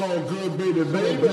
So 0.00 0.06
good, 0.06 0.56
baby, 0.56 0.82
baby. 0.82 1.28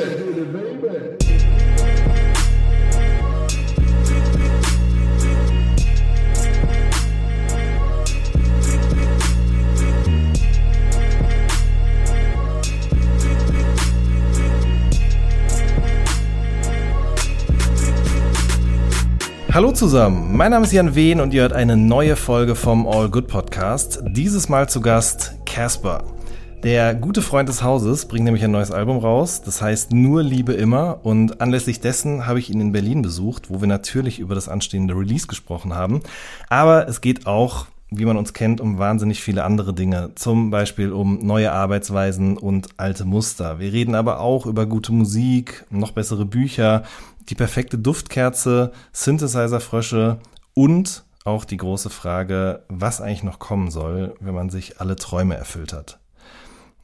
Hallo 19.53 19.71
zusammen, 19.71 20.35
mein 20.35 20.51
Name 20.51 20.65
ist 20.65 20.73
Jan 20.73 20.93
Wehn 20.93 21.21
und 21.21 21.33
ihr 21.33 21.43
hört 21.43 21.53
eine 21.53 21.77
neue 21.77 22.17
Folge 22.17 22.53
vom 22.55 22.85
All 22.85 23.07
Good 23.07 23.29
Podcast. 23.29 24.03
Dieses 24.09 24.49
Mal 24.49 24.67
zu 24.67 24.81
Gast 24.81 25.35
Casper. 25.45 26.16
Der 26.63 26.95
gute 26.95 27.21
Freund 27.21 27.47
des 27.47 27.61
Hauses 27.61 28.05
bringt 28.07 28.25
nämlich 28.25 28.43
ein 28.43 28.51
neues 28.51 28.71
Album 28.71 28.97
raus, 28.97 29.43
das 29.43 29.61
heißt 29.61 29.93
Nur 29.93 30.23
Liebe 30.23 30.53
immer 30.53 30.99
und 31.03 31.39
anlässlich 31.39 31.81
dessen 31.81 32.25
habe 32.25 32.39
ich 32.39 32.49
ihn 32.49 32.59
in 32.59 32.71
Berlin 32.71 33.03
besucht, 33.03 33.51
wo 33.51 33.61
wir 33.61 33.67
natürlich 33.67 34.17
über 34.17 34.33
das 34.33 34.49
anstehende 34.49 34.95
Release 34.95 35.27
gesprochen 35.27 35.75
haben. 35.75 36.01
Aber 36.49 36.87
es 36.87 36.99
geht 36.99 37.27
auch, 37.27 37.67
wie 37.91 38.05
man 38.05 38.17
uns 38.17 38.33
kennt, 38.33 38.59
um 38.59 38.79
wahnsinnig 38.79 39.21
viele 39.21 39.43
andere 39.43 39.75
Dinge, 39.75 40.09
zum 40.15 40.49
Beispiel 40.49 40.91
um 40.91 41.19
neue 41.19 41.51
Arbeitsweisen 41.51 42.37
und 42.37 42.69
alte 42.77 43.05
Muster. 43.05 43.59
Wir 43.59 43.71
reden 43.71 43.93
aber 43.93 44.19
auch 44.19 44.47
über 44.47 44.65
gute 44.65 44.91
Musik, 44.91 45.63
noch 45.69 45.91
bessere 45.91 46.25
Bücher, 46.25 46.83
die 47.29 47.35
perfekte 47.35 47.77
Duftkerze, 47.77 48.71
Synthesizer-Frösche 48.93 50.17
und 50.55 51.03
auch 51.23 51.45
die 51.45 51.57
große 51.57 51.91
Frage, 51.91 52.63
was 52.67 52.99
eigentlich 52.99 53.23
noch 53.23 53.37
kommen 53.37 53.69
soll, 53.69 54.15
wenn 54.19 54.33
man 54.33 54.49
sich 54.49 54.81
alle 54.81 54.95
Träume 54.95 55.35
erfüllt 55.35 55.71
hat. 55.71 55.99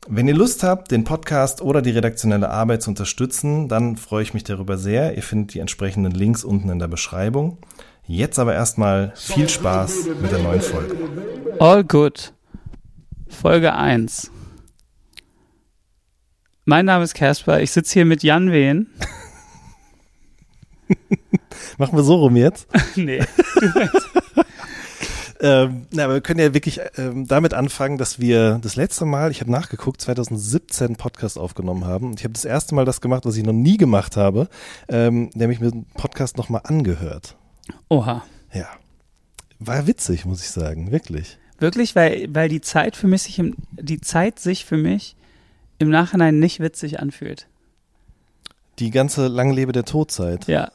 Wenn 0.07 0.27
ihr 0.27 0.35
Lust 0.35 0.63
habt, 0.63 0.91
den 0.91 1.05
Podcast 1.05 1.61
oder 1.61 1.81
die 1.81 1.91
redaktionelle 1.91 2.49
Arbeit 2.49 2.81
zu 2.81 2.89
unterstützen, 2.89 3.69
dann 3.69 3.95
freue 3.95 4.23
ich 4.23 4.33
mich 4.33 4.43
darüber 4.43 4.77
sehr. 4.77 5.15
Ihr 5.15 5.23
findet 5.23 5.53
die 5.53 5.59
entsprechenden 5.59 6.11
Links 6.11 6.43
unten 6.43 6.69
in 6.69 6.79
der 6.79 6.89
Beschreibung. 6.89 7.57
Jetzt 8.05 8.37
aber 8.37 8.53
erstmal 8.53 9.13
viel 9.15 9.47
Spaß 9.47 10.07
mit 10.21 10.29
der 10.29 10.39
neuen 10.39 10.61
Folge. 10.61 10.97
All 11.59 11.85
Good. 11.85 12.33
Folge 13.29 13.73
1. 13.73 14.29
Mein 16.65 16.85
Name 16.85 17.05
ist 17.05 17.13
Casper. 17.13 17.61
Ich 17.61 17.71
sitze 17.71 17.93
hier 17.93 18.05
mit 18.05 18.23
Jan 18.23 18.51
Wehn. 18.51 18.87
Machen 21.77 21.97
wir 21.97 22.03
so 22.03 22.15
rum 22.15 22.35
jetzt. 22.35 22.67
nee. 22.95 23.23
Ähm, 25.43 25.87
na, 25.91 26.05
aber 26.05 26.13
wir 26.13 26.21
können 26.21 26.39
ja 26.39 26.53
wirklich 26.53 26.79
ähm, 26.95 27.27
damit 27.27 27.53
anfangen, 27.53 27.97
dass 27.97 28.17
wir 28.17 28.59
das 28.61 28.77
letzte 28.77 29.03
Mal, 29.03 29.29
ich 29.29 29.41
habe 29.41 29.51
nachgeguckt, 29.51 29.99
2017 29.99 30.87
einen 30.87 30.95
Podcast 30.95 31.37
aufgenommen 31.37 31.83
haben. 31.85 32.11
Und 32.11 32.19
ich 32.21 32.23
habe 32.23 32.33
das 32.33 32.45
erste 32.45 32.73
Mal 32.73 32.85
das 32.85 33.01
gemacht, 33.01 33.25
was 33.25 33.35
ich 33.35 33.43
noch 33.43 33.51
nie 33.51 33.75
gemacht 33.75 34.15
habe, 34.15 34.47
ähm, 34.87 35.29
nämlich 35.33 35.59
mit 35.59 35.73
dem 35.73 35.83
Podcast 35.83 36.37
nochmal 36.37 36.61
angehört. 36.63 37.35
Oha. 37.89 38.23
Ja. 38.53 38.67
War 39.59 39.85
witzig, 39.85 40.23
muss 40.23 40.41
ich 40.41 40.49
sagen, 40.49 40.93
wirklich. 40.93 41.37
Wirklich, 41.59 41.93
weil, 41.93 42.33
weil 42.33 42.47
die 42.47 42.61
Zeit 42.61 42.95
für 42.95 43.07
mich 43.07 43.23
sich 43.23 43.37
im, 43.37 43.55
die 43.71 43.99
Zeit 43.99 44.39
sich 44.39 44.63
für 44.63 44.77
mich 44.77 45.17
im 45.77 45.89
Nachhinein 45.89 46.39
nicht 46.39 46.61
witzig 46.61 47.01
anfühlt. 47.01 47.47
Die 48.79 48.91
ganze 48.91 49.27
Langlebe 49.27 49.73
der 49.73 49.83
Todzeit. 49.83 50.47
Ja. 50.47 50.71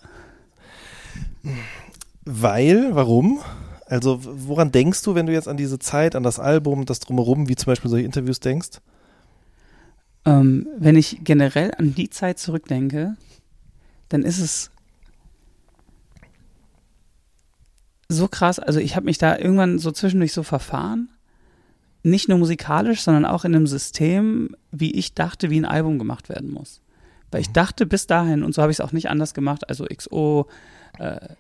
Weil, 2.27 2.95
warum? 2.95 3.41
Also, 3.89 4.21
woran 4.23 4.71
denkst 4.71 5.03
du, 5.03 5.15
wenn 5.15 5.25
du 5.25 5.33
jetzt 5.33 5.49
an 5.49 5.57
diese 5.57 5.79
Zeit, 5.79 6.15
an 6.15 6.23
das 6.23 6.39
Album, 6.39 6.85
das 6.85 7.01
drumherum, 7.01 7.49
wie 7.49 7.57
zum 7.57 7.67
Beispiel 7.67 7.91
solche 7.91 8.05
Interviews 8.05 8.39
denkst? 8.39 8.81
Ähm, 10.27 10.69
wenn 10.77 10.95
ich 10.95 11.21
generell 11.25 11.73
an 11.79 11.95
die 11.95 12.11
Zeit 12.11 12.39
zurückdenke, 12.39 13.17
dann 14.11 14.25
ist 14.25 14.41
es 14.41 14.71
so 18.11 18.29
krass. 18.29 18.59
Also 18.59 18.79
ich 18.79 18.95
habe 18.95 19.07
mich 19.07 19.17
da 19.17 19.39
irgendwann 19.39 19.79
so 19.79 19.91
zwischendurch 19.91 20.35
so 20.35 20.43
verfahren. 20.43 21.09
Nicht 22.03 22.29
nur 22.29 22.37
musikalisch, 22.37 23.01
sondern 23.01 23.25
auch 23.25 23.47
in 23.47 23.55
einem 23.55 23.67
System, 23.67 24.55
wie 24.71 24.93
ich 24.93 25.15
dachte, 25.15 25.49
wie 25.49 25.59
ein 25.59 25.65
Album 25.65 25.99
gemacht 25.99 26.29
werden 26.29 26.51
muss. 26.51 26.83
Weil 27.31 27.41
ich 27.41 27.53
dachte 27.53 27.87
bis 27.87 28.07
dahin, 28.07 28.43
und 28.43 28.55
so 28.55 28.61
habe 28.61 28.71
ich 28.71 28.81
es 28.81 28.85
auch 28.85 28.93
nicht 28.93 29.09
anders 29.09 29.33
gemacht, 29.33 29.69
also 29.71 29.87
XO, 29.87 30.47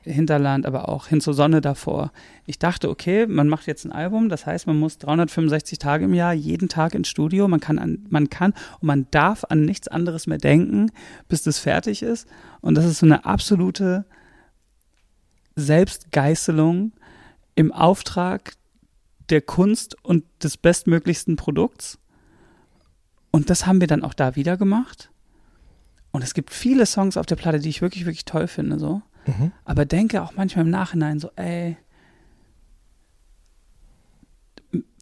Hinterland, 0.04 0.66
aber 0.66 0.88
auch 0.88 1.08
hin 1.08 1.20
zur 1.20 1.34
Sonne 1.34 1.60
davor. 1.60 2.12
Ich 2.46 2.58
dachte, 2.58 2.88
okay, 2.88 3.26
man 3.26 3.48
macht 3.48 3.66
jetzt 3.66 3.84
ein 3.84 3.92
Album, 3.92 4.28
das 4.28 4.46
heißt, 4.46 4.66
man 4.66 4.78
muss 4.78 4.98
365 4.98 5.78
Tage 5.78 6.04
im 6.04 6.14
Jahr, 6.14 6.32
jeden 6.32 6.68
Tag 6.68 6.94
ins 6.94 7.08
Studio, 7.08 7.48
man 7.48 7.60
kann, 7.60 7.78
an, 7.78 8.06
man 8.08 8.30
kann 8.30 8.54
und 8.80 8.86
man 8.86 9.06
darf 9.10 9.44
an 9.48 9.64
nichts 9.64 9.88
anderes 9.88 10.26
mehr 10.26 10.38
denken, 10.38 10.92
bis 11.28 11.42
das 11.42 11.58
fertig 11.58 12.02
ist. 12.02 12.28
Und 12.60 12.76
das 12.76 12.84
ist 12.84 13.00
so 13.00 13.06
eine 13.06 13.24
absolute 13.24 14.04
Selbstgeißelung 15.56 16.92
im 17.56 17.72
Auftrag 17.72 18.52
der 19.28 19.42
Kunst 19.42 19.96
und 20.04 20.24
des 20.42 20.56
bestmöglichsten 20.56 21.36
Produkts. 21.36 21.98
Und 23.32 23.50
das 23.50 23.66
haben 23.66 23.80
wir 23.80 23.88
dann 23.88 24.04
auch 24.04 24.14
da 24.14 24.36
wieder 24.36 24.56
gemacht. 24.56 25.10
Und 26.12 26.22
es 26.22 26.32
gibt 26.32 26.52
viele 26.52 26.86
Songs 26.86 27.16
auf 27.16 27.26
der 27.26 27.36
Platte, 27.36 27.58
die 27.58 27.68
ich 27.68 27.82
wirklich, 27.82 28.06
wirklich 28.06 28.24
toll 28.24 28.46
finde, 28.46 28.78
so. 28.78 29.02
Mhm. 29.28 29.52
Aber 29.64 29.84
denke 29.84 30.22
auch 30.22 30.32
manchmal 30.36 30.64
im 30.64 30.70
Nachhinein 30.70 31.20
so, 31.20 31.30
ey, 31.36 31.76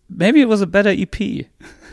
maybe 0.09 0.41
it 0.41 0.49
was 0.49 0.63
a 0.63 0.67
better 0.67 0.93
EP. 0.93 1.47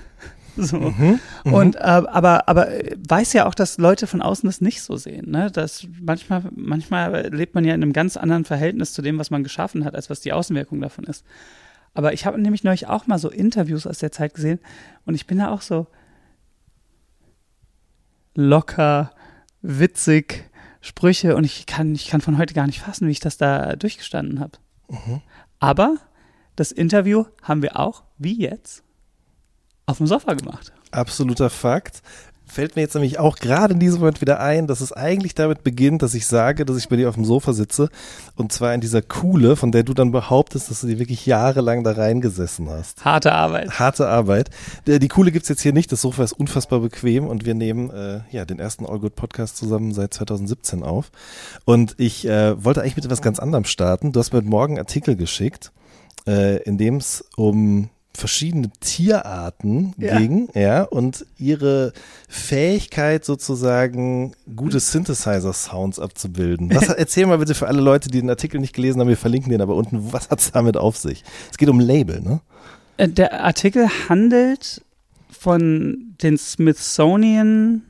so. 0.58 0.78
Mhm. 0.78 1.20
Mhm. 1.44 1.54
Und 1.54 1.76
äh, 1.76 1.80
aber 1.80 2.48
aber 2.48 2.68
weiß 3.08 3.34
ja 3.34 3.46
auch, 3.46 3.56
dass 3.56 3.78
Leute 3.78 4.08
von 4.08 4.22
außen 4.22 4.48
das 4.48 4.62
nicht 4.62 4.82
so 4.82 4.98
sehen. 4.98 5.32
Ne? 5.32 5.52
Dass 5.52 5.88
manchmal 6.02 6.44
manchmal 6.56 7.34
lebt 7.34 7.56
man 7.56 7.66
ja 7.66 7.74
in 7.74 7.84
einem 7.84 7.94
ganz 7.94 8.18
anderen 8.18 8.46
Verhältnis 8.46 8.94
zu 8.94 9.02
dem, 9.02 9.20
was 9.20 9.32
man 9.32 9.44
geschaffen 9.44 9.86
hat, 9.86 9.96
als 9.96 10.10
was 10.10 10.22
die 10.22 10.34
Außenwirkung 10.34 10.82
davon 10.82 11.06
ist. 11.06 11.26
Aber 11.94 12.14
ich 12.14 12.26
habe 12.26 12.42
nämlich 12.42 12.64
neulich 12.64 12.88
auch 12.88 13.06
mal 13.06 13.20
so 13.20 13.30
Interviews 13.30 13.86
aus 13.86 14.00
der 14.00 14.12
Zeit 14.12 14.34
gesehen 14.34 14.60
und 15.06 15.14
ich 15.14 15.28
bin 15.28 15.38
da 15.38 15.50
auch 15.50 15.62
so 15.62 15.88
locker, 18.36 19.12
witzig, 19.62 20.50
Sprüche 20.84 21.38
und 21.38 21.46
ich 21.46 21.66
kann 21.66 21.96
ich 21.96 22.08
kann 22.08 22.20
von 22.20 22.38
heute 22.38 22.54
gar 22.54 22.68
nicht 22.68 22.82
fassen, 22.82 23.08
wie 23.08 23.12
ich 23.12 23.22
das 23.22 23.38
da 23.38 23.78
durchgestanden 23.78 24.42
habe. 24.42 24.58
Mhm. 24.90 25.22
Aber 25.60 25.96
das 26.58 26.74
Interview 26.74 27.24
haben 27.42 27.62
wir 27.62 27.80
auch, 27.80 28.04
wie 28.18 28.38
jetzt, 28.38 28.84
auf 29.86 29.98
dem 29.98 30.08
Sofa 30.08 30.34
gemacht. 30.34 30.74
Absoluter 30.92 31.50
Fakt. 31.50 32.02
Fällt 32.54 32.76
mir 32.76 32.84
jetzt 32.84 32.94
nämlich 32.94 33.18
auch 33.18 33.38
gerade 33.38 33.74
in 33.74 33.80
diesem 33.80 34.02
Moment 34.02 34.22
wieder 34.22 34.40
ein, 34.40 34.68
dass 34.68 34.80
es 34.80 34.94
eigentlich 34.94 35.34
damit 35.34 35.64
beginnt, 35.64 36.04
dass 36.04 36.14
ich 36.14 36.28
sage, 36.28 36.66
dass 36.66 36.78
ich 36.78 36.88
bei 36.88 36.98
dir 36.98 37.10
auf 37.10 37.16
dem 37.16 37.26
Sofa 37.26 37.52
sitze 37.52 37.90
und 38.36 38.52
zwar 38.52 38.76
in 38.76 38.80
dieser 38.80 39.02
Kuhle, 39.02 39.56
von 39.56 39.72
der 39.72 39.82
du 39.82 39.96
dann 39.96 40.12
behauptest, 40.12 40.70
dass 40.70 40.82
du 40.82 40.88
dir 40.88 41.00
wirklich 41.00 41.26
jahrelang 41.26 41.84
da 41.84 41.94
reingesessen 41.94 42.70
hast. 42.70 43.04
Harte 43.04 43.32
Arbeit. 43.32 43.80
Harte 43.80 44.08
Arbeit. 44.08 44.52
Die 44.86 45.00
die 45.00 45.08
Kuhle 45.08 45.32
gibt's 45.32 45.50
jetzt 45.50 45.64
hier 45.64 45.74
nicht, 45.74 45.92
das 45.92 46.02
Sofa 46.02 46.24
ist 46.24 46.34
unfassbar 46.34 46.82
bequem 46.82 47.26
und 47.26 47.44
wir 47.44 47.56
nehmen 47.56 47.90
äh, 47.90 48.20
ja 48.30 48.46
den 48.46 48.60
ersten 48.60 48.86
All 48.86 49.00
Good 49.00 49.16
Podcast 49.16 49.58
zusammen 49.58 49.92
seit 49.92 50.14
2017 50.14 50.84
auf. 50.84 51.10
Und 51.66 51.96
ich 51.98 52.28
äh, 52.28 52.64
wollte 52.64 52.82
eigentlich 52.82 52.98
mit 52.98 53.06
etwas 53.06 53.24
ganz 53.24 53.40
anderem 53.40 53.66
starten. 53.66 54.12
Du 54.12 54.20
hast 54.20 54.32
mir 54.32 54.38
heute 54.38 54.50
Morgen 54.50 54.74
einen 54.74 54.86
Artikel 54.86 55.16
geschickt, 55.16 55.72
äh, 56.28 56.62
in 56.62 56.78
dem 56.78 56.98
es 56.98 57.26
um 57.36 57.90
verschiedene 58.16 58.70
Tierarten 58.80 59.94
Ja. 59.98 60.20
ging, 60.20 60.50
ja, 60.54 60.84
und 60.84 61.26
ihre 61.38 61.94
Fähigkeit 62.30 63.26
sozusagen 63.26 64.34
gute 64.56 64.80
Synthesizer-Sounds 64.80 66.00
abzubilden. 66.00 66.70
Was, 66.76 66.90
erzähl 66.90 67.26
mal 67.26 67.40
bitte 67.40 67.56
für 67.56 67.68
alle 67.68 67.82
Leute, 67.82 68.10
die 68.10 68.22
den 68.22 68.30
Artikel 68.30 68.60
nicht 68.62 68.74
gelesen 68.76 69.00
haben, 69.02 69.08
wir 69.08 69.18
verlinken 69.18 69.52
den 69.52 69.62
aber 69.62 69.76
unten, 69.76 70.14
was 70.14 70.30
hat's 70.30 70.52
damit 70.52 70.78
auf 70.78 70.96
sich? 70.98 71.24
Es 71.52 71.58
geht 71.58 71.70
um 71.70 71.80
Label, 71.80 72.22
ne? 72.22 72.42
Äh, 72.98 73.10
Der 73.10 73.44
Artikel 73.44 73.88
handelt 74.10 74.84
von 75.32 76.14
den 76.22 76.38
Smithsonian 76.38 77.82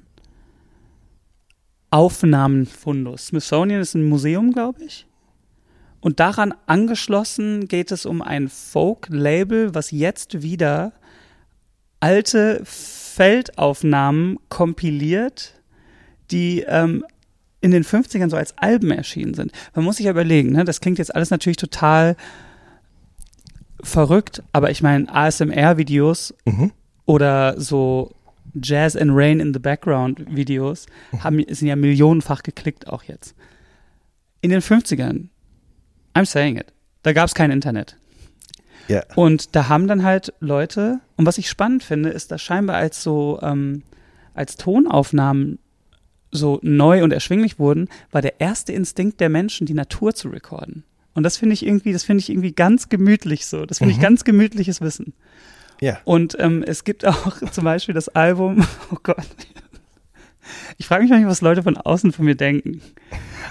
Aufnahmenfundus. 1.91 3.27
Smithsonian 3.27 3.81
ist 3.81 3.93
ein 3.93 4.07
Museum, 4.07 4.51
glaube 4.51 4.83
ich. 4.83 5.05
Und 6.03 6.19
daran 6.19 6.53
angeschlossen 6.65 7.69
geht 7.69 7.89
es 7.89 8.05
um 8.05 8.21
ein 8.21 8.49
Folk-Label, 8.49 9.73
was 9.73 9.91
jetzt 9.91 10.41
wieder 10.41 10.91
alte 12.01 12.61
Feldaufnahmen 12.65 14.37
kompiliert, 14.49 15.61
die 16.29 16.59
ähm, 16.67 17.05
in 17.61 17.71
den 17.71 17.85
50ern 17.85 18.29
so 18.29 18.35
als 18.35 18.57
Alben 18.57 18.91
erschienen 18.91 19.33
sind. 19.33 19.53
Man 19.73 19.85
muss 19.85 19.95
sich 19.95 20.05
ja 20.05 20.11
überlegen, 20.11 20.51
ne? 20.51 20.65
das 20.65 20.81
klingt 20.81 20.97
jetzt 20.99 21.15
alles 21.15 21.29
natürlich 21.29 21.55
total 21.55 22.17
verrückt, 23.81 24.43
aber 24.51 24.71
ich 24.71 24.81
meine, 24.81 25.07
ASMR-Videos 25.13 26.33
Mhm. 26.43 26.71
oder 27.05 27.59
so 27.61 28.11
Jazz 28.61 28.97
and 28.97 29.11
Rain 29.13 29.39
in 29.39 29.53
the 29.53 29.59
Background 29.59 30.35
Videos 30.35 30.85
haben, 31.19 31.41
sind 31.49 31.69
ja 31.69 31.77
millionenfach 31.77 32.43
geklickt 32.43 32.87
auch 32.89 33.03
jetzt. 33.03 33.35
In 34.41 34.49
den 34.49 34.61
50ern, 34.61 35.29
I'm 36.13 36.25
saying 36.25 36.57
it, 36.57 36.67
da 37.03 37.13
gab 37.13 37.27
es 37.27 37.35
kein 37.35 37.51
Internet. 37.51 37.97
Ja. 38.87 39.03
Und 39.15 39.55
da 39.55 39.69
haben 39.69 39.87
dann 39.87 40.03
halt 40.03 40.33
Leute, 40.39 40.99
und 41.15 41.25
was 41.25 41.37
ich 41.37 41.49
spannend 41.49 41.83
finde, 41.83 42.09
ist, 42.09 42.31
dass 42.31 42.41
scheinbar 42.41 42.77
als 42.77 43.01
so, 43.01 43.39
ähm, 43.41 43.83
als 44.33 44.57
Tonaufnahmen 44.57 45.59
so 46.31 46.59
neu 46.63 47.03
und 47.03 47.13
erschwinglich 47.13 47.59
wurden, 47.59 47.87
war 48.11 48.21
der 48.21 48.41
erste 48.41 48.73
Instinkt 48.73 49.19
der 49.21 49.29
Menschen, 49.29 49.67
die 49.67 49.73
Natur 49.73 50.13
zu 50.15 50.29
recorden. 50.29 50.83
Und 51.13 51.23
das 51.23 51.37
finde 51.37 51.53
ich 51.53 51.65
irgendwie, 51.65 51.93
das 51.93 52.03
finde 52.03 52.21
ich 52.21 52.29
irgendwie 52.29 52.53
ganz 52.53 52.89
gemütlich 52.89 53.45
so. 53.45 53.65
Das 53.65 53.77
finde 53.77 53.93
ich 53.93 53.99
ganz 53.99 54.23
gemütliches 54.23 54.81
Wissen. 54.81 55.13
Ja. 55.79 55.99
Und 56.05 56.35
ähm, 56.39 56.63
es 56.65 56.83
gibt 56.83 57.05
auch 57.05 57.37
zum 57.51 57.63
Beispiel 57.63 57.93
das 57.93 58.09
Album, 58.09 58.65
oh 58.91 58.97
Gott. 59.03 59.27
Ich 60.77 60.87
frage 60.87 61.03
mich 61.03 61.11
manchmal, 61.11 61.31
was 61.31 61.41
Leute 61.41 61.63
von 61.63 61.77
außen 61.77 62.11
von 62.11 62.25
mir 62.25 62.35
denken. 62.35 62.81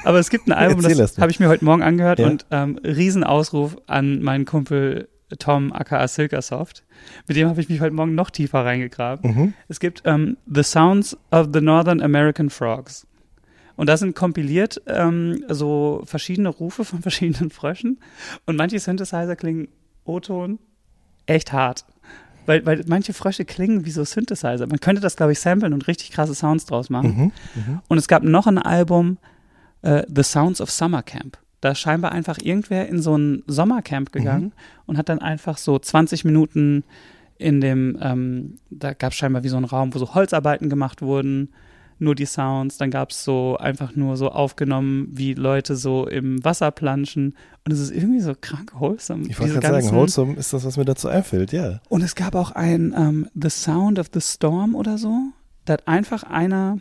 Aber 0.05 0.19
es 0.19 0.31
gibt 0.31 0.47
ein 0.47 0.53
Album, 0.53 0.83
das 0.83 1.19
habe 1.19 1.31
ich 1.31 1.41
mir 1.41 1.49
heute 1.49 1.65
Morgen 1.65 1.83
angehört 1.83 2.19
Ja. 2.19 2.27
und 2.29 2.47
ähm, 2.50 2.79
Riesenausruf 2.85 3.77
an 3.87 4.23
meinen 4.23 4.44
Kumpel 4.44 5.09
Tom 5.39 5.73
aka 5.73 6.06
Silkersoft. 6.09 6.85
Mit 7.27 7.37
dem 7.37 7.49
habe 7.49 7.61
ich 7.61 7.69
mich 7.69 7.81
heute 7.81 7.94
Morgen 7.94 8.15
noch 8.15 8.31
tiefer 8.31 8.65
reingegraben. 8.65 9.35
Mhm. 9.35 9.55
Es 9.69 9.81
gibt 9.81 10.03
ähm, 10.05 10.37
The 10.53 10.62
Sounds 10.62 11.17
of 11.31 11.49
the 11.53 11.61
Northern 11.61 12.03
American 12.03 12.50
Frogs. 12.50 13.06
Und 13.77 13.88
da 13.88 13.97
sind 13.97 14.15
kompiliert 14.15 14.83
ähm, 14.87 15.43
so 15.49 16.03
verschiedene 16.05 16.50
Rufe 16.50 16.85
von 16.85 17.00
verschiedenen 17.03 17.50
Fröschen. 17.50 17.99
Und 18.45 18.56
manche 18.56 18.79
Synthesizer 18.79 19.35
klingen 19.35 19.69
O-Ton 20.05 20.59
echt 21.25 21.53
hart. 21.53 21.87
Weil, 22.47 22.67
weil 22.67 22.85
manche 22.87 23.12
Frösche 23.12 23.44
klingen 23.44 23.85
wie 23.85 23.91
so 23.91 24.05
Synthesizer. 24.05 24.67
Man 24.67 24.81
könnte 24.81 25.00
das, 25.00 25.17
glaube 25.17 25.33
ich, 25.33 25.41
samplen 25.41 25.73
und 25.73 25.87
richtig 25.87 26.11
krasse 26.11 26.35
Sounds 26.35 26.67
draus 26.67 26.91
machen. 26.91 27.33
Mhm. 27.55 27.81
Und 27.89 27.99
es 27.99 28.09
gab 28.09 28.23
noch 28.23 28.47
ein 28.47 28.59
Album, 28.59 29.19
äh, 29.83 30.03
The 30.12 30.23
Sounds 30.23 30.61
of 30.61 30.71
Summer 30.71 31.03
Camp. 31.03 31.39
Da 31.62 31.71
ist 31.71 31.79
scheinbar 31.79 32.11
einfach 32.11 32.39
irgendwer 32.43 32.89
in 32.89 33.00
so 33.00 33.17
ein 33.17 33.44
Sommercamp 33.47 34.11
gegangen 34.11 34.53
und 34.87 34.99
hat 34.99 35.09
dann 35.09 35.21
einfach 35.21 35.59
so 35.59 35.79
20 35.79 36.25
Minuten 36.25 36.83
in 37.39 37.61
dem, 37.61 37.97
ähm, 38.03 38.59
da 38.69 38.95
gab 38.95 39.12
es 39.12 39.19
scheinbar 39.19 39.45
wie 39.45 39.49
so 39.49 39.56
einen 39.56 39.67
Raum, 39.67 39.95
wo 39.95 39.99
so 40.00 40.12
Holzarbeiten 40.12 40.69
gemacht 40.69 41.03
wurden, 41.03 41.50
nur 42.02 42.14
die 42.14 42.26
Sounds. 42.26 42.76
Dann 42.76 42.90
gab 42.90 43.10
es 43.10 43.25
so 43.25 43.56
einfach 43.56 43.96
nur 43.96 44.16
so 44.16 44.31
aufgenommen, 44.31 45.08
wie 45.10 45.34
Leute 45.34 45.76
so 45.76 46.06
im 46.06 46.44
Wasser 46.44 46.70
planschen. 46.70 47.37
Und 47.64 47.72
es 47.72 47.81
ist 47.81 47.90
irgendwie 47.90 48.20
so 48.20 48.34
krank 48.38 48.72
wholesome. 48.78 49.26
Ich 49.28 49.40
wollte 49.40 49.60
gerade 49.60 49.82
sagen, 49.82 49.96
wholesome 49.96 50.34
ist 50.34 50.52
das, 50.52 50.64
was 50.64 50.76
mir 50.76 50.84
dazu 50.84 51.08
einfällt, 51.08 51.52
ja. 51.52 51.81
und 51.88 52.02
es 52.02 52.14
gab 52.14 52.34
auch 52.34 52.50
ein 52.50 52.94
ähm, 52.96 53.28
The 53.34 53.50
Sound 53.50 53.99
of 53.99 54.08
the 54.12 54.20
Storm 54.20 54.75
oder 54.75 54.99
so. 54.99 55.16
Da 55.64 55.75
hat 55.75 55.88
einfach 55.88 56.25
einer 56.25 56.78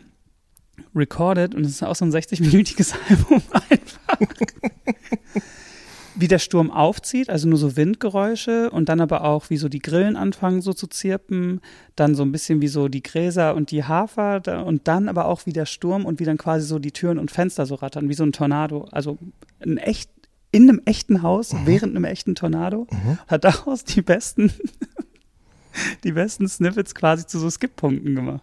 recorded 0.94 1.54
und 1.54 1.64
es 1.64 1.72
ist 1.72 1.82
auch 1.82 1.94
so 1.94 2.04
ein 2.04 2.12
60-minütiges 2.12 2.94
Album 3.08 3.42
einfach. 3.70 4.18
wie 6.14 6.28
der 6.28 6.38
Sturm 6.38 6.70
aufzieht, 6.70 7.30
also 7.30 7.48
nur 7.48 7.58
so 7.58 7.76
Windgeräusche 7.76 8.70
und 8.70 8.88
dann 8.88 9.00
aber 9.00 9.24
auch, 9.24 9.50
wie 9.50 9.56
so 9.56 9.68
die 9.68 9.78
Grillen 9.78 10.16
anfangen 10.16 10.60
so 10.60 10.72
zu 10.72 10.86
zirpen, 10.86 11.60
dann 11.96 12.14
so 12.14 12.22
ein 12.22 12.32
bisschen 12.32 12.60
wie 12.60 12.68
so 12.68 12.88
die 12.88 13.02
Gräser 13.02 13.54
und 13.54 13.70
die 13.70 13.84
Hafer 13.84 14.40
da, 14.40 14.60
und 14.60 14.88
dann 14.88 15.08
aber 15.08 15.26
auch 15.26 15.46
wie 15.46 15.52
der 15.52 15.66
Sturm 15.66 16.04
und 16.04 16.20
wie 16.20 16.24
dann 16.24 16.38
quasi 16.38 16.66
so 16.66 16.78
die 16.78 16.92
Türen 16.92 17.18
und 17.18 17.30
Fenster 17.30 17.66
so 17.66 17.76
rattern, 17.76 18.08
wie 18.08 18.14
so 18.14 18.24
ein 18.24 18.32
Tornado. 18.32 18.88
Also 18.90 19.18
ein 19.60 19.78
echt, 19.78 20.10
in 20.50 20.68
einem 20.68 20.82
echten 20.84 21.22
Haus, 21.22 21.54
während 21.64 21.96
einem 21.96 22.04
echten 22.04 22.34
Tornado, 22.34 22.86
hat 23.26 23.44
daraus 23.44 23.84
die 23.84 24.02
besten, 24.02 24.52
die 26.04 26.12
besten 26.12 26.48
Snippets 26.48 26.94
quasi 26.94 27.26
zu 27.26 27.38
so 27.38 27.50
Skip-Punkten 27.50 28.14
gemacht. 28.14 28.42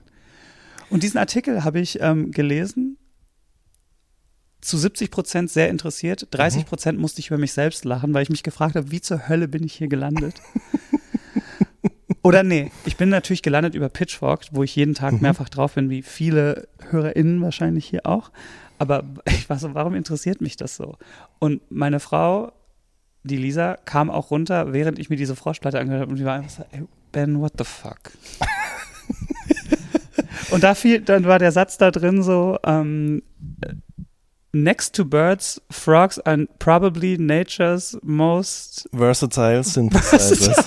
Und 0.89 1.04
diesen 1.04 1.19
Artikel 1.19 1.63
habe 1.63 1.80
ich 1.80 2.00
ähm, 2.01 2.31
gelesen, 2.31 2.98
zu 4.61 4.77
70 4.77 5.11
Prozent 5.11 5.50
sehr 5.50 5.69
interessiert, 5.69 6.27
30 6.31 6.65
Prozent 6.65 7.00
musste 7.00 7.19
ich 7.19 7.27
über 7.27 7.38
mich 7.38 7.53
selbst 7.53 7.85
lachen, 7.85 8.13
weil 8.13 8.23
ich 8.23 8.29
mich 8.29 8.44
gefragt 8.44 8.75
habe, 8.75 8.91
wie 8.91 9.01
zur 9.01 9.29
Hölle 9.29 9.47
bin 9.47 9.63
ich 9.63 9.73
hier 9.73 9.88
gelandet? 9.88 10.41
Oder 12.21 12.44
nee, 12.44 12.71
ich 12.85 12.97
bin 12.97 13.09
natürlich 13.09 13.41
gelandet 13.41 13.75
über 13.75 13.88
Pitchfork, 13.88 14.45
wo 14.51 14.63
ich 14.63 14.75
jeden 14.75 14.94
Tag 14.94 15.21
mehrfach 15.21 15.47
drauf 15.47 15.75
bin, 15.75 15.89
wie 15.89 16.01
viele 16.01 16.67
HörerInnen 16.89 17.41
wahrscheinlich 17.41 17.85
hier 17.85 18.06
auch. 18.06 18.31
Aber 18.77 19.03
ich 19.25 19.50
war 19.50 19.57
so, 19.57 19.73
warum 19.73 19.95
interessiert 19.95 20.41
mich 20.41 20.57
das 20.57 20.75
so? 20.75 20.97
Und 21.39 21.62
meine 21.71 22.01
Frau, 22.01 22.51
die 23.23 23.38
Lisa, 23.38 23.77
kam 23.85 24.09
auch 24.09 24.31
runter, 24.31 24.73
während 24.73 25.00
ich 25.00 25.09
mir 25.09 25.15
diese 25.15 25.35
Froschplatte 25.35 25.79
angehört 25.79 26.01
habe 26.01 26.12
und 26.12 26.17
die 26.17 26.25
war 26.25 26.35
einfach 26.35 26.50
so, 26.50 26.65
ey, 26.71 26.83
Ben, 27.12 27.39
what 27.39 27.53
the 27.57 27.63
fuck? 27.63 28.12
und 30.51 30.63
da 30.63 30.75
fiel, 30.75 31.01
dann 31.01 31.23
war 31.23 31.39
der 31.39 31.51
Satz 31.51 31.77
da 31.77 31.89
drin 31.89 32.21
so, 32.21 32.59
ähm, 32.63 33.23
Next 34.51 34.96
to 34.96 35.06
birds, 35.06 35.62
frogs 35.69 36.18
are 36.19 36.48
probably 36.57 37.18
nature's 37.18 37.96
most 38.01 38.88
Versatile 38.94 39.63
Synthesizers. 39.63 40.57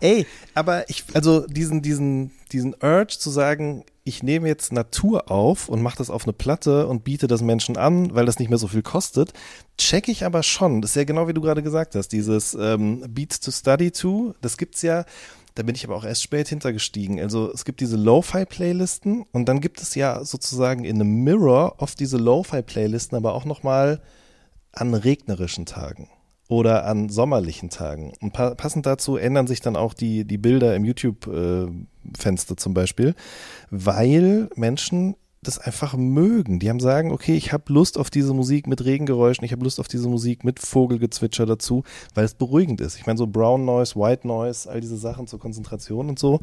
Ey, 0.00 0.26
aber 0.54 0.88
ich, 0.90 1.04
also 1.14 1.46
diesen, 1.46 1.82
diesen, 1.82 2.32
diesen 2.50 2.74
Urge 2.82 3.18
zu 3.18 3.30
sagen, 3.30 3.84
ich 4.04 4.22
nehme 4.22 4.48
jetzt 4.48 4.72
Natur 4.72 5.30
auf 5.30 5.68
und 5.68 5.80
mache 5.80 5.98
das 5.98 6.10
auf 6.10 6.24
eine 6.24 6.32
Platte 6.32 6.88
und 6.88 7.04
biete 7.04 7.28
das 7.28 7.40
Menschen 7.40 7.76
an, 7.76 8.14
weil 8.14 8.26
das 8.26 8.38
nicht 8.38 8.48
mehr 8.48 8.58
so 8.58 8.66
viel 8.66 8.82
kostet, 8.82 9.32
check 9.78 10.08
ich 10.08 10.24
aber 10.24 10.42
schon. 10.42 10.82
Das 10.82 10.92
ist 10.92 10.96
ja 10.96 11.04
genau 11.04 11.28
wie 11.28 11.34
du 11.34 11.40
gerade 11.40 11.62
gesagt 11.62 11.94
hast, 11.94 12.08
dieses 12.08 12.54
ähm, 12.54 13.04
Beats 13.08 13.38
to 13.40 13.50
Study 13.52 13.92
to, 13.92 14.34
das 14.40 14.56
gibt's 14.56 14.82
ja, 14.82 15.04
da 15.54 15.62
bin 15.62 15.74
ich 15.74 15.84
aber 15.84 15.96
auch 15.96 16.04
erst 16.04 16.22
spät 16.22 16.48
hintergestiegen. 16.48 17.20
Also 17.20 17.52
es 17.52 17.64
gibt 17.64 17.80
diese 17.80 17.96
Lo-Fi-Playlisten 17.96 19.24
und 19.32 19.48
dann 19.48 19.60
gibt 19.60 19.80
es 19.80 19.94
ja 19.94 20.24
sozusagen 20.24 20.84
in 20.84 20.96
einem 20.96 21.22
Mirror 21.24 21.76
oft 21.78 22.00
diese 22.00 22.16
Lo-Fi-Playlisten, 22.16 23.16
aber 23.16 23.34
auch 23.34 23.44
nochmal 23.44 24.00
an 24.72 24.94
regnerischen 24.94 25.66
Tagen 25.66 26.08
oder 26.48 26.86
an 26.86 27.08
sommerlichen 27.08 27.70
Tagen. 27.70 28.12
Und 28.20 28.32
pa 28.32 28.54
passend 28.54 28.86
dazu 28.86 29.16
ändern 29.16 29.46
sich 29.46 29.60
dann 29.60 29.76
auch 29.76 29.94
die, 29.94 30.24
die 30.24 30.38
Bilder 30.38 30.74
im 30.76 30.84
YouTube-Fenster 30.84 32.56
zum 32.56 32.74
Beispiel, 32.74 33.14
weil 33.70 34.48
Menschen 34.54 35.16
das 35.42 35.58
einfach 35.58 35.94
mögen. 35.96 36.60
Die 36.60 36.70
haben 36.70 36.80
sagen, 36.80 37.10
okay, 37.10 37.34
ich 37.34 37.52
habe 37.52 37.72
Lust 37.72 37.98
auf 37.98 38.10
diese 38.10 38.32
Musik 38.32 38.66
mit 38.68 38.84
Regengeräuschen, 38.84 39.44
ich 39.44 39.52
habe 39.52 39.64
Lust 39.64 39.80
auf 39.80 39.88
diese 39.88 40.08
Musik 40.08 40.44
mit 40.44 40.60
Vogelgezwitscher 40.60 41.46
dazu, 41.46 41.82
weil 42.14 42.24
es 42.24 42.34
beruhigend 42.34 42.80
ist. 42.80 42.96
Ich 42.96 43.06
meine, 43.06 43.18
so 43.18 43.26
Brown 43.26 43.64
Noise, 43.64 43.96
White 43.96 44.26
Noise, 44.26 44.70
all 44.70 44.80
diese 44.80 44.96
Sachen 44.96 45.26
zur 45.26 45.40
Konzentration 45.40 46.08
und 46.08 46.18
so, 46.18 46.40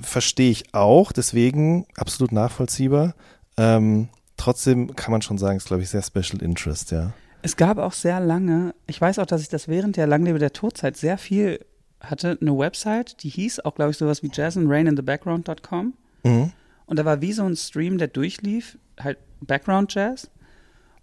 verstehe 0.00 0.50
ich 0.50 0.74
auch, 0.74 1.12
deswegen 1.12 1.86
absolut 1.96 2.32
nachvollziehbar. 2.32 3.14
Ähm, 3.56 4.08
trotzdem 4.36 4.96
kann 4.96 5.12
man 5.12 5.22
schon 5.22 5.38
sagen, 5.38 5.56
ist, 5.56 5.68
glaube 5.68 5.84
ich, 5.84 5.88
sehr 5.88 6.02
Special 6.02 6.42
Interest, 6.42 6.90
ja. 6.90 7.12
Es 7.42 7.56
gab 7.56 7.78
auch 7.78 7.92
sehr 7.92 8.18
lange, 8.20 8.74
ich 8.86 9.00
weiß 9.00 9.20
auch, 9.20 9.26
dass 9.26 9.42
ich 9.42 9.50
das 9.50 9.68
während 9.68 9.96
der 9.96 10.08
Langlebe 10.08 10.40
der 10.40 10.52
Todzeit 10.52 10.96
sehr 10.96 11.16
viel 11.16 11.60
hatte, 12.00 12.38
eine 12.40 12.58
Website, 12.58 13.22
die 13.22 13.28
hieß 13.28 13.60
auch, 13.60 13.76
glaube 13.76 13.92
ich, 13.92 13.98
sowas 13.98 14.22
wie 14.22 14.30
jazzandraininthebackground.com. 14.32 15.92
Mhm. 16.24 16.52
Und 16.86 16.98
da 16.98 17.04
war 17.04 17.20
wie 17.20 17.32
so 17.32 17.44
ein 17.44 17.56
Stream, 17.56 17.98
der 17.98 18.08
durchlief, 18.08 18.78
halt 19.00 19.18
Background 19.40 19.94
Jazz. 19.94 20.30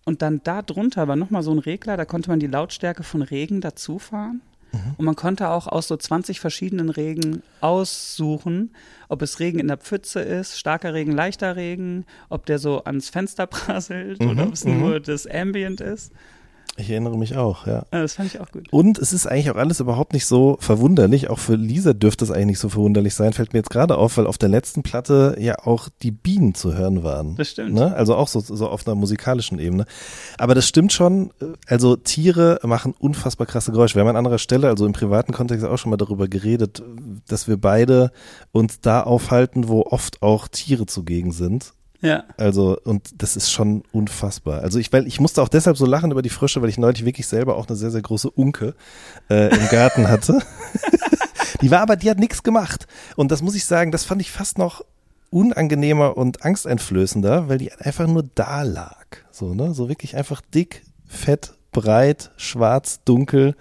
Und 0.05 0.21
dann 0.21 0.41
da 0.43 0.61
drunter 0.61 1.07
war 1.07 1.15
nochmal 1.15 1.43
so 1.43 1.51
ein 1.51 1.59
Regler, 1.59 1.97
da 1.97 2.05
konnte 2.05 2.29
man 2.29 2.39
die 2.39 2.47
Lautstärke 2.47 3.03
von 3.03 3.21
Regen 3.21 3.61
dazufahren. 3.61 4.41
Und 4.97 5.03
man 5.03 5.15
konnte 5.15 5.49
auch 5.49 5.67
aus 5.67 5.89
so 5.89 5.97
20 5.97 6.39
verschiedenen 6.39 6.89
Regen 6.89 7.43
aussuchen, 7.59 8.73
ob 9.09 9.21
es 9.21 9.39
Regen 9.39 9.59
in 9.59 9.67
der 9.67 9.77
Pfütze 9.77 10.21
ist, 10.21 10.57
starker 10.57 10.93
Regen, 10.93 11.11
leichter 11.11 11.57
Regen, 11.57 12.05
ob 12.29 12.45
der 12.45 12.57
so 12.57 12.83
ans 12.85 13.09
Fenster 13.09 13.47
prasselt 13.47 14.23
oder 14.23 14.47
ob 14.47 14.53
es 14.53 14.63
nur 14.63 14.99
das 15.01 15.27
Ambient 15.27 15.81
ist. 15.81 16.13
Ich 16.81 16.89
erinnere 16.89 17.17
mich 17.17 17.37
auch, 17.37 17.67
ja. 17.67 17.85
Das 17.91 18.15
fand 18.15 18.33
ich 18.33 18.41
auch 18.41 18.51
gut. 18.51 18.67
Und 18.71 18.97
es 18.97 19.13
ist 19.13 19.27
eigentlich 19.27 19.51
auch 19.51 19.55
alles 19.55 19.79
überhaupt 19.79 20.13
nicht 20.13 20.25
so 20.25 20.57
verwunderlich. 20.59 21.29
Auch 21.29 21.37
für 21.37 21.55
Lisa 21.55 21.93
dürfte 21.93 22.25
es 22.25 22.31
eigentlich 22.31 22.47
nicht 22.47 22.59
so 22.59 22.69
verwunderlich 22.69 23.13
sein. 23.13 23.33
Fällt 23.33 23.53
mir 23.53 23.59
jetzt 23.59 23.69
gerade 23.69 23.97
auf, 23.97 24.17
weil 24.17 24.25
auf 24.25 24.39
der 24.39 24.49
letzten 24.49 24.81
Platte 24.81 25.35
ja 25.39 25.59
auch 25.63 25.89
die 26.01 26.09
Bienen 26.11 26.55
zu 26.55 26.73
hören 26.73 27.03
waren. 27.03 27.35
Das 27.35 27.49
stimmt. 27.49 27.73
Ne? 27.73 27.95
Also 27.95 28.15
auch 28.15 28.27
so, 28.27 28.39
so 28.39 28.67
auf 28.67 28.87
einer 28.87 28.95
musikalischen 28.95 29.59
Ebene. 29.59 29.85
Aber 30.39 30.55
das 30.55 30.67
stimmt 30.67 30.91
schon. 30.91 31.31
Also 31.67 31.95
Tiere 31.95 32.59
machen 32.63 32.95
unfassbar 32.97 33.45
krasse 33.45 33.71
Geräusche. 33.71 33.95
Wir 33.95 34.01
haben 34.01 34.09
an 34.09 34.15
anderer 34.15 34.39
Stelle, 34.39 34.67
also 34.67 34.85
im 34.85 34.93
privaten 34.93 35.33
Kontext 35.33 35.63
auch 35.65 35.77
schon 35.77 35.91
mal 35.91 35.97
darüber 35.97 36.27
geredet, 36.27 36.83
dass 37.27 37.47
wir 37.47 37.57
beide 37.57 38.11
uns 38.51 38.81
da 38.81 39.03
aufhalten, 39.03 39.67
wo 39.67 39.83
oft 39.83 40.21
auch 40.23 40.47
Tiere 40.47 40.87
zugegen 40.87 41.31
sind. 41.31 41.73
Ja. 42.01 42.23
Also, 42.37 42.77
und 42.83 43.21
das 43.21 43.35
ist 43.35 43.51
schon 43.51 43.83
unfassbar. 43.91 44.61
Also 44.61 44.79
ich, 44.79 44.91
weil 44.91 45.07
ich 45.07 45.19
musste 45.19 45.41
auch 45.41 45.49
deshalb 45.49 45.77
so 45.77 45.85
lachen 45.85 46.11
über 46.11 46.21
die 46.21 46.29
Frösche, 46.29 46.61
weil 46.61 46.69
ich 46.69 46.77
neulich 46.77 47.05
wirklich 47.05 47.27
selber 47.27 47.55
auch 47.55 47.67
eine 47.67 47.77
sehr, 47.77 47.91
sehr 47.91 48.01
große 48.01 48.29
Unke 48.29 48.73
äh, 49.29 49.55
im 49.55 49.69
Garten 49.69 50.07
hatte. 50.07 50.39
die 51.61 51.69
war 51.69 51.81
aber, 51.81 51.95
die 51.95 52.09
hat 52.09 52.17
nichts 52.17 52.41
gemacht. 52.41 52.87
Und 53.15 53.31
das 53.31 53.41
muss 53.41 53.55
ich 53.55 53.65
sagen, 53.65 53.91
das 53.91 54.03
fand 54.03 54.21
ich 54.21 54.31
fast 54.31 54.57
noch 54.57 54.83
unangenehmer 55.29 56.17
und 56.17 56.43
angsteinflößender, 56.43 57.47
weil 57.47 57.59
die 57.59 57.71
einfach 57.71 58.07
nur 58.07 58.23
da 58.35 58.63
lag. 58.63 59.05
So, 59.31 59.53
ne? 59.53 59.73
So 59.73 59.87
wirklich 59.87 60.15
einfach 60.15 60.41
dick, 60.41 60.83
fett, 61.07 61.53
breit, 61.71 62.31
schwarz, 62.35 63.01
dunkel. 63.05 63.55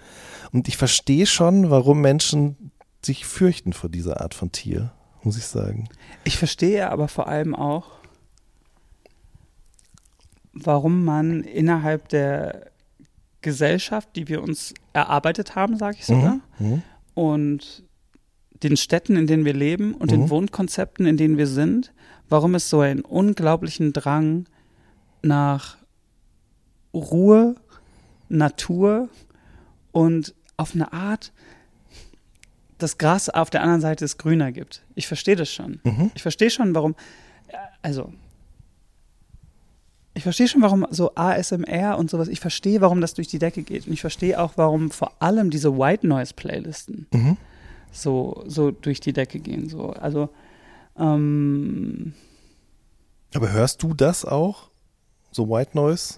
Und 0.51 0.67
ich 0.67 0.77
verstehe 0.77 1.27
schon, 1.27 1.69
warum 1.69 2.01
Menschen 2.01 2.71
sich 3.03 3.25
fürchten 3.25 3.73
vor 3.73 3.89
dieser 3.89 4.21
Art 4.21 4.33
von 4.33 4.51
Tier, 4.51 4.91
muss 5.23 5.37
ich 5.37 5.45
sagen. 5.45 5.87
Ich 6.23 6.37
verstehe 6.37 6.89
aber 6.89 7.07
vor 7.07 7.27
allem 7.27 7.55
auch, 7.55 8.00
warum 10.53 11.03
man 11.05 11.43
innerhalb 11.43 12.09
der 12.09 12.71
Gesellschaft, 13.41 14.09
die 14.15 14.27
wir 14.27 14.41
uns 14.43 14.73
erarbeitet 14.93 15.55
haben, 15.55 15.77
sage 15.77 15.97
ich 15.99 16.05
sogar, 16.05 16.39
Mhm. 16.59 16.83
und 17.15 17.83
den 18.63 18.77
Städten, 18.77 19.15
in 19.15 19.25
denen 19.25 19.45
wir 19.45 19.53
leben 19.53 19.95
und 19.95 20.11
den 20.11 20.21
Mhm. 20.23 20.29
Wohnkonzepten, 20.29 21.05
in 21.07 21.17
denen 21.17 21.37
wir 21.37 21.47
sind, 21.47 21.91
warum 22.29 22.53
es 22.55 22.69
so 22.69 22.81
einen 22.81 23.01
unglaublichen 23.01 23.93
Drang 23.93 24.45
nach 25.23 25.77
Ruhe, 26.93 27.55
Natur 28.29 29.09
und 29.91 30.35
auf 30.57 30.75
eine 30.75 30.93
Art 30.93 31.31
das 32.77 32.97
Gras 32.97 33.29
auf 33.29 33.49
der 33.51 33.61
anderen 33.61 33.81
Seite 33.81 34.03
ist 34.05 34.17
grüner 34.17 34.51
gibt. 34.51 34.83
Ich 34.95 35.07
verstehe 35.07 35.35
das 35.35 35.51
schon. 35.53 35.79
Mhm. 35.83 36.11
Ich 36.15 36.21
verstehe 36.23 36.49
schon, 36.49 36.73
warum, 36.73 36.95
äh, 37.47 37.57
also, 37.83 38.11
ich 40.13 40.23
verstehe 40.23 40.47
schon, 40.47 40.61
warum 40.61 40.85
so 40.91 41.15
ASMR 41.15 41.97
und 41.97 42.09
sowas, 42.09 42.27
ich 42.27 42.39
verstehe, 42.39 42.81
warum 42.81 42.99
das 43.01 43.13
durch 43.13 43.27
die 43.29 43.39
Decke 43.39 43.63
geht. 43.63 43.87
Und 43.87 43.93
ich 43.93 44.01
verstehe 44.01 44.39
auch, 44.41 44.53
warum 44.57 44.91
vor 44.91 45.13
allem 45.21 45.49
diese 45.49 45.77
White 45.77 46.05
Noise 46.07 46.33
Playlisten 46.33 47.07
Mhm. 47.13 47.37
so, 47.91 48.43
so 48.47 48.71
durch 48.71 48.99
die 48.99 49.13
Decke 49.13 49.39
gehen. 49.39 49.69
So. 49.69 49.91
Also, 49.91 50.29
ähm, 50.97 52.13
Aber 53.33 53.51
hörst 53.51 53.81
du 53.83 53.93
das 53.93 54.25
auch? 54.25 54.69
So 55.31 55.49
White 55.49 55.71
Noise? 55.75 56.15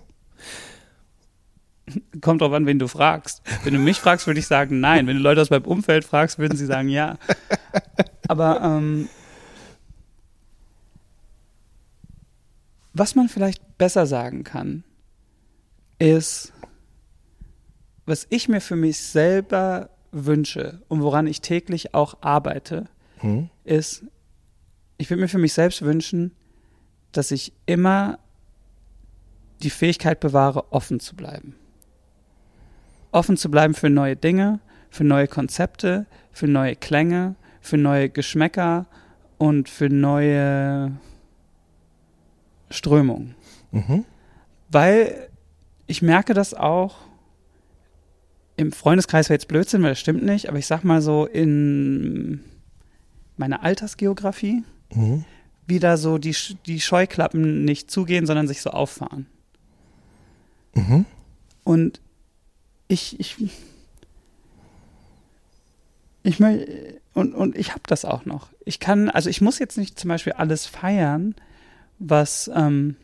kommt 2.21 2.41
drauf 2.41 2.53
an, 2.53 2.65
wen 2.65 2.79
du 2.79 2.87
fragst. 2.87 3.41
Wenn 3.65 3.73
du 3.73 3.79
mich 3.79 3.99
fragst, 3.99 4.25
würde 4.25 4.39
ich 4.39 4.47
sagen, 4.47 4.79
nein. 4.79 5.05
Wenn 5.05 5.17
du 5.17 5.21
Leute 5.21 5.41
aus 5.41 5.49
meinem 5.49 5.65
Umfeld 5.65 6.05
fragst, 6.05 6.39
würden 6.39 6.57
sie 6.57 6.65
sagen, 6.65 6.87
ja. 6.87 7.17
Aber 8.29 8.61
ähm, 8.61 9.09
was 12.93 13.15
man 13.15 13.27
vielleicht 13.27 13.61
besser 13.83 14.05
sagen 14.05 14.45
kann, 14.45 14.85
ist, 15.99 16.53
was 18.05 18.25
ich 18.29 18.47
mir 18.47 18.61
für 18.61 18.77
mich 18.77 18.97
selber 18.97 19.89
wünsche 20.13 20.79
und 20.87 21.01
woran 21.01 21.27
ich 21.27 21.41
täglich 21.41 21.93
auch 21.93 22.15
arbeite, 22.21 22.85
Hm? 23.17 23.49
ist, 23.65 24.05
ich 24.97 25.09
würde 25.09 25.19
mir 25.19 25.27
für 25.27 25.37
mich 25.37 25.51
selbst 25.51 25.81
wünschen, 25.81 26.31
dass 27.11 27.31
ich 27.31 27.51
immer 27.65 28.19
die 29.63 29.69
Fähigkeit 29.69 30.21
bewahre, 30.21 30.71
offen 30.71 31.01
zu 31.01 31.13
bleiben. 31.13 31.57
Offen 33.11 33.35
zu 33.35 33.51
bleiben 33.51 33.73
für 33.73 33.89
neue 33.89 34.15
Dinge, 34.15 34.61
für 34.91 35.03
neue 35.03 35.27
Konzepte, 35.27 36.05
für 36.31 36.47
neue 36.47 36.77
Klänge, 36.77 37.35
für 37.59 37.77
neue 37.77 38.09
Geschmäcker 38.09 38.85
und 39.37 39.67
für 39.67 39.89
neue 39.89 40.93
Strömungen. 42.69 43.35
Mhm. 43.73 44.05
Weil 44.69 45.29
ich 45.87 46.01
merke 46.01 46.33
das 46.33 46.53
auch 46.53 46.95
im 48.55 48.71
Freundeskreis 48.71 49.29
wäre 49.29 49.35
jetzt 49.35 49.47
Blödsinn, 49.47 49.81
weil 49.81 49.89
das 49.91 49.99
stimmt 49.99 50.23
nicht, 50.23 50.47
aber 50.47 50.59
ich 50.59 50.67
sag 50.67 50.83
mal 50.83 51.01
so 51.01 51.25
in 51.25 52.43
meiner 53.35 53.63
Altersgeografie, 53.63 54.63
Mhm. 54.93 55.25
wie 55.65 55.79
da 55.79 55.97
so 55.97 56.19
die, 56.19 56.35
die 56.67 56.79
Scheuklappen 56.79 57.65
nicht 57.65 57.89
zugehen, 57.89 58.27
sondern 58.27 58.47
sich 58.47 58.61
so 58.61 58.69
auffahren. 58.69 59.25
Mhm. 60.75 61.05
Und 61.63 61.99
ich, 62.87 63.19
ich, 63.19 63.37
ich 66.21 66.37
mö- 66.37 66.99
und, 67.13 67.33
und 67.33 67.57
ich 67.57 67.71
habe 67.71 67.81
das 67.87 68.05
auch 68.05 68.25
noch. 68.25 68.49
Ich 68.65 68.79
kann, 68.79 69.09
also 69.09 69.29
ich 69.29 69.41
muss 69.41 69.57
jetzt 69.59 69.77
nicht 69.79 69.99
zum 69.99 70.09
Beispiel 70.09 70.33
alles 70.33 70.65
feiern, 70.67 71.33
was 71.99 72.51
ähm, 72.53 72.95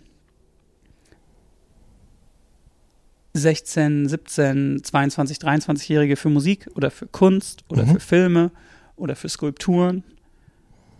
16, 3.33 4.07
17, 4.09 4.81
22, 4.83 5.37
23-Jährige 5.37 6.15
für 6.15 6.29
Musik 6.29 6.67
oder 6.75 6.89
für 6.91 7.07
Kunst 7.07 7.63
oder 7.69 7.85
Mhm. 7.85 7.93
für 7.93 7.99
Filme 7.99 8.51
oder 8.95 9.15
für 9.15 9.29
Skulpturen 9.29 10.03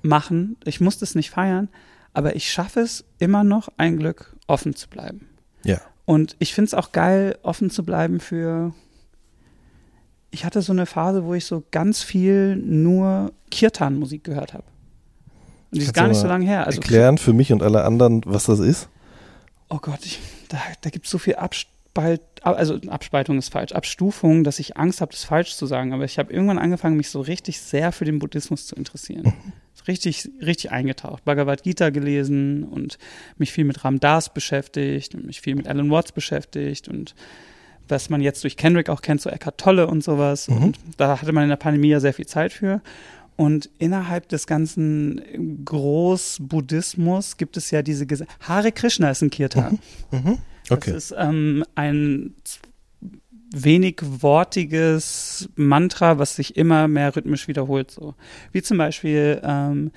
machen. 0.01 0.57
Ich 0.65 0.79
muss 0.79 0.97
das 0.99 1.15
nicht 1.15 1.31
feiern, 1.31 1.69
aber 2.13 2.35
ich 2.35 2.51
schaffe 2.51 2.81
es 2.81 3.03
immer 3.17 3.43
noch, 3.43 3.69
ein 3.77 3.97
Glück 3.97 4.35
offen 4.47 4.75
zu 4.75 4.87
bleiben. 4.89 5.27
Ja. 5.63 5.81
Und 6.05 6.35
ich 6.39 6.53
finde 6.53 6.67
es 6.67 6.73
auch 6.73 6.91
geil, 6.91 7.37
offen 7.43 7.69
zu 7.69 7.83
bleiben 7.83 8.19
für. 8.19 8.73
Ich 10.31 10.45
hatte 10.45 10.61
so 10.61 10.71
eine 10.71 10.85
Phase, 10.85 11.23
wo 11.25 11.33
ich 11.33 11.45
so 11.45 11.63
ganz 11.71 12.03
viel 12.03 12.55
nur 12.55 13.31
Kirtan-Musik 13.51 14.23
gehört 14.23 14.53
habe. 14.53 14.63
Und 15.71 15.79
die 15.79 15.85
ist 15.85 15.93
gar 15.93 16.07
nicht 16.07 16.17
so 16.19 16.27
lange 16.27 16.45
her. 16.45 16.65
Also, 16.65 16.79
Erklären 16.79 17.17
für 17.17 17.33
mich 17.33 17.51
und 17.51 17.61
alle 17.63 17.83
anderen, 17.83 18.21
was 18.25 18.45
das 18.45 18.59
ist? 18.59 18.89
oh 19.71 19.77
Gott, 19.79 19.99
ich, 20.03 20.19
da, 20.47 20.57
da 20.81 20.89
gibt 20.89 21.05
es 21.05 21.11
so 21.11 21.19
viel 21.19 21.35
Abspalt, 21.93 22.21
also 22.41 22.79
Abspaltung 22.87 23.37
ist 23.37 23.51
falsch, 23.51 23.73
Abstufung, 23.73 24.43
dass 24.43 24.59
ich 24.59 24.77
Angst 24.77 25.01
habe, 25.01 25.11
das 25.11 25.23
falsch 25.23 25.55
zu 25.55 25.65
sagen. 25.65 25.93
Aber 25.93 26.05
ich 26.05 26.19
habe 26.19 26.31
irgendwann 26.31 26.59
angefangen, 26.59 26.97
mich 26.97 27.09
so 27.09 27.21
richtig 27.21 27.59
sehr 27.59 27.91
für 27.91 28.05
den 28.05 28.19
Buddhismus 28.19 28.67
zu 28.67 28.75
interessieren. 28.75 29.33
Richtig, 29.87 30.29
richtig 30.41 30.71
eingetaucht. 30.71 31.25
Bhagavad 31.25 31.63
Gita 31.63 31.89
gelesen 31.89 32.63
und 32.63 32.97
mich 33.37 33.51
viel 33.51 33.65
mit 33.65 33.83
Ram 33.83 33.99
Dass 33.99 34.33
beschäftigt 34.33 35.15
und 35.15 35.25
mich 35.25 35.41
viel 35.41 35.55
mit 35.55 35.67
Alan 35.67 35.89
Watts 35.89 36.11
beschäftigt 36.11 36.87
und 36.87 37.15
was 37.87 38.09
man 38.09 38.21
jetzt 38.21 38.43
durch 38.43 38.55
Kendrick 38.55 38.87
auch 38.89 39.01
kennt, 39.01 39.19
so 39.19 39.31
Eckhart 39.31 39.57
Tolle 39.57 39.87
und 39.87 40.03
sowas. 40.03 40.47
Mhm. 40.47 40.57
Und 40.57 40.79
da 40.97 41.19
hatte 41.19 41.31
man 41.31 41.43
in 41.43 41.49
der 41.49 41.55
Pandemie 41.55 41.87
ja 41.89 41.99
sehr 41.99 42.13
viel 42.13 42.27
Zeit 42.27 42.53
für. 42.53 42.81
Und 43.35 43.69
innerhalb 43.79 44.29
des 44.29 44.45
ganzen 44.47 45.63
Großbuddhismus 45.65 47.37
gibt 47.37 47.57
es 47.57 47.71
ja 47.71 47.81
diese 47.81 48.05
Ges 48.05 48.25
Hare 48.41 48.71
Krishna 48.71 49.09
ist 49.09 49.23
ein 49.23 49.31
Kirtan. 49.31 49.79
Mhm. 50.11 50.37
Okay. 50.69 50.91
Das 50.91 51.11
ist 51.11 51.15
ähm, 51.17 51.63
ein 51.75 52.35
wenig 53.51 54.01
wortiges 54.03 55.49
Mantra, 55.55 56.19
was 56.19 56.35
sich 56.35 56.55
immer 56.55 56.87
mehr 56.87 57.15
rhythmisch 57.15 57.47
wiederholt. 57.47 57.91
So 57.91 58.15
wie 58.51 58.61
zum 58.61 58.77
Beispiel 58.77 59.41
ähm, 59.43 59.91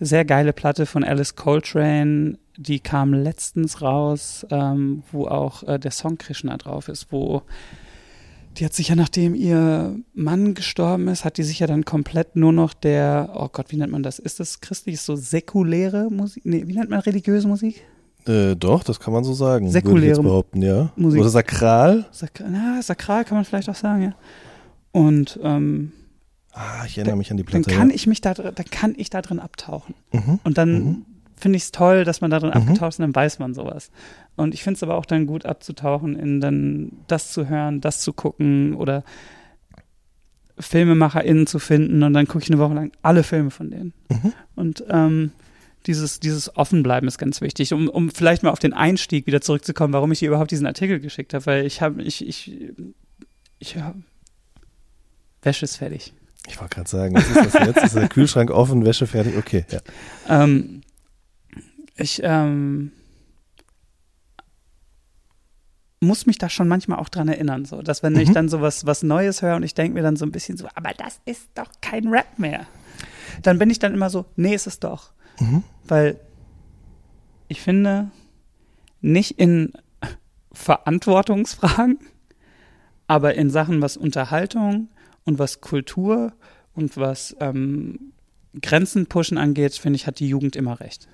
sehr 0.00 0.24
geile 0.24 0.52
Platte 0.52 0.86
von 0.86 1.04
Alice 1.04 1.36
Coltrane, 1.36 2.38
die 2.56 2.80
kam 2.80 3.14
letztens 3.14 3.82
raus, 3.82 4.46
ähm, 4.50 5.02
wo 5.12 5.26
auch 5.26 5.62
äh, 5.62 5.78
der 5.78 5.90
Song 5.90 6.18
Krishna 6.18 6.56
drauf 6.56 6.88
ist, 6.88 7.12
wo 7.12 7.42
die 8.58 8.64
hat 8.64 8.72
sich 8.72 8.88
ja, 8.88 8.96
nachdem 8.96 9.34
ihr 9.34 9.98
Mann 10.14 10.54
gestorben 10.54 11.08
ist, 11.08 11.26
hat 11.26 11.36
die 11.36 11.42
sich 11.42 11.58
ja 11.58 11.66
dann 11.66 11.84
komplett 11.84 12.36
nur 12.36 12.52
noch 12.52 12.72
der, 12.72 13.32
oh 13.34 13.48
Gott, 13.52 13.70
wie 13.70 13.76
nennt 13.76 13.92
man 13.92 14.02
das? 14.02 14.18
Ist 14.18 14.40
das 14.40 14.60
christlich? 14.60 14.94
Ist 14.94 15.04
so 15.04 15.14
säkuläre 15.14 16.08
Musik? 16.10 16.46
Nee, 16.46 16.66
wie 16.66 16.72
nennt 16.72 16.88
man 16.88 17.00
religiöse 17.00 17.48
Musik? 17.48 17.84
Äh, 18.28 18.56
doch, 18.56 18.82
das 18.84 18.98
kann 19.00 19.12
man 19.12 19.24
so 19.24 19.32
sagen. 19.34 19.70
Säkuläre 19.70 20.22
behaupten, 20.22 20.62
ja. 20.62 20.90
Musik. 20.96 21.20
Oder 21.20 21.30
sakral? 21.30 22.06
Sak 22.10 22.42
na, 22.48 22.80
sakral 22.82 23.24
kann 23.24 23.36
man 23.38 23.44
vielleicht 23.44 23.68
auch 23.68 23.74
sagen, 23.74 24.02
ja. 24.02 24.14
Und 24.92 25.38
ähm, 25.42 25.92
Ah, 26.52 26.84
ich 26.86 26.96
erinnere 26.96 27.16
mich 27.16 27.30
an 27.30 27.36
die 27.36 27.42
dann 27.44 27.62
Platte. 27.62 27.78
kann 27.78 27.90
ja. 27.90 27.94
ich 27.94 28.06
mich 28.06 28.22
da, 28.22 28.32
dann 28.32 28.54
kann 28.70 28.94
ich 28.96 29.10
da 29.10 29.20
drin 29.20 29.38
abtauchen. 29.40 29.94
Mhm. 30.12 30.38
Und 30.42 30.56
dann 30.56 30.72
Mhm. 30.72 31.04
finde 31.36 31.56
ich 31.56 31.64
es 31.64 31.70
toll, 31.70 32.04
dass 32.04 32.22
man 32.22 32.30
da 32.30 32.38
drin 32.38 32.48
Mhm. 32.54 32.56
abgetaucht 32.62 32.88
ist 32.94 32.98
und 32.98 33.02
dann 33.02 33.14
weiß 33.14 33.38
man 33.38 33.52
sowas. 33.52 33.90
Und 34.36 34.54
ich 34.54 34.62
finde 34.62 34.76
es 34.78 34.82
aber 34.82 34.94
auch 34.96 35.04
dann 35.04 35.26
gut 35.26 35.44
abzutauchen, 35.44 36.16
in 36.18 36.40
dann 36.40 36.92
das 37.08 37.30
zu 37.32 37.46
hören, 37.48 37.82
das 37.82 38.00
zu 38.00 38.14
gucken 38.14 38.74
oder 38.74 39.04
FilmemacherInnen 40.58 41.46
zu 41.46 41.58
finden 41.58 42.02
und 42.02 42.14
dann 42.14 42.26
gucke 42.26 42.42
ich 42.44 42.50
eine 42.50 42.58
Woche 42.58 42.74
lang 42.74 42.90
alle 43.02 43.22
Filme 43.22 43.50
von 43.50 43.70
denen. 43.70 43.92
Mhm. 44.10 44.32
Und 44.54 44.84
ähm, 44.88 45.32
dieses, 45.86 46.20
dieses 46.20 46.56
Offenbleiben 46.56 47.06
ist 47.08 47.18
ganz 47.18 47.40
wichtig, 47.40 47.72
um, 47.72 47.88
um 47.88 48.10
vielleicht 48.10 48.42
mal 48.42 48.50
auf 48.50 48.58
den 48.58 48.72
Einstieg 48.72 49.26
wieder 49.26 49.40
zurückzukommen, 49.40 49.92
warum 49.92 50.10
ich 50.12 50.18
dir 50.20 50.28
überhaupt 50.28 50.50
diesen 50.50 50.66
Artikel 50.66 51.00
geschickt 51.00 51.34
habe, 51.34 51.46
weil 51.46 51.66
ich 51.66 51.80
habe, 51.82 52.02
ich, 52.02 52.26
ich, 52.26 52.72
ich, 53.58 53.74
ja, 53.74 53.94
Wäsche 55.42 55.64
ist 55.64 55.76
fertig. 55.76 56.12
Ich 56.48 56.60
wollte 56.60 56.76
gerade 56.76 56.88
sagen, 56.88 57.14
was 57.14 57.28
ist 57.28 57.36
das 57.54 57.66
jetzt? 57.66 57.84
Ist 57.84 57.96
der 57.96 58.08
Kühlschrank 58.08 58.50
offen, 58.50 58.84
Wäsche 58.84 59.06
fertig? 59.06 59.36
Okay, 59.36 59.64
ja. 59.70 59.80
Ähm, 60.28 60.80
ich 61.96 62.20
ähm, 62.22 62.92
muss 66.00 66.26
mich 66.26 66.38
da 66.38 66.48
schon 66.48 66.68
manchmal 66.68 66.98
auch 66.98 67.08
dran 67.08 67.28
erinnern, 67.28 67.64
so, 67.64 67.82
dass 67.82 68.02
wenn 68.02 68.16
ich 68.16 68.28
Mhm. 68.28 68.34
dann 68.34 68.48
so 68.48 68.60
was, 68.60 68.86
was 68.86 69.02
Neues 69.02 69.42
höre 69.42 69.56
und 69.56 69.62
ich 69.62 69.74
denke 69.74 69.94
mir 69.94 70.02
dann 70.02 70.16
so 70.16 70.24
ein 70.26 70.30
bisschen 70.32 70.56
so, 70.56 70.68
aber 70.74 70.90
das 70.96 71.20
ist 71.24 71.48
doch 71.54 71.70
kein 71.80 72.08
Rap 72.08 72.38
mehr. 72.38 72.66
Dann 73.42 73.58
bin 73.58 73.70
ich 73.70 73.78
dann 73.78 73.94
immer 73.94 74.10
so, 74.10 74.26
nee, 74.36 74.54
ist 74.54 74.66
es 74.66 74.78
doch. 74.78 75.12
Mhm. 75.40 75.62
Weil 75.86 76.20
ich 77.48 77.60
finde, 77.60 78.10
nicht 79.00 79.38
in 79.38 79.72
Verantwortungsfragen, 80.52 81.98
aber 83.06 83.34
in 83.34 83.50
Sachen, 83.50 83.82
was 83.82 83.96
Unterhaltung 83.96 84.88
und 85.24 85.38
was 85.38 85.60
Kultur 85.60 86.32
und 86.74 86.96
was 86.96 87.36
ähm, 87.40 88.12
Grenzen 88.62 89.06
pushen 89.06 89.38
angeht, 89.38 89.74
finde 89.74 89.96
ich, 89.96 90.06
hat 90.06 90.18
die 90.18 90.28
Jugend 90.28 90.56
immer 90.56 90.80
recht. 90.80 91.08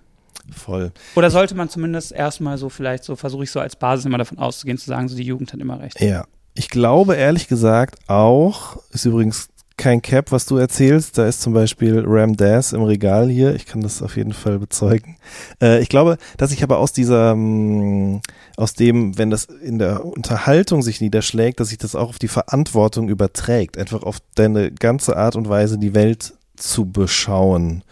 Voll. 0.50 0.92
Oder 1.14 1.30
sollte 1.30 1.54
man 1.54 1.68
zumindest 1.68 2.12
erstmal 2.12 2.58
so 2.58 2.68
vielleicht 2.68 3.04
so, 3.04 3.16
versuche 3.16 3.44
ich 3.44 3.50
so 3.50 3.60
als 3.60 3.76
Basis 3.76 4.06
immer 4.06 4.18
davon 4.18 4.38
auszugehen, 4.38 4.78
zu 4.78 4.86
sagen, 4.86 5.08
so 5.08 5.16
die 5.16 5.22
Jugend 5.22 5.52
hat 5.52 5.60
immer 5.60 5.80
recht. 5.80 6.00
Ja. 6.00 6.24
Ich 6.54 6.68
glaube 6.68 7.14
ehrlich 7.14 7.48
gesagt 7.48 7.96
auch, 8.08 8.76
ist 8.90 9.06
übrigens 9.06 9.48
kein 9.76 10.02
Cap, 10.02 10.32
was 10.32 10.46
du 10.46 10.56
erzählst. 10.56 11.18
Da 11.18 11.26
ist 11.26 11.40
zum 11.40 11.52
Beispiel 11.52 12.02
Ram 12.06 12.36
Dass 12.36 12.72
im 12.72 12.82
Regal 12.82 13.28
hier. 13.28 13.54
Ich 13.54 13.66
kann 13.66 13.80
das 13.80 14.02
auf 14.02 14.16
jeden 14.16 14.32
Fall 14.32 14.58
bezeugen. 14.58 15.16
Äh, 15.60 15.80
ich 15.82 15.88
glaube, 15.88 16.18
dass 16.36 16.52
ich 16.52 16.62
aber 16.62 16.78
aus 16.78 16.92
dieser, 16.92 17.34
mh, 17.34 18.20
aus 18.56 18.74
dem, 18.74 19.18
wenn 19.18 19.30
das 19.30 19.44
in 19.44 19.78
der 19.78 20.04
Unterhaltung 20.04 20.82
sich 20.82 21.00
niederschlägt, 21.00 21.60
dass 21.60 21.68
sich 21.68 21.78
das 21.78 21.94
auch 21.94 22.10
auf 22.10 22.18
die 22.18 22.28
Verantwortung 22.28 23.08
überträgt. 23.08 23.78
Einfach 23.78 24.02
auf 24.02 24.18
deine 24.34 24.72
ganze 24.72 25.16
Art 25.16 25.36
und 25.36 25.48
Weise, 25.48 25.78
die 25.78 25.94
Welt 25.94 26.34
zu 26.56 26.86
beschauen 26.86 27.82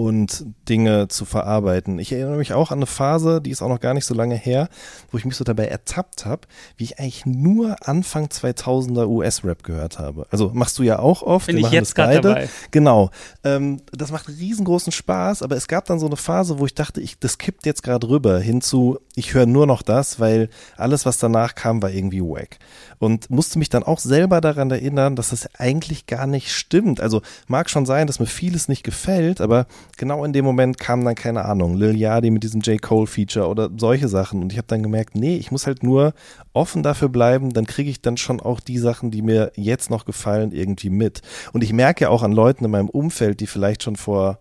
und 0.00 0.46
Dinge 0.68 1.08
zu 1.08 1.26
verarbeiten. 1.26 1.98
Ich 1.98 2.10
erinnere 2.12 2.38
mich 2.38 2.54
auch 2.54 2.70
an 2.70 2.78
eine 2.78 2.86
Phase, 2.86 3.42
die 3.42 3.50
ist 3.50 3.60
auch 3.60 3.68
noch 3.68 3.80
gar 3.80 3.92
nicht 3.92 4.06
so 4.06 4.14
lange 4.14 4.34
her, 4.34 4.68
wo 5.10 5.18
ich 5.18 5.26
mich 5.26 5.36
so 5.36 5.44
dabei 5.44 5.66
ertappt 5.66 6.24
habe, 6.24 6.48
wie 6.78 6.84
ich 6.84 6.98
eigentlich 6.98 7.26
nur 7.26 7.76
Anfang 7.86 8.26
2000er 8.26 9.06
US-Rap 9.06 9.62
gehört 9.62 9.98
habe. 9.98 10.26
Also 10.30 10.52
machst 10.54 10.78
du 10.78 10.82
ja 10.82 10.98
auch 10.98 11.22
oft. 11.22 11.46
Bin 11.46 11.56
wir 11.56 11.60
ich 11.60 11.64
machen 11.64 11.74
jetzt 11.74 11.88
das 11.88 11.94
gerade 11.94 12.14
beide. 12.14 12.28
dabei. 12.28 12.48
Genau. 12.70 13.10
Ähm, 13.44 13.82
das 13.92 14.10
macht 14.10 14.28
riesengroßen 14.28 14.92
Spaß, 14.92 15.42
aber 15.42 15.56
es 15.56 15.68
gab 15.68 15.84
dann 15.84 15.98
so 15.98 16.06
eine 16.06 16.16
Phase, 16.16 16.58
wo 16.58 16.64
ich 16.64 16.74
dachte, 16.74 17.00
ich, 17.02 17.18
das 17.18 17.36
kippt 17.36 17.66
jetzt 17.66 17.82
gerade 17.82 18.08
rüber 18.08 18.38
hinzu, 18.38 18.98
ich 19.14 19.34
höre 19.34 19.46
nur 19.46 19.66
noch 19.66 19.82
das, 19.82 20.18
weil 20.18 20.48
alles, 20.76 21.04
was 21.04 21.18
danach 21.18 21.54
kam, 21.54 21.82
war 21.82 21.90
irgendwie 21.90 22.22
wack. 22.22 22.58
Und 22.98 23.28
musste 23.30 23.58
mich 23.58 23.68
dann 23.68 23.82
auch 23.82 23.98
selber 23.98 24.40
daran 24.40 24.70
erinnern, 24.70 25.16
dass 25.16 25.30
das 25.30 25.54
eigentlich 25.56 26.06
gar 26.06 26.26
nicht 26.26 26.52
stimmt. 26.52 27.00
Also 27.00 27.22
mag 27.48 27.68
schon 27.68 27.86
sein, 27.86 28.06
dass 28.06 28.20
mir 28.20 28.26
vieles 28.26 28.68
nicht 28.68 28.82
gefällt, 28.82 29.40
aber 29.40 29.66
genau 29.96 30.24
in 30.24 30.32
dem 30.32 30.44
Moment 30.44 30.78
kam 30.78 31.04
dann 31.04 31.14
keine 31.14 31.44
Ahnung, 31.44 31.76
Lil 31.76 31.96
Yachty 31.96 32.30
mit 32.30 32.42
diesem 32.42 32.60
J. 32.60 32.80
Cole 32.80 33.06
Feature 33.06 33.48
oder 33.48 33.70
solche 33.76 34.08
Sachen. 34.08 34.42
Und 34.42 34.52
ich 34.52 34.58
habe 34.58 34.68
dann 34.68 34.82
gemerkt, 34.82 35.14
nee, 35.14 35.36
ich 35.36 35.50
muss 35.50 35.66
halt 35.66 35.82
nur 35.82 36.14
offen 36.52 36.82
dafür 36.82 37.08
bleiben, 37.08 37.52
dann 37.52 37.66
kriege 37.66 37.90
ich 37.90 38.02
dann 38.02 38.16
schon 38.16 38.40
auch 38.40 38.60
die 38.60 38.78
Sachen, 38.78 39.10
die 39.10 39.22
mir 39.22 39.52
jetzt 39.56 39.90
noch 39.90 40.04
gefallen, 40.04 40.52
irgendwie 40.52 40.90
mit. 40.90 41.22
Und 41.52 41.62
ich 41.62 41.72
merke 41.72 42.04
ja 42.04 42.08
auch 42.10 42.22
an 42.22 42.32
Leuten 42.32 42.64
in 42.64 42.70
meinem 42.70 42.88
Umfeld, 42.88 43.40
die 43.40 43.46
vielleicht 43.46 43.82
schon 43.82 43.96
vor 43.96 44.38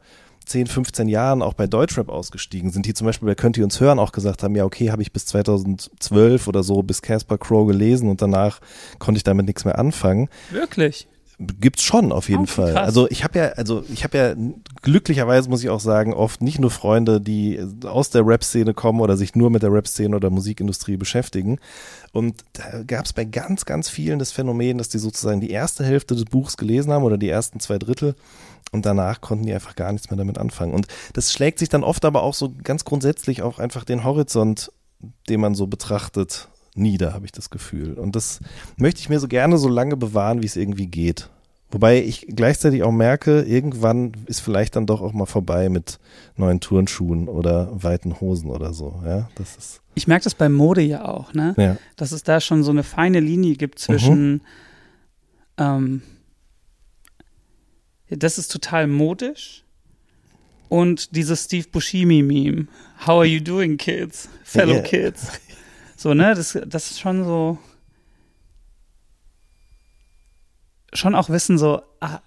10, 0.49 0.67
15 0.67 1.07
Jahren 1.07 1.41
auch 1.41 1.53
bei 1.53 1.67
Deutschrap 1.67 2.09
ausgestiegen 2.09 2.71
sind, 2.71 2.85
die 2.85 2.93
zum 2.93 3.05
Beispiel 3.05 3.27
bei 3.27 3.35
Könnt 3.35 3.57
ihr 3.57 3.63
uns 3.63 3.79
hören 3.79 3.99
auch 3.99 4.11
gesagt 4.11 4.43
haben, 4.43 4.55
ja 4.55 4.65
okay, 4.65 4.91
habe 4.91 5.01
ich 5.01 5.13
bis 5.13 5.25
2012 5.27 6.47
oder 6.47 6.63
so 6.63 6.81
bis 6.81 7.01
Casper 7.01 7.37
Crow 7.37 7.67
gelesen 7.67 8.09
und 8.09 8.21
danach 8.21 8.59
konnte 8.97 9.17
ich 9.17 9.23
damit 9.23 9.45
nichts 9.45 9.63
mehr 9.63 9.77
anfangen. 9.77 10.27
Wirklich. 10.49 11.07
Gibt's 11.39 11.83
schon 11.83 12.11
auf 12.11 12.27
jeden 12.27 12.43
Okay, 12.43 12.51
Fall. 12.51 12.73
krass. 12.73 12.85
Also 12.85 13.09
ich 13.09 13.23
habe 13.23 13.39
ja, 13.39 13.45
also 13.51 13.83
ich 13.91 14.03
habe 14.03 14.17
ja 14.17 14.35
glücklicherweise 14.81 15.49
muss 15.49 15.63
ich 15.63 15.69
auch 15.69 15.79
sagen, 15.79 16.13
oft 16.13 16.41
nicht 16.41 16.59
nur 16.59 16.69
Freunde, 16.69 17.21
die 17.21 17.59
aus 17.85 18.09
der 18.09 18.27
Rap-Szene 18.27 18.73
kommen 18.73 18.99
oder 18.99 19.15
sich 19.15 19.35
nur 19.35 19.49
mit 19.49 19.63
der 19.63 19.71
Rap-Szene 19.71 20.15
oder 20.15 20.29
Musikindustrie 20.29 20.97
beschäftigen. 20.97 21.59
Und 22.11 22.43
da 22.53 22.83
gab's 22.85 23.13
bei 23.13 23.23
ganz, 23.23 23.63
ganz 23.63 23.87
vielen 23.89 24.19
das 24.19 24.33
Phänomen, 24.33 24.77
dass 24.77 24.89
die 24.89 24.99
sozusagen 24.99 25.39
die 25.39 25.51
erste 25.51 25.85
Hälfte 25.85 26.13
des 26.13 26.25
Buchs 26.25 26.57
gelesen 26.57 26.91
haben 26.91 27.03
oder 27.05 27.17
die 27.17 27.29
ersten 27.29 27.61
zwei 27.61 27.77
Drittel 27.77 28.15
und 28.71 28.85
danach 28.85 29.21
konnten 29.21 29.45
die 29.45 29.53
einfach 29.53 29.75
gar 29.75 29.93
nichts 29.93 30.09
mehr 30.09 30.17
damit 30.17 30.37
anfangen. 30.37 30.73
Und 30.73 30.87
das 31.13 31.31
schlägt 31.31 31.59
sich 31.59 31.69
dann 31.69 31.83
oft 31.83 32.03
aber 32.03 32.21
auch 32.21 32.33
so 32.33 32.53
ganz 32.63 32.83
grundsätzlich 32.83 33.41
auch 33.41 33.59
einfach 33.59 33.85
den 33.85 34.03
Horizont, 34.03 34.71
den 35.29 35.39
man 35.39 35.55
so 35.55 35.67
betrachtet, 35.67 36.49
nieder, 36.75 37.13
habe 37.13 37.25
ich 37.25 37.31
das 37.31 37.49
Gefühl. 37.49 37.93
Und 37.93 38.15
das 38.15 38.39
möchte 38.77 38.99
ich 39.01 39.09
mir 39.09 39.19
so 39.19 39.27
gerne 39.27 39.57
so 39.57 39.67
lange 39.67 39.97
bewahren, 39.97 40.41
wie 40.41 40.45
es 40.45 40.55
irgendwie 40.55 40.87
geht. 40.87 41.29
Wobei 41.71 42.01
ich 42.03 42.25
gleichzeitig 42.27 42.81
auch 42.81 42.91
merke, 42.91 43.41
irgendwann 43.43 44.13
ist 44.25 44.39
vielleicht 44.39 44.75
dann 44.75 44.87
doch 44.87 45.01
auch 45.01 45.13
mal 45.13 45.27
vorbei 45.27 45.69
mit 45.69 45.99
neuen 46.35 46.59
Turnschuhen 46.61 47.27
oder 47.27 47.69
weiten 47.83 48.19
Hosen 48.19 48.49
oder 48.49 48.73
so. 48.73 49.01
Ja, 49.05 49.29
das 49.35 49.55
ist, 49.55 49.81
Ich 49.93 50.07
merke 50.07 50.23
das 50.23 50.33
bei 50.33 50.49
Mode 50.49 50.81
ja 50.81 51.05
auch, 51.05 51.33
ne? 51.33 51.53
ja. 51.57 51.77
Dass 51.95 52.11
es 52.11 52.23
da 52.23 52.41
schon 52.41 52.63
so 52.63 52.71
eine 52.71 52.81
feine 52.81 53.19
Linie 53.19 53.53
gibt 53.55 53.77
zwischen, 53.77 54.41
ähm, 55.59 56.01
ja, 58.09 58.17
das 58.17 58.39
ist 58.39 58.51
total 58.51 58.87
modisch 58.87 59.63
und 60.69 61.15
dieses 61.15 61.45
Steve 61.45 61.67
Buscemi-Meme. 61.71 62.65
How 63.01 63.19
are 63.19 63.25
you 63.25 63.41
doing, 63.41 63.77
kids? 63.77 64.27
Fellow 64.43 64.75
Ja. 64.77 64.81
kids. 64.81 65.27
So, 66.01 66.13
ne? 66.13 66.33
Das, 66.33 66.57
das 66.65 66.91
ist 66.91 66.99
schon 67.01 67.25
so. 67.25 67.57
Schon 70.93 71.13
auch 71.13 71.29
wissen, 71.29 71.57
so, 71.57 71.81
ah, 71.99 72.19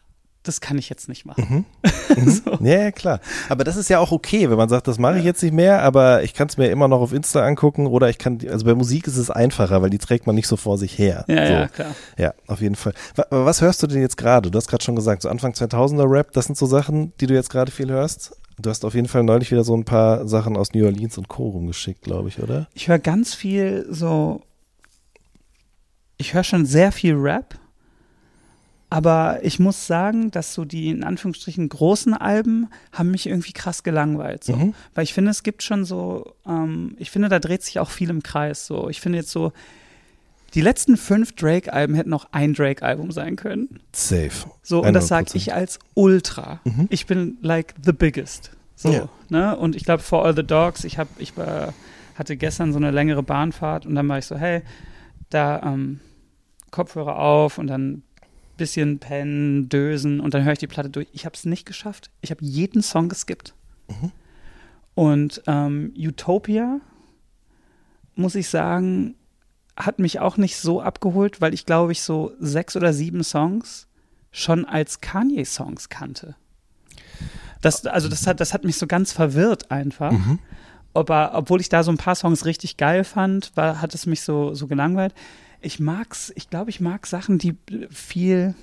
das 0.42 0.60
kann 0.60 0.76
ich 0.76 0.88
jetzt 0.90 1.08
nicht 1.08 1.24
machen. 1.24 1.64
so. 2.26 2.58
Ja, 2.60 2.90
klar. 2.92 3.20
Aber 3.48 3.64
das 3.64 3.76
ist 3.76 3.88
ja 3.88 3.98
auch 3.98 4.12
okay, 4.12 4.50
wenn 4.50 4.58
man 4.58 4.68
sagt, 4.68 4.86
das 4.88 4.98
mache 4.98 5.18
ich 5.18 5.24
jetzt 5.24 5.42
nicht 5.42 5.52
mehr, 5.54 5.82
aber 5.82 6.22
ich 6.22 6.34
kann 6.34 6.48
es 6.48 6.58
mir 6.58 6.68
immer 6.70 6.86
noch 6.86 7.00
auf 7.00 7.12
Insta 7.14 7.44
angucken 7.46 7.86
oder 7.86 8.10
ich 8.10 8.18
kann, 8.18 8.38
also 8.48 8.64
bei 8.66 8.74
Musik 8.74 9.06
ist 9.06 9.16
es 9.16 9.30
einfacher, 9.30 9.80
weil 9.82 9.90
die 9.90 9.98
trägt 9.98 10.26
man 10.26 10.34
nicht 10.36 10.48
so 10.48 10.56
vor 10.56 10.76
sich 10.78 10.98
her. 10.98 11.24
Ja, 11.28 11.46
so. 11.46 11.52
ja, 11.54 11.68
klar. 11.68 11.94
Ja, 12.18 12.34
auf 12.46 12.60
jeden 12.60 12.74
Fall. 12.76 12.92
Wa- 13.16 13.26
Aber 13.30 13.46
was 13.46 13.62
hörst 13.62 13.82
du 13.82 13.86
denn 13.86 14.02
jetzt 14.02 14.16
gerade? 14.18 14.50
Du 14.50 14.58
hast 14.58 14.68
gerade 14.68 14.84
schon 14.84 14.96
gesagt, 14.96 15.22
so 15.22 15.28
Anfang 15.30 15.52
2000er 15.54 16.08
Rap, 16.10 16.32
das 16.32 16.44
sind 16.44 16.58
so 16.58 16.66
Sachen, 16.66 17.12
die 17.20 17.26
du 17.26 17.34
jetzt 17.34 17.48
gerade 17.50 17.72
viel 17.72 17.90
hörst. 17.90 18.36
Du 18.62 18.70
hast 18.70 18.84
auf 18.84 18.94
jeden 18.94 19.08
Fall 19.08 19.24
neulich 19.24 19.50
wieder 19.50 19.64
so 19.64 19.76
ein 19.76 19.84
paar 19.84 20.26
Sachen 20.26 20.56
aus 20.56 20.72
New 20.72 20.84
Orleans 20.84 21.18
und 21.18 21.28
Co. 21.28 21.48
rumgeschickt, 21.48 22.02
glaube 22.02 22.28
ich, 22.28 22.40
oder? 22.40 22.68
Ich 22.74 22.88
höre 22.88 22.98
ganz 22.98 23.34
viel 23.34 23.86
so. 23.90 24.42
Ich 26.16 26.34
höre 26.34 26.44
schon 26.44 26.64
sehr 26.64 26.92
viel 26.92 27.14
Rap. 27.14 27.58
Aber 28.88 29.42
ich 29.42 29.58
muss 29.58 29.86
sagen, 29.86 30.30
dass 30.30 30.52
so 30.52 30.66
die 30.66 30.90
in 30.90 31.02
Anführungsstrichen 31.02 31.66
großen 31.66 32.12
Alben 32.12 32.68
haben 32.92 33.10
mich 33.10 33.26
irgendwie 33.26 33.54
krass 33.54 33.82
gelangweilt. 33.82 34.44
So. 34.44 34.54
Mhm. 34.54 34.74
Weil 34.94 35.04
ich 35.04 35.14
finde, 35.14 35.30
es 35.30 35.42
gibt 35.42 35.62
schon 35.62 35.86
so, 35.86 36.34
ähm, 36.46 36.94
ich 36.98 37.10
finde, 37.10 37.30
da 37.30 37.38
dreht 37.38 37.62
sich 37.62 37.80
auch 37.80 37.88
viel 37.88 38.10
im 38.10 38.22
Kreis. 38.22 38.66
So. 38.66 38.90
Ich 38.90 39.00
finde 39.00 39.18
jetzt 39.18 39.30
so, 39.30 39.52
die 40.54 40.60
letzten 40.60 40.96
fünf 40.96 41.32
Drake-Alben 41.34 41.94
hätten 41.94 42.12
auch 42.12 42.26
ein 42.32 42.52
Drake-Album 42.54 43.10
sein 43.10 43.36
können. 43.36 43.80
Safe. 43.92 44.30
So, 44.62 44.82
und 44.82 44.92
das 44.92 45.08
sage 45.08 45.26
100%. 45.30 45.34
ich 45.36 45.54
als 45.54 45.78
Ultra. 45.94 46.60
Mhm. 46.64 46.86
Ich 46.90 47.06
bin 47.06 47.38
like 47.40 47.74
the 47.82 47.92
biggest. 47.92 48.50
So, 48.76 48.92
Ja. 48.92 49.08
ne? 49.28 49.56
Und 49.56 49.76
ich 49.76 49.84
glaube, 49.84 50.02
For 50.02 50.24
All 50.24 50.34
the 50.36 50.42
Dogs, 50.44 50.84
ich 50.84 50.98
habe, 50.98 51.08
ich 51.18 51.36
war, 51.36 51.72
hatte 52.16 52.36
gestern 52.36 52.72
so 52.72 52.78
eine 52.78 52.90
längere 52.90 53.22
Bahnfahrt 53.22 53.86
und 53.86 53.94
dann 53.94 54.08
war 54.08 54.18
ich 54.18 54.26
so, 54.26 54.36
hey, 54.36 54.62
da 55.30 55.62
ähm, 55.62 56.00
Kopfhörer 56.70 57.16
auf 57.18 57.58
und 57.58 57.66
dann 57.68 58.02
bisschen 58.58 58.98
pennen, 58.98 59.68
dösen 59.70 60.20
und 60.20 60.34
dann 60.34 60.44
höre 60.44 60.52
ich 60.52 60.58
die 60.58 60.66
Platte 60.66 60.90
durch. 60.90 61.08
Ich 61.12 61.24
habe 61.24 61.34
es 61.34 61.44
nicht 61.46 61.64
geschafft. 61.66 62.10
Ich 62.20 62.30
habe 62.30 62.44
jeden 62.44 62.82
Song 62.82 63.08
geskippt. 63.08 63.54
Mhm. 63.88 64.12
Und 64.94 65.42
ähm, 65.46 65.92
Utopia, 65.96 66.80
muss 68.14 68.34
ich 68.34 68.48
sagen, 68.48 69.14
hat 69.76 69.98
mich 69.98 70.20
auch 70.20 70.36
nicht 70.36 70.56
so 70.56 70.80
abgeholt, 70.80 71.40
weil 71.40 71.54
ich 71.54 71.66
glaube, 71.66 71.92
ich 71.92 72.02
so 72.02 72.32
sechs 72.38 72.76
oder 72.76 72.92
sieben 72.92 73.24
Songs 73.24 73.88
schon 74.30 74.64
als 74.64 75.00
Kanye-Songs 75.00 75.88
kannte. 75.88 76.36
Das, 77.60 77.86
also 77.86 78.08
das 78.08 78.26
hat, 78.26 78.40
das 78.40 78.52
hat 78.52 78.64
mich 78.64 78.76
so 78.76 78.86
ganz 78.86 79.12
verwirrt 79.12 79.70
einfach. 79.70 80.12
Mhm. 80.12 80.38
Aber 80.94 81.32
obwohl 81.34 81.60
ich 81.60 81.68
da 81.68 81.82
so 81.82 81.90
ein 81.90 81.96
paar 81.96 82.14
Songs 82.14 82.44
richtig 82.44 82.76
geil 82.76 83.04
fand, 83.04 83.52
war, 83.54 83.80
hat 83.80 83.94
es 83.94 84.06
mich 84.06 84.22
so, 84.22 84.54
so 84.54 84.66
gelangweilt. 84.66 85.14
Ich 85.60 85.78
mag's, 85.78 86.32
ich 86.34 86.50
glaube, 86.50 86.70
ich 86.70 86.80
mag 86.80 87.06
Sachen, 87.06 87.38
die 87.38 87.56
viel, 87.90 88.54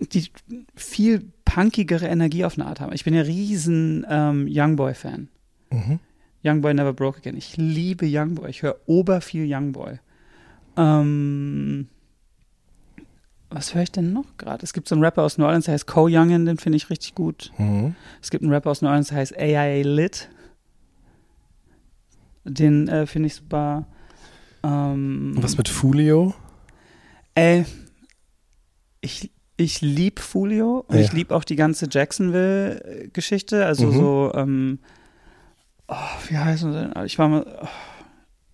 die 0.00 0.30
viel 0.74 1.30
punkigere 1.44 2.08
Energie 2.08 2.44
auf 2.44 2.58
eine 2.58 2.66
Art 2.66 2.80
haben. 2.80 2.92
Ich 2.92 3.04
bin 3.04 3.14
ja 3.14 3.22
riesen 3.22 4.06
ähm, 4.08 4.48
Youngboy-Fan. 4.48 5.28
Mhm. 5.70 6.00
Youngboy 6.48 6.74
Never 6.74 6.92
Broke 6.92 7.18
Again. 7.18 7.36
Ich 7.36 7.56
liebe 7.56 8.06
Youngboy. 8.08 8.48
Ich 8.50 8.62
höre 8.62 8.76
ober 8.86 9.20
viel 9.20 9.46
Youngboy. 9.52 9.98
Ähm, 10.76 11.88
was 13.50 13.74
höre 13.74 13.82
ich 13.82 13.92
denn 13.92 14.12
noch 14.12 14.36
gerade? 14.36 14.62
Es 14.62 14.72
gibt 14.72 14.88
so 14.88 14.94
einen 14.94 15.02
Rapper 15.04 15.22
aus 15.22 15.38
New 15.38 15.44
Orleans, 15.44 15.64
der 15.64 15.74
heißt 15.74 15.86
Co 15.86 16.06
Youngin, 16.08 16.44
den 16.46 16.58
finde 16.58 16.76
ich 16.76 16.90
richtig 16.90 17.14
gut. 17.14 17.50
Mhm. 17.58 17.94
Es 18.22 18.30
gibt 18.30 18.42
einen 18.42 18.52
Rapper 18.52 18.70
aus 18.70 18.82
New 18.82 18.88
Orleans, 18.88 19.08
der 19.08 19.18
heißt 19.18 19.36
AIA 19.38 19.82
Lit. 19.84 20.28
Den 22.44 22.88
äh, 22.88 23.06
finde 23.06 23.26
ich 23.26 23.34
super. 23.34 23.86
Ähm, 24.62 25.34
Was 25.36 25.56
mit 25.56 25.68
Fulio? 25.68 26.34
Ey, 27.34 27.64
ich, 29.00 29.30
ich 29.56 29.80
lieb 29.80 30.18
Fulio 30.20 30.84
und 30.88 30.96
Ja. 30.96 31.02
ich 31.02 31.12
lieb 31.12 31.30
auch 31.30 31.44
die 31.44 31.56
ganze 31.56 31.86
Jacksonville-Geschichte. 31.90 33.64
Also 33.66 33.86
Mhm. 33.86 33.92
so, 33.92 34.32
ähm, 34.34 34.78
oh, 35.88 35.96
wie 36.28 36.38
heißen 36.38 36.72
sie 36.72 36.78
denn? 36.78 37.04
Ich 37.06 37.18
war 37.18 37.28
mal, 37.28 37.44
oh, 37.62 37.68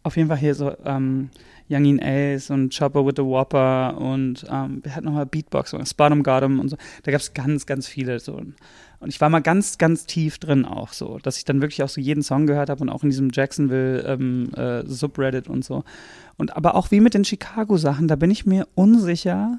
auf 0.05 0.17
jeden 0.17 0.29
Fall 0.29 0.39
hier 0.39 0.55
so, 0.55 0.73
ähm, 0.85 1.31
Young 1.69 1.85
in 1.87 2.03
Ace 2.03 2.51
und 2.51 2.77
Chopper 2.77 3.07
with 3.07 3.15
the 3.17 3.25
Whopper 3.25 3.97
und 3.99 4.45
ähm, 4.51 4.81
wir 4.83 4.95
hatten 4.95 5.07
nochmal 5.07 5.27
Beatbox 5.27 5.73
und 5.73 5.87
Spartum 5.87 6.23
Gotham 6.23 6.61
und 6.61 6.69
so. 6.69 6.77
Da 7.03 7.13
gab 7.13 7.21
es 7.21 7.33
ganz, 7.33 7.65
ganz 7.65 7.89
viele 7.89 8.21
so. 8.21 8.35
Und 8.35 9.09
ich 9.09 9.21
war 9.21 9.31
mal 9.31 9.41
ganz, 9.41 9.79
ganz 9.79 10.07
tief 10.07 10.39
drin 10.39 10.65
auch 10.67 10.93
so, 10.93 11.19
dass 11.19 11.39
ich 11.39 11.45
dann 11.45 11.63
wirklich 11.63 11.83
auch 11.83 11.89
so 11.89 12.01
jeden 12.01 12.23
Song 12.23 12.47
gehört 12.47 12.69
habe 12.69 12.83
und 12.83 12.91
auch 12.91 13.03
in 13.03 13.11
diesem 13.11 13.31
Jacksonville 13.33 14.03
ähm, 14.03 14.53
äh, 14.55 14.85
Subreddit 14.87 15.49
und 15.49 15.65
so. 15.65 15.85
Und 16.37 16.57
aber 16.57 16.75
auch 16.75 16.91
wie 16.91 17.01
mit 17.01 17.15
den 17.15 17.25
Chicago-Sachen, 17.25 18.09
da 18.09 18.17
bin 18.17 18.31
ich 18.31 18.45
mir 18.45 18.69
unsicher 18.75 19.59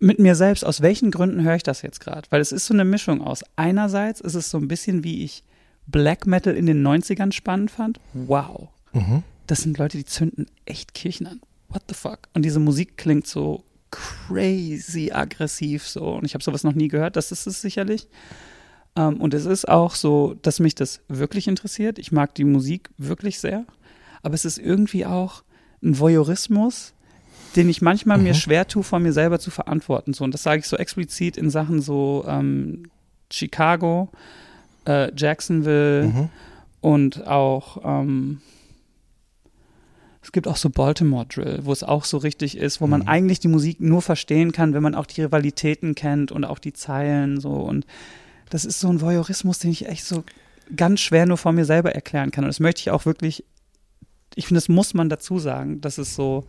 mit 0.00 0.18
mir 0.18 0.34
selbst, 0.34 0.64
aus 0.64 0.80
welchen 0.80 1.10
Gründen 1.10 1.42
höre 1.42 1.56
ich 1.56 1.62
das 1.62 1.82
jetzt 1.82 2.00
gerade? 2.00 2.26
Weil 2.30 2.40
es 2.40 2.52
ist 2.52 2.66
so 2.66 2.74
eine 2.74 2.84
Mischung 2.84 3.20
aus. 3.20 3.44
Einerseits 3.56 4.20
ist 4.20 4.34
es 4.34 4.50
so 4.50 4.58
ein 4.58 4.66
bisschen 4.66 5.04
wie 5.04 5.24
ich 5.24 5.44
Black 5.86 6.26
Metal 6.26 6.54
in 6.54 6.66
den 6.66 6.86
90ern 6.86 7.32
spannend 7.32 7.70
fand. 7.70 8.00
Wow. 8.14 8.68
Mhm. 8.92 9.22
Das 9.46 9.60
sind 9.60 9.78
Leute, 9.78 9.98
die 9.98 10.04
zünden 10.04 10.46
echt 10.64 10.94
Kirchen 10.94 11.26
an. 11.26 11.40
What 11.68 11.82
the 11.88 11.94
fuck? 11.94 12.20
Und 12.34 12.44
diese 12.44 12.60
Musik 12.60 12.96
klingt 12.96 13.26
so 13.26 13.64
crazy 13.90 15.10
aggressiv 15.12 15.86
so. 15.86 16.14
Und 16.14 16.24
ich 16.24 16.34
habe 16.34 16.42
sowas 16.42 16.64
noch 16.64 16.74
nie 16.74 16.88
gehört. 16.88 17.16
Das 17.16 17.30
ist 17.30 17.46
es 17.46 17.60
sicherlich. 17.60 18.08
Ähm, 18.96 19.20
und 19.20 19.34
es 19.34 19.44
ist 19.44 19.68
auch 19.68 19.94
so, 19.94 20.34
dass 20.42 20.60
mich 20.60 20.74
das 20.74 21.00
wirklich 21.08 21.46
interessiert. 21.46 21.98
Ich 21.98 22.10
mag 22.10 22.34
die 22.34 22.44
Musik 22.44 22.90
wirklich 22.96 23.38
sehr. 23.38 23.66
Aber 24.22 24.34
es 24.34 24.44
ist 24.44 24.58
irgendwie 24.58 25.04
auch 25.04 25.42
ein 25.82 25.98
Voyeurismus, 25.98 26.94
den 27.56 27.68
ich 27.68 27.82
manchmal 27.82 28.18
mir 28.18 28.30
Mhm. 28.34 28.38
schwer 28.38 28.66
tue, 28.68 28.82
vor 28.82 28.98
mir 29.00 29.12
selber 29.12 29.38
zu 29.38 29.50
verantworten. 29.50 30.12
So, 30.12 30.24
und 30.24 30.32
das 30.34 30.42
sage 30.42 30.60
ich 30.60 30.66
so 30.66 30.76
explizit 30.76 31.36
in 31.36 31.50
Sachen 31.50 31.80
so 31.80 32.24
ähm, 32.28 32.84
Chicago, 33.32 34.08
äh, 34.86 35.12
Jacksonville 35.16 36.06
Mhm. 36.08 36.28
und 36.80 37.26
auch 37.26 37.80
ähm, 37.84 38.40
es 40.22 40.32
gibt 40.32 40.46
auch 40.46 40.56
so 40.56 40.68
Baltimore 40.70 41.26
Drill, 41.26 41.60
wo 41.62 41.72
es 41.72 41.82
auch 41.82 42.04
so 42.04 42.18
richtig 42.18 42.56
ist, 42.56 42.80
wo 42.80 42.86
man 42.86 43.00
Mhm. 43.02 43.08
eigentlich 43.08 43.40
die 43.40 43.48
Musik 43.48 43.80
nur 43.80 44.02
verstehen 44.02 44.52
kann, 44.52 44.74
wenn 44.74 44.82
man 44.82 44.94
auch 44.94 45.06
die 45.06 45.22
Rivalitäten 45.22 45.94
kennt 45.94 46.30
und 46.30 46.44
auch 46.44 46.58
die 46.58 46.72
Zeilen 46.72 47.40
so 47.40 47.50
und 47.52 47.86
das 48.50 48.64
ist 48.64 48.80
so 48.80 48.88
ein 48.88 49.00
Voyeurismus, 49.00 49.58
den 49.60 49.70
ich 49.70 49.86
echt 49.88 50.04
so 50.04 50.24
ganz 50.76 51.00
schwer 51.00 51.24
nur 51.26 51.36
vor 51.38 51.52
mir 51.52 51.64
selber 51.64 51.94
erklären 51.94 52.30
kann 52.30 52.44
und 52.44 52.48
das 52.48 52.60
möchte 52.60 52.80
ich 52.80 52.90
auch 52.90 53.06
wirklich 53.06 53.44
ich 54.36 54.46
finde, 54.46 54.58
das 54.58 54.68
muss 54.68 54.94
man 54.94 55.08
dazu 55.08 55.40
sagen, 55.40 55.80
dass 55.80 55.98
es 55.98 56.14
so 56.14 56.44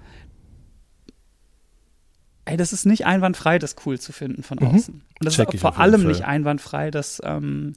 ey, 2.45 2.57
das 2.57 2.73
ist 2.73 2.85
nicht 2.85 3.05
einwandfrei, 3.05 3.59
das 3.59 3.75
cool 3.85 3.99
zu 3.99 4.11
finden 4.11 4.43
von 4.43 4.57
Mhm. 4.59 4.67
außen. 4.67 4.93
Und 4.95 5.03
das 5.25 5.35
Check 5.35 5.53
ist 5.53 5.61
vor 5.61 5.77
allem 5.79 6.05
nicht 6.07 6.25
einwandfrei, 6.25 6.91
das 6.91 7.21
ähm, 7.23 7.73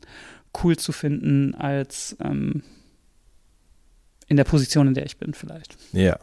cool 0.62 0.76
zu 0.76 0.92
finden 0.92 1.54
als 1.54 2.16
ähm, 2.22 2.62
in 4.26 4.36
der 4.36 4.44
Position, 4.44 4.88
in 4.88 4.94
der 4.94 5.04
ich 5.06 5.18
bin, 5.18 5.34
vielleicht. 5.34 5.76
Ja. 5.92 6.18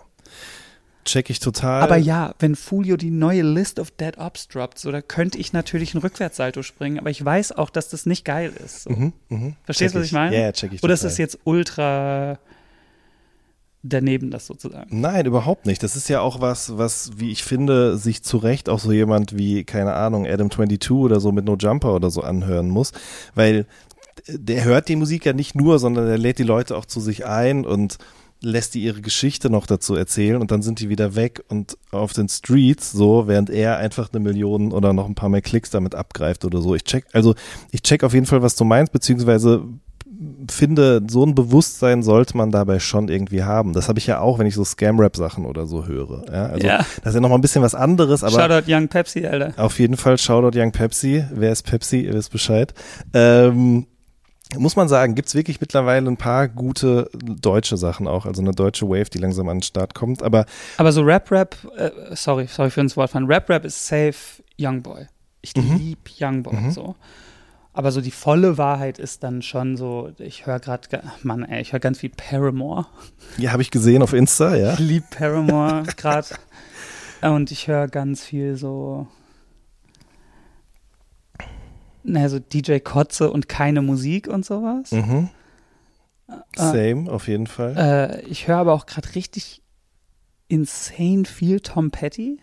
Check 1.04 1.30
ich 1.32 1.40
total. 1.40 1.82
Aber 1.82 1.98
ja, 1.98 2.36
wenn 2.40 2.56
Fulio 2.56 2.96
die 2.96 3.10
neue 3.10 3.42
List 3.42 3.80
of 3.80 3.90
Dead 3.92 4.18
Ops 4.20 4.48
droppt, 4.48 4.78
so, 4.78 4.92
da 4.92 5.02
könnte 5.02 5.40
ich 5.40 5.52
natürlich 5.52 5.94
einen 5.96 6.02
Rückwärtssalto 6.04 6.62
springen, 6.62 7.00
aber 7.00 7.10
ich 7.10 7.24
weiß 7.24 7.54
auch, 7.54 7.72
dass 7.72 7.90
das 7.90 8.06
nicht 8.06 8.24
geil 8.24 8.54
ist. 8.64 8.84
So. 8.84 8.92
Mhm, 8.92 9.14
mhm. 9.30 9.56
Verstehst 9.64 9.96
du, 9.96 10.00
was 10.00 10.06
ich 10.06 10.12
meine? 10.14 10.40
Ja, 10.40 10.52
check 10.52 10.74
ich 10.74 10.84
Oder 10.84 10.94
ist 10.94 11.00
total. 11.02 11.10
das 11.12 11.18
jetzt 11.18 11.40
ultra 11.44 12.38
daneben, 13.84 14.32
das 14.32 14.48
sozusagen? 14.48 15.00
Nein, 15.00 15.26
überhaupt 15.26 15.66
nicht. 15.66 15.82
Das 15.84 15.96
ist 15.96 16.08
ja 16.10 16.22
auch 16.22 16.42
was, 16.42 16.78
was, 16.78 17.12
wie 17.18 17.32
ich 17.32 17.44
finde, 17.44 17.98
sich 17.98 18.24
zu 18.24 18.38
Recht 18.38 18.70
auch 18.70 18.80
so 18.80 18.92
jemand 18.92 19.38
wie, 19.38 19.64
keine 19.64 19.94
Ahnung, 19.94 20.26
Adam22 20.26 20.92
oder 20.92 21.20
so 21.20 21.32
mit 21.32 21.46
No 21.46 21.56
Jumper 21.56 21.96
oder 21.96 22.12
so 22.12 22.22
anhören 22.22 22.70
muss, 22.70 22.92
weil 23.36 23.66
der 24.28 24.66
hört 24.66 24.88
die 24.88 24.96
Musik 24.96 25.26
ja 25.26 25.34
nicht 25.34 25.56
nur, 25.56 25.80
sondern 25.80 26.06
der 26.06 26.18
lädt 26.18 26.40
die 26.40 26.44
Leute 26.44 26.78
auch 26.78 26.86
zu 26.86 27.00
sich 27.00 27.26
ein 27.26 27.66
und 27.66 27.98
lässt 28.44 28.74
die 28.74 28.82
ihre 28.82 29.02
Geschichte 29.02 29.50
noch 29.50 29.68
dazu 29.68 29.96
erzählen 29.96 30.42
und 30.42 30.50
dann 30.52 30.64
sind 30.64 30.80
die 30.80 30.90
wieder 30.90 31.16
weg 31.16 31.44
und 31.48 31.78
auf 31.92 32.14
den 32.14 32.28
Streets 32.28 32.92
so, 32.92 33.28
während 33.28 33.52
er 33.52 33.78
einfach 33.78 34.10
eine 34.12 34.20
Million 34.20 34.72
oder 34.72 34.94
noch 34.94 35.08
ein 35.08 35.16
paar 35.16 35.30
mehr 35.30 35.44
Klicks 35.44 35.70
damit 35.70 35.94
abgreift 35.94 36.44
oder 36.44 36.60
so. 36.62 36.74
Ich 36.74 36.84
check, 36.84 37.06
also 37.14 37.36
ich 37.72 37.84
check 37.84 38.04
auf 38.04 38.14
jeden 38.14 38.26
Fall, 38.26 38.42
was 38.42 38.56
du 38.56 38.64
meinst, 38.64 38.92
beziehungsweise 38.92 39.64
finde, 40.50 41.02
so 41.10 41.26
ein 41.26 41.34
Bewusstsein 41.36 42.04
sollte 42.04 42.38
man 42.38 42.52
dabei 42.52 42.80
schon 42.80 43.08
irgendwie 43.10 43.44
haben. 43.44 43.74
Das 43.74 43.88
habe 43.90 43.98
ich 44.00 44.06
ja 44.08 44.20
auch, 44.20 44.38
wenn 44.40 44.46
ich 44.48 44.54
so 44.56 44.64
Scam-Rap-Sachen 44.64 45.46
oder 45.46 45.66
so 45.66 45.86
höre. 45.88 46.24
Ja, 46.32 46.46
also 46.48 46.68
Ja. 46.68 46.78
das 46.78 47.08
ist 47.08 47.14
ja 47.16 47.20
noch 47.22 47.30
mal 47.30 47.36
ein 47.36 47.42
bisschen 47.42 47.64
was 47.64 47.74
anderes, 47.76 48.24
aber 48.24 48.40
Shoutout 48.40 48.72
Young 48.72 48.88
Pepsi, 48.88 49.26
Alter. 49.26 49.54
auf 49.58 49.80
jeden 49.80 49.98
Fall 49.98 50.18
Shoutout 50.18 50.58
Young 50.60 50.72
Pepsi. 50.72 51.26
Wer 51.34 51.52
ist 51.52 51.64
Pepsi? 51.64 52.02
Ihr 52.02 52.14
wisst 52.14 52.32
Bescheid. 52.32 52.74
Ähm, 53.14 53.88
muss 54.58 54.76
man 54.76 54.90
sagen, 54.90 55.16
gibt's 55.16 55.34
wirklich 55.34 55.62
mittlerweile 55.62 56.08
ein 56.10 56.18
paar 56.18 56.48
gute 56.50 57.10
deutsche 57.24 57.78
Sachen 57.78 58.06
auch, 58.08 58.26
also 58.26 58.42
eine 58.42 58.52
deutsche 58.52 58.88
Wave, 58.90 59.10
die 59.10 59.18
langsam 59.18 59.48
an 59.50 59.58
den 59.58 59.64
Start 59.64 59.96
kommt. 59.96 60.22
Aber 60.24 60.46
Aber 60.78 60.92
so 60.92 61.02
Rap-Rap, 61.02 61.56
äh, 61.78 61.90
sorry, 62.16 62.48
sorry 62.48 62.70
für 62.70 62.82
ins 62.82 62.98
Wort 62.98 63.12
fallen, 63.12 63.28
Rap-Rap 63.28 63.64
ist 63.66 63.88
safe 63.88 64.44
Youngboy. 64.60 65.06
Ich 65.42 65.56
Mhm. 65.56 65.78
lieb 65.78 66.10
Youngboy 66.20 66.54
Mhm. 66.54 66.72
so. 66.72 66.96
Aber 67.74 67.92
so 67.92 68.02
die 68.02 68.12
volle 68.12 68.58
Wahrheit 68.58 69.00
ist 69.00 69.24
dann 69.24 69.42
schon 69.42 69.78
so, 69.78 70.12
ich 70.18 70.46
höre 70.46 70.60
gerade, 70.60 71.02
Mann, 71.24 71.44
ey, 71.44 71.62
ich 71.62 71.72
höre 71.72 71.80
ganz 71.80 72.00
viel 72.00 72.10
Paramore. 72.10 72.86
ja, 73.38 73.52
habe 73.52 73.62
ich 73.62 73.72
gesehen 73.72 74.02
auf 74.02 74.14
Insta, 74.14 74.56
ja. 74.56 74.74
Ich 74.74 74.80
lieb 74.80 75.10
Paramore 75.10 75.84
gerade. 75.98 76.28
Und 77.22 77.52
ich 77.52 77.68
höre 77.68 77.88
ganz 77.88 78.26
viel 78.26 78.58
so, 78.58 79.08
naja, 82.04 82.30
so 82.30 82.40
DJ 82.40 82.80
Kotze 82.80 83.32
und 83.32 83.48
keine 83.48 83.82
Musik 83.82 84.28
und 84.28 84.44
sowas. 84.44 84.92
Mhm. 84.92 85.30
Äh, 86.28 86.38
Same, 86.58 87.12
auf 87.12 87.28
jeden 87.28 87.48
Fall. 87.48 87.76
Äh, 87.78 88.22
ich 88.26 88.48
höre 88.48 88.58
aber 88.58 88.74
auch 88.74 88.86
gerade 88.86 89.16
richtig 89.16 89.62
insane 90.48 91.24
viel 91.26 91.62
Tom 91.62 91.92
Petty. 91.92 92.42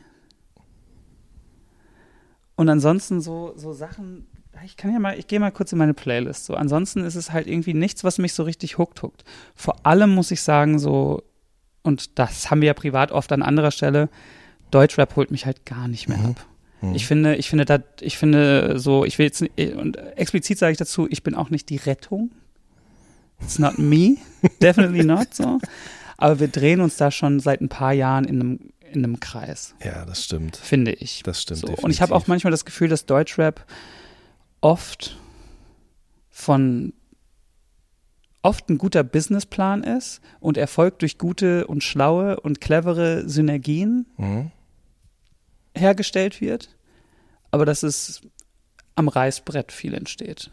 Und 2.56 2.68
ansonsten 2.68 3.20
so, 3.20 3.52
so 3.56 3.72
Sachen, 3.72 4.26
ich 4.64 4.76
kann 4.76 4.92
ja 4.92 4.98
mal, 4.98 5.18
ich 5.18 5.26
gehe 5.26 5.40
mal 5.40 5.50
kurz 5.50 5.72
in 5.72 5.78
meine 5.78 5.94
Playlist. 5.94 6.44
So, 6.46 6.54
ansonsten 6.54 7.04
ist 7.04 7.14
es 7.14 7.32
halt 7.32 7.46
irgendwie 7.46 7.74
nichts, 7.74 8.04
was 8.04 8.18
mich 8.18 8.32
so 8.34 8.42
richtig 8.42 8.78
huckt 8.78 9.02
huckt. 9.02 9.24
Vor 9.54 9.84
allem 9.86 10.14
muss 10.14 10.30
ich 10.30 10.42
sagen, 10.42 10.78
so, 10.78 11.22
und 11.82 12.18
das 12.18 12.50
haben 12.50 12.60
wir 12.60 12.68
ja 12.68 12.74
privat 12.74 13.12
oft 13.12 13.32
an 13.32 13.42
anderer 13.42 13.70
Stelle, 13.70 14.08
Deutschrap 14.70 15.16
holt 15.16 15.30
mich 15.30 15.46
halt 15.46 15.64
gar 15.66 15.88
nicht 15.88 16.08
mehr 16.08 16.18
Mhm. 16.18 16.26
ab. 16.26 16.46
Mhm. 16.80 16.94
Ich 16.94 17.06
finde, 17.06 17.36
ich 17.36 17.48
finde, 17.48 17.64
dat, 17.64 17.82
ich 18.02 18.18
finde 18.18 18.78
so, 18.78 19.04
ich 19.04 19.18
will 19.18 19.26
jetzt, 19.26 19.40
nicht- 19.42 19.74
und 19.76 19.96
explizit 20.16 20.58
sage 20.58 20.72
ich 20.72 20.78
dazu, 20.78 21.06
ich 21.10 21.22
bin 21.22 21.34
auch 21.34 21.50
nicht 21.50 21.68
die 21.70 21.76
Rettung. 21.76 22.30
It's 23.40 23.58
not 23.58 23.78
me, 23.78 24.16
definitely 24.60 25.04
not 25.04 25.34
so. 25.34 25.58
Aber 26.16 26.40
wir 26.40 26.48
drehen 26.48 26.80
uns 26.80 26.96
da 26.96 27.10
schon 27.10 27.38
seit 27.40 27.60
ein 27.60 27.68
paar 27.68 27.92
Jahren 27.92 28.24
in 28.24 28.40
einem, 28.40 28.58
in 28.92 29.04
einem 29.04 29.20
Kreis, 29.20 29.74
ja, 29.84 30.04
das 30.04 30.24
stimmt. 30.24 30.56
finde 30.56 30.92
ich. 30.92 31.22
Das 31.22 31.42
stimmt. 31.42 31.60
So. 31.60 31.68
Und 31.82 31.90
ich 31.90 32.00
habe 32.02 32.14
auch 32.14 32.26
manchmal 32.26 32.50
das 32.50 32.64
Gefühl, 32.64 32.88
dass 32.88 33.06
Deutschrap 33.06 33.64
oft 34.60 35.16
von 36.30 36.92
oft 38.42 38.68
ein 38.70 38.78
guter 38.78 39.02
Businessplan 39.02 39.82
ist 39.82 40.20
und 40.40 40.56
erfolgt 40.56 41.02
durch 41.02 41.18
gute 41.18 41.66
und 41.66 41.82
schlaue 41.82 42.38
und 42.40 42.60
clevere 42.60 43.28
Synergien 43.28 44.06
Mhm. 44.16 44.50
hergestellt 45.74 46.40
wird, 46.40 46.76
aber 47.50 47.64
dass 47.66 47.82
es 47.82 48.20
am 48.94 49.08
Reißbrett 49.08 49.70
viel 49.72 49.94
entsteht, 49.94 50.50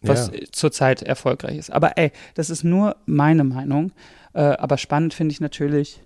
was 0.00 0.30
ja. 0.32 0.40
zurzeit 0.52 1.02
erfolgreich 1.02 1.56
ist. 1.58 1.72
Aber 1.72 1.98
ey, 1.98 2.10
das 2.34 2.50
ist 2.50 2.64
nur 2.64 2.96
meine 3.06 3.44
Meinung. 3.44 3.92
Äh, 4.32 4.40
aber 4.42 4.78
spannend 4.78 5.12
finde 5.14 5.32
ich 5.32 5.40
natürlich. 5.40 6.00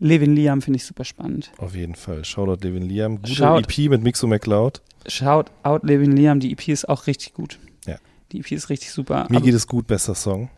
Levin 0.00 0.34
Liam 0.34 0.62
finde 0.62 0.78
ich 0.78 0.84
super 0.86 1.04
spannend. 1.04 1.52
Auf 1.58 1.74
jeden 1.76 1.94
Fall. 1.94 2.24
Shoutout 2.24 2.56
Devin 2.56 2.82
Liam. 2.82 3.16
Gute 3.18 3.34
Shout- 3.34 3.58
EP 3.62 3.88
mit 3.90 4.02
Mixo 4.02 4.26
McCloud. 4.26 4.80
Shout 5.06 5.44
out 5.62 5.82
Levin 5.84 6.12
Liam, 6.16 6.40
die 6.40 6.52
EP 6.52 6.68
ist 6.68 6.88
auch 6.88 7.06
richtig 7.06 7.34
gut. 7.34 7.58
Ja. 7.86 7.96
Die 8.32 8.40
EP 8.40 8.52
ist 8.52 8.68
richtig 8.70 8.90
super. 8.92 9.26
Mir 9.30 9.40
geht 9.40 9.54
es 9.54 9.66
gut, 9.66 9.86
besser 9.86 10.14
Song. 10.14 10.48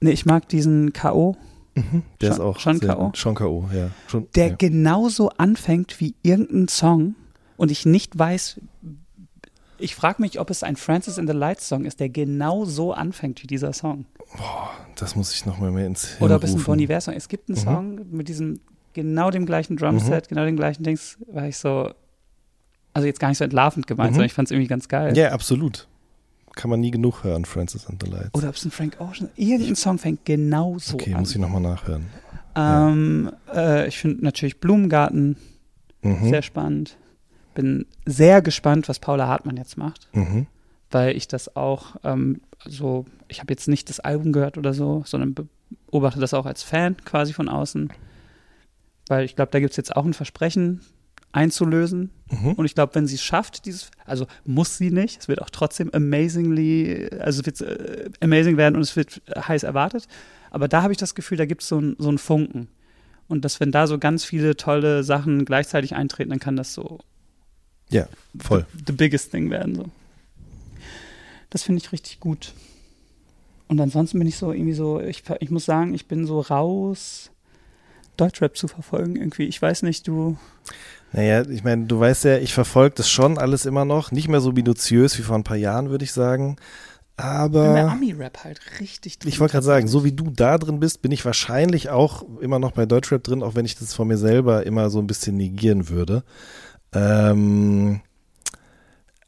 nee, 0.00 0.10
ich 0.12 0.24
mag 0.26 0.48
diesen 0.48 0.92
K.O., 0.92 1.36
Der 1.76 2.26
Schon- 2.26 2.32
ist 2.34 2.40
auch 2.40 2.58
schon 2.58 2.80
K.O.? 2.80 3.10
Schon 3.14 3.34
K.O., 3.34 3.68
ja. 3.72 3.90
Schon, 4.08 4.26
der 4.34 4.48
ja. 4.48 4.54
genauso 4.56 5.28
anfängt 5.30 6.00
wie 6.00 6.14
irgendein 6.22 6.68
Song 6.68 7.14
und 7.56 7.70
ich 7.70 7.86
nicht 7.86 8.18
weiß, 8.18 8.60
ich 9.78 9.94
frage 9.94 10.20
mich, 10.20 10.40
ob 10.40 10.50
es 10.50 10.62
ein 10.62 10.76
Francis 10.76 11.16
in 11.16 11.26
the 11.26 11.32
Lights 11.32 11.68
Song 11.68 11.84
ist, 11.84 12.00
der 12.00 12.08
genau 12.08 12.64
so 12.64 12.92
anfängt 12.92 13.42
wie 13.42 13.46
dieser 13.46 13.72
Song. 13.72 14.04
Das 14.96 15.16
muss 15.16 15.32
ich 15.32 15.46
nochmal 15.46 15.70
mehr 15.70 15.86
ins 15.86 16.16
Oder 16.20 16.36
ob 16.36 16.44
es 16.44 16.50
ein 16.50 16.54
rufen. 16.54 16.66
Bon 16.66 16.78
Iver 16.78 17.00
Song 17.00 17.14
ist. 17.14 17.24
Es 17.24 17.28
gibt 17.28 17.48
einen 17.48 17.58
Mhm. 17.58 17.62
Song 17.62 18.00
mit 18.10 18.28
diesem, 18.28 18.60
genau 18.94 19.30
dem 19.30 19.46
gleichen 19.46 19.76
Drumset, 19.76 20.28
genau 20.28 20.44
dem 20.44 20.56
gleichen 20.56 20.82
Dings, 20.82 21.18
war 21.32 21.46
ich 21.46 21.56
so, 21.56 21.90
also 22.92 23.06
jetzt 23.06 23.20
gar 23.20 23.28
nicht 23.28 23.38
so 23.38 23.44
entlarvend 23.44 23.86
gemeint, 23.86 24.10
Mhm. 24.10 24.14
sondern 24.14 24.26
ich 24.26 24.32
fand 24.32 24.48
es 24.48 24.52
irgendwie 24.52 24.68
ganz 24.68 24.88
geil. 24.88 25.16
Ja, 25.16 25.30
absolut. 25.32 25.86
Kann 26.56 26.68
man 26.70 26.80
nie 26.80 26.90
genug 26.90 27.22
hören, 27.22 27.44
Francis 27.44 27.86
and 27.86 28.02
the 28.04 28.10
Lights. 28.10 28.34
Oder 28.34 28.48
ob 28.48 28.56
es 28.56 28.64
ein 28.64 28.70
Frank 28.72 28.96
Ocean, 29.00 29.30
irgendein 29.36 29.76
Song 29.76 29.98
fängt 29.98 30.24
genau 30.24 30.78
so 30.78 30.94
okay, 30.94 31.14
an. 31.14 31.20
muss 31.20 31.30
ich 31.30 31.38
nochmal 31.38 31.60
nachhören. 31.60 32.06
ähm, 32.56 33.30
äh, 33.54 33.86
ich 33.86 33.98
finde 33.98 34.24
natürlich 34.24 34.58
Blumengarten 34.60 35.36
Mhm. 36.02 36.30
sehr 36.30 36.42
spannend. 36.42 36.96
Bin 37.54 37.86
sehr 38.06 38.42
gespannt, 38.42 38.88
was 38.88 38.98
Paula 38.98 39.26
Hartmann 39.28 39.56
jetzt 39.56 39.76
macht. 39.76 40.08
Mhm. 40.12 40.46
weil 40.92 41.16
ich 41.16 41.28
das 41.28 41.54
auch 41.54 41.94
ähm, 42.02 42.40
so, 42.66 43.06
ich 43.28 43.38
habe 43.38 43.52
jetzt 43.52 43.68
nicht 43.68 43.88
das 43.88 44.00
Album 44.00 44.32
gehört 44.32 44.58
oder 44.58 44.74
so, 44.74 45.04
sondern 45.06 45.36
beobachte 45.86 46.18
das 46.18 46.34
auch 46.34 46.46
als 46.46 46.64
Fan 46.64 46.96
quasi 47.04 47.32
von 47.32 47.48
außen. 47.48 47.92
Weil 49.10 49.24
ich 49.24 49.34
glaube, 49.34 49.50
da 49.50 49.58
gibt 49.58 49.72
es 49.72 49.76
jetzt 49.76 49.96
auch 49.96 50.04
ein 50.04 50.14
Versprechen 50.14 50.82
einzulösen. 51.32 52.10
Mhm. 52.30 52.52
Und 52.52 52.64
ich 52.64 52.76
glaube, 52.76 52.94
wenn 52.94 53.08
sie 53.08 53.16
es 53.16 53.22
schafft, 53.24 53.66
dieses, 53.66 53.90
also 54.06 54.28
muss 54.44 54.78
sie 54.78 54.92
nicht, 54.92 55.20
es 55.20 55.26
wird 55.26 55.42
auch 55.42 55.50
trotzdem 55.50 55.90
amazingly, 55.92 57.10
also 57.18 57.44
wird 57.44 57.60
äh, 57.60 58.08
amazing 58.20 58.56
werden 58.56 58.76
und 58.76 58.82
es 58.82 58.94
wird 58.94 59.20
heiß 59.36 59.64
erwartet. 59.64 60.06
Aber 60.52 60.68
da 60.68 60.82
habe 60.82 60.92
ich 60.92 60.98
das 60.98 61.16
Gefühl, 61.16 61.38
da 61.38 61.44
gibt 61.44 61.62
es 61.62 61.68
so, 61.68 61.80
ein, 61.80 61.96
so 61.98 62.08
einen 62.08 62.18
Funken. 62.18 62.68
Und 63.26 63.44
dass, 63.44 63.58
wenn 63.58 63.72
da 63.72 63.88
so 63.88 63.98
ganz 63.98 64.24
viele 64.24 64.56
tolle 64.56 65.02
Sachen 65.02 65.44
gleichzeitig 65.44 65.96
eintreten, 65.96 66.30
dann 66.30 66.38
kann 66.40 66.54
das 66.56 66.72
so 66.72 67.00
Ja, 67.88 68.08
voll. 68.38 68.64
the, 68.74 68.84
the 68.86 68.92
biggest 68.92 69.32
thing 69.32 69.50
werden. 69.50 69.74
So. 69.74 69.86
Das 71.50 71.64
finde 71.64 71.82
ich 71.82 71.90
richtig 71.90 72.20
gut. 72.20 72.52
Und 73.66 73.80
ansonsten 73.80 74.20
bin 74.20 74.28
ich 74.28 74.36
so 74.36 74.52
irgendwie 74.52 74.72
so, 74.74 75.00
ich, 75.00 75.24
ich 75.40 75.50
muss 75.50 75.64
sagen, 75.64 75.94
ich 75.94 76.06
bin 76.06 76.26
so 76.26 76.40
raus, 76.40 77.30
Deutschrap 78.20 78.56
zu 78.56 78.68
verfolgen 78.68 79.16
irgendwie. 79.16 79.44
Ich 79.44 79.60
weiß 79.60 79.82
nicht, 79.82 80.06
du. 80.06 80.36
Naja, 81.12 81.42
ich 81.48 81.64
meine, 81.64 81.86
du 81.86 81.98
weißt 81.98 82.24
ja, 82.24 82.38
ich 82.38 82.54
verfolge 82.54 82.96
das 82.96 83.10
schon 83.10 83.38
alles 83.38 83.66
immer 83.66 83.84
noch. 83.84 84.12
Nicht 84.12 84.28
mehr 84.28 84.40
so 84.40 84.52
minutiös 84.52 85.18
wie 85.18 85.22
vor 85.22 85.36
ein 85.36 85.44
paar 85.44 85.56
Jahren, 85.56 85.90
würde 85.90 86.04
ich 86.04 86.12
sagen. 86.12 86.56
aber 87.16 87.90
Ami-Rap 87.90 88.44
halt 88.44 88.60
richtig 88.80 89.18
drin. 89.18 89.28
ich 89.28 89.40
wollte 89.40 89.52
gerade 89.52 89.66
sagen, 89.66 89.88
so 89.88 90.04
wie 90.04 90.12
du 90.12 90.30
da 90.30 90.56
drin 90.58 90.80
bist, 90.80 91.02
bin 91.02 91.12
ich 91.12 91.24
wahrscheinlich 91.24 91.90
auch 91.90 92.24
immer 92.40 92.58
noch 92.58 92.72
bei 92.72 92.86
Deutschrap 92.86 93.22
drin, 93.22 93.42
auch 93.42 93.54
wenn 93.54 93.66
ich 93.66 93.76
das 93.76 93.94
von 93.94 94.08
mir 94.08 94.16
selber 94.16 94.64
immer 94.64 94.88
so 94.90 95.00
ein 95.00 95.06
bisschen 95.06 95.36
negieren 95.36 95.88
würde. 95.88 96.22
Ähm, 96.92 98.00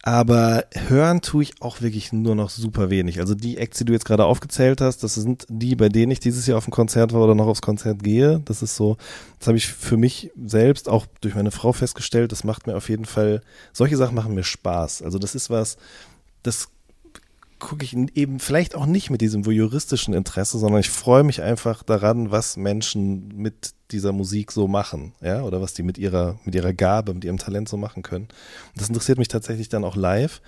aber 0.03 0.65
hören 0.89 1.21
tue 1.21 1.45
ich 1.45 1.63
auch 1.63 1.81
wirklich 1.81 2.13
nur 2.13 2.35
noch 2.35 2.51
super 2.51 2.91
wenig. 2.91 3.21
Also 3.21 3.37
die 3.37 3.57
Acts, 3.57 3.79
die 3.79 3.85
du 3.85 3.93
jetzt 3.93 4.05
gerade 4.05 4.25
aufgezählt 4.25 4.81
hast, 4.81 5.05
das 5.05 5.15
sind 5.15 5.47
die, 5.49 5.77
bei 5.77 5.89
denen 5.89 6.11
ich 6.11 6.19
dieses 6.19 6.45
Jahr 6.49 6.59
auf 6.59 6.65
dem 6.65 6.73
Konzert 6.73 7.13
war 7.13 7.23
oder 7.23 7.37
noch 7.37 7.47
aufs 7.47 7.63
Konzert 7.63 8.03
gehe. 8.03 8.41
Das 8.45 8.63
ist 8.63 8.75
so, 8.75 8.97
das 9.39 9.47
habe 9.47 9.59
ich 9.59 9.69
für 9.69 9.97
mich 9.97 10.33
selbst 10.45 10.89
auch 10.89 11.07
durch 11.21 11.37
meine 11.37 11.53
Frau 11.53 11.73
festgestellt. 11.73 12.33
Das 12.33 12.43
macht 12.43 12.67
mir 12.67 12.77
auf 12.77 12.89
jeden 12.89 13.05
Fall, 13.05 13.43
solche 13.73 13.97
Sachen 13.97 14.17
machen 14.17 14.35
mir 14.35 14.43
Spaß. 14.43 15.03
Also 15.03 15.21
das 15.21 15.37
ist 15.37 15.51
was, 15.51 15.77
das 16.43 16.69
gucke 17.63 17.85
ich 17.85 17.95
eben 17.95 18.41
vielleicht 18.41 18.75
auch 18.75 18.87
nicht 18.87 19.09
mit 19.09 19.21
diesem 19.21 19.47
voyeuristischen 19.47 20.13
Interesse, 20.13 20.59
sondern 20.59 20.81
ich 20.81 20.91
freue 20.91 21.23
mich 21.23 21.41
einfach 21.41 21.83
daran, 21.83 22.31
was 22.31 22.57
Menschen 22.57 23.29
mit 23.29 23.75
dieser 23.91 24.13
Musik 24.13 24.53
so 24.53 24.69
machen, 24.69 25.15
ja, 25.21 25.43
oder 25.43 25.61
was 25.63 25.73
die 25.73 25.83
mit 25.83 25.97
ihrer, 25.97 26.39
mit 26.45 26.55
ihrer 26.55 26.73
Gabe, 26.73 27.15
mit 27.15 27.25
ihrem 27.25 27.39
Talent 27.39 27.69
so 27.69 27.77
machen 27.77 28.03
können. 28.03 28.25
Und 28.25 28.81
das 28.81 28.89
interessiert 28.89 29.19
mich 29.19 29.29
tatsächlich 29.29 29.69
dann 29.69 29.85
auch 29.85 29.97
live. 29.97 30.43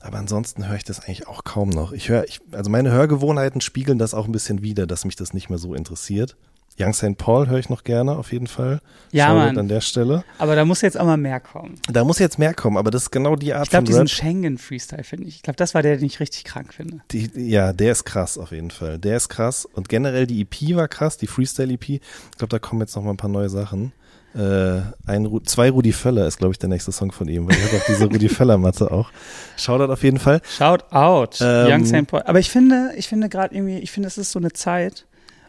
Aber 0.00 0.18
ansonsten 0.18 0.66
höre 0.66 0.76
ich 0.76 0.84
das 0.84 1.00
eigentlich 1.00 1.28
auch 1.28 1.44
kaum 1.44 1.70
noch. 1.70 1.92
Ich 1.92 2.08
höre, 2.08 2.24
ich, 2.24 2.40
also 2.50 2.70
meine 2.70 2.90
Hörgewohnheiten 2.90 3.60
spiegeln 3.60 3.98
das 3.98 4.14
auch 4.14 4.26
ein 4.26 4.32
bisschen 4.32 4.62
wider, 4.62 4.86
dass 4.86 5.04
mich 5.04 5.14
das 5.14 5.32
nicht 5.32 5.48
mehr 5.48 5.58
so 5.58 5.74
interessiert. 5.74 6.36
Young 6.82 6.92
St. 6.94 7.16
Paul 7.18 7.48
höre 7.48 7.58
ich 7.58 7.68
noch 7.68 7.84
gerne, 7.84 8.12
auf 8.16 8.32
jeden 8.32 8.46
Fall. 8.46 8.80
Ja, 9.12 9.26
Shoutout 9.28 9.38
Mann. 9.46 9.58
an 9.58 9.68
der 9.68 9.80
Stelle. 9.80 10.24
Aber 10.38 10.56
da 10.56 10.64
muss 10.64 10.80
jetzt 10.80 10.98
auch 10.98 11.04
mal 11.04 11.16
mehr 11.16 11.40
kommen. 11.40 11.74
Da 11.90 12.02
muss 12.04 12.18
jetzt 12.18 12.38
mehr 12.38 12.54
kommen, 12.54 12.76
aber 12.76 12.90
das 12.90 13.02
ist 13.04 13.10
genau 13.10 13.36
die 13.36 13.52
Art 13.54 13.64
Ich 13.64 13.70
glaube, 13.70 13.82
von 13.82 13.86
diesen 13.86 14.00
Rap. 14.02 14.08
Schengen-Freestyle 14.10 15.04
finde 15.04 15.28
ich. 15.28 15.36
Ich 15.36 15.42
glaube, 15.42 15.56
das 15.56 15.74
war 15.74 15.82
der, 15.82 15.96
den 15.96 16.06
ich 16.06 16.18
richtig 16.20 16.44
krank 16.44 16.72
finde. 16.74 17.00
Die, 17.10 17.30
ja, 17.36 17.72
der 17.72 17.92
ist 17.92 18.04
krass 18.04 18.38
auf 18.38 18.52
jeden 18.52 18.70
Fall. 18.70 18.98
Der 18.98 19.16
ist 19.16 19.28
krass. 19.28 19.66
Und 19.66 19.88
generell 19.88 20.26
die 20.26 20.40
EP 20.42 20.74
war 20.76 20.88
krass, 20.88 21.16
die 21.18 21.26
Freestyle-EP. 21.26 21.88
Ich 21.88 22.00
glaube, 22.38 22.48
da 22.50 22.58
kommen 22.58 22.80
jetzt 22.80 22.96
noch 22.96 23.02
mal 23.02 23.10
ein 23.10 23.16
paar 23.16 23.30
neue 23.30 23.48
Sachen. 23.48 23.92
Äh, 24.34 24.80
ein, 25.06 25.26
Ru- 25.26 25.44
zwei 25.44 25.68
Rudi 25.68 25.92
Völler 25.92 26.26
ist, 26.26 26.38
glaube 26.38 26.52
ich, 26.52 26.58
der 26.58 26.70
nächste 26.70 26.90
Song 26.90 27.12
von 27.12 27.28
ihm, 27.28 27.46
weil 27.46 27.54
er 27.54 27.64
hat 27.70 27.80
auch 27.82 27.86
diese 27.86 28.04
Rudi 28.06 28.30
Völler-Matte 28.30 28.90
auch. 28.90 29.10
Shoutout 29.58 29.92
auf 29.92 30.02
jeden 30.02 30.18
Fall. 30.18 30.40
Shout 30.48 30.78
out, 30.90 31.36
Ähm, 31.42 31.66
Young 31.70 31.84
St. 31.84 32.06
Paul. 32.06 32.22
Aber 32.24 32.38
ich 32.38 32.48
finde, 32.48 32.92
ich 32.96 33.08
finde 33.08 33.28
gerade 33.28 33.54
irgendwie, 33.54 33.76
ich 33.80 33.90
finde, 33.90 34.06
es 34.06 34.16
ist 34.16 34.32
so 34.32 34.38
eine 34.38 34.50
Zeit, 34.54 35.04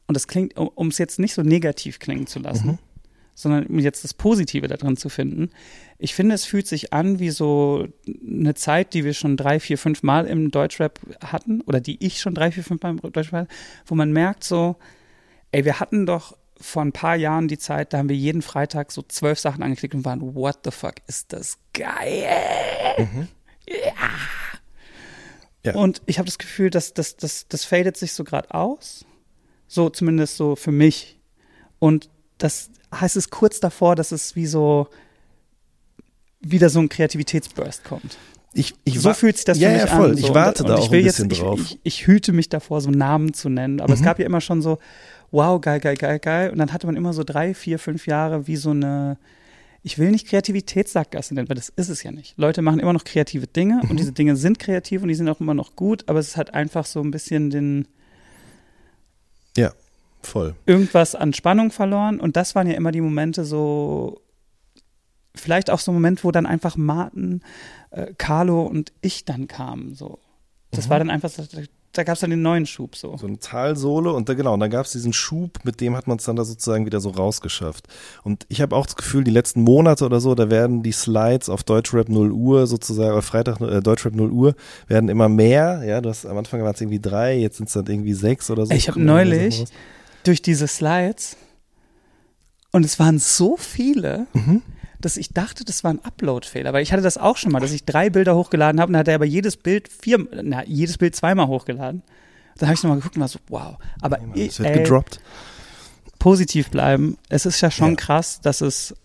und 0.08 0.16
das 0.16 0.28
klingt, 0.28 0.58
um 0.58 0.88
es 0.88 0.98
jetzt 0.98 1.20
nicht 1.20 1.34
so 1.34 1.42
negativ 1.42 2.00
klingen 2.00 2.28
zu 2.28 2.40
lassen, 2.40 2.68
Mhm. 2.68 2.78
sondern 3.36 3.66
um 3.68 3.80
jetzt 3.80 4.04
das 4.04 4.14
Positive 4.14 4.68
da 4.68 4.76
drin 4.78 4.98
zu 4.98 5.10
finden. 5.10 5.50
Ich 5.98 6.14
finde, 6.14 6.36
es 6.36 6.46
fühlt 6.46 6.68
sich 6.68 6.94
an 6.94 7.20
wie 7.20 7.30
so 7.30 7.88
eine 8.06 8.54
Zeit, 8.54 8.94
die 8.94 9.06
wir 9.06 9.14
schon 9.14 9.38
drei, 9.38 9.60
vier, 9.60 9.78
fünf 9.78 10.04
Mal 10.04 10.26
im 10.28 10.52
Deutschrap 10.52 11.00
hatten, 11.24 11.62
oder 11.62 11.80
die 11.80 12.04
ich 12.06 12.20
schon 12.20 12.36
drei, 12.36 12.52
vier, 12.52 12.64
fünf 12.64 12.82
Mal 12.82 12.92
im 12.92 13.00
Deutschrap 13.12 13.34
hatte, 13.42 13.48
wo 13.86 13.96
man 13.96 14.12
merkt 14.12 14.44
so, 14.44 14.76
ey, 15.52 15.66
wir 15.66 15.80
hatten 15.80 16.06
doch 16.06 16.38
vor 16.60 16.82
ein 16.84 16.92
paar 16.92 17.16
Jahren 17.16 17.48
die 17.48 17.58
Zeit, 17.58 17.92
da 17.94 17.98
haben 17.98 18.10
wir 18.10 18.16
jeden 18.16 18.42
Freitag 18.42 18.92
so 18.92 19.02
zwölf 19.02 19.40
Sachen 19.40 19.64
angeklickt 19.64 19.96
und 19.96 20.06
waren, 20.06 20.36
what 20.36 20.60
the 20.64 20.72
fuck, 20.72 20.96
ist 21.08 21.34
das 21.34 21.58
geil. 21.74 23.08
Ja. 25.66 25.74
Und 25.76 26.02
ich 26.06 26.20
habe 26.20 26.26
das 26.26 26.38
Gefühl, 26.38 26.70
dass 26.70 26.94
das, 26.94 27.16
das, 27.16 27.48
das 27.48 27.64
fadet 27.64 27.96
sich 27.98 28.14
so 28.14 28.24
gerade 28.24 28.54
aus. 28.54 29.06
So 29.68 29.90
zumindest 29.90 30.38
so 30.38 30.56
für 30.56 30.72
mich. 30.72 31.18
Und 31.80 32.10
das 32.38 32.70
heißt 32.94 33.16
es 33.18 33.30
kurz 33.30 33.60
davor, 33.60 33.96
dass 33.96 34.12
es 34.12 34.36
wie 34.36 34.46
so 34.46 34.88
wieder 36.42 36.70
so 36.70 36.80
ein 36.80 36.90
Kreativitätsburst 36.90 37.84
kommt. 37.84 38.18
Ich, 38.56 38.76
ich 38.84 39.00
so 39.00 39.14
fühlt 39.14 39.36
sich 39.38 39.46
das 39.46 39.58
ja, 39.58 39.70
für 39.70 39.74
mich 39.74 39.84
ja, 39.86 39.96
voll. 39.96 40.12
an. 40.12 40.18
Ich 40.18 40.26
so. 40.28 40.36
warte 40.36 40.64
und, 40.64 40.70
da 40.70 40.76
und 40.76 40.82
auch 40.82 40.86
ich 40.86 40.92
will 40.92 41.00
ein 41.00 41.06
jetzt, 41.06 41.16
bisschen 41.28 41.32
ich, 41.32 41.40
drauf. 41.40 41.60
Ich, 41.60 41.80
ich 41.84 42.08
hüte 42.08 42.34
mich 42.34 42.50
davor, 42.50 42.82
so 42.82 42.92
Namen 42.92 43.34
zu 43.34 43.50
nennen. 43.50 43.82
Aber 43.82 43.94
es 43.94 44.02
Mhm. 44.02 44.06
gab 44.06 44.20
ja 44.20 44.26
immer 44.26 44.42
schon 44.42 44.62
so, 44.62 44.78
wow, 45.32 45.60
geil, 45.60 45.80
geil, 45.80 45.96
geil, 45.96 46.20
geil. 46.20 46.52
Und 46.52 46.60
dann 46.60 46.72
hatte 46.72 46.86
man 46.86 46.96
immer 46.96 47.14
so 47.14 47.24
drei, 47.24 47.54
vier, 47.56 47.80
fünf 47.80 48.06
Jahre 48.06 48.46
wie 48.46 48.56
so 48.58 48.70
eine, 48.70 49.18
ich 49.82 49.98
will 49.98 50.12
nicht 50.12 50.28
Kreativitätssackgasse 50.28 51.34
nennen, 51.34 51.50
weil 51.50 51.56
das 51.56 51.70
ist 51.70 51.90
es 51.90 52.04
ja 52.04 52.12
nicht. 52.12 52.38
Leute 52.38 52.62
machen 52.62 52.80
immer 52.80 52.94
noch 52.94 53.06
kreative 53.06 53.48
Dinge 53.48 53.80
Mhm. 53.84 53.90
und 53.90 54.00
diese 54.00 54.12
Dinge 54.12 54.36
sind 54.36 54.60
kreativ 54.60 55.02
und 55.02 55.08
die 55.08 55.16
sind 55.16 55.30
auch 55.30 55.40
immer 55.40 55.56
noch 55.56 55.76
gut, 55.76 56.04
aber 56.08 56.20
es 56.20 56.38
hat 56.38 56.54
einfach 56.54 56.86
so 56.86 57.02
ein 57.02 57.10
bisschen 57.10 57.50
den, 57.50 57.88
ja, 59.58 59.74
voll. 60.22 60.56
irgendwas 60.66 61.16
an 61.16 61.34
Spannung 61.34 61.72
verloren. 61.72 62.20
Und 62.20 62.36
das 62.36 62.56
waren 62.56 62.68
ja 62.68 62.74
immer 62.74 62.92
die 62.92 63.02
Momente 63.02 63.46
so, 63.46 64.22
vielleicht 65.36 65.70
auch 65.70 65.80
so 65.80 65.92
ein 65.92 65.96
Moment, 65.96 66.24
wo 66.24 66.32
dann 66.32 66.46
einfach 66.46 66.78
Martin, 66.78 67.42
äh, 67.92 68.14
Carlo 68.18 68.64
und 68.64 68.94
ich 69.02 69.26
dann 69.26 69.48
kamen. 69.48 69.96
So. 69.96 70.20
Das 70.72 70.90
war 70.90 71.00
dann 71.00 71.10
einfach, 71.10 71.30
so, 71.30 71.44
da, 71.94 72.04
gab 72.04 72.16
es 72.16 72.22
dann 72.22 72.32
den 72.32 72.42
neuen 72.42 72.66
Schub 72.66 72.96
so. 72.96 73.16
So 73.18 73.28
eine 73.28 73.40
Talsohle 73.40 74.12
und 74.12 74.28
da, 74.28 74.34
genau, 74.34 74.54
und 74.54 74.60
dann 74.60 74.70
gab 74.70 74.86
es 74.86 74.92
diesen 74.92 75.14
Schub, 75.14 75.60
mit 75.64 75.80
dem 75.80 75.96
hat 75.96 76.08
man 76.08 76.18
es 76.18 76.26
dann 76.26 76.36
da 76.36 76.44
sozusagen 76.44 76.86
wieder 76.86 77.00
so 77.00 77.10
rausgeschafft. 77.10 77.88
Und 78.24 78.46
ich 78.50 78.62
habe 78.62 78.76
auch 78.76 78.86
das 78.86 78.96
Gefühl, 78.96 79.24
die 79.24 79.32
letzten 79.32 79.62
Monate 79.62 80.06
oder 80.06 80.20
so, 80.20 80.36
da 80.36 80.50
werden 80.50 80.84
die 80.84 80.92
Slides 80.92 81.50
auf 81.50 81.64
Deutschrap 81.64 82.10
0 82.10 82.32
Uhr 82.32 82.68
sozusagen, 82.68 83.12
oder 83.12 83.22
Freitag 83.22 83.62
äh, 83.62 83.82
Deutschrap 83.82 84.16
0 84.16 84.32
Uhr, 84.32 84.56
werden 84.88 85.08
immer 85.10 85.30
mehr. 85.30 85.84
Ja, 85.86 86.02
du 86.02 86.10
hast 86.10 86.26
am 86.26 86.38
Anfang 86.38 86.62
waren 86.64 86.74
es 86.74 86.82
irgendwie 86.82 87.00
drei, 87.00 87.38
jetzt 87.38 87.58
sind 87.58 87.68
es 87.68 87.74
dann 87.74 87.86
irgendwie 87.86 88.14
sechs 88.14 88.50
oder 88.50 88.66
so. 88.66 88.74
Ich 88.74 88.88
hab 88.88 88.96
Kommen 88.96 89.08
immer 89.08 89.24
mehr 89.24 89.26
neulich-. 89.26 89.66
Durch 90.24 90.42
diese 90.42 90.68
Slides 90.68 91.38
und 92.72 92.84
es 92.84 92.98
waren 92.98 93.20
so 93.20 93.56
viele, 93.56 94.26
dass 95.04 95.18
ich 95.18 95.30
dachte, 95.30 95.64
das 95.66 95.84
war 95.84 95.92
ein 95.94 96.00
Upload-Fehler. 96.04 96.74
Weil 96.74 96.84
ich 96.84 96.92
hatte 96.94 97.04
das 97.04 97.18
auch 97.18 97.38
schon 97.38 97.52
mal, 97.52 97.60
dass 97.60 97.72
ich 97.72 97.86
drei 97.86 98.10
Bilder 98.10 98.36
hochgeladen 98.36 98.80
habe 98.80 98.90
und 98.90 98.94
dann 98.94 99.00
hat 99.02 99.08
er 99.08 99.16
aber 99.16 99.26
jedes 99.26 99.58
Bild 99.58 99.88
vier, 99.90 100.26
na, 100.44 100.64
jedes 100.66 100.98
Bild 100.98 101.16
zweimal 101.16 101.48
hochgeladen. 101.48 102.02
Dann 102.58 102.70
habe 102.70 102.76
ich 102.76 102.84
nochmal 102.84 102.98
geguckt 102.98 103.16
und 103.16 103.22
war 103.22 103.28
so, 103.28 103.40
wow. 103.50 103.78
Aber 104.02 104.18
Es 104.36 104.40
ich, 104.54 104.60
wird 104.60 104.70
ey, 104.70 104.84
gedroppt. 104.84 105.20
positiv 106.20 106.70
bleiben. 106.70 107.18
Es 107.30 107.46
ist 107.46 107.62
ja 107.62 107.72
schon 107.72 107.92
Ja. 107.92 107.96
krass, 107.96 108.40
dass 108.42 108.62
es 108.62 108.96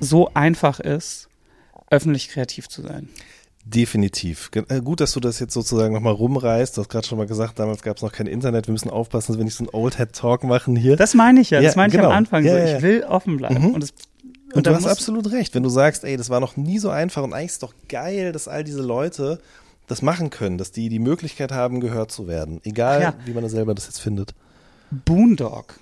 so 0.00 0.30
einfach 0.34 0.80
ist, 0.80 1.28
öffentlich 1.90 2.28
kreativ 2.28 2.68
zu 2.68 2.82
sein. 2.82 3.08
Definitiv. 3.64 4.50
Äh, 4.68 4.80
Gut, 4.80 5.00
dass 5.00 5.12
du 5.12 5.18
das 5.20 5.40
jetzt 5.40 5.52
sozusagen 5.52 5.92
nochmal 5.92 6.12
rumreißt. 6.12 6.76
Du 6.76 6.82
hast 6.82 6.88
gerade 6.88 7.06
schon 7.06 7.18
mal 7.18 7.26
gesagt, 7.26 7.58
damals 7.58 7.82
gab 7.82 7.96
es 7.96 8.02
noch 8.02 8.12
kein 8.12 8.28
Internet. 8.28 8.68
Wir 8.68 8.72
müssen 8.72 8.90
aufpassen, 8.90 9.32
dass 9.32 9.38
wir 9.38 9.44
nicht 9.44 9.56
so 9.56 9.64
einen 9.64 9.70
Old 9.74 9.96
Head 9.96 10.12
Talk 10.12 10.44
machen 10.44 10.76
hier. 10.76 10.96
Das 10.96 11.14
meine 11.14 11.40
ich 11.40 11.50
ja, 11.50 11.60
das 11.60 11.74
Ja, 11.74 11.80
meine 11.80 11.88
ich 11.92 11.96
genau. 11.96 12.10
am 12.10 12.16
Anfang 12.16 12.44
Ja, 12.44 12.52
so. 12.52 12.58
ja, 12.58 12.64
Ich 12.64 12.70
ja. 12.72 12.82
will 12.82 13.02
offen 13.02 13.36
bleiben. 13.38 13.58
Mhm. 13.60 13.70
Und, 13.74 13.82
es, 13.82 13.92
Und, 14.54 14.66
da 14.66 14.70
du 14.70 14.76
hast 14.76 14.86
absolut 14.86 15.30
recht, 15.32 15.54
wenn 15.54 15.62
du 15.62 15.68
sagst, 15.68 16.04
ey, 16.04 16.16
das 16.16 16.30
war 16.30 16.40
noch 16.40 16.56
nie 16.56 16.78
so 16.78 16.90
einfach 16.90 17.22
und 17.22 17.32
eigentlich 17.32 17.50
ist 17.52 17.62
doch 17.62 17.74
geil, 17.88 18.32
dass 18.32 18.46
all 18.48 18.64
diese 18.64 18.82
Leute 18.82 19.40
das 19.88 20.02
machen 20.02 20.30
können, 20.30 20.58
dass 20.58 20.72
die 20.72 20.88
die 20.88 20.98
Möglichkeit 20.98 21.52
haben, 21.52 21.80
gehört 21.80 22.10
zu 22.12 22.26
werden. 22.26 22.60
Egal, 22.64 23.00
Ja. 23.02 23.14
wie 23.24 23.32
man 23.32 23.48
selber 23.48 23.74
das 23.74 23.86
jetzt 23.86 24.00
findet. 24.00 24.34
Boondog. 24.90 25.78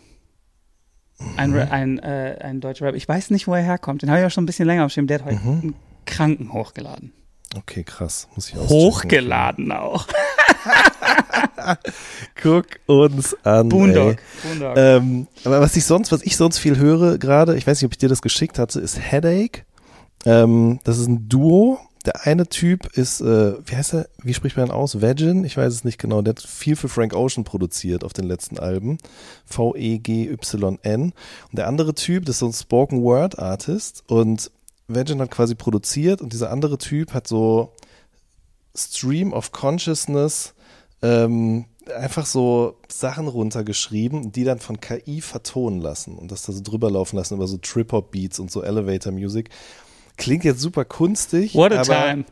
Ein, 1.37 1.50
Mhm. 1.53 1.57
Ein, 1.70 1.98
äh, 2.00 2.38
ein 2.40 2.61
deutscher 2.61 2.87
Rap. 2.87 2.94
Ich 2.96 3.09
weiß 3.09 3.31
nicht, 3.31 3.46
wo 3.46 3.55
er 3.55 3.62
herkommt. 3.62 4.03
Den 4.03 4.11
habe 4.11 4.20
ich 4.20 4.27
auch 4.27 4.31
schon 4.31 4.44
ein 4.44 4.46
bisschen 4.46 4.66
länger 4.66 4.85
auf 4.87 4.92
dem. 4.94 5.07
Der 5.07 5.20
hat 5.20 5.27
heute 5.27 5.37
Mhm. 5.37 5.48
einen 5.61 5.74
Kranken 6.07 6.53
hochgeladen. 6.53 7.12
Okay, 7.57 7.85
krass. 7.85 8.29
Muss 8.35 8.49
ich. 8.49 8.57
Hochgeladen 8.57 9.73
auch. 9.73 10.07
Guck 12.43 12.67
uns 12.87 13.37
an. 13.45 13.69
Boondog. 13.69 14.17
Ey. 14.17 14.17
Boondog. 14.43 14.77
Ähm, 14.77 15.27
aber 15.45 15.61
was 15.61 15.77
ich 15.77 15.85
sonst, 15.85 16.12
was 16.12 16.23
ich 16.23 16.37
sonst 16.37 16.59
viel 16.59 16.79
höre 16.79 17.19
gerade, 17.19 17.57
ich 17.57 17.67
weiß 17.67 17.81
nicht, 17.81 17.87
ob 17.87 17.93
ich 17.93 17.99
dir 17.99 18.09
das 18.09 18.23
geschickt 18.23 18.59
hatte, 18.59 18.81
ist 18.81 18.99
Headache. 18.99 19.64
Ähm, 20.25 20.81
das 20.85 20.99
ist 20.99 21.07
ein 21.07 21.29
Duo. 21.29 21.79
Der 22.05 22.27
eine 22.27 22.47
Typ 22.47 22.87
ist, 22.99 23.23
äh, 23.23 23.55
wie 23.64 23.77
heißt 23.77 23.95
er, 23.95 24.09
wie 24.23 24.35
spricht 24.35 24.59
man 24.59 24.71
aus? 24.71 25.01
Vagin? 25.01 25.43
Ich 25.45 25.57
weiß 25.57 25.73
es 25.73 25.85
nicht 25.85 25.99
genau. 25.99 26.21
Der 26.21 26.33
hat 26.33 26.43
viel 26.43 26.77
für 26.77 26.90
Frank 26.90 27.14
Ocean 27.14 27.45
produziert 27.45 28.05
auf 28.05 28.12
den 28.12 28.27
letzten 28.27 28.59
Alben. 28.59 28.99
V-E-G-Y-N. 29.47 31.03
Und 31.03 31.14
der 31.53 31.67
andere 31.67 31.95
Typ, 31.95 32.27
das 32.27 32.35
ist 32.35 32.38
so 32.40 32.47
ein 32.47 32.53
Spoken 32.53 33.03
Word 33.03 33.38
Artist. 33.38 34.05
Und 34.07 34.51
Vagin 34.88 35.20
hat 35.20 35.31
quasi 35.31 35.55
produziert 35.55 36.20
und 36.20 36.33
dieser 36.33 36.51
andere 36.51 36.79
Typ 36.79 37.14
hat 37.14 37.27
so 37.27 37.73
Stream 38.77 39.33
of 39.33 39.53
Consciousness 39.53 40.55
ähm, 41.03 41.66
einfach 41.97 42.27
so 42.27 42.79
Sachen 42.88 43.29
runtergeschrieben, 43.29 44.33
die 44.33 44.44
dann 44.44 44.59
von 44.59 44.81
KI 44.81 45.20
vertonen 45.20 45.81
lassen 45.81 46.16
und 46.16 46.33
das 46.33 46.42
da 46.42 46.53
so 46.53 46.62
drüber 46.62 46.90
laufen 46.90 47.16
lassen 47.16 47.35
über 47.35 47.47
so 47.47 47.59
Trip-Hop-Beats 47.59 48.38
und 48.38 48.51
so 48.51 48.62
Elevator-Music. 48.62 49.51
Klingt 50.16 50.44
jetzt 50.44 50.61
super 50.61 50.85
kunstig, 50.85 51.55
What 51.55 51.73
a 51.73 51.81
aber 51.81 51.85
time. 51.85 52.25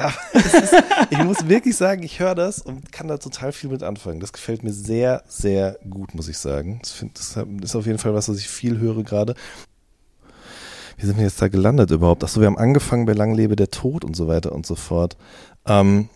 ich 1.10 1.18
muss 1.18 1.46
wirklich 1.48 1.76
sagen, 1.76 2.02
ich 2.02 2.20
höre 2.20 2.34
das 2.34 2.60
und 2.60 2.90
kann 2.90 3.08
da 3.08 3.18
total 3.18 3.52
viel 3.52 3.70
mit 3.70 3.82
anfangen. 3.82 4.20
Das 4.20 4.32
gefällt 4.32 4.62
mir 4.62 4.72
sehr, 4.72 5.22
sehr 5.28 5.78
gut, 5.88 6.14
muss 6.14 6.28
ich 6.28 6.38
sagen. 6.38 6.78
Das, 6.82 6.92
find, 6.92 7.18
das 7.18 7.36
ist 7.36 7.76
auf 7.76 7.86
jeden 7.86 7.98
Fall 7.98 8.14
was, 8.14 8.28
was 8.28 8.38
ich 8.38 8.48
viel 8.48 8.78
höre 8.78 9.02
gerade. 9.02 9.34
Wie 11.00 11.06
sind 11.06 11.16
wir 11.16 11.24
jetzt 11.24 11.40
da 11.40 11.48
gelandet 11.48 11.90
überhaupt? 11.90 12.22
Achso, 12.22 12.40
wir 12.40 12.46
haben 12.46 12.58
angefangen 12.58 13.06
bei 13.06 13.14
Lang 13.14 13.34
lebe 13.34 13.56
der 13.56 13.70
Tod 13.70 14.04
und 14.04 14.14
so 14.14 14.28
weiter 14.28 14.52
und 14.52 14.66
so 14.66 14.74
fort. 14.74 15.16
Ähm, 15.66 16.10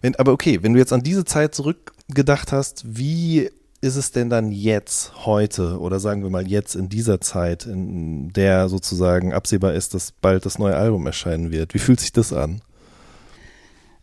wenn, 0.00 0.14
aber 0.16 0.32
okay, 0.32 0.62
wenn 0.62 0.72
du 0.72 0.78
jetzt 0.78 0.92
an 0.92 1.02
diese 1.02 1.26
Zeit 1.26 1.54
zurückgedacht 1.54 2.52
hast, 2.52 2.84
wie 2.96 3.50
ist 3.82 3.96
es 3.96 4.12
denn 4.12 4.30
dann 4.30 4.50
jetzt, 4.50 5.26
heute, 5.26 5.78
oder 5.78 6.00
sagen 6.00 6.22
wir 6.22 6.30
mal 6.30 6.48
jetzt 6.48 6.74
in 6.74 6.88
dieser 6.88 7.20
Zeit, 7.20 7.66
in 7.66 8.32
der 8.32 8.70
sozusagen 8.70 9.34
absehbar 9.34 9.74
ist, 9.74 9.92
dass 9.92 10.12
bald 10.12 10.46
das 10.46 10.58
neue 10.58 10.76
Album 10.76 11.04
erscheinen 11.04 11.50
wird? 11.50 11.74
Wie 11.74 11.78
fühlt 11.78 12.00
sich 12.00 12.12
das 12.12 12.32
an? 12.32 12.62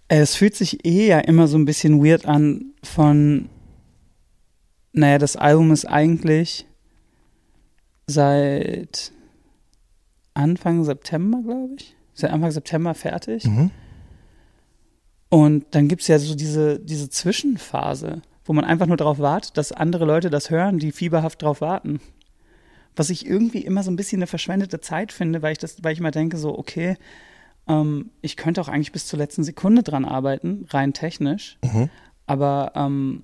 Es 0.07 0.35
fühlt 0.35 0.53
sich 0.53 0.85
eh 0.85 1.07
ja 1.07 1.19
immer 1.19 1.47
so 1.47 1.57
ein 1.57 1.65
bisschen 1.65 2.05
weird 2.05 2.27
an 2.27 2.73
von, 2.83 3.49
naja, 4.93 5.17
das 5.17 5.35
Album 5.35 5.71
ist 5.71 5.85
eigentlich 5.85 6.67
seit 8.11 9.11
Anfang 10.33 10.83
September, 10.83 11.39
glaube 11.43 11.75
ich. 11.77 11.95
Seit 12.13 12.31
Anfang 12.31 12.51
September 12.51 12.93
fertig. 12.93 13.45
Mhm. 13.45 13.71
Und 15.29 15.65
dann 15.71 15.87
gibt 15.87 16.01
es 16.01 16.07
ja 16.07 16.19
so 16.19 16.35
diese, 16.35 16.79
diese 16.79 17.09
Zwischenphase, 17.09 18.21
wo 18.43 18.53
man 18.53 18.65
einfach 18.65 18.87
nur 18.87 18.97
darauf 18.97 19.19
wartet, 19.19 19.57
dass 19.57 19.71
andere 19.71 20.05
Leute 20.05 20.29
das 20.29 20.49
hören, 20.49 20.77
die 20.77 20.91
fieberhaft 20.91 21.41
drauf 21.41 21.61
warten. 21.61 22.01
Was 22.97 23.09
ich 23.09 23.25
irgendwie 23.25 23.59
immer 23.59 23.83
so 23.83 23.91
ein 23.91 23.95
bisschen 23.95 24.19
eine 24.19 24.27
verschwendete 24.27 24.81
Zeit 24.81 25.13
finde, 25.13 25.41
weil 25.41 25.53
ich 25.53 25.57
das, 25.57 25.81
weil 25.83 25.93
ich 25.93 25.99
immer 25.99 26.11
denke, 26.11 26.37
so, 26.37 26.57
okay, 26.57 26.97
ähm, 27.67 28.11
ich 28.21 28.35
könnte 28.35 28.59
auch 28.59 28.67
eigentlich 28.67 28.91
bis 28.91 29.07
zur 29.07 29.19
letzten 29.19 29.45
Sekunde 29.45 29.83
dran 29.83 30.03
arbeiten, 30.03 30.65
rein 30.69 30.91
technisch. 30.91 31.57
Mhm. 31.63 31.89
Aber 32.27 32.73
ähm, 32.75 33.23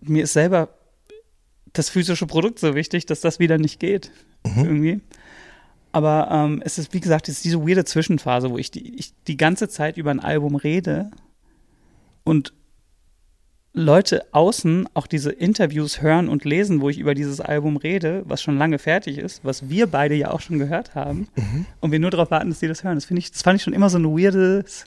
mir 0.00 0.24
ist 0.24 0.32
selber 0.32 0.70
das 1.72 1.90
physische 1.90 2.26
Produkt 2.26 2.58
so 2.58 2.74
wichtig, 2.74 3.06
dass 3.06 3.20
das 3.20 3.38
wieder 3.38 3.58
nicht 3.58 3.80
geht. 3.80 4.10
Irgendwie. 4.44 5.00
Aber 5.92 6.28
ähm, 6.30 6.62
es 6.64 6.78
ist, 6.78 6.94
wie 6.94 7.00
gesagt, 7.00 7.28
es 7.28 7.36
ist 7.36 7.44
diese 7.44 7.60
weirde 7.66 7.84
Zwischenphase, 7.84 8.50
wo 8.50 8.58
ich 8.58 8.70
die, 8.70 8.96
ich 8.96 9.12
die 9.26 9.36
ganze 9.36 9.68
Zeit 9.68 9.96
über 9.96 10.10
ein 10.10 10.20
Album 10.20 10.54
rede 10.54 11.10
und 12.24 12.52
Leute 13.72 14.24
außen 14.32 14.88
auch 14.94 15.06
diese 15.06 15.30
Interviews 15.30 16.02
hören 16.02 16.28
und 16.28 16.44
lesen, 16.44 16.80
wo 16.80 16.88
ich 16.88 16.98
über 16.98 17.14
dieses 17.14 17.40
Album 17.40 17.76
rede, 17.76 18.22
was 18.26 18.42
schon 18.42 18.58
lange 18.58 18.78
fertig 18.78 19.18
ist, 19.18 19.44
was 19.44 19.68
wir 19.68 19.86
beide 19.86 20.16
ja 20.16 20.32
auch 20.32 20.40
schon 20.40 20.58
gehört 20.58 20.96
haben, 20.96 21.28
und 21.80 21.92
wir 21.92 22.00
nur 22.00 22.10
darauf 22.10 22.32
warten, 22.32 22.50
dass 22.50 22.58
die 22.58 22.66
das 22.66 22.82
hören. 22.82 22.96
Das 22.96 23.04
finde 23.04 23.20
ich, 23.20 23.30
das 23.30 23.42
fand 23.42 23.56
ich 23.56 23.62
schon 23.62 23.72
immer 23.72 23.88
so 23.88 23.98
ein 23.98 24.04
weirdes 24.04 24.86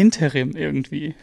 Interim 0.00 0.56
irgendwie. 0.56 1.14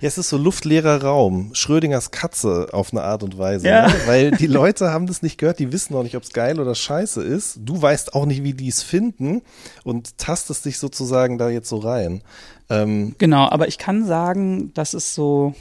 Ja, 0.00 0.08
es 0.08 0.16
ist 0.16 0.30
so 0.30 0.38
luftleerer 0.38 1.02
Raum. 1.02 1.50
Schrödingers 1.52 2.10
Katze 2.10 2.68
auf 2.72 2.92
eine 2.92 3.02
Art 3.02 3.22
und 3.22 3.36
Weise. 3.36 3.68
Ja. 3.68 3.88
Ne? 3.88 3.94
Weil 4.06 4.30
die 4.30 4.46
Leute 4.46 4.90
haben 4.90 5.06
das 5.06 5.22
nicht 5.22 5.36
gehört, 5.36 5.58
die 5.58 5.72
wissen 5.72 5.92
noch 5.92 6.02
nicht, 6.02 6.16
ob 6.16 6.22
es 6.22 6.32
geil 6.32 6.58
oder 6.58 6.74
scheiße 6.74 7.22
ist. 7.22 7.58
Du 7.64 7.80
weißt 7.80 8.14
auch 8.14 8.24
nicht, 8.24 8.42
wie 8.42 8.54
die 8.54 8.68
es 8.68 8.82
finden 8.82 9.42
und 9.84 10.16
tastest 10.16 10.64
dich 10.64 10.78
sozusagen 10.78 11.36
da 11.36 11.50
jetzt 11.50 11.68
so 11.68 11.78
rein. 11.78 12.22
Ähm, 12.70 13.14
Genau, 13.18 13.48
aber 13.48 13.68
ich 13.68 13.76
kann 13.76 14.06
sagen, 14.06 14.72
dass 14.74 14.94
es 14.94 15.14
so. 15.14 15.54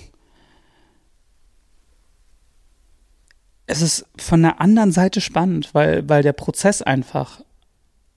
Es 3.66 3.82
ist 3.82 4.06
von 4.18 4.42
der 4.42 4.62
anderen 4.62 4.92
Seite 4.92 5.22
spannend, 5.22 5.70
weil, 5.74 6.08
weil 6.08 6.24
der 6.24 6.34
Prozess 6.34 6.82
einfach 6.82 7.42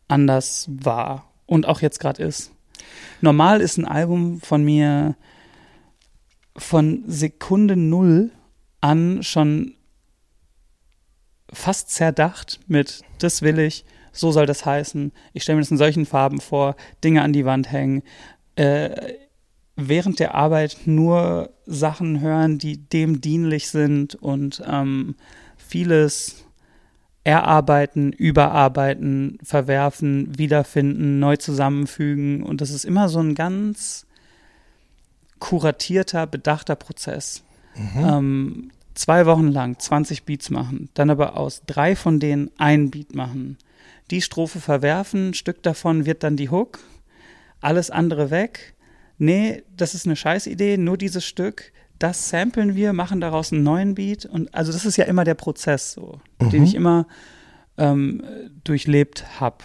anders 0.08 0.66
war 0.70 1.30
und 1.46 1.66
auch 1.66 1.80
jetzt 1.80 2.00
gerade 2.00 2.22
ist. 2.22 2.52
Normal 3.20 3.60
ist 3.60 3.78
ein 3.78 3.84
Album 3.84 4.40
von 4.40 4.64
mir 4.64 5.16
von 6.56 7.04
Sekunde 7.06 7.76
null 7.76 8.30
an 8.80 9.22
schon 9.22 9.74
fast 11.52 11.90
zerdacht 11.90 12.60
mit, 12.66 13.02
das 13.18 13.42
will 13.42 13.58
ich, 13.58 13.84
so 14.12 14.32
soll 14.32 14.46
das 14.46 14.66
heißen, 14.66 15.12
ich 15.32 15.42
stelle 15.42 15.56
mir 15.56 15.62
das 15.62 15.70
in 15.70 15.78
solchen 15.78 16.06
Farben 16.06 16.40
vor, 16.40 16.76
Dinge 17.04 17.22
an 17.22 17.32
die 17.32 17.44
Wand 17.44 17.70
hängen, 17.70 18.02
äh, 18.56 19.14
während 19.76 20.18
der 20.18 20.34
Arbeit 20.34 20.78
nur 20.84 21.50
Sachen 21.66 22.20
hören, 22.20 22.58
die 22.58 22.78
dem 22.78 23.20
dienlich 23.20 23.68
sind 23.68 24.14
und 24.16 24.62
ähm, 24.66 25.14
vieles 25.56 26.44
erarbeiten, 27.24 28.12
überarbeiten, 28.12 29.38
verwerfen, 29.42 30.37
wiederfinden, 30.37 31.18
neu 31.18 31.37
zusammenfügen. 31.37 32.42
Und 32.42 32.61
das 32.61 32.70
ist 32.70 32.85
immer 32.85 33.08
so 33.08 33.20
ein 33.20 33.35
ganz 33.35 34.06
kuratierter, 35.38 36.26
bedachter 36.26 36.76
Prozess. 36.76 37.42
Ähm, 37.96 38.70
zwei 38.94 39.26
Wochen 39.26 39.48
lang 39.48 39.78
20 39.78 40.24
Beats 40.24 40.50
machen, 40.50 40.88
dann 40.94 41.11
aber 41.11 41.37
aus 41.37 41.62
drei 41.66 41.96
von 41.96 42.20
denen 42.20 42.50
ein 42.58 42.90
Beat 42.90 43.14
machen. 43.14 43.56
Die 44.11 44.20
Strophe 44.20 44.61
verwerfen, 44.61 45.30
ein 45.30 45.35
Stück 45.35 45.62
davon 45.62 46.06
wird 46.06 46.22
dann 46.22 46.37
die 46.37 46.50
Hook, 46.50 46.80
alles 47.61 47.90
andere 47.90 48.30
weg. 48.30 48.74
Nee, 49.18 49.62
das 49.76 49.94
ist 49.94 50.06
eine 50.06 50.16
Scheißidee, 50.16 50.76
nur 50.76 50.98
dieses 50.98 51.24
Stück, 51.24 51.72
das 52.02 52.28
samplen 52.28 52.74
wir, 52.74 52.92
machen 52.92 53.20
daraus 53.20 53.52
einen 53.52 53.62
neuen 53.62 53.94
Beat. 53.94 54.26
Und 54.26 54.52
also 54.54 54.72
das 54.72 54.84
ist 54.84 54.96
ja 54.96 55.04
immer 55.04 55.24
der 55.24 55.34
Prozess, 55.34 55.92
so, 55.92 56.20
den 56.40 56.64
ich 56.64 56.74
immer 56.74 57.06
ähm, 57.78 58.22
durchlebt 58.64 59.40
habe. 59.40 59.58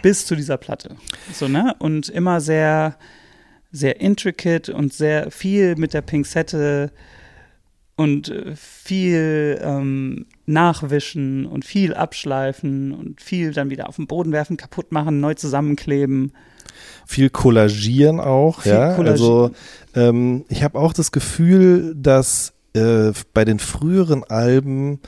Bis 0.00 0.26
zu 0.26 0.34
dieser 0.34 0.56
Platte. 0.56 0.96
So, 1.32 1.48
ne? 1.48 1.74
Und 1.78 2.08
immer 2.08 2.40
sehr, 2.40 2.96
sehr 3.70 4.00
intricate 4.00 4.70
und 4.70 4.92
sehr 4.92 5.30
viel 5.30 5.76
mit 5.76 5.92
der 5.92 6.00
Pinzette 6.00 6.92
und 7.94 8.30
äh, 8.30 8.56
viel 8.56 9.60
ähm, 9.62 10.26
nachwischen 10.46 11.46
und 11.46 11.64
viel 11.64 11.92
abschleifen 11.94 12.92
und 12.92 13.20
viel 13.20 13.52
dann 13.52 13.70
wieder 13.70 13.88
auf 13.88 13.96
den 13.96 14.06
Boden 14.06 14.32
werfen, 14.32 14.56
kaputt 14.56 14.92
machen, 14.92 15.20
neu 15.20 15.34
zusammenkleben. 15.34 16.32
Viel 17.12 17.28
kollagieren 17.28 18.20
auch, 18.20 18.62
Viel 18.62 18.72
ja. 18.72 18.94
kollagieren. 18.94 19.10
Also 19.10 19.50
ähm, 19.94 20.44
ich 20.48 20.62
habe 20.62 20.78
auch 20.78 20.94
das 20.94 21.12
Gefühl, 21.12 21.94
dass 21.94 22.54
äh, 22.74 23.12
bei 23.34 23.44
den 23.44 23.58
früheren 23.58 24.24
Alben 24.24 25.00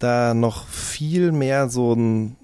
da 0.00 0.34
noch 0.34 0.66
viel 0.66 1.30
mehr 1.30 1.68
so 1.68 1.94
ein, 1.94 2.36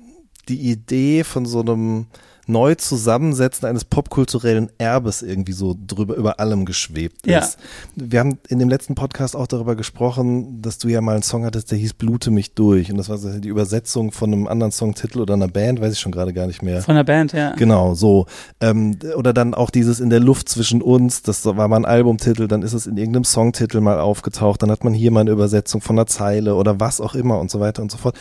die 0.49 0.70
Idee 0.70 1.25
von 1.25 1.44
so 1.44 1.61
einem 1.61 2.07
Neuzusammensetzen 2.51 3.69
eines 3.69 3.85
popkulturellen 3.85 4.71
Erbes 4.79 5.23
irgendwie 5.23 5.53
so 5.53 5.77
drüber 5.87 6.17
über 6.17 6.41
allem 6.41 6.65
geschwebt 6.65 7.27
Ja. 7.27 7.39
ist. 7.41 7.59
Wir 7.95 8.21
haben 8.21 8.39
in 8.49 8.59
dem 8.59 8.69
letzten 8.69 8.95
Podcast 8.95 9.37
auch 9.37 9.47
darüber 9.47 9.77
gesprochen, 9.77 10.61
dass 10.63 10.79
du 10.79 10.89
ja 10.89 11.01
mal 11.01 11.15
einen 11.15 11.23
Song 11.23 11.45
hattest, 11.45 11.71
der 11.71 11.79
hieß 11.79 11.95
Blute 11.95 12.31
mich 12.31 12.55
durch 12.55 12.91
und 12.91 12.99
das 12.99 13.09
war 13.09 13.19
so 13.19 13.31
die 13.39 13.49
Übersetzung 13.49 14.13
von 14.13 14.33
einem 14.33 14.47
anderen 14.47 14.73
Songtitel 14.73 15.21
oder 15.21 15.35
einer 15.35 15.49
Band, 15.49 15.81
weiß 15.81 15.93
ich 15.93 16.01
schon 16.01 16.13
gerade 16.13 16.33
gar 16.33 16.47
nicht 16.47 16.63
mehr. 16.63 16.83
Von 16.83 16.97
der 16.97 17.05
Band, 17.05 17.33
ja. 17.33 17.53
Genau, 17.57 17.95
so. 17.95 18.27
Ähm, 18.61 18.99
oder 19.17 19.33
dann 19.33 19.55
auch 19.55 19.71
dieses 19.71 20.01
in 20.01 20.11
der 20.11 20.21
Luft 20.21 20.49
zwischen 20.49 20.83
uns, 20.83 21.23
das 21.23 21.45
war 21.45 21.69
mal 21.69 21.77
ein 21.77 21.85
Albumtitel, 21.85 22.49
dann 22.49 22.63
ist 22.63 22.73
es 22.73 22.87
in 22.87 22.97
irgendeinem 22.97 23.25
Songtitel 23.25 23.81
mal 23.81 24.01
aufgetaucht, 24.01 24.63
dann 24.63 24.71
hat 24.71 24.85
man 24.85 24.95
hier 24.95 25.11
mal 25.11 25.21
eine 25.21 25.31
Übersetzung 25.31 25.81
von 25.81 25.97
einer 25.99 26.07
Zeile 26.07 26.55
oder 26.55 26.81
was 26.81 27.01
auch 27.01 27.15
immer 27.15 27.39
und 27.39 27.51
so 27.51 27.61
weiter 27.61 27.83
und 27.83 27.91
so 27.93 27.99
fort. 27.99 28.17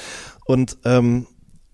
Und 0.46 0.78
ähm, 0.86 1.26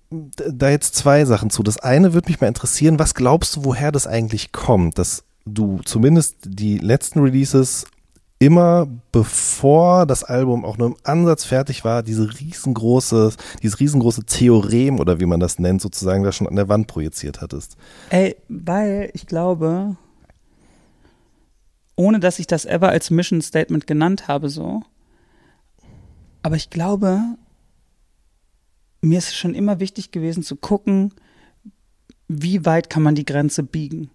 da 0.09 0.69
jetzt 0.69 0.95
zwei 0.95 1.25
Sachen 1.25 1.49
zu. 1.49 1.63
Das 1.63 1.77
eine 1.77 2.13
würde 2.13 2.29
mich 2.29 2.41
mal 2.41 2.47
interessieren, 2.47 2.99
was 2.99 3.13
glaubst 3.13 3.55
du, 3.55 3.65
woher 3.65 3.91
das 3.91 4.07
eigentlich 4.07 4.51
kommt, 4.51 4.97
dass 4.97 5.23
du 5.45 5.79
zumindest 5.83 6.37
die 6.45 6.77
letzten 6.77 7.19
Releases 7.19 7.85
immer 8.39 8.87
bevor 9.11 10.05
das 10.05 10.23
Album 10.23 10.65
auch 10.65 10.77
nur 10.77 10.87
im 10.87 10.97
Ansatz 11.03 11.45
fertig 11.45 11.85
war, 11.85 12.03
diese 12.03 12.39
riesengroße, 12.39 13.33
dieses 13.63 13.79
riesengroße 13.79 14.25
Theorem 14.25 14.99
oder 14.99 15.19
wie 15.19 15.25
man 15.25 15.39
das 15.39 15.57
nennt, 15.57 15.81
sozusagen 15.81 16.23
da 16.23 16.31
schon 16.31 16.47
an 16.47 16.55
der 16.55 16.67
Wand 16.67 16.87
projiziert 16.87 17.41
hattest. 17.41 17.77
Ey, 18.09 18.35
weil 18.49 19.09
ich 19.13 19.25
glaube, 19.25 19.95
ohne 21.95 22.19
dass 22.19 22.39
ich 22.39 22.47
das 22.47 22.65
ever 22.65 22.89
als 22.89 23.09
Mission 23.09 23.41
Statement 23.41 23.87
genannt 23.87 24.27
habe, 24.27 24.49
so, 24.49 24.83
aber 26.43 26.57
ich 26.57 26.69
glaube, 26.69 27.21
mir 29.05 29.19
ist 29.19 29.29
es 29.29 29.35
schon 29.35 29.53
immer 29.53 29.79
wichtig 29.79 30.11
gewesen 30.11 30.43
zu 30.43 30.55
gucken, 30.55 31.13
wie 32.27 32.65
weit 32.65 32.89
kann 32.89 33.03
man 33.03 33.15
die 33.15 33.25
Grenze 33.25 33.63
biegen 33.63 34.09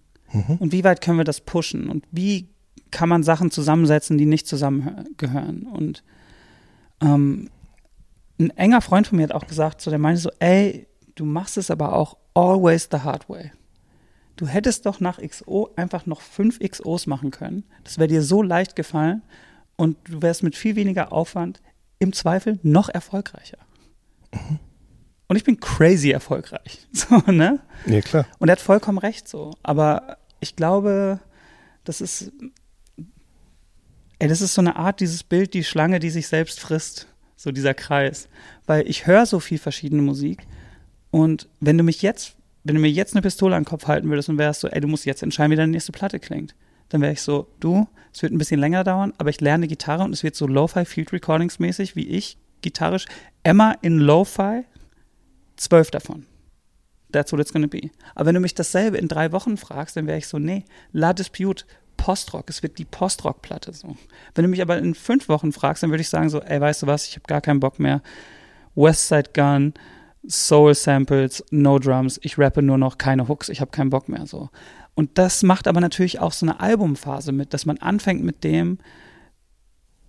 und 0.59 0.71
wie 0.71 0.83
weit 0.83 1.01
können 1.01 1.17
wir 1.17 1.23
das 1.23 1.41
pushen 1.41 1.89
und 1.89 2.05
wie 2.11 2.49
kann 2.89 3.09
man 3.09 3.23
Sachen 3.23 3.51
zusammensetzen, 3.51 4.17
die 4.17 4.25
nicht 4.25 4.47
zusammengehören. 4.47 5.63
Und 5.63 6.03
ähm, 7.01 7.49
ein 8.39 8.49
enger 8.51 8.81
Freund 8.81 9.07
von 9.07 9.17
mir 9.17 9.23
hat 9.23 9.31
auch 9.31 9.47
gesagt, 9.47 9.81
so 9.81 9.89
der 9.89 9.99
meinte 9.99 10.21
so, 10.21 10.29
ey, 10.39 10.87
du 11.15 11.25
machst 11.25 11.57
es 11.57 11.71
aber 11.71 11.93
auch 11.93 12.17
always 12.33 12.89
the 12.91 12.99
hard 12.99 13.29
way. 13.29 13.51
Du 14.35 14.47
hättest 14.47 14.85
doch 14.85 14.99
nach 14.99 15.19
XO 15.19 15.69
einfach 15.75 16.05
noch 16.05 16.21
fünf 16.21 16.59
XOs 16.59 17.07
machen 17.07 17.31
können. 17.31 17.63
Das 17.83 17.97
wäre 17.97 18.07
dir 18.07 18.23
so 18.23 18.41
leicht 18.41 18.75
gefallen 18.75 19.21
und 19.77 19.97
du 20.05 20.21
wärst 20.21 20.43
mit 20.43 20.55
viel 20.55 20.75
weniger 20.75 21.13
Aufwand 21.13 21.61
im 21.99 22.13
Zweifel 22.13 22.59
noch 22.63 22.89
erfolgreicher. 22.89 23.57
Und 25.31 25.37
ich 25.37 25.45
bin 25.45 25.61
crazy 25.61 26.11
erfolgreich. 26.11 26.85
So, 26.91 27.15
ne? 27.31 27.61
Ja, 27.85 28.01
klar. 28.01 28.27
Und 28.39 28.49
er 28.49 28.51
hat 28.51 28.59
vollkommen 28.59 28.97
recht 28.97 29.29
so. 29.29 29.53
Aber 29.63 30.17
ich 30.41 30.57
glaube, 30.57 31.21
das 31.85 32.01
ist, 32.01 32.33
ey, 34.19 34.27
das 34.27 34.41
ist 34.41 34.53
so 34.53 34.59
eine 34.59 34.75
Art, 34.75 34.99
dieses 34.99 35.23
Bild, 35.23 35.53
die 35.53 35.63
Schlange, 35.63 35.99
die 35.99 36.09
sich 36.09 36.27
selbst 36.27 36.59
frisst. 36.59 37.07
So 37.37 37.53
dieser 37.53 37.73
Kreis. 37.73 38.27
Weil 38.65 38.85
ich 38.89 39.07
höre 39.07 39.25
so 39.25 39.39
viel 39.39 39.57
verschiedene 39.57 40.01
Musik. 40.01 40.45
Und 41.11 41.47
wenn 41.61 41.77
du 41.77 41.85
mich 41.85 42.01
jetzt, 42.01 42.35
wenn 42.65 42.75
du 42.75 42.81
mir 42.81 42.91
jetzt 42.91 43.15
eine 43.15 43.21
Pistole 43.21 43.55
an 43.55 43.63
den 43.63 43.69
Kopf 43.69 43.87
halten 43.87 44.09
würdest 44.09 44.27
und 44.27 44.37
wärst 44.37 44.59
so, 44.59 44.67
ey, 44.67 44.81
du 44.81 44.89
musst 44.89 45.05
jetzt 45.05 45.23
entscheiden, 45.23 45.51
wie 45.53 45.55
deine 45.55 45.71
nächste 45.71 45.93
Platte 45.93 46.19
klingt. 46.19 46.55
Dann 46.89 46.99
wäre 46.99 47.13
ich 47.13 47.21
so, 47.21 47.47
du, 47.61 47.87
es 48.13 48.21
wird 48.21 48.33
ein 48.33 48.37
bisschen 48.37 48.59
länger 48.59 48.83
dauern, 48.83 49.13
aber 49.17 49.29
ich 49.29 49.39
lerne 49.39 49.69
Gitarre 49.69 50.03
und 50.03 50.11
es 50.11 50.23
wird 50.23 50.35
so 50.35 50.45
Lo-Fi 50.45 50.83
Field 50.83 51.13
Recordings 51.13 51.57
mäßig, 51.57 51.95
wie 51.95 52.09
ich 52.09 52.37
gitarrisch. 52.59 53.05
Emma 53.43 53.77
in 53.81 53.97
Lo-Fi, 53.97 54.65
zwölf 55.57 55.91
davon. 55.91 56.25
That's 57.11 57.31
what 57.31 57.41
it's 57.41 57.51
gonna 57.51 57.67
be. 57.67 57.89
Aber 58.15 58.27
wenn 58.27 58.35
du 58.35 58.41
mich 58.41 58.55
dasselbe 58.55 58.97
in 58.97 59.07
drei 59.07 59.31
Wochen 59.31 59.57
fragst, 59.57 59.97
dann 59.97 60.07
wäre 60.07 60.17
ich 60.17 60.27
so, 60.27 60.39
nee, 60.39 60.63
La 60.93 61.13
Dispute, 61.13 61.65
Postrock, 61.97 62.49
es 62.49 62.63
wird 62.63 62.77
die 62.77 62.85
Postrock-Platte 62.85 63.73
so. 63.73 63.95
Wenn 64.33 64.43
du 64.43 64.49
mich 64.49 64.61
aber 64.61 64.77
in 64.77 64.95
fünf 64.95 65.29
Wochen 65.29 65.51
fragst, 65.51 65.83
dann 65.83 65.91
würde 65.91 66.01
ich 66.01 66.09
sagen 66.09 66.29
so, 66.29 66.41
ey, 66.41 66.59
weißt 66.59 66.83
du 66.83 66.87
was, 66.87 67.07
ich 67.07 67.15
habe 67.15 67.27
gar 67.27 67.41
keinen 67.41 67.59
Bock 67.59 67.79
mehr. 67.79 68.01
Westside 68.75 69.31
Gun, 69.33 69.73
Soul 70.27 70.73
Samples, 70.73 71.43
No 71.51 71.79
Drums, 71.79 72.19
ich 72.23 72.37
rappe 72.37 72.61
nur 72.61 72.77
noch 72.77 72.97
keine 72.97 73.27
Hooks, 73.27 73.49
ich 73.49 73.61
habe 73.61 73.71
keinen 73.71 73.89
Bock 73.89 74.09
mehr 74.09 74.25
so. 74.25 74.49
Und 74.95 75.17
das 75.17 75.43
macht 75.43 75.67
aber 75.67 75.81
natürlich 75.81 76.19
auch 76.19 76.31
so 76.31 76.45
eine 76.45 76.59
Albumphase 76.59 77.31
mit, 77.31 77.53
dass 77.53 77.65
man 77.65 77.77
anfängt 77.77 78.23
mit 78.23 78.43
dem, 78.43 78.79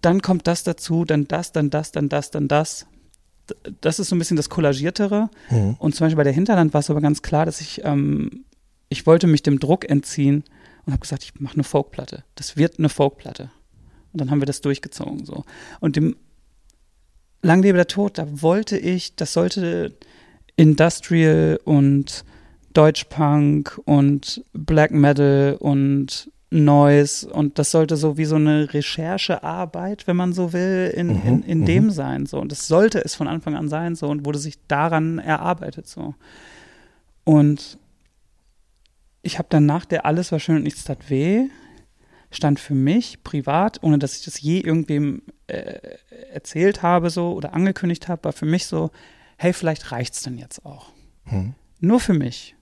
dann 0.01 0.20
kommt 0.20 0.47
das 0.47 0.64
dazu, 0.64 1.05
dann 1.05 1.28
das, 1.28 1.53
dann 1.53 1.70
das, 1.70 1.93
dann 1.93 2.09
das, 2.09 2.30
dann 2.30 2.49
das. 2.49 2.86
Das 3.80 3.99
ist 3.99 4.09
so 4.09 4.16
ein 4.16 4.18
bisschen 4.18 4.36
das 4.36 4.49
Kollagiertere. 4.49 5.30
Mhm. 5.51 5.76
Und 5.78 5.95
zum 5.95 6.05
Beispiel 6.05 6.16
bei 6.16 6.24
der 6.24 6.32
Hinterland 6.32 6.72
war 6.74 6.80
es 6.80 6.90
aber 6.90 7.01
ganz 7.01 7.22
klar, 7.22 7.47
dass 7.47 7.61
ich, 7.61 7.82
ähm, 7.84 8.45
ich 8.88 9.07
wollte 9.07 9.26
mich 9.26 9.43
dem 9.43 9.59
Druck 9.59 9.88
entziehen 9.88 10.45
und 10.84 10.93
habe 10.93 11.01
gesagt, 11.01 11.24
ich 11.24 11.40
mache 11.40 11.55
eine 11.55 11.64
Folkplatte. 11.64 12.24
Das 12.34 12.57
wird 12.57 12.78
eine 12.78 12.88
Folkplatte. 12.88 13.51
Und 14.12 14.20
dann 14.20 14.30
haben 14.30 14.40
wir 14.40 14.47
das 14.47 14.61
durchgezogen 14.61 15.24
so. 15.24 15.45
Und 15.80 15.97
dem 15.97 16.16
Lang 17.45 17.62
lebe 17.62 17.76
der 17.76 17.88
Tod, 17.88 18.18
da 18.18 18.40
wollte 18.40 18.78
ich, 18.78 19.16
das 19.16 19.32
sollte 19.32 19.97
Industrial 20.55 21.59
und 21.64 22.24
Deutschpunk 22.72 23.80
und 23.84 24.45
Black 24.53 24.93
Metal 24.93 25.57
und 25.59 26.30
Noise 26.53 27.28
und 27.28 27.59
das 27.59 27.70
sollte 27.70 27.96
so 27.96 28.18
wie 28.18 28.24
so 28.26 28.36
eine 28.36 28.72
Recherchearbeit, 28.72 30.07
wenn 30.07 30.16
man 30.16 30.32
so 30.32 30.53
will, 30.53 30.92
in, 30.94 31.11
in, 31.11 31.36
Mhm, 31.36 31.42
in 31.46 31.61
mhm. 31.61 31.64
dem 31.64 31.90
sein. 31.90 32.26
So. 32.26 32.38
Und 32.38 32.53
das 32.53 32.68
sollte 32.68 33.03
es 33.05 33.14
von 33.14 33.26
Anfang 33.26 33.55
an 33.57 33.68
sein 33.68 33.94
so 33.94 34.09
und 34.09 34.26
wurde 34.26 34.38
sich 34.38 34.59
daran 34.68 35.18
erarbeitet 35.18 35.88
so. 35.88 36.14
Und 37.24 37.78
ich 39.22 39.38
habe 39.38 39.48
dann 39.50 39.66
nach 39.66 39.84
der 39.84 40.05
Alles 40.05 40.32
war 40.32 40.40
schön 40.40 40.57
und 40.57 40.62
nichts 40.64 40.84
tat 40.84 41.09
weh, 41.09 41.48
stand 42.30 42.61
für 42.61 42.74
mich 42.74 43.22
privat, 43.22 43.82
ohne 43.82 43.98
dass 43.98 44.16
ich 44.16 44.24
das 44.24 44.40
je 44.40 44.59
irgendwem 44.61 45.22
äh, 45.46 45.78
erzählt 46.32 46.82
habe 46.82 47.11
so 47.11 47.32
oder 47.32 47.55
angekündigt 47.55 48.09
habe, 48.09 48.24
war 48.24 48.32
für 48.32 48.46
mich 48.46 48.66
so, 48.66 48.90
hey, 49.36 49.53
vielleicht 49.53 49.92
reicht's 49.92 50.22
dann 50.22 50.38
jetzt 50.38 50.66
auch. 50.66 50.92
Mhm. 51.24 51.55
Nur 51.80 52.00
für 52.00 52.14
mich. 52.14 52.57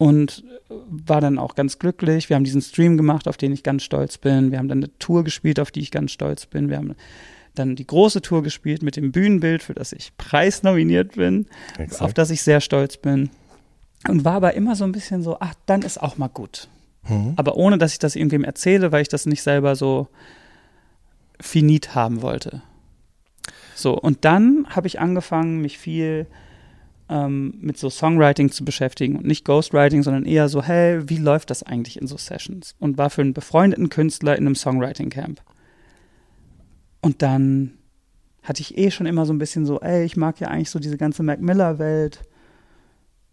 Und 0.00 0.44
war 0.88 1.20
dann 1.20 1.38
auch 1.38 1.54
ganz 1.54 1.78
glücklich. 1.78 2.30
Wir 2.30 2.36
haben 2.36 2.44
diesen 2.44 2.62
Stream 2.62 2.96
gemacht, 2.96 3.28
auf 3.28 3.36
den 3.36 3.52
ich 3.52 3.62
ganz 3.62 3.82
stolz 3.82 4.16
bin. 4.16 4.50
Wir 4.50 4.56
haben 4.56 4.68
dann 4.68 4.78
eine 4.78 4.98
Tour 4.98 5.24
gespielt, 5.24 5.60
auf 5.60 5.70
die 5.70 5.80
ich 5.80 5.90
ganz 5.90 6.10
stolz 6.10 6.46
bin. 6.46 6.70
Wir 6.70 6.78
haben 6.78 6.94
dann 7.54 7.76
die 7.76 7.86
große 7.86 8.22
Tour 8.22 8.42
gespielt 8.42 8.82
mit 8.82 8.96
dem 8.96 9.12
Bühnenbild, 9.12 9.62
für 9.62 9.74
das 9.74 9.92
ich 9.92 10.16
preisnominiert 10.16 11.16
bin, 11.16 11.48
Exakt. 11.76 12.00
auf 12.00 12.14
das 12.14 12.30
ich 12.30 12.40
sehr 12.40 12.62
stolz 12.62 12.96
bin. 12.96 13.28
Und 14.08 14.24
war 14.24 14.36
aber 14.36 14.54
immer 14.54 14.74
so 14.74 14.84
ein 14.84 14.92
bisschen 14.92 15.22
so, 15.22 15.36
ach, 15.38 15.52
dann 15.66 15.82
ist 15.82 16.02
auch 16.02 16.16
mal 16.16 16.28
gut. 16.28 16.68
Mhm. 17.06 17.34
Aber 17.36 17.56
ohne, 17.56 17.76
dass 17.76 17.92
ich 17.92 17.98
das 17.98 18.16
irgendwem 18.16 18.44
erzähle, 18.44 18.92
weil 18.92 19.02
ich 19.02 19.08
das 19.08 19.26
nicht 19.26 19.42
selber 19.42 19.76
so 19.76 20.08
finit 21.38 21.94
haben 21.94 22.22
wollte. 22.22 22.62
So, 23.74 23.98
und 23.98 24.24
dann 24.24 24.66
habe 24.70 24.86
ich 24.86 24.98
angefangen, 24.98 25.60
mich 25.60 25.76
viel 25.76 26.26
ähm, 27.10 27.54
mit 27.60 27.76
so 27.76 27.90
Songwriting 27.90 28.52
zu 28.52 28.64
beschäftigen 28.64 29.16
und 29.16 29.26
nicht 29.26 29.44
Ghostwriting, 29.44 30.02
sondern 30.02 30.24
eher 30.24 30.48
so, 30.48 30.62
hey, 30.62 31.08
wie 31.08 31.18
läuft 31.18 31.50
das 31.50 31.64
eigentlich 31.64 32.00
in 32.00 32.06
so 32.06 32.16
Sessions? 32.16 32.76
Und 32.78 32.96
war 32.96 33.10
für 33.10 33.20
einen 33.20 33.34
befreundeten 33.34 33.88
Künstler 33.90 34.36
in 34.36 34.46
einem 34.46 34.54
Songwriting-Camp. 34.54 35.42
Und 37.00 37.22
dann 37.22 37.72
hatte 38.44 38.62
ich 38.62 38.78
eh 38.78 38.90
schon 38.90 39.06
immer 39.06 39.26
so 39.26 39.32
ein 39.32 39.38
bisschen 39.38 39.66
so, 39.66 39.80
ey, 39.80 40.04
ich 40.04 40.16
mag 40.16 40.38
ja 40.38 40.48
eigentlich 40.48 40.70
so 40.70 40.78
diese 40.78 40.96
ganze 40.96 41.24
Mac 41.24 41.40
Miller-Welt. 41.40 42.20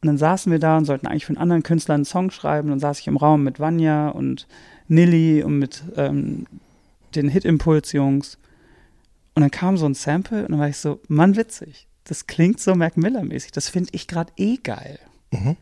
Und 0.02 0.08
dann 0.08 0.18
saßen 0.18 0.52
wir 0.52 0.60
da 0.60 0.78
und 0.78 0.86
sollten 0.86 1.08
eigentlich 1.08 1.26
für 1.26 1.34
einen 1.34 1.42
anderen 1.42 1.64
Künstler 1.64 1.96
einen 1.96 2.06
Song 2.06 2.32
schreiben. 2.32 2.70
Dann 2.70 2.80
saß 2.80 3.00
ich 3.00 3.08
im 3.08 3.18
Raum 3.18 3.44
mit 3.44 3.60
Vanya 3.60 4.10
und 4.10 4.48
Nilly 4.88 5.44
und 5.44 5.60
mit 5.60 5.84
ähm, 5.96 6.48
den 7.16 7.30
Hit-Impuls-Jungs. 7.30 8.38
Und 9.36 9.42
dann 9.42 9.52
kam 9.52 9.78
so 9.78 9.86
ein 9.86 9.94
Sample 9.94 10.42
und 10.46 10.52
dann 10.52 10.60
war 10.60 10.70
ich 10.70 10.78
so, 10.78 11.00
Mann, 11.08 11.36
witzig. 11.36 11.88
Das 12.08 12.26
klingt 12.28 12.60
so 12.60 12.74
Mac 12.76 12.96
Miller-mäßig. 12.98 13.52
Das 13.52 13.70
finde 13.70 13.90
ich 13.92 14.08
gerade 14.08 14.32
eh 14.38 14.58
geil. 14.58 14.98
Mhm. 15.32 15.58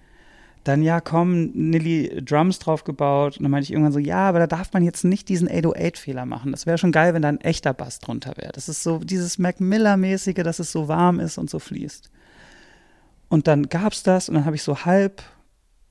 Dann, 0.64 0.82
ja, 0.82 1.00
komm, 1.00 1.52
Nilly 1.54 2.24
Drums 2.24 2.60
drauf 2.60 2.84
gebaut. 2.84 3.38
Und 3.38 3.43
dann 3.43 3.52
meinte 3.52 3.66
ich 3.66 3.72
irgendwann 3.72 3.91
so, 3.93 4.00
ja, 4.00 4.28
aber 4.30 4.39
da 4.39 4.48
darf 4.48 4.74
man 4.74 4.84
jetzt 4.84 5.04
nicht 5.04 5.30
diesen 5.30 5.48
808-Fehler 5.50 6.26
machen. 6.26 6.52
Das 6.52 6.66
wäre 6.66 6.78
schon 6.78 6.91
geil, 6.91 7.14
wenn 7.14 7.22
da 7.22 7.30
ein 7.30 7.41
echter 7.41 7.74
Bass 7.74 8.00
drunter 8.00 8.34
wäre. 8.38 8.52
Das 8.52 8.70
ist 8.70 8.82
so 8.84 9.00
dieses 9.00 9.38
Mac 9.38 9.60
Miller-mäßige, 9.60 10.43
dass 10.43 10.60
es 10.60 10.72
so 10.72 10.88
warm 10.88 11.20
ist 11.20 11.38
und 11.38 11.50
so 11.50 11.60
fließt. 11.60 12.10
Und 13.28 13.48
dann 13.48 13.70
gab's 13.70 14.04
das 14.04 14.30
und 14.30 14.36
dann 14.36 14.46
habe 14.46 14.56
ich 14.56 14.64
so 14.64 14.86
halb 14.86 15.24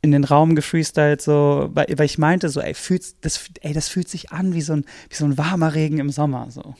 in 0.03 0.13
den 0.13 0.25
Raum 0.25 0.55
gefreestylt, 0.55 1.23
so, 1.23 1.71
weil, 1.73 1.87
weil 1.97 2.05
ich 2.07 2.19
meinte 2.19 2.49
so, 2.49 2.61
ey, 2.61 2.75
fühlt's, 2.75 3.17
das, 3.23 3.49
ey, 3.63 3.73
das 3.73 3.89
fühlt 3.89 4.09
sich 4.09 4.33
an 4.33 4.55
wie 4.55 4.61
so 4.61 4.75
ein, 4.75 4.85
wie 5.09 5.15
so 5.15 5.25
ein 5.25 5.39
warmer 5.39 5.75
Regen 5.75 5.99
im 5.99 6.11
Sommer, 6.11 6.49
so. 6.51 6.75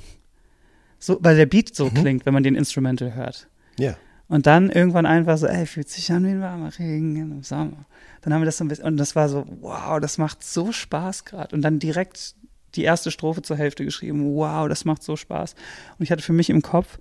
So, 0.99 1.19
weil 1.21 1.37
der 1.37 1.47
Beat 1.47 1.75
so 1.75 1.87
Mhm. 1.87 1.95
klingt, 1.95 2.27
wenn 2.27 2.35
man 2.35 2.43
den 2.43 2.55
Instrumental 2.55 3.15
hört. 3.15 3.49
Ja. 3.79 3.97
Und 4.29 4.47
dann 4.47 4.71
irgendwann 4.71 5.07
einfach 5.07 5.37
so, 5.37 5.47
ey, 5.47 5.67
fühlt 5.67 5.89
sich 5.89 6.11
an 6.11 6.25
wie 6.25 6.31
ein 6.31 6.41
warmer 6.41 6.77
Regen 6.79 7.17
im 7.17 7.43
Sommer. 7.43 7.85
Dann 8.23 8.33
haben 8.33 8.41
wir 8.41 8.47
das 8.47 8.57
so 8.57 8.65
ein 8.65 8.69
bisschen, 8.69 8.87
und 8.87 8.97
das 8.97 9.15
war 9.15 9.29
so, 9.29 9.45
wow, 9.61 10.01
das 10.01 10.17
macht 10.19 10.43
so 10.43 10.73
Spaß 10.73 11.25
gerade. 11.25 11.55
Und 11.55 11.63
dann 11.63 11.79
direkt 11.79 12.35
die 12.75 12.85
erste 12.85 13.11
Strophe 13.11 13.43
zur 13.43 13.57
Hälfte 13.57 13.85
geschrieben, 13.85 14.35
wow, 14.35 14.69
das 14.69 14.85
macht 14.85 15.03
so 15.03 15.17
Spaß. 15.17 15.55
Und 15.99 16.03
ich 16.03 16.11
hatte 16.11 16.23
für 16.23 16.33
mich 16.33 16.51
im 16.51 16.63
Kopf, 16.63 16.99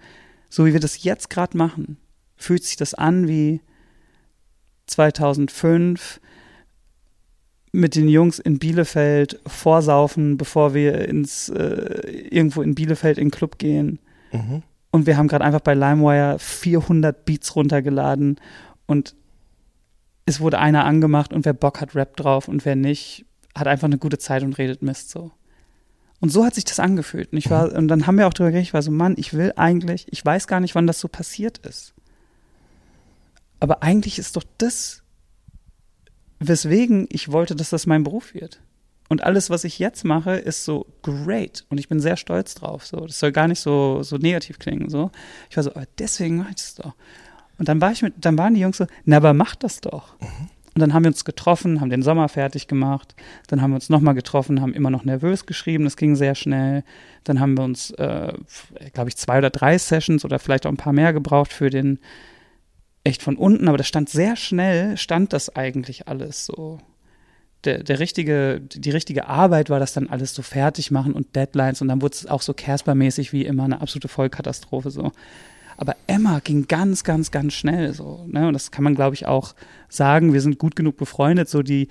so 0.50 0.66
wie 0.66 0.74
wir 0.74 0.80
das 0.80 1.04
jetzt 1.04 1.30
gerade 1.30 1.58
machen, 1.58 1.98
fühlt 2.36 2.64
sich 2.64 2.76
das 2.76 2.94
an 2.94 3.28
wie 3.28 3.62
2005 4.88 6.20
mit 7.72 7.96
den 7.96 8.08
Jungs 8.08 8.38
in 8.38 8.60
Bielefeld 8.60 9.40
vorsaufen, 9.48 10.38
bevor 10.38 10.74
wir 10.74 11.08
ins 11.08 11.50
äh, 11.50 12.10
irgendwo 12.30 12.62
in 12.62 12.76
Bielefeld 12.76 13.18
in 13.18 13.26
den 13.26 13.32
Club 13.32 13.58
gehen. 13.58 14.00
Mhm. 14.32 14.62
Und 14.94 15.08
wir 15.08 15.18
haben 15.18 15.28
gerade 15.28 15.44
einfach 15.44 15.62
bei 15.62 15.74
LimeWire 15.74 16.38
400 16.38 17.26
Beats 17.26 17.56
runtergeladen 17.56 18.40
und 18.86 19.16
es 20.28 20.40
wurde 20.40 20.60
einer 20.60 20.86
angemacht 20.86 21.34
und 21.34 21.46
wer 21.46 21.54
Bock 21.54 21.82
hat, 21.82 21.96
rappt 21.96 22.20
drauf 22.20 22.48
und 22.48 22.64
wer 22.64 22.76
nicht, 22.76 23.26
hat 23.56 23.66
einfach 23.66 23.88
eine 23.88 23.98
gute 23.98 24.20
Zeit 24.20 24.44
und 24.44 24.56
redet 24.60 24.84
Mist 24.84 25.10
so. 25.10 25.32
Und 26.20 26.30
so 26.30 26.46
hat 26.46 26.54
sich 26.54 26.66
das 26.66 26.80
angefühlt. 26.80 27.32
Und 27.32 27.40
ich 27.40 27.50
war, 27.50 27.74
und 27.74 27.88
dann 27.88 28.06
haben 28.06 28.20
wir 28.20 28.28
auch 28.28 28.36
drüber 28.36 28.52
geredet, 28.52 28.68
ich 28.68 28.74
war 28.76 28.84
so, 28.84 28.92
Mann, 28.92 29.16
ich 29.18 29.34
will 29.34 29.52
eigentlich, 29.56 30.06
ich 30.12 30.24
weiß 30.24 30.46
gar 30.46 30.60
nicht, 30.60 30.76
wann 30.76 30.86
das 30.86 31.00
so 31.00 31.08
passiert 31.08 31.58
ist. 31.66 31.96
Aber 33.60 33.82
eigentlich 33.82 34.20
ist 34.20 34.36
doch 34.36 34.44
das, 34.60 35.02
weswegen 36.38 37.08
ich 37.10 37.32
wollte, 37.32 37.56
dass 37.56 37.72
das 37.72 37.88
mein 37.88 38.04
Beruf 38.04 38.36
wird. 38.36 38.62
Und 39.14 39.24
alles, 39.24 39.52
was 39.52 39.64
ich 39.64 39.78
jetzt 39.78 40.06
mache, 40.06 40.32
ist 40.32 40.66
so 40.66 40.88
great. 41.04 41.66
Und 41.70 41.78
ich 41.78 41.88
bin 41.88 42.00
sehr 42.00 42.18
stolz 42.18 42.56
drauf. 42.56 42.84
So, 42.84 43.06
das 43.06 43.20
soll 43.20 43.32
gar 43.32 43.48
nicht 43.48 43.60
so, 43.60 44.02
so 44.02 44.18
negativ 44.18 44.58
klingen. 44.58 44.90
So. 44.90 45.12
Ich 45.52 45.56
war 45.56 45.62
so, 45.64 45.70
aber 45.70 45.86
deswegen 46.00 46.38
mache 46.38 46.50
ich 46.50 46.56
das 46.56 46.74
doch. 46.74 46.96
Und 47.60 47.70
dann 47.70 47.80
war 47.80 47.92
ich 47.92 48.02
mit, 48.02 48.16
dann 48.18 48.40
waren 48.40 48.56
die 48.56 48.62
Jungs 48.62 48.78
so, 48.78 48.88
na, 49.06 49.18
aber 49.18 49.36
mach 49.36 49.54
das 49.54 49.82
doch. 49.82 50.16
Und 50.20 50.80
dann 50.80 50.96
haben 50.96 51.04
wir 51.04 51.10
uns 51.10 51.26
getroffen, 51.26 51.80
haben 51.80 51.92
den 51.92 52.02
Sommer 52.02 52.28
fertig 52.28 52.68
gemacht. 52.68 53.14
Dann 53.46 53.62
haben 53.62 53.70
wir 53.70 53.76
uns 53.76 53.90
nochmal 53.90 54.16
getroffen, 54.16 54.62
haben 54.62 54.74
immer 54.74 54.90
noch 54.90 55.06
nervös 55.06 55.46
geschrieben. 55.46 55.84
Das 55.84 55.96
ging 55.96 56.16
sehr 56.16 56.34
schnell. 56.34 56.84
Dann 57.24 57.40
haben 57.40 57.56
wir 57.56 57.64
uns, 57.64 57.92
äh, 57.92 58.34
glaube 58.94 59.10
ich, 59.10 59.18
zwei 59.18 59.38
oder 59.38 59.52
drei 59.52 59.78
Sessions 59.78 60.26
oder 60.26 60.40
vielleicht 60.40 60.66
auch 60.66 60.72
ein 60.72 60.78
paar 60.78 60.94
mehr 60.94 61.14
gebraucht 61.14 61.54
für 61.54 61.70
den 61.70 62.00
echt 63.04 63.22
von 63.22 63.38
unten. 63.38 63.68
Aber 63.68 63.78
das 63.78 63.88
stand 63.88 64.10
sehr 64.10 64.36
schnell, 64.36 64.98
stand 64.98 65.34
das 65.34 65.56
eigentlich 65.56 66.08
alles 66.08 66.48
so. 66.48 66.80
Der, 67.66 67.84
der 67.84 68.00
richtige, 68.00 68.62
die 68.62 68.90
richtige 68.90 69.28
Arbeit 69.28 69.70
war 69.70 69.80
das 69.80 69.94
dann 69.94 70.10
alles 70.10 70.34
so 70.34 70.42
fertig 70.42 70.92
machen 70.92 71.14
und 71.14 71.36
Deadlines 71.36 71.82
und 71.82 71.88
dann 71.88 72.02
wurde 72.02 72.16
es 72.16 72.26
auch 72.28 72.42
so 72.42 72.54
Casper-mäßig 72.54 73.32
wie 73.32 73.46
immer 73.46 73.64
eine 73.64 73.82
absolute 73.82 74.10
Vollkatastrophe 74.10 74.92
so. 74.92 75.12
Aber 75.78 75.96
Emma 76.08 76.40
ging 76.40 76.68
ganz, 76.68 77.04
ganz, 77.04 77.32
ganz 77.32 77.54
schnell 77.54 77.94
so. 77.94 78.26
Ne? 78.28 78.48
Und 78.48 78.54
das 78.54 78.72
kann 78.72 78.84
man, 78.84 78.96
glaube 78.96 79.16
ich, 79.16 79.26
auch 79.26 79.56
sagen. 79.90 80.34
Wir 80.34 80.42
sind 80.42 80.60
gut 80.60 80.76
genug 80.76 80.98
befreundet. 80.98 81.50
So 81.50 81.64
die 81.64 81.88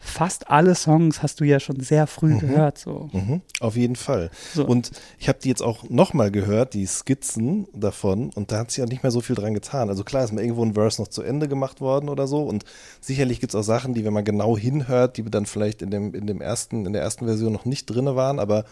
fast 0.00 0.48
alle 0.48 0.74
Songs 0.74 1.22
hast 1.22 1.40
du 1.40 1.44
ja 1.44 1.58
schon 1.60 1.80
sehr 1.80 2.06
früh 2.06 2.34
Mhm. 2.34 2.38
gehört. 2.38 2.78
So. 2.78 3.10
Mhm. 3.12 3.42
Auf 3.60 3.76
jeden 3.76 3.96
Fall. 3.96 4.30
So. 4.54 4.64
Und 4.66 4.90
ich 5.18 5.28
habe 5.28 5.38
die 5.42 5.48
jetzt 5.48 5.62
auch 5.62 5.88
nochmal 5.90 6.30
gehört, 6.30 6.74
die 6.74 6.86
Skizzen 6.86 7.66
davon, 7.74 8.30
und 8.34 8.52
da 8.52 8.58
hat 8.58 8.70
sich 8.70 8.78
ja 8.78 8.86
nicht 8.86 9.02
mehr 9.02 9.10
so 9.12 9.20
viel 9.20 9.34
dran 9.36 9.54
getan. 9.54 9.88
Also 9.88 10.04
klar 10.04 10.24
ist 10.24 10.32
mal 10.32 10.40
irgendwo 10.42 10.64
ein 10.64 10.74
Verse 10.74 11.00
noch 11.02 11.08
zu 11.08 11.22
Ende 11.22 11.48
gemacht 11.48 11.80
worden 11.80 12.08
oder 12.08 12.26
so. 12.28 12.42
Und 12.44 12.64
sicherlich 13.00 13.40
gibt's 13.40 13.54
auch 13.56 13.62
Sachen, 13.62 13.92
die, 13.94 14.04
wenn 14.04 14.12
man 14.12 14.24
genau 14.24 14.56
hinhört, 14.56 15.16
die 15.16 15.24
dann 15.24 15.46
vielleicht 15.46 15.82
in 15.82 15.90
dem, 15.90 16.14
in 16.14 16.26
dem 16.26 16.40
ersten, 16.40 16.86
in 16.86 16.92
der 16.92 17.02
ersten 17.02 17.26
Version 17.26 17.52
noch 17.52 17.64
nicht 17.64 17.86
drinne 17.86 18.14
waren. 18.16 18.38
Aber 18.38 18.64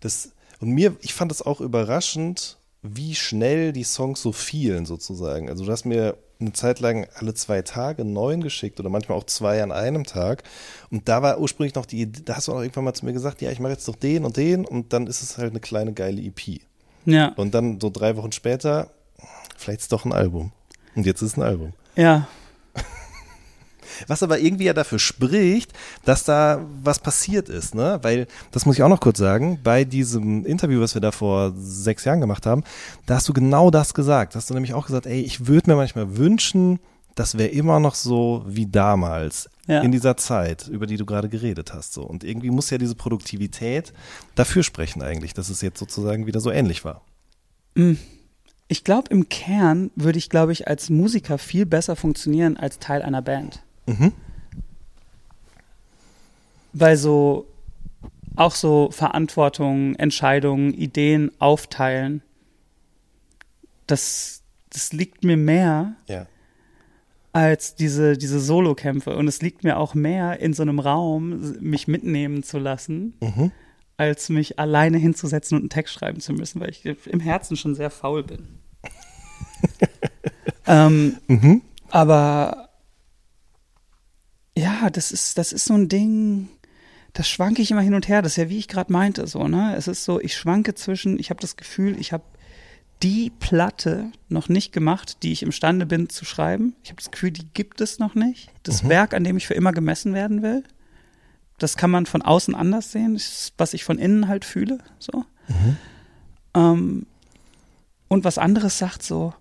das, 0.00 0.30
und 0.60 0.70
mir, 0.70 0.96
ich 1.00 1.12
fand 1.14 1.30
es 1.30 1.42
auch 1.42 1.60
überraschend, 1.60 2.56
wie 2.82 3.14
schnell 3.14 3.72
die 3.72 3.84
Songs 3.84 4.22
so 4.22 4.32
fielen, 4.32 4.86
sozusagen. 4.86 5.50
Also 5.50 5.66
du 5.66 5.72
hast 5.72 5.84
mir 5.84 6.16
eine 6.40 6.52
Zeit 6.52 6.80
lang 6.80 7.06
alle 7.14 7.34
zwei 7.34 7.62
Tage 7.62 8.04
neuen 8.04 8.42
geschickt 8.42 8.80
oder 8.80 8.88
manchmal 8.88 9.18
auch 9.18 9.24
zwei 9.24 9.62
an 9.62 9.72
einem 9.72 10.04
Tag. 10.04 10.42
Und 10.90 11.08
da 11.08 11.22
war 11.22 11.38
ursprünglich 11.40 11.74
noch 11.74 11.86
die 11.86 12.02
Idee, 12.02 12.22
da 12.24 12.36
hast 12.36 12.48
du 12.48 12.52
auch 12.52 12.60
irgendwann 12.60 12.84
mal 12.84 12.94
zu 12.94 13.04
mir 13.04 13.12
gesagt, 13.12 13.42
ja, 13.42 13.50
ich 13.50 13.60
mache 13.60 13.72
jetzt 13.72 13.86
doch 13.88 13.96
den 13.96 14.24
und 14.24 14.36
den 14.36 14.64
und 14.64 14.92
dann 14.92 15.06
ist 15.06 15.22
es 15.22 15.38
halt 15.38 15.50
eine 15.50 15.60
kleine 15.60 15.92
geile 15.92 16.20
EP. 16.22 16.60
Ja, 17.06 17.28
Und 17.36 17.54
dann 17.54 17.80
so 17.80 17.90
drei 17.90 18.16
Wochen 18.16 18.32
später, 18.32 18.90
vielleicht 19.56 19.80
ist 19.80 19.92
doch 19.92 20.04
ein 20.04 20.12
Album. 20.12 20.52
Und 20.94 21.06
jetzt 21.06 21.22
ist 21.22 21.32
es 21.32 21.36
ein 21.38 21.42
Album. 21.42 21.72
ja. 21.96 22.26
Was 24.06 24.22
aber 24.22 24.38
irgendwie 24.40 24.64
ja 24.64 24.72
dafür 24.72 24.98
spricht, 24.98 25.72
dass 26.04 26.24
da 26.24 26.64
was 26.82 26.98
passiert 26.98 27.48
ist, 27.48 27.74
ne? 27.74 27.98
Weil, 28.02 28.26
das 28.52 28.66
muss 28.66 28.76
ich 28.76 28.82
auch 28.82 28.88
noch 28.88 29.00
kurz 29.00 29.18
sagen, 29.18 29.58
bei 29.62 29.84
diesem 29.84 30.44
Interview, 30.46 30.80
was 30.80 30.94
wir 30.94 31.00
da 31.00 31.10
vor 31.12 31.52
sechs 31.58 32.04
Jahren 32.04 32.20
gemacht 32.20 32.46
haben, 32.46 32.64
da 33.06 33.16
hast 33.16 33.28
du 33.28 33.32
genau 33.32 33.70
das 33.70 33.94
gesagt. 33.94 34.34
Da 34.34 34.38
hast 34.38 34.50
du 34.50 34.54
nämlich 34.54 34.74
auch 34.74 34.86
gesagt, 34.86 35.06
ey, 35.06 35.20
ich 35.20 35.46
würde 35.46 35.70
mir 35.70 35.76
manchmal 35.76 36.16
wünschen, 36.16 36.78
das 37.16 37.36
wäre 37.36 37.48
immer 37.50 37.80
noch 37.80 37.96
so 37.96 38.44
wie 38.46 38.66
damals, 38.66 39.50
Ja. 39.66 39.82
in 39.82 39.92
dieser 39.92 40.16
Zeit, 40.16 40.68
über 40.68 40.86
die 40.86 40.96
du 40.96 41.04
gerade 41.04 41.28
geredet 41.28 41.74
hast. 41.74 41.92
So. 41.92 42.02
Und 42.02 42.24
irgendwie 42.24 42.50
muss 42.50 42.70
ja 42.70 42.78
diese 42.78 42.94
Produktivität 42.94 43.92
dafür 44.36 44.62
sprechen 44.62 45.02
eigentlich, 45.02 45.34
dass 45.34 45.48
es 45.50 45.60
jetzt 45.60 45.78
sozusagen 45.78 46.26
wieder 46.26 46.40
so 46.40 46.50
ähnlich 46.50 46.84
war. 46.84 47.02
Ich 48.68 48.84
glaube, 48.84 49.08
im 49.10 49.28
Kern 49.28 49.90
würde 49.96 50.18
ich, 50.18 50.28
glaube 50.28 50.52
ich, 50.52 50.68
als 50.68 50.90
Musiker 50.90 51.38
viel 51.38 51.66
besser 51.66 51.96
funktionieren 51.96 52.56
als 52.56 52.78
Teil 52.78 53.02
einer 53.02 53.22
Band. 53.22 53.62
Mhm. 53.98 54.12
Weil 56.72 56.96
so 56.96 57.46
auch 58.36 58.54
so 58.54 58.90
Verantwortung, 58.92 59.96
Entscheidungen, 59.96 60.72
Ideen 60.72 61.30
aufteilen, 61.40 62.22
das, 63.86 64.42
das 64.72 64.92
liegt 64.92 65.24
mir 65.24 65.36
mehr 65.36 65.94
Ja. 66.08 66.26
als 67.32 67.74
diese, 67.74 68.16
diese 68.16 68.38
Solokämpfe. 68.40 69.16
Und 69.16 69.26
es 69.28 69.42
liegt 69.42 69.64
mir 69.64 69.76
auch 69.78 69.94
mehr, 69.94 70.40
in 70.40 70.54
so 70.54 70.62
einem 70.62 70.78
Raum 70.78 71.56
mich 71.60 71.88
mitnehmen 71.88 72.42
zu 72.44 72.58
lassen, 72.58 73.14
Mhm. 73.20 73.50
als 73.96 74.28
mich 74.30 74.58
alleine 74.58 74.96
hinzusetzen 74.98 75.56
und 75.56 75.62
einen 75.64 75.70
Text 75.70 75.92
schreiben 75.94 76.20
zu 76.20 76.32
müssen, 76.32 76.60
weil 76.60 76.70
ich 76.70 76.86
im 76.86 77.20
Herzen 77.20 77.56
schon 77.56 77.74
sehr 77.74 77.90
faul 77.90 78.22
bin. 78.22 78.46
ähm, 80.66 81.16
Mhm. 81.26 81.62
aber 81.90 82.69
ja, 84.60 84.90
das 84.90 85.12
ist, 85.12 85.38
das 85.38 85.52
ist 85.52 85.64
so 85.64 85.74
ein 85.74 85.88
Ding, 85.88 86.48
das 87.12 87.28
schwanke 87.28 87.62
ich 87.62 87.70
immer 87.70 87.80
hin 87.80 87.94
und 87.94 88.08
her. 88.08 88.22
Das 88.22 88.32
ist 88.32 88.36
ja, 88.36 88.48
wie 88.48 88.58
ich 88.58 88.68
gerade 88.68 88.92
meinte, 88.92 89.26
so, 89.26 89.48
ne? 89.48 89.74
Es 89.76 89.88
ist 89.88 90.04
so, 90.04 90.20
ich 90.20 90.36
schwanke 90.36 90.74
zwischen, 90.74 91.18
ich 91.18 91.30
habe 91.30 91.40
das 91.40 91.56
Gefühl, 91.56 91.98
ich 91.98 92.12
habe 92.12 92.24
die 93.02 93.30
Platte 93.30 94.12
noch 94.28 94.48
nicht 94.48 94.72
gemacht, 94.72 95.22
die 95.22 95.32
ich 95.32 95.42
imstande 95.42 95.86
bin 95.86 96.10
zu 96.10 96.24
schreiben. 96.24 96.76
Ich 96.82 96.90
habe 96.90 97.00
das 97.00 97.10
Gefühl, 97.10 97.30
die 97.30 97.46
gibt 97.54 97.80
es 97.80 97.98
noch 97.98 98.14
nicht. 98.14 98.50
Das 98.62 98.88
Werk, 98.88 99.14
an 99.14 99.24
dem 99.24 99.38
ich 99.38 99.46
für 99.46 99.54
immer 99.54 99.72
gemessen 99.72 100.12
werden 100.12 100.42
will. 100.42 100.62
Das 101.56 101.76
kann 101.76 101.90
man 101.90 102.04
von 102.04 102.22
außen 102.22 102.54
anders 102.54 102.92
sehen, 102.92 103.14
das 103.14 103.26
ist, 103.26 103.54
was 103.56 103.74
ich 103.74 103.84
von 103.84 103.98
innen 103.98 104.28
halt 104.28 104.44
fühle. 104.44 104.78
So. 104.98 105.24
Ähm, 106.54 107.06
und 108.08 108.24
was 108.24 108.38
anderes 108.38 108.78
sagt 108.78 109.02
so, 109.02 109.34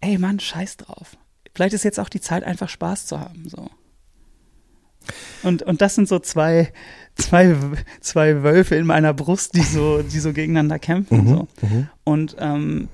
ey 0.00 0.18
Mann, 0.18 0.40
scheiß 0.40 0.78
drauf. 0.78 1.16
Vielleicht 1.54 1.74
ist 1.74 1.84
jetzt 1.84 2.00
auch 2.00 2.08
die 2.08 2.20
Zeit, 2.20 2.42
einfach 2.44 2.68
Spaß 2.68 3.06
zu 3.06 3.20
haben. 3.20 3.48
So. 3.48 3.70
Und, 5.42 5.62
und 5.62 5.80
das 5.80 5.94
sind 5.94 6.08
so 6.08 6.18
zwei, 6.18 6.72
zwei, 7.14 7.56
zwei 8.00 8.42
Wölfe 8.42 8.74
in 8.76 8.86
meiner 8.86 9.12
Brust, 9.12 9.54
die 9.54 9.62
so, 9.62 10.02
die 10.02 10.18
so 10.18 10.32
gegeneinander 10.32 10.78
kämpfen. 10.78 11.26
So. 11.28 11.48
Und 12.04 12.36
ähm, 12.38 12.88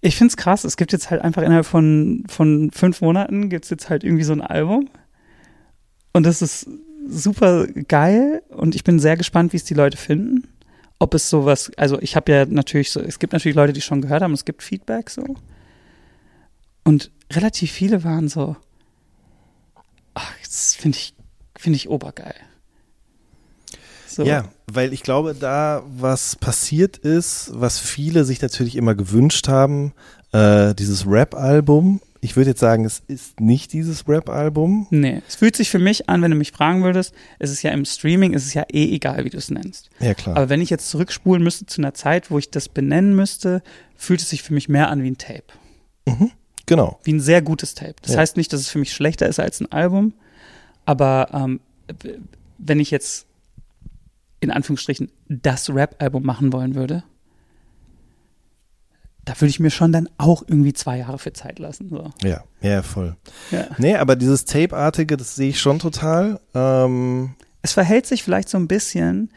ich 0.00 0.16
finde 0.16 0.32
es 0.32 0.36
krass, 0.36 0.64
es 0.64 0.76
gibt 0.76 0.92
jetzt 0.92 1.10
halt 1.10 1.22
einfach 1.22 1.42
innerhalb 1.42 1.66
von, 1.66 2.24
von 2.28 2.70
fünf 2.72 3.00
Monaten 3.00 3.50
gibt 3.50 3.64
es 3.64 3.70
jetzt 3.70 3.90
halt 3.90 4.02
irgendwie 4.02 4.24
so 4.24 4.32
ein 4.32 4.40
Album. 4.40 4.88
Und 6.12 6.24
das 6.24 6.42
ist 6.42 6.68
super 7.08 7.66
geil 7.66 8.42
und 8.48 8.74
ich 8.74 8.84
bin 8.84 8.98
sehr 8.98 9.16
gespannt, 9.16 9.52
wie 9.52 9.58
es 9.58 9.64
die 9.64 9.74
Leute 9.74 9.96
finden. 9.96 10.48
Ob 10.98 11.14
es 11.14 11.30
sowas, 11.30 11.70
also 11.76 12.00
ich 12.00 12.16
habe 12.16 12.30
ja 12.32 12.44
natürlich 12.46 12.90
so, 12.90 13.00
es 13.00 13.18
gibt 13.18 13.32
natürlich 13.32 13.56
Leute, 13.56 13.72
die 13.72 13.80
schon 13.80 14.02
gehört 14.02 14.22
haben, 14.22 14.32
es 14.32 14.44
gibt 14.44 14.62
Feedback 14.62 15.10
so. 15.10 15.36
Und 16.84 17.10
relativ 17.32 17.70
viele 17.70 18.04
waren 18.04 18.28
so, 18.28 18.56
ach, 20.14 20.32
das 20.44 20.74
finde 20.74 20.98
ich, 20.98 21.14
finde 21.56 21.76
ich 21.76 21.88
obergeil. 21.88 22.34
So. 24.06 24.24
Ja, 24.24 24.48
weil 24.66 24.92
ich 24.92 25.02
glaube, 25.02 25.34
da 25.34 25.84
was 25.86 26.34
passiert 26.34 26.96
ist, 26.96 27.50
was 27.54 27.78
viele 27.78 28.24
sich 28.24 28.42
natürlich 28.42 28.74
immer 28.74 28.96
gewünscht 28.96 29.46
haben, 29.46 29.92
äh, 30.32 30.74
dieses 30.74 31.06
Rap-Album. 31.06 32.00
Ich 32.20 32.36
würde 32.36 32.50
jetzt 32.50 32.60
sagen, 32.60 32.84
es 32.84 33.02
ist 33.06 33.40
nicht 33.40 33.72
dieses 33.72 34.08
Rap-Album. 34.08 34.88
Nee, 34.90 35.22
es 35.26 35.36
fühlt 35.36 35.56
sich 35.56 35.70
für 35.70 35.78
mich 35.78 36.08
an, 36.08 36.22
wenn 36.22 36.32
du 36.32 36.36
mich 36.36 36.52
fragen 36.52 36.82
würdest, 36.82 37.14
es 37.38 37.50
ist 37.50 37.62
ja 37.62 37.70
im 37.70 37.84
Streaming, 37.84 38.34
es 38.34 38.44
ist 38.44 38.54
ja 38.54 38.64
eh 38.70 38.92
egal, 38.94 39.24
wie 39.24 39.30
du 39.30 39.38
es 39.38 39.50
nennst. 39.50 39.90
Ja, 40.00 40.12
klar. 40.14 40.36
Aber 40.36 40.48
wenn 40.48 40.60
ich 40.60 40.70
jetzt 40.70 40.90
zurückspulen 40.90 41.42
müsste 41.42 41.66
zu 41.66 41.80
einer 41.80 41.94
Zeit, 41.94 42.30
wo 42.30 42.38
ich 42.38 42.50
das 42.50 42.68
benennen 42.68 43.14
müsste, 43.14 43.62
fühlt 43.96 44.20
es 44.20 44.28
sich 44.28 44.42
für 44.42 44.52
mich 44.52 44.68
mehr 44.68 44.90
an 44.90 45.02
wie 45.02 45.10
ein 45.10 45.18
Tape. 45.18 45.44
Genau. 46.70 46.98
Wie 47.04 47.12
ein 47.12 47.20
sehr 47.20 47.42
gutes 47.42 47.74
Tape. 47.74 47.96
Das 48.02 48.12
Ja. 48.12 48.18
heißt 48.20 48.36
nicht, 48.38 48.52
dass 48.52 48.60
es 48.60 48.68
für 48.70 48.78
mich 48.78 48.92
schlechter 48.94 49.28
ist 49.28 49.38
als 49.40 49.60
ein 49.60 49.70
Album, 49.70 50.14
aber 50.86 51.28
ähm, 51.34 51.60
wenn 52.58 52.80
ich 52.80 52.90
jetzt 52.90 53.26
in 54.40 54.50
Anführungsstrichen 54.50 55.10
das 55.28 55.68
Rap-Album 55.68 56.22
machen 56.24 56.52
wollen 56.52 56.74
würde, 56.74 57.02
da 59.24 59.38
würde 59.38 59.50
ich 59.50 59.60
mir 59.60 59.70
schon 59.70 59.92
dann 59.92 60.08
auch 60.16 60.42
irgendwie 60.46 60.72
zwei 60.72 60.98
Jahre 60.98 61.18
für 61.18 61.32
Zeit 61.32 61.58
lassen. 61.58 61.88
So. 61.90 62.10
Ja, 62.22 62.42
ja, 62.62 62.82
voll. 62.82 63.16
Ja. 63.50 63.66
Nee, 63.78 63.96
aber 63.96 64.16
dieses 64.16 64.44
Tape-artige, 64.46 65.16
das 65.16 65.36
sehe 65.36 65.50
ich 65.50 65.60
schon 65.60 65.78
total. 65.78 66.40
Ähm, 66.54 67.34
Es 67.62 67.72
verhält 67.72 68.06
sich 68.06 68.22
vielleicht 68.22 68.48
so 68.48 68.56
ein 68.58 68.66
bisschen 68.68 69.30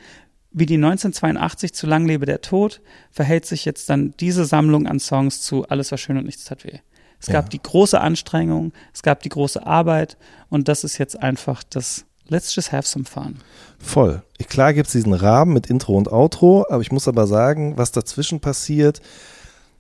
wie 0.55 0.65
die 0.67 0.75
1982 0.75 1.73
zu 1.73 1.87
Lang 1.87 2.05
lebe 2.05 2.25
der 2.27 2.41
Tod, 2.41 2.79
verhält 3.11 3.45
sich 3.45 3.65
jetzt 3.65 3.89
dann 3.89 4.13
diese 4.19 4.45
Sammlung 4.45 4.87
an 4.87 4.99
Songs 4.99 5.41
zu 5.41 5.67
Alles 5.67 5.89
war 5.91 5.97
schön 5.97 6.15
und 6.17 6.25
nichts 6.25 6.45
tat 6.45 6.63
weh. 6.63 6.77
Es 7.25 7.27
gab 7.31 7.45
Ja. 7.45 7.49
die 7.49 7.63
große 7.63 7.99
Anstrengung, 8.01 8.73
es 8.93 9.01
gab 9.01 9.21
die 9.23 9.29
große 9.29 9.65
Arbeit 9.65 10.17
und 10.49 10.67
das 10.67 10.83
ist 10.83 10.97
jetzt 10.97 11.21
einfach 11.21 11.63
das 11.63 12.03
Let's 12.27 12.55
just 12.55 12.71
have 12.71 12.87
some 12.87 13.03
fun. 13.05 13.37
voll. 13.79 14.23
Klar 14.49 14.73
gibt's 14.73 14.91
diesen 14.93 15.13
Rahmen 15.13 15.53
mit 15.53 15.67
Intro 15.67 15.97
und 15.97 16.11
Outro, 16.11 16.65
aber 16.69 16.81
ich 16.81 16.91
muss 16.91 17.07
aber 17.07 17.27
sagen, 17.27 17.77
was 17.77 17.91
dazwischen 17.91 18.39
passiert, 18.39 19.01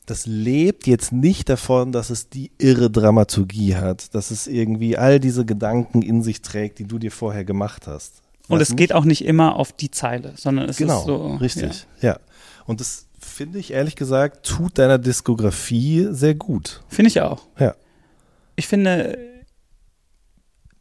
das 0.05 0.25
lebt 0.25 0.85
jetzt 0.87 1.13
nicht 1.13 1.47
davon, 1.47 1.93
dass 1.93 2.09
es 2.09 2.29
die 2.29 2.51
irre 2.57 2.89
Dramaturgie 2.91 3.75
hat, 3.75 4.13
dass 4.13 4.29
es 4.31 4.47
irgendwie 4.47 4.97
all 4.97 5.19
diese 5.21 5.45
Gedanken 5.45 6.01
in 6.01 6.21
sich 6.21 6.41
trägt, 6.41 6.79
die 6.79 6.85
du 6.85 6.99
dir 6.99 7.11
vorher 7.11 7.45
gemacht 7.45 7.87
hast. 7.87 8.15
Und 8.49 8.61
es 8.61 8.75
geht 8.75 8.91
auch 8.93 9.05
nicht 9.05 9.23
immer 9.23 9.55
auf 9.55 9.71
die 9.71 9.89
Zeile, 9.89 10.33
sondern 10.35 10.67
es 10.67 10.75
Genau, 10.77 10.99
ist 10.99 11.05
so. 11.05 11.35
richtig. 11.35 11.87
Ja. 12.01 12.19
Und 12.65 12.81
das 12.81 13.05
finde 13.33 13.59
ich 13.59 13.71
ehrlich 13.73 13.95
gesagt, 13.95 14.45
tut 14.45 14.77
deiner 14.77 14.97
Diskografie 14.97 16.07
sehr 16.11 16.35
gut. 16.35 16.81
Finde 16.87 17.09
ich 17.09 17.21
auch. 17.21 17.47
Ja. 17.59 17.75
Ich 18.55 18.67
finde, 18.67 19.17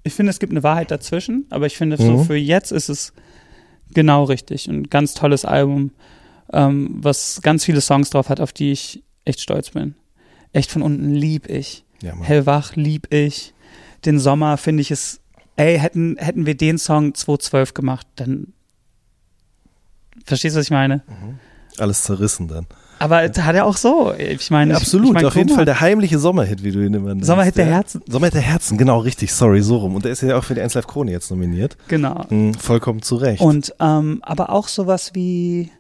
ich 0.03 0.13
finde, 0.15 0.31
es 0.31 0.39
gibt 0.39 0.53
eine 0.53 0.63
Wahrheit 0.63 0.91
dazwischen, 0.91 1.47
aber 1.51 1.67
ich 1.67 1.77
finde, 1.77 1.97
so 1.97 2.19
Mhm. 2.19 2.25
für 2.25 2.37
jetzt 2.37 2.71
ist 2.73 2.89
es 2.89 3.13
genau 3.95 4.25
richtig. 4.25 4.69
Ein 4.69 4.85
ganz 4.91 5.15
tolles 5.15 5.45
Album, 5.45 5.93
ähm, 6.53 6.97
was 7.03 7.41
ganz 7.43 7.65
viele 7.65 7.81
Songs 7.81 8.11
drauf 8.11 8.29
hat, 8.29 8.41
auf 8.41 8.53
die 8.53 8.73
ich 8.73 9.03
echt 9.25 9.41
stolz 9.41 9.71
bin. 9.71 9.95
Echt 10.53 10.71
von 10.71 10.83
unten 10.83 11.15
lieb 11.15 11.49
ich. 11.49 11.85
Ja. 12.03 12.15
Hellwach 12.21 12.77
lieb 12.77 13.13
ich. 13.15 13.55
Den 14.05 14.19
Sommer 14.19 14.57
finde 14.59 14.81
ich 14.83 14.91
es, 14.91 15.21
ey, 15.57 15.79
hätten, 15.79 16.17
hätten 16.19 16.45
wir 16.47 16.57
den 16.57 16.77
Song 16.79 17.15
2012 17.15 17.75
gemacht, 17.75 18.07
dann 18.17 18.53
Verstehst 20.27 20.55
du, 20.55 20.59
was 20.61 20.67
ich 20.67 20.71
meine? 20.71 21.03
Alles 21.79 22.03
zerrissen 22.03 22.49
dann. 22.49 22.67
Aber 22.99 23.17
hat 23.23 23.37
er 23.37 23.65
auch 23.67 23.77
so. 23.77 24.13
Ich 24.17 24.51
meine, 24.53 24.77
Absolut, 24.77 25.09
ich 25.09 25.13
meine, 25.15 25.27
auf 25.27 25.35
jeden 25.35 25.49
Fall 25.49 25.65
der 25.65 25.81
heimliche 25.81 26.21
Sommerhit, 26.21 26.63
wie 26.63 26.71
du 26.71 26.85
ihn 26.87 26.95
immer 26.95 27.09
nennst. 27.15 27.27
Sommerhit 27.27 27.57
der 27.57 27.67
ja. 27.67 27.73
Herzen. 27.73 28.01
Sommerhit 28.07 28.35
der 28.35 28.43
Herzen, 28.43 28.79
genau, 28.79 28.99
richtig, 29.01 29.33
sorry, 29.35 29.61
so 29.61 29.79
rum. 29.79 29.97
Und 29.97 30.05
der 30.05 30.13
ist 30.13 30.23
ja 30.23 30.39
auch 30.39 30.45
für 30.45 30.55
die 30.55 30.61
1 30.61 30.75
Live 30.75 30.87
Krone 30.87 31.11
jetzt 31.11 31.29
nominiert. 31.31 31.77
Genau. 31.89 32.27
Hm, 32.29 32.55
vollkommen 32.55 33.03
zu 33.03 33.17
Recht. 33.17 33.41
Und 33.43 33.75
ähm, 33.81 34.21
aber 34.23 34.51
auch 34.51 34.69
sowas 34.69 35.11
wie 35.15 35.73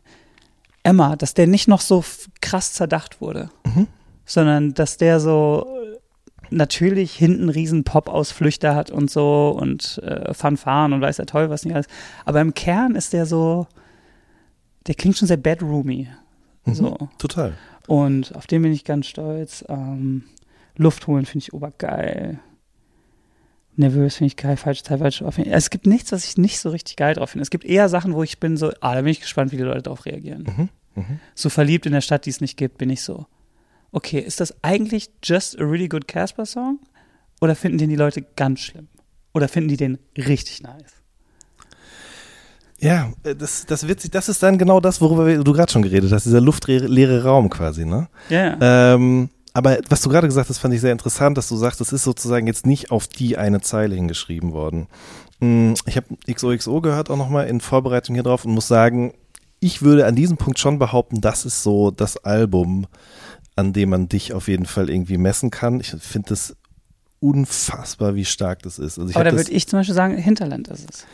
Emma, 0.82 1.14
dass 1.14 1.34
der 1.34 1.46
nicht 1.46 1.68
noch 1.68 1.80
so 1.80 2.04
krass 2.40 2.72
zerdacht 2.72 3.20
wurde, 3.20 3.50
Mhm. 3.64 3.86
sondern 4.24 4.74
dass 4.74 4.96
der 4.96 5.20
so 5.20 5.64
äh, 5.80 5.98
natürlich 6.50 7.12
hinten 7.14 7.48
riesen 7.50 7.84
Pop-Ausflüchte 7.84 8.74
hat 8.74 8.90
und 8.90 9.10
so 9.12 9.56
und 9.56 10.02
äh, 10.04 10.34
Fanfaren 10.34 10.92
und 10.92 11.00
weiß 11.00 11.16
der 11.18 11.26
toll 11.26 11.50
was 11.50 11.64
nicht 11.64 11.74
alles. 11.74 11.86
Aber 12.24 12.40
im 12.40 12.52
Kern 12.54 12.96
ist 12.96 13.12
der 13.12 13.26
so, 13.26 13.68
der 14.86 14.94
klingt 14.94 15.16
schon 15.16 15.28
sehr 15.28 15.36
bedroomy. 15.36 16.08
Mhm. 16.64 16.74
So. 16.74 17.08
Total. 17.18 17.54
Und 17.86 18.34
auf 18.34 18.46
den 18.46 18.62
bin 18.62 18.72
ich 18.72 18.84
ganz 18.84 19.06
stolz. 19.06 19.64
Ähm, 19.68 20.24
Luft 20.76 21.06
holen 21.06 21.26
finde 21.26 21.44
ich 21.44 21.52
obergeil. 21.52 22.40
Nervös 23.74 24.16
finde 24.16 24.28
ich 24.28 24.36
geil, 24.36 24.56
falsche 24.56 24.82
Zeit, 24.82 24.98
falsche. 24.98 25.24
Es 25.46 25.70
gibt 25.70 25.86
nichts, 25.86 26.12
was 26.12 26.24
ich 26.26 26.36
nicht 26.36 26.58
so 26.58 26.70
richtig 26.70 26.96
geil 26.96 27.14
drauf 27.14 27.30
finde. 27.30 27.42
Es 27.42 27.50
gibt 27.50 27.64
eher 27.64 27.88
Sachen, 27.88 28.14
wo 28.14 28.22
ich 28.22 28.38
bin 28.38 28.56
so, 28.56 28.70
ah, 28.80 28.94
da 28.94 29.00
bin 29.00 29.10
ich 29.10 29.20
gespannt, 29.20 29.50
wie 29.50 29.56
die 29.56 29.62
Leute 29.62 29.82
darauf 29.82 30.04
reagieren. 30.04 30.44
Mhm. 30.44 30.68
Mhm. 30.94 31.20
So 31.34 31.48
verliebt 31.48 31.86
in 31.86 31.92
der 31.92 32.02
Stadt, 32.02 32.26
die 32.26 32.30
es 32.30 32.40
nicht 32.40 32.58
gibt, 32.58 32.78
bin 32.78 32.90
ich 32.90 33.02
so. 33.02 33.26
Okay, 33.90 34.18
ist 34.18 34.40
das 34.40 34.62
eigentlich 34.62 35.10
just 35.22 35.58
a 35.58 35.64
really 35.64 35.88
good 35.88 36.06
Casper 36.06 36.46
Song? 36.46 36.80
Oder 37.40 37.56
finden 37.56 37.78
den 37.78 37.90
die 37.90 37.96
Leute 37.96 38.22
ganz 38.36 38.60
schlimm? 38.60 38.88
Oder 39.34 39.48
finden 39.48 39.68
die 39.68 39.76
den 39.76 39.98
richtig 40.16 40.62
nice? 40.62 41.01
Ja, 42.82 43.12
äh, 43.22 43.34
das, 43.36 43.64
das 43.66 43.86
wird 43.86 44.00
sich, 44.00 44.10
das 44.10 44.28
ist 44.28 44.42
dann 44.42 44.58
genau 44.58 44.80
das, 44.80 45.00
worüber 45.00 45.26
wir- 45.26 45.42
du 45.42 45.52
gerade 45.52 45.70
schon 45.72 45.82
geredet 45.82 46.10
hast, 46.12 46.24
dieser 46.24 46.40
luftleere 46.40 47.22
Raum 47.24 47.48
quasi, 47.48 47.84
ne? 47.86 48.08
Ja, 48.28 48.56
ja. 48.60 48.94
Ähm, 48.94 49.30
aber 49.54 49.78
was 49.88 50.00
du 50.02 50.08
gerade 50.08 50.26
gesagt 50.26 50.48
hast, 50.48 50.58
fand 50.58 50.74
ich 50.74 50.80
sehr 50.80 50.92
interessant, 50.92 51.36
dass 51.38 51.48
du 51.48 51.56
sagst, 51.56 51.80
das 51.80 51.92
ist 51.92 52.04
sozusagen 52.04 52.46
jetzt 52.46 52.66
nicht 52.66 52.90
auf 52.90 53.06
die 53.06 53.36
eine 53.36 53.60
Zeile 53.60 53.94
hingeschrieben 53.94 54.52
worden. 54.52 54.88
Mm, 55.40 55.74
Ich 55.86 55.96
habe 55.96 56.06
XOXO 56.26 56.80
gehört 56.80 57.10
auch 57.10 57.16
nochmal 57.18 57.46
in 57.48 57.60
Vorbereitung 57.60 58.14
hier 58.16 58.22
drauf 58.24 58.44
und 58.44 58.52
muss 58.54 58.66
sagen, 58.68 59.12
ich 59.60 59.82
würde 59.82 60.06
an 60.06 60.16
diesem 60.16 60.36
Punkt 60.38 60.58
schon 60.58 60.78
behaupten, 60.78 61.20
das 61.20 61.44
ist 61.44 61.62
so 61.62 61.90
das 61.92 62.16
Album, 62.24 62.86
an 63.54 63.72
dem 63.72 63.90
man 63.90 64.08
dich 64.08 64.32
auf 64.32 64.48
jeden 64.48 64.66
Fall 64.66 64.88
irgendwie 64.90 65.18
messen 65.18 65.50
kann. 65.50 65.78
Ich 65.80 65.90
finde 65.90 66.32
es 66.34 66.56
unfassbar, 67.20 68.14
wie 68.14 68.24
stark 68.24 68.62
das 68.62 68.78
ist. 68.78 68.98
Also 68.98 69.10
ich 69.10 69.16
Aber 69.16 69.24
da 69.24 69.36
würde 69.36 69.52
ich 69.52 69.68
zum 69.68 69.78
Beispiel 69.78 69.94
sagen, 69.94 70.16
Hinterland 70.16 70.68
ist 70.68 70.90
es. 70.90 71.06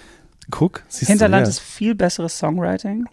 Guck, 0.51 0.82
siehst 0.88 1.11
Hinterland 1.11 1.42
du, 1.46 1.49
ja. 1.49 1.51
ist 1.51 1.61
viel 1.61 1.94
besseres 1.94 2.38
Songwriting. 2.38 3.07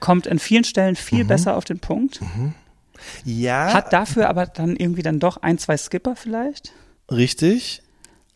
Kommt 0.00 0.28
an 0.28 0.38
vielen 0.38 0.64
Stellen 0.64 0.92
Mhm. 0.92 0.96
viel 0.96 1.24
besser 1.24 1.56
auf 1.56 1.64
den 1.64 1.78
Punkt. 1.78 2.20
ja, 3.24 3.72
Hat 3.72 3.92
dafür 3.92 4.28
aber 4.28 4.46
dann 4.46 4.76
irgendwie 4.76 5.02
dann 5.02 5.20
doch 5.20 5.38
ein, 5.38 5.58
zwei 5.58 5.76
Skipper 5.76 6.16
vielleicht. 6.16 6.72
Richtig. 7.10 7.82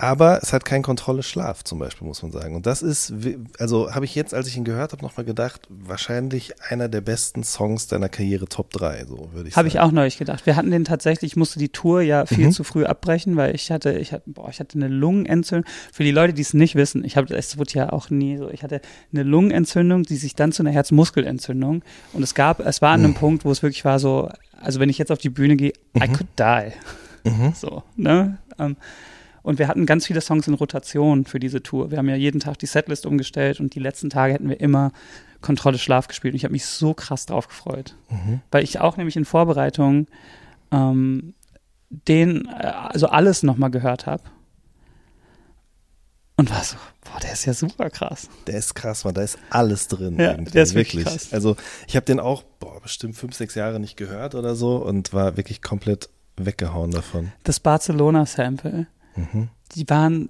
Aber 0.05 0.41
es 0.43 0.53
hat 0.53 0.65
kein 0.65 0.83
Kontrolle 0.83 1.23
Schlaf 1.23 1.65
zum 1.65 1.79
Beispiel, 1.79 2.07
muss 2.07 2.23
man 2.23 2.31
sagen. 2.31 2.55
Und 2.55 2.67
das 2.67 2.83
ist, 2.83 3.13
also 3.59 3.95
habe 3.95 4.05
ich 4.05 4.15
jetzt, 4.15 4.35
als 4.35 4.47
ich 4.49 4.57
ihn 4.57 4.65
gehört 4.65 4.93
habe, 4.93 5.03
nochmal 5.03 5.25
gedacht, 5.25 5.63
wahrscheinlich 5.69 6.53
einer 6.69 6.89
der 6.89 7.01
besten 7.01 7.43
Songs 7.45 7.87
deiner 7.87 8.09
Karriere, 8.09 8.47
Top 8.47 8.71
3, 8.73 9.07
so 9.07 9.29
würde 9.33 9.49
ich 9.49 9.57
Habe 9.57 9.69
sagen. 9.69 9.69
ich 9.69 9.81
auch 9.81 9.93
neulich 9.93 10.19
gedacht. 10.19 10.45
Wir 10.47 10.57
hatten 10.57 10.71
den 10.71 10.85
tatsächlich, 10.85 11.33
ich 11.33 11.37
musste 11.37 11.59
die 11.59 11.69
Tour 11.71 12.03
ja 12.03 12.27
viel 12.27 12.47
Mhm. 12.47 12.53
zu 12.53 12.65
früh 12.65 12.85
abbrechen, 12.85 13.37
weil 13.37 13.55
ich 13.55 13.71
hatte, 13.71 13.93
ich 13.93 14.13
hatte, 14.13 14.25
boah, 14.27 14.49
ich 14.51 14.61
hatte 14.61 14.77
eine 14.77 14.89
Lungenentzündung. 14.89 15.69
Für 15.93 16.05
die 16.05 16.11
Leute, 16.11 16.35
die 16.35 16.43
es 16.43 16.53
nicht 16.55 16.75
wissen, 16.75 17.05
ich 17.05 17.17
habe, 17.17 17.35
es 17.35 17.57
wurde 17.57 17.73
ja 17.73 17.93
auch 17.93 18.11
nie 18.11 18.37
so, 18.37 18.51
ich 18.51 18.63
hatte 18.63 18.81
eine 19.13 19.23
Lungenentzündung, 19.23 20.03
die 20.03 20.17
sich 20.17 20.35
dann 20.35 20.53
zu 20.53 20.63
einer 20.63 20.71
Herzmuskelentzündung 20.73 21.83
und 22.13 22.23
es 22.23 22.35
gab, 22.35 22.61
es 22.61 22.83
war 22.83 22.91
an 22.93 23.01
Mhm. 23.01 23.05
einem 23.07 23.15
Punkt, 23.15 23.45
wo 23.45 23.51
es 23.51 23.63
wirklich 23.63 23.85
war 23.85 23.99
so, 23.99 24.29
also 24.61 24.81
wenn 24.81 24.89
ich 24.89 24.99
jetzt 24.99 25.13
auf 25.13 25.19
die 25.19 25.31
Bühne 25.31 25.57
gehe, 25.57 25.73
I 25.97 26.09
could 26.09 26.27
die. 26.39 26.73
Mhm. 27.29 27.53
So, 27.55 27.83
ne? 27.97 28.39
Ähm, 28.59 28.77
und 29.45 29.59
wir 29.59 29.69
hatten 29.69 29.85
ganz 29.85 30.07
viele 30.07 30.23
Songs 30.23 30.49
in 30.49 30.55
Rotation 30.55 31.27
für 31.27 31.39
diese 31.39 31.63
Tour. 31.63 31.91
Wir 31.91 31.99
haben 31.99 32.09
ja 32.09 32.17
jeden 32.17 32.41
Tag 32.41 32.59
die 32.59 32.67
Setlist 32.67 33.05
umgestellt 33.05 33.61
und 33.61 33.75
die 33.75 33.79
letzten 33.79 34.09
Tage 34.09 34.33
hätten 34.33 34.49
wir 34.49 34.59
immer 34.59 34.91
Kontrolle 35.43 35.79
Schlaf 35.79 36.09
gespielt. 36.09 36.33
Und 36.33 36.37
ich 36.37 36.45
habe 36.45 36.53
mich 36.53 36.65
so 36.65 36.95
krass 36.95 37.27
drauf 37.27 37.47
gefreut. 37.47 37.95
Mhm. 38.09 38.41
Weil 38.51 38.65
ich 38.65 38.81
auch 38.81 38.97
nämlich 38.97 39.17
in 39.17 39.27
Vorbereitung 39.27 40.07
ähm, 40.73 41.35
den, 41.91 42.47
äh, 42.47 42.69
also 42.69 43.09
alles 43.09 43.43
nochmal 43.43 43.71
gehört 43.71 44.07
habe. 44.07 44.23
Und 46.37 46.51
war 46.51 46.65
so, 46.65 46.77
boah, 47.03 47.21
der 47.21 47.35
ist 47.35 47.45
ja 47.45 47.53
super 47.53 47.91
krass. 47.91 48.31
Der 48.47 48.57
ist 48.57 48.75
krass, 48.75 49.05
man, 49.05 49.13
da 49.13 49.21
ist 49.21 49.39
alles 49.51 49.89
drin. 49.89 50.19
Ja, 50.19 50.31
irgendwie, 50.31 50.53
der 50.53 50.63
ist 50.63 50.75
wirklich 50.75 51.05
krass. 51.05 51.35
Also 51.35 51.57
ich 51.87 51.97
habe 51.97 52.07
den 52.07 52.19
auch, 52.19 52.45
boah, 52.61 52.81
bestimmt 52.81 53.15
fünf, 53.15 53.35
sechs 53.35 53.55
Jahre 53.55 53.79
nicht 53.79 53.99
gehört 53.99 54.35
oder 54.35 54.55
so 54.55 54.77
und 54.77 55.13
war 55.13 55.37
wirklich 55.37 55.61
komplett 55.61 56.09
weggehauen 56.39 56.93
davon. 56.93 57.31
Das 57.43 57.61
Barcelona-Sample, 57.61 58.87
Mhm. 59.17 59.49
die 59.75 59.89
waren 59.89 60.29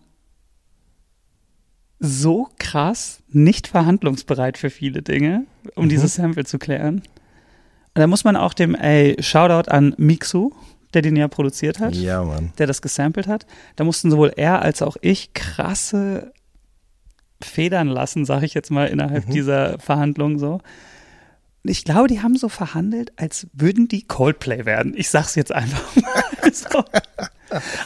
so 2.00 2.48
krass 2.58 3.22
nicht 3.30 3.66
verhandlungsbereit 3.68 4.58
für 4.58 4.70
viele 4.70 5.02
Dinge, 5.02 5.46
um 5.74 5.84
Mhm. 5.84 5.88
dieses 5.90 6.14
Sample 6.14 6.44
zu 6.44 6.58
klären. 6.58 6.96
Und 6.96 8.00
da 8.00 8.06
muss 8.06 8.24
man 8.24 8.36
auch 8.36 8.52
dem, 8.54 8.74
ey, 8.74 9.16
Shoutout 9.20 9.70
an 9.70 9.94
Mixu, 9.96 10.50
der 10.92 11.02
den 11.02 11.16
ja 11.16 11.28
produziert 11.28 11.78
hat, 11.80 11.94
Ja, 11.94 12.22
Mann. 12.22 12.52
der 12.58 12.66
das 12.66 12.82
gesampelt 12.82 13.26
hat. 13.26 13.46
Da 13.76 13.84
mussten 13.84 14.10
sowohl 14.10 14.32
er 14.36 14.62
als 14.62 14.82
auch 14.82 14.96
ich 15.00 15.32
krasse 15.32 16.32
Federn 17.40 17.88
lassen, 17.88 18.24
sag 18.24 18.42
ich 18.42 18.54
jetzt 18.54 18.70
mal, 18.70 18.86
innerhalb 18.88 19.28
Mhm. 19.28 19.32
dieser 19.32 19.78
Verhandlung 19.78 20.38
so. 20.38 20.60
Ich 21.66 21.84
glaube, 21.84 22.08
die 22.08 22.20
haben 22.20 22.36
so 22.36 22.48
verhandelt, 22.50 23.12
als 23.16 23.46
würden 23.54 23.88
die 23.88 24.02
Coldplay 24.02 24.66
werden. 24.66 24.92
Ich 24.96 25.08
sag's 25.08 25.34
jetzt 25.34 25.50
einfach 25.52 25.82
mal 26.42 26.52
so. 26.52 26.84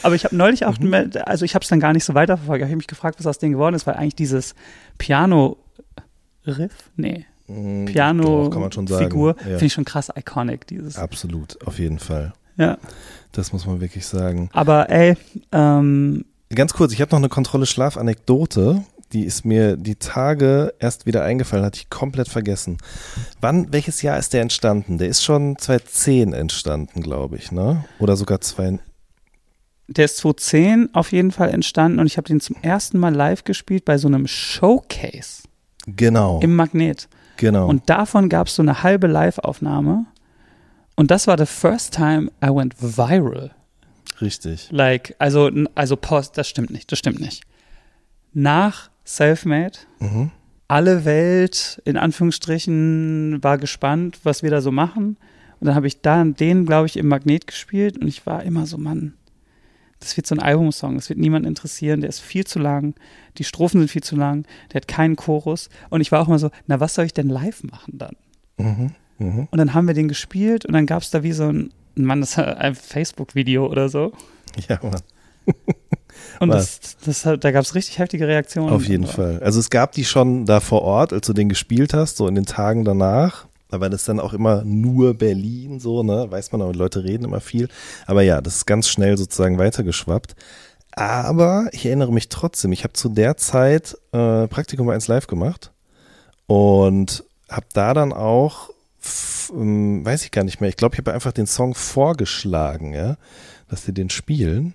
Aber 0.03 0.15
ich 0.15 0.25
habe 0.25 0.35
neulich 0.35 0.65
auch, 0.65 0.77
Mhm. 0.79 1.11
also 1.25 1.45
ich 1.45 1.55
habe 1.55 1.63
es 1.63 1.69
dann 1.69 1.79
gar 1.79 1.93
nicht 1.93 2.03
so 2.03 2.13
weiterverfolgt. 2.13 2.61
Ich 2.61 2.65
habe 2.67 2.75
mich 2.75 2.87
gefragt, 2.87 3.19
was 3.19 3.25
aus 3.27 3.37
denen 3.37 3.53
geworden 3.53 3.75
ist, 3.75 3.87
weil 3.87 3.95
eigentlich 3.95 4.15
dieses 4.15 4.53
Piano-Riff, 4.97 6.73
nee, 6.95 7.25
Mhm. 7.47 7.85
Piano-Figur, 7.85 9.35
Ja. 9.39 9.43
finde 9.43 9.65
ich 9.65 9.73
schon 9.73 9.85
krass 9.85 10.09
iconic, 10.15 10.67
dieses. 10.67 10.97
Absolut, 10.97 11.65
auf 11.65 11.79
jeden 11.79 11.97
Fall. 11.99 12.33
Ja. 12.57 12.77
Das 13.31 13.53
muss 13.53 13.65
man 13.65 13.79
wirklich 13.81 14.05
sagen. 14.05 14.49
Aber 14.53 14.89
ey, 14.89 15.15
ähm, 15.51 16.25
Ganz 16.53 16.73
kurz, 16.73 16.91
ich 16.93 17.01
habe 17.01 17.11
noch 17.11 17.19
eine 17.19 17.29
Kontrolle 17.29 17.65
Schlaf-Anekdote. 17.67 18.83
Die 19.13 19.23
ist 19.23 19.43
mir 19.43 19.75
die 19.75 19.95
Tage 19.95 20.73
erst 20.79 21.05
wieder 21.07 21.23
eingefallen, 21.23 21.65
hatte 21.65 21.79
ich 21.79 21.89
komplett 21.89 22.29
vergessen. 22.29 22.77
Wann, 23.41 23.73
welches 23.73 24.01
Jahr 24.03 24.19
ist 24.19 24.33
der 24.33 24.41
entstanden? 24.41 24.99
Der 24.99 25.07
ist 25.07 25.23
schon 25.23 25.57
2010 25.57 26.33
entstanden, 26.33 27.01
glaube 27.01 27.37
ich, 27.37 27.51
ne? 27.51 27.85
Oder 27.97 28.15
sogar 28.15 28.39
zwei, 28.41 28.77
Der 29.87 30.05
ist 30.05 30.17
2010 30.17 30.89
auf 30.93 31.11
jeden 31.11 31.31
Fall 31.31 31.49
entstanden 31.49 31.99
und 31.99 32.05
ich 32.05 32.17
habe 32.17 32.27
den 32.27 32.39
zum 32.39 32.55
ersten 32.61 32.99
Mal 32.99 33.13
live 33.15 33.43
gespielt 33.43 33.83
bei 33.85 33.97
so 33.97 34.07
einem 34.07 34.27
Showcase 34.27 35.43
genau, 35.87 36.39
im 36.41 36.55
Magnet. 36.55 37.07
genau. 37.37 37.67
Und 37.67 37.89
davon 37.89 38.29
gab 38.29 38.45
es 38.47 38.55
so 38.55 38.61
eine 38.61 38.83
halbe 38.83 39.07
Live-Aufnahme. 39.07 40.05
Und 40.95 41.09
das 41.09 41.25
war 41.25 41.37
the 41.37 41.45
first 41.47 41.93
time 41.95 42.29
I 42.43 42.49
went 42.49 42.75
viral. 42.79 43.51
richtig. 44.21 44.67
Like, 44.69 45.15
also, 45.17 45.49
also 45.73 45.95
Post, 45.95 46.37
das 46.37 46.47
stimmt 46.47 46.69
nicht, 46.69 46.91
das 46.91 46.99
stimmt 46.99 47.19
nicht. 47.21 47.41
Nach 48.33 48.89
Selfmade, 49.15 49.79
Mhm. 49.99 50.31
alle 50.67 51.03
Welt, 51.03 51.81
in 51.85 51.97
Anführungsstrichen, 51.97 53.39
war 53.41 53.57
gespannt, 53.57 54.19
was 54.23 54.43
wir 54.43 54.51
da 54.51 54.61
so 54.61 54.71
machen. 54.71 55.17
Und 55.59 55.65
dann 55.65 55.75
habe 55.75 55.87
ich 55.87 56.01
da 56.01 56.23
den, 56.23 56.65
glaube 56.65 56.85
ich, 56.87 56.95
im 56.95 57.07
Magnet 57.07 57.47
gespielt 57.47 57.97
und 57.97 58.07
ich 58.07 58.25
war 58.25 58.43
immer 58.43 58.65
so, 58.65 58.77
Mann, 58.77 59.13
das 59.99 60.15
wird 60.15 60.27
so 60.27 60.35
ein 60.35 60.39
Albumsong, 60.39 60.95
das 60.95 61.09
wird 61.09 61.19
niemand 61.19 61.45
interessieren, 61.45 61.99
der 62.01 62.09
ist 62.09 62.19
viel 62.21 62.45
zu 62.45 62.59
lang, 62.59 62.93
die 63.37 63.43
Strophen 63.43 63.81
sind 63.81 63.89
viel 63.91 64.03
zu 64.03 64.15
lang, 64.15 64.45
der 64.71 64.81
hat 64.81 64.87
keinen 64.87 65.15
Chorus. 65.17 65.69
Und 65.89 66.01
ich 66.01 66.11
war 66.11 66.21
auch 66.21 66.27
immer 66.27 66.39
so, 66.39 66.51
na, 66.67 66.79
was 66.79 66.93
soll 66.95 67.05
ich 67.05 67.13
denn 67.13 67.27
live 67.29 67.63
machen 67.63 67.97
dann? 67.97 68.15
Mhm. 68.57 68.91
Mhm. 69.17 69.47
Und 69.51 69.57
dann 69.57 69.73
haben 69.73 69.87
wir 69.87 69.93
den 69.95 70.07
gespielt 70.07 70.65
und 70.65 70.73
dann 70.73 70.85
gab 70.85 71.01
es 71.01 71.09
da 71.09 71.23
wie 71.23 71.33
so 71.33 71.49
ein, 71.51 71.73
Mann, 71.95 72.21
das 72.21 72.37
war 72.37 72.57
ein 72.57 72.75
Facebook-Video 72.75 73.65
oder 73.67 73.89
so. 73.89 74.13
Ja, 74.69 74.79
Mann. 74.83 75.01
Und 76.39 76.49
das, 76.49 76.79
das, 77.05 77.23
da 77.23 77.51
gab 77.51 77.63
es 77.63 77.75
richtig 77.75 77.99
heftige 77.99 78.27
Reaktionen. 78.27 78.69
Auf 78.73 78.87
jeden 78.87 79.07
Fall. 79.07 79.39
Also 79.43 79.59
es 79.59 79.69
gab 79.69 79.91
die 79.91 80.05
schon 80.05 80.45
da 80.45 80.59
vor 80.59 80.81
Ort, 80.81 81.13
als 81.13 81.27
du 81.27 81.33
den 81.33 81.49
gespielt 81.49 81.93
hast, 81.93 82.17
so 82.17 82.27
in 82.27 82.35
den 82.35 82.45
Tagen 82.45 82.85
danach. 82.85 83.45
Aber 83.71 83.89
das 83.89 84.01
ist 84.01 84.09
dann 84.09 84.19
auch 84.19 84.33
immer 84.33 84.63
nur 84.63 85.13
Berlin, 85.13 85.79
so, 85.79 86.01
ne? 86.01 86.25
Weiß 86.29 86.51
man, 86.51 86.61
aber 86.61 86.71
die 86.71 86.79
Leute 86.79 87.03
reden 87.03 87.25
immer 87.25 87.39
viel. 87.39 87.67
Aber 88.07 88.23
ja, 88.23 88.41
das 88.41 88.55
ist 88.57 88.65
ganz 88.65 88.89
schnell 88.89 89.15
sozusagen 89.17 89.59
weitergeschwappt. 89.59 90.35
Aber 90.91 91.69
ich 91.71 91.85
erinnere 91.85 92.11
mich 92.11 92.29
trotzdem, 92.29 92.71
ich 92.71 92.83
habe 92.83 92.93
zu 92.93 93.09
der 93.09 93.37
Zeit 93.37 93.95
äh, 94.11 94.47
Praktikum 94.47 94.87
bei 94.87 94.95
1 94.95 95.07
Live 95.07 95.27
gemacht 95.27 95.71
und 96.47 97.23
habe 97.47 97.67
da 97.73 97.93
dann 97.93 98.11
auch, 98.11 98.69
ähm, 99.53 100.03
weiß 100.03 100.25
ich 100.25 100.31
gar 100.31 100.43
nicht 100.43 100.61
mehr, 100.61 100.69
ich 100.69 100.77
glaube, 100.77 100.95
ich 100.95 100.99
habe 100.99 101.13
einfach 101.13 101.31
den 101.31 101.47
Song 101.47 101.75
vorgeschlagen, 101.75 102.93
ja, 102.93 103.17
dass 103.69 103.85
die 103.85 103.93
den 103.93 104.09
spielen. 104.09 104.73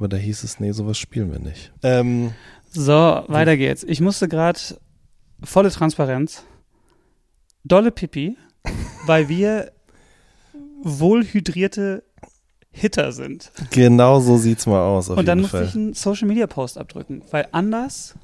Aber 0.00 0.08
da 0.08 0.16
hieß 0.16 0.44
es, 0.44 0.58
nee, 0.60 0.72
sowas 0.72 0.96
spielen 0.96 1.30
wir 1.30 1.40
nicht. 1.40 1.72
Ähm, 1.82 2.32
So, 2.72 2.92
weiter 3.26 3.58
geht's. 3.58 3.82
Ich 3.84 4.00
musste 4.00 4.28
gerade 4.28 4.58
volle 5.44 5.70
Transparenz, 5.70 6.42
dolle 7.64 7.90
Pipi, 7.90 8.38
weil 9.04 9.28
wir 9.28 9.72
wohlhydrierte 10.82 12.02
Hitter 12.70 13.12
sind. 13.12 13.52
Genau 13.72 14.20
so 14.20 14.38
sieht's 14.38 14.64
mal 14.66 14.80
aus. 14.80 15.10
Auf 15.10 15.18
Und 15.18 15.26
dann 15.26 15.36
jeden 15.40 15.42
musste 15.42 15.58
Fall. 15.58 15.66
ich 15.66 15.74
einen 15.74 15.92
Social 15.92 16.28
Media 16.28 16.46
Post 16.46 16.78
abdrücken, 16.78 17.22
weil 17.30 17.46
anders 17.52 18.14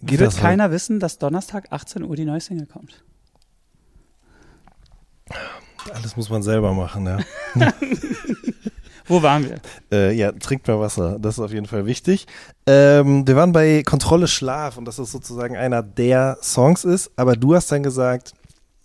Geht 0.00 0.20
wird 0.20 0.28
das 0.28 0.38
keiner 0.38 0.70
wissen, 0.70 1.00
dass 1.00 1.18
Donnerstag 1.18 1.66
18 1.70 2.02
Uhr 2.02 2.16
die 2.16 2.24
neue 2.24 2.40
Single 2.40 2.64
kommt. 2.66 3.04
halt? 5.28 5.96
Alles 5.96 6.16
muss 6.16 6.30
man 6.30 6.42
selber 6.42 6.72
machen, 6.72 7.04
ja. 7.04 7.18
Wo 9.08 9.22
waren 9.22 9.44
wir? 9.48 9.60
äh, 9.92 10.12
ja, 10.14 10.32
trinkt 10.32 10.66
mehr 10.68 10.78
Wasser. 10.80 11.18
Das 11.18 11.34
ist 11.38 11.40
auf 11.44 11.52
jeden 11.52 11.66
Fall 11.66 11.86
wichtig. 11.86 12.26
Ähm, 12.66 13.26
wir 13.26 13.36
waren 13.36 13.52
bei 13.52 13.82
Kontrolle 13.82 14.28
Schlaf 14.28 14.76
und 14.76 14.84
dass 14.84 14.96
das 14.96 15.10
sozusagen 15.10 15.56
einer 15.56 15.82
der 15.82 16.38
Songs 16.42 16.84
ist. 16.84 17.10
Aber 17.16 17.34
du 17.36 17.54
hast 17.54 17.72
dann 17.72 17.82
gesagt, 17.82 18.32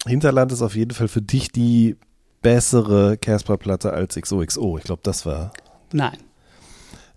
Hinterland 0.08 0.52
ist 0.52 0.62
auf 0.62 0.76
jeden 0.76 0.92
Fall 0.92 1.08
für 1.08 1.22
dich 1.22 1.52
die 1.52 1.96
bessere 2.42 3.18
Casper-Platte 3.18 3.94
als 3.94 4.16
XOXO. 4.16 4.78
Ich 4.78 4.84
glaube, 4.84 5.02
das 5.04 5.26
war. 5.26 5.54
Nein. 5.92 6.18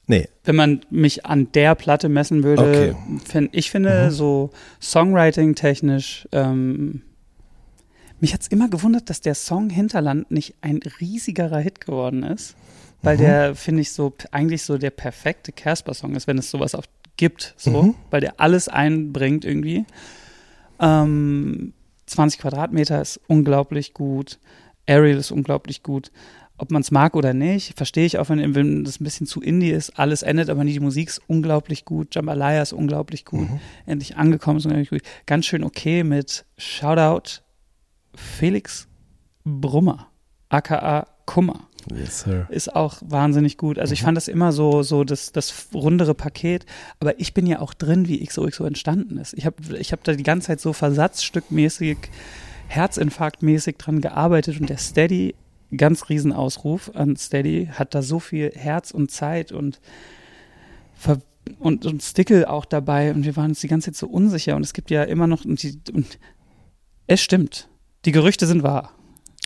Nee. 0.09 0.29
Wenn 0.45 0.55
man 0.55 0.81
mich 0.89 1.27
an 1.27 1.51
der 1.53 1.75
Platte 1.75 2.09
messen 2.09 2.45
würde, 2.45 2.63
Okay. 2.63 2.97
find, 3.25 3.49
ich 3.53 3.73
finde 3.73 4.07
Mhm. 4.07 4.11
so 4.13 4.51
Songwriting-technisch, 4.81 6.29
ähm, 6.33 7.03
mich 8.21 8.33
hat's 8.35 8.47
immer 8.49 8.69
gewundert, 8.69 9.11
dass 9.11 9.21
der 9.21 9.35
Song 9.35 9.71
Hinterland 9.71 10.31
nicht 10.31 10.55
ein 10.63 10.81
riesigerer 11.01 11.59
Hit 11.59 11.81
geworden 11.85 12.23
ist, 12.23 12.55
weil 13.03 13.17
Mhm. 13.17 13.21
der, 13.21 13.55
finde 13.55 13.83
ich, 13.83 13.93
so 13.93 14.13
eigentlich 14.31 14.63
so 14.63 14.79
der 14.79 14.91
perfekte 14.91 15.53
Casper-Song 15.53 16.15
ist, 16.15 16.27
wenn 16.27 16.39
es 16.39 16.51
sowas 16.51 16.75
auch 16.75 16.85
gibt, 17.17 17.55
so, 17.57 17.83
Mhm. 17.83 17.95
weil 18.11 18.21
der 18.21 18.41
alles 18.41 18.69
einbringt 18.69 19.45
irgendwie. 19.45 19.85
Ähm, 20.81 21.73
20 22.07 22.41
Quadratmeter 22.41 23.01
ist 23.01 23.21
unglaublich 23.27 23.95
gut. 23.95 24.39
Ariel 24.89 25.17
ist 25.17 25.31
unglaublich 25.31 25.83
gut. 25.83 26.11
Ob 26.59 26.71
man 26.71 26.81
es 26.81 26.91
mag 26.91 27.17
oder 27.17 27.35
nicht, 27.35 27.77
verstehe 27.77 28.07
ich 28.07 28.19
auch, 28.19 28.31
wenn, 28.31 28.55
wenn 28.55 28.85
das 28.85 28.99
ein 29.01 29.05
bisschen 29.05 29.27
zu 29.27 29.43
indie 29.43 29.71
ist. 29.71 29.99
Alles 29.99 30.23
endet, 30.23 30.49
aber 30.49 30.65
nie 30.65 30.73
die 30.73 30.81
Musik 30.81 31.09
ist 31.09 31.21
unglaublich 31.27 31.85
gut. 31.85 32.15
Jambalaya 32.15 32.63
ist 32.63 32.73
unglaublich 32.73 33.25
gut. 33.27 33.49
Endlich 33.85 34.17
angekommen 34.17 34.59
ist 34.59 34.65
unglaublich 34.65 34.89
gut. 34.91 35.03
Ganz 35.27 35.45
schön 35.47 35.63
okay 35.65 36.03
mit 36.03 36.47
Shoutout 36.57 37.43
Felix 38.17 38.89
Brummer, 39.45 40.09
aka 40.49 41.07
Kummer 41.27 41.69
Yes, 41.95 42.21
sir. 42.21 42.47
ist 42.51 42.75
auch 42.75 42.97
wahnsinnig 43.05 43.59
gut. 43.59 43.79
Also 43.79 43.93
ich 43.93 44.03
fand 44.03 44.17
das 44.17 44.27
immer 44.29 44.53
so, 44.53 44.83
so 44.83 45.05
das, 45.05 45.33
das 45.33 45.69
rundere 45.73 46.15
Paket. 46.15 46.67
Aber 46.99 47.21
ich 47.21 47.33
bin 47.33 47.47
ja 47.47 47.61
auch 47.61 47.75
drin, 47.75 48.09
wie 48.09 48.25
XOXO 48.25 48.65
entstanden 48.65 49.19
ist. 49.19 49.35
Ich 49.35 49.47
habe 49.47 49.57
ich 49.79 49.93
hab 49.93 50.03
da 50.03 50.13
die 50.13 50.23
ganze 50.23 50.49
Zeit 50.49 50.61
so 50.61 50.73
versatzstückmäßig, 50.73 51.99
herzinfarktmäßig 52.69 53.77
dran 53.77 54.01
gearbeitet 54.01 54.61
und 54.61 54.69
der 54.69 54.79
Steady, 54.79 55.37
ganz 55.77 56.09
Riesenausruf 56.09 56.91
an 56.95 57.17
Steady, 57.17 57.69
hat 57.73 57.95
da 57.95 58.03
so 58.03 58.19
viel 58.19 58.51
Herz 58.55 58.91
und 58.91 59.11
Zeit 59.11 59.53
und 59.53 59.81
ver 60.95 61.19
und, 61.61 61.87
und 61.87 62.03
Stickle 62.03 62.51
auch 62.51 62.65
dabei 62.65 63.13
und 63.15 63.25
wir 63.25 63.37
waren 63.37 63.51
uns 63.51 63.61
die 63.61 63.69
ganze 63.69 63.93
Zeit 63.93 63.97
so 63.97 64.09
unsicher 64.09 64.57
und 64.57 64.65
es 64.65 64.73
gibt 64.73 64.91
ja 64.91 65.05
immer 65.05 65.29
noch 65.29 65.45
und, 65.45 65.63
die, 65.63 65.79
und 65.93 66.19
es 67.07 67.21
stimmt. 67.21 67.69
Die 68.07 68.13
Gerüchte 68.13 68.47
sind 68.47 68.63
wahr. 68.63 68.93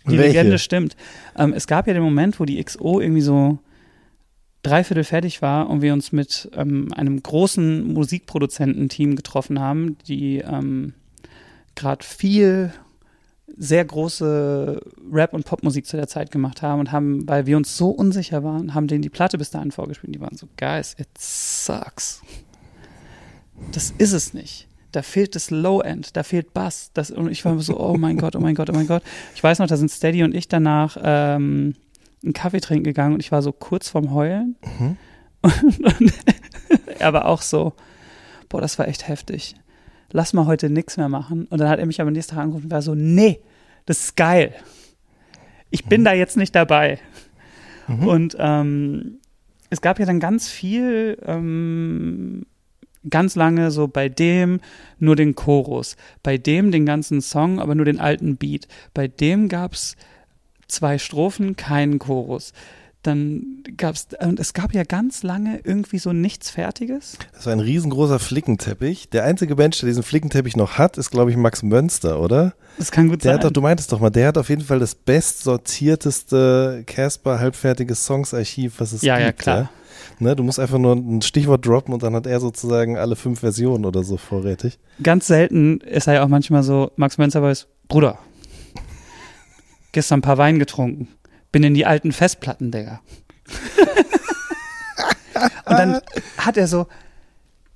Die 0.06 0.16
Welche? 0.16 0.38
Legende 0.38 0.58
stimmt. 0.58 0.96
Ähm, 1.36 1.52
es 1.52 1.66
gab 1.66 1.86
ja 1.86 1.94
den 1.94 2.02
Moment, 2.02 2.38
wo 2.38 2.44
die 2.44 2.62
XO 2.62 3.00
irgendwie 3.00 3.22
so 3.22 3.58
dreiviertel 4.62 5.04
fertig 5.04 5.42
war 5.42 5.68
und 5.68 5.82
wir 5.82 5.92
uns 5.92 6.12
mit 6.12 6.50
ähm, 6.54 6.92
einem 6.92 7.22
großen 7.22 7.92
Musikproduzententeam 7.92 9.16
getroffen 9.16 9.58
haben, 9.58 9.96
die 10.06 10.38
ähm, 10.38 10.92
gerade 11.74 12.04
viel 12.04 12.72
sehr 13.56 13.84
große 13.84 14.80
Rap- 15.10 15.32
und 15.32 15.44
Popmusik 15.44 15.86
zu 15.86 15.96
der 15.96 16.06
Zeit 16.06 16.30
gemacht 16.30 16.62
haben 16.62 16.80
und 16.80 16.92
haben, 16.92 17.26
weil 17.28 17.46
wir 17.46 17.56
uns 17.56 17.76
so 17.76 17.90
unsicher 17.90 18.44
waren, 18.44 18.74
haben 18.74 18.86
denen 18.86 19.02
die 19.02 19.08
Platte 19.08 19.38
bis 19.38 19.50
dahin 19.50 19.72
vorgespielt. 19.72 20.14
Die 20.14 20.20
waren 20.20 20.36
so, 20.36 20.46
guys, 20.58 20.94
it 20.98 21.08
sucks. 21.18 22.22
Das 23.72 23.92
ist 23.98 24.12
es 24.12 24.32
nicht. 24.32 24.69
Da 24.92 25.02
fehlt 25.02 25.34
das 25.34 25.50
Low-End, 25.50 26.16
da 26.16 26.22
fehlt 26.22 26.52
Bass. 26.52 26.90
Das, 26.94 27.10
und 27.10 27.30
ich 27.30 27.44
war 27.44 27.58
so, 27.60 27.78
oh 27.78 27.96
mein 27.96 28.18
Gott, 28.18 28.36
oh 28.36 28.40
mein 28.40 28.54
Gott, 28.54 28.70
oh 28.70 28.72
mein 28.72 28.86
Gott. 28.86 29.02
Ich 29.34 29.42
weiß 29.42 29.58
noch, 29.58 29.66
da 29.66 29.76
sind 29.76 29.90
Steady 29.90 30.22
und 30.24 30.34
ich 30.34 30.48
danach 30.48 30.96
ähm, 31.02 31.74
einen 32.22 32.32
Kaffee 32.32 32.60
trinken 32.60 32.84
gegangen 32.84 33.14
und 33.14 33.20
ich 33.20 33.32
war 33.32 33.42
so 33.42 33.52
kurz 33.52 33.88
vorm 33.88 34.12
Heulen. 34.12 34.56
Und, 35.42 35.84
und 36.00 36.12
er 36.98 37.12
war 37.12 37.24
auch 37.24 37.42
so, 37.42 37.72
boah, 38.48 38.60
das 38.60 38.78
war 38.78 38.88
echt 38.88 39.08
heftig. 39.08 39.54
Lass 40.12 40.32
mal 40.32 40.46
heute 40.46 40.68
nichts 40.68 40.96
mehr 40.96 41.08
machen. 41.08 41.46
Und 41.46 41.58
dann 41.58 41.68
hat 41.68 41.78
er 41.78 41.86
mich 41.86 42.00
aber 42.00 42.10
nächsten 42.10 42.34
Tag 42.34 42.44
angerufen 42.44 42.64
und 42.64 42.70
war 42.70 42.82
so, 42.82 42.94
nee, 42.94 43.40
das 43.86 44.00
ist 44.00 44.16
geil. 44.16 44.54
Ich 45.70 45.86
bin 45.86 46.04
da 46.04 46.12
jetzt 46.12 46.36
nicht 46.36 46.54
dabei. 46.54 46.98
Und 48.06 48.36
ähm, 48.38 49.18
es 49.70 49.80
gab 49.80 49.98
ja 49.98 50.06
dann 50.06 50.20
ganz 50.20 50.48
viel, 50.48 51.18
ähm, 51.24 52.46
ganz 53.08 53.34
lange 53.36 53.70
so 53.70 53.88
bei 53.88 54.08
dem 54.08 54.60
nur 54.98 55.16
den 55.16 55.34
Chorus, 55.34 55.96
bei 56.22 56.36
dem 56.36 56.70
den 56.70 56.84
ganzen 56.84 57.20
Song, 57.22 57.58
aber 57.58 57.74
nur 57.74 57.84
den 57.86 58.00
alten 58.00 58.36
Beat. 58.36 58.68
Bei 58.92 59.08
dem 59.08 59.48
gab's 59.48 59.96
zwei 60.68 60.98
Strophen, 60.98 61.56
keinen 61.56 61.98
Chorus. 61.98 62.52
Dann 63.02 63.64
gab's, 63.78 64.08
und 64.20 64.38
es 64.38 64.52
gab 64.52 64.74
ja 64.74 64.82
ganz 64.84 65.22
lange 65.22 65.60
irgendwie 65.64 65.98
so 65.98 66.12
nichts 66.12 66.50
Fertiges. 66.50 67.16
Das 67.32 67.46
war 67.46 67.54
ein 67.54 67.60
riesengroßer 67.60 68.18
Flickenteppich. 68.18 69.08
Der 69.08 69.24
einzige 69.24 69.56
Mensch, 69.56 69.78
der 69.80 69.88
diesen 69.88 70.02
Flickenteppich 70.02 70.54
noch 70.54 70.76
hat, 70.76 70.98
ist, 70.98 71.10
glaube 71.10 71.30
ich, 71.30 71.38
Max 71.38 71.62
Mönster, 71.62 72.20
oder? 72.20 72.52
Das 72.76 72.90
kann 72.92 73.08
gut 73.08 73.24
Der 73.24 73.30
sein. 73.30 73.38
hat 73.38 73.44
doch, 73.44 73.52
du 73.52 73.62
meintest 73.62 73.90
doch 73.90 74.00
mal, 74.00 74.10
der 74.10 74.28
hat 74.28 74.36
auf 74.36 74.50
jeden 74.50 74.60
Fall 74.60 74.78
das 74.80 74.94
bestsortierteste 74.94 76.84
Casper 76.86 77.38
halbfertige 77.40 77.94
Songsarchiv, 77.94 78.74
was 78.80 78.92
es 78.92 79.02
Ja, 79.02 79.14
gibt. 79.16 79.26
ja, 79.26 79.32
klar. 79.32 79.70
Ne, 80.20 80.36
du 80.36 80.42
musst 80.42 80.60
einfach 80.60 80.78
nur 80.78 80.94
ein 80.94 81.22
Stichwort 81.22 81.66
droppen 81.66 81.94
und 81.94 82.02
dann 82.02 82.14
hat 82.14 82.26
er 82.26 82.40
sozusagen 82.40 82.98
alle 82.98 83.16
fünf 83.16 83.40
Versionen 83.40 83.86
oder 83.86 84.04
so 84.04 84.18
vorrätig. 84.18 84.78
ganz 85.02 85.26
selten 85.26 85.80
ist 85.80 86.08
er 86.08 86.14
ja 86.14 86.24
auch 86.24 86.28
manchmal 86.28 86.62
so, 86.62 86.92
Max 86.96 87.16
Mönzer 87.16 87.42
weiß, 87.42 87.68
Bruder, 87.88 88.18
gestern 89.92 90.18
ein 90.18 90.22
paar 90.22 90.36
Wein 90.36 90.58
getrunken, 90.58 91.08
bin 91.52 91.62
in 91.62 91.72
die 91.72 91.86
alten 91.86 92.12
Festplatten, 92.12 92.70
Digga. 92.70 93.00
und 95.64 95.78
dann 95.78 96.00
hat 96.36 96.58
er 96.58 96.66
so, 96.66 96.86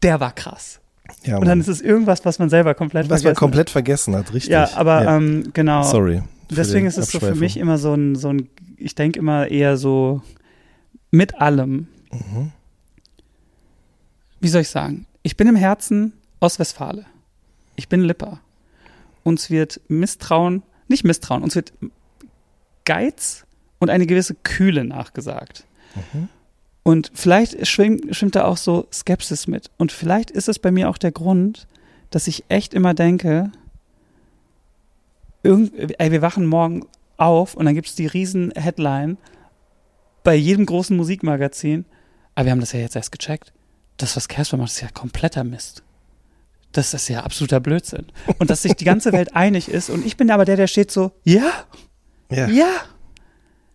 der 0.02 0.20
war 0.20 0.32
krass. 0.32 0.80
Ja, 1.24 1.38
Und 1.38 1.46
dann 1.46 1.60
ist 1.60 1.68
es 1.68 1.80
irgendwas, 1.80 2.24
was 2.26 2.38
man 2.38 2.50
selber 2.50 2.74
komplett 2.74 3.06
was 3.08 3.22
man 3.22 3.22
vergessen 3.22 3.38
komplett 3.38 3.70
vergessen 3.70 4.14
hat, 4.14 4.34
richtig. 4.34 4.54
hat. 4.54 4.72
Ja, 4.72 4.76
aber 4.76 5.04
Ja. 5.04 5.16
Ähm, 5.16 5.50
genau. 5.54 5.82
Sorry. 5.82 6.22
Deswegen 6.50 6.86
ist 6.86 6.98
es 6.98 7.10
so 7.10 7.20
für 7.20 7.34
mich 7.34 7.56
immer 7.56 7.78
so 7.78 7.94
ein, 7.94 8.16
so 8.16 8.28
ein 8.28 8.48
ich 8.76 8.94
denke 8.94 9.18
immer 9.18 9.48
eher 9.48 9.78
so 9.78 10.20
mit 11.10 11.40
allem. 11.40 11.88
Mhm. 12.14 12.52
Wie 14.40 14.48
soll 14.48 14.62
ich 14.62 14.68
sagen? 14.68 15.06
Ich 15.22 15.36
bin 15.36 15.48
im 15.48 15.56
Herzen 15.56 16.12
Ostwestfale. 16.40 17.06
Ich 17.76 17.88
bin 17.88 18.00
Lipper. 18.00 18.40
Uns 19.22 19.50
wird 19.50 19.80
Misstrauen, 19.88 20.62
nicht 20.88 21.04
Misstrauen, 21.04 21.42
uns 21.42 21.56
wird 21.56 21.72
Geiz 22.84 23.46
und 23.78 23.90
eine 23.90 24.06
gewisse 24.06 24.34
Kühle 24.34 24.84
nachgesagt. 24.84 25.64
Mhm. 25.94 26.28
Und 26.82 27.10
vielleicht 27.14 27.66
schwingt, 27.66 28.14
schwimmt 28.14 28.36
da 28.36 28.44
auch 28.44 28.58
so 28.58 28.86
Skepsis 28.92 29.46
mit. 29.46 29.70
Und 29.78 29.90
vielleicht 29.90 30.30
ist 30.30 30.48
es 30.48 30.58
bei 30.58 30.70
mir 30.70 30.90
auch 30.90 30.98
der 30.98 31.12
Grund, 31.12 31.66
dass 32.10 32.26
ich 32.26 32.44
echt 32.48 32.74
immer 32.74 32.92
denke, 32.92 33.50
irgend, 35.42 35.72
ey, 35.98 36.12
wir 36.12 36.20
wachen 36.22 36.44
morgen 36.46 36.86
auf 37.16 37.54
und 37.54 37.64
dann 37.64 37.74
gibt 37.74 37.88
es 37.88 37.94
die 37.94 38.06
riesen 38.06 38.52
Headline 38.52 39.16
bei 40.24 40.34
jedem 40.34 40.66
großen 40.66 40.96
Musikmagazin. 40.96 41.86
Aber 42.34 42.46
wir 42.46 42.52
haben 42.52 42.60
das 42.60 42.72
ja 42.72 42.80
jetzt 42.80 42.96
erst 42.96 43.12
gecheckt. 43.12 43.52
Das, 43.96 44.16
was 44.16 44.28
Casper 44.28 44.56
macht, 44.56 44.70
ist 44.70 44.80
ja 44.80 44.88
kompletter 44.92 45.44
Mist. 45.44 45.82
Das 46.72 46.92
ist 46.94 47.08
ja 47.08 47.22
absoluter 47.22 47.60
Blödsinn. 47.60 48.06
Und 48.38 48.50
dass 48.50 48.62
sich 48.62 48.74
die 48.74 48.84
ganze 48.84 49.12
Welt 49.12 49.36
einig 49.36 49.68
ist. 49.68 49.90
Und 49.90 50.04
ich 50.04 50.16
bin 50.16 50.30
aber 50.30 50.44
der, 50.44 50.56
der 50.56 50.66
steht 50.66 50.90
so, 50.90 51.12
ja, 51.22 51.52
Ja, 52.30 52.48
ja. 52.48 52.66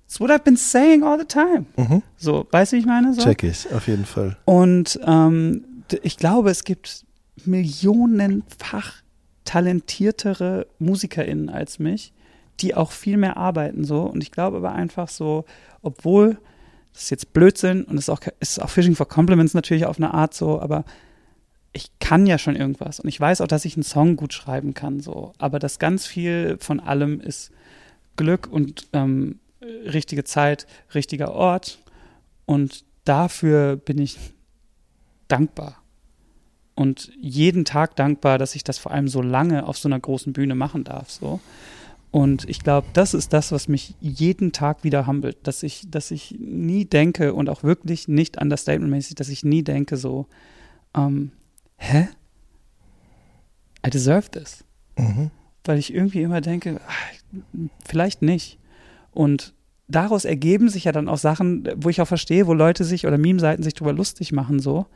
That's 0.05 0.19
what 0.19 0.31
I've 0.31 0.43
been 0.43 0.57
saying 0.57 1.03
all 1.03 1.19
the 1.19 1.25
time. 1.25 1.65
Mhm. 1.77 2.01
So, 2.17 2.47
weißt 2.51 2.71
du, 2.71 2.77
wie 2.77 2.79
ich 2.81 2.85
meine? 2.87 3.13
So? 3.13 3.21
check 3.21 3.43
ich, 3.43 3.71
auf 3.71 3.87
jeden 3.87 4.05
Fall. 4.05 4.37
Und 4.45 4.99
ähm, 5.05 5.83
ich 6.01 6.17
glaube, 6.17 6.49
es 6.49 6.63
gibt 6.63 7.05
millionenfach 7.45 8.95
talentiertere 9.45 10.67
MusikerInnen 10.79 11.49
als 11.49 11.79
mich, 11.79 12.11
die 12.59 12.75
auch 12.75 12.91
viel 12.91 13.17
mehr 13.17 13.37
arbeiten 13.37 13.83
so. 13.83 14.01
Und 14.01 14.21
ich 14.21 14.31
glaube 14.31 14.57
aber 14.57 14.73
einfach 14.73 15.09
so, 15.09 15.45
obwohl 15.81 16.37
das 16.99 17.05
ist 17.05 17.11
jetzt 17.11 17.31
Blödsinn 17.31 17.85
und 17.85 17.97
ist 17.97 18.09
auch, 18.09 18.19
ist 18.41 18.61
auch 18.61 18.69
Fishing 18.69 18.93
for 18.93 19.07
Compliments 19.07 19.53
natürlich 19.53 19.85
auf 19.85 19.95
eine 19.99 20.13
Art 20.13 20.33
so, 20.33 20.59
aber 20.59 20.83
ich 21.71 21.97
kann 21.99 22.25
ja 22.25 22.37
schon 22.37 22.57
irgendwas 22.57 22.99
und 22.99 23.07
ich 23.07 23.17
weiß 23.17 23.39
auch, 23.39 23.47
dass 23.47 23.63
ich 23.63 23.77
einen 23.77 23.83
Song 23.83 24.17
gut 24.17 24.33
schreiben 24.33 24.73
kann 24.73 24.99
so. 24.99 25.31
Aber 25.37 25.59
das 25.59 25.79
ganz 25.79 26.05
viel 26.05 26.57
von 26.59 26.81
allem 26.81 27.21
ist 27.21 27.51
Glück 28.17 28.49
und 28.51 28.87
ähm, 28.91 29.39
richtige 29.61 30.25
Zeit, 30.25 30.67
richtiger 30.93 31.31
Ort 31.31 31.79
und 32.45 32.83
dafür 33.05 33.77
bin 33.77 33.97
ich 33.97 34.17
dankbar. 35.29 35.81
Und 36.75 37.13
jeden 37.17 37.63
Tag 37.63 37.95
dankbar, 37.95 38.37
dass 38.37 38.55
ich 38.55 38.65
das 38.65 38.77
vor 38.77 38.91
allem 38.91 39.07
so 39.07 39.21
lange 39.21 39.65
auf 39.65 39.77
so 39.77 39.87
einer 39.87 40.01
großen 40.01 40.33
Bühne 40.33 40.55
machen 40.55 40.83
darf. 40.83 41.09
So. 41.09 41.39
Und 42.11 42.49
ich 42.49 42.63
glaube, 42.63 42.87
das 42.93 43.13
ist 43.13 43.33
das, 43.33 43.51
was 43.51 43.67
mich 43.67 43.93
jeden 43.99 44.51
Tag 44.51 44.83
wieder 44.83 45.05
humbelt, 45.05 45.37
dass 45.43 45.61
ich, 45.61 45.89
dass 45.91 46.09
ich 46.09 46.35
nie 46.39 46.85
denke 46.85 47.33
und 47.33 47.49
auch 47.49 47.63
wirklich 47.63 48.07
nicht 48.07 48.41
understatementmäßig, 48.41 49.15
dass 49.15 49.29
ich 49.29 49.43
nie 49.43 49.63
denke 49.63 49.95
so, 49.95 50.25
ähm, 50.95 51.31
hä? 51.77 52.07
I 53.85 53.89
deserve 53.91 54.29
this. 54.31 54.63
Mhm. 54.97 55.29
Weil 55.63 55.77
ich 55.77 55.93
irgendwie 55.93 56.23
immer 56.23 56.41
denke, 56.41 56.81
ah, 56.87 57.41
vielleicht 57.85 58.23
nicht. 58.23 58.57
Und 59.11 59.53
daraus 59.87 60.25
ergeben 60.25 60.69
sich 60.69 60.85
ja 60.85 60.91
dann 60.91 61.09
auch 61.09 61.17
Sachen, 61.17 61.69
wo 61.75 61.89
ich 61.89 62.01
auch 62.01 62.07
verstehe, 62.07 62.47
wo 62.47 62.53
Leute 62.53 62.85
sich 62.85 63.05
oder 63.05 63.19
Meme-Seiten 63.19 63.61
sich 63.61 63.75
drüber 63.75 63.93
lustig 63.93 64.31
machen, 64.31 64.59
so. 64.59 64.87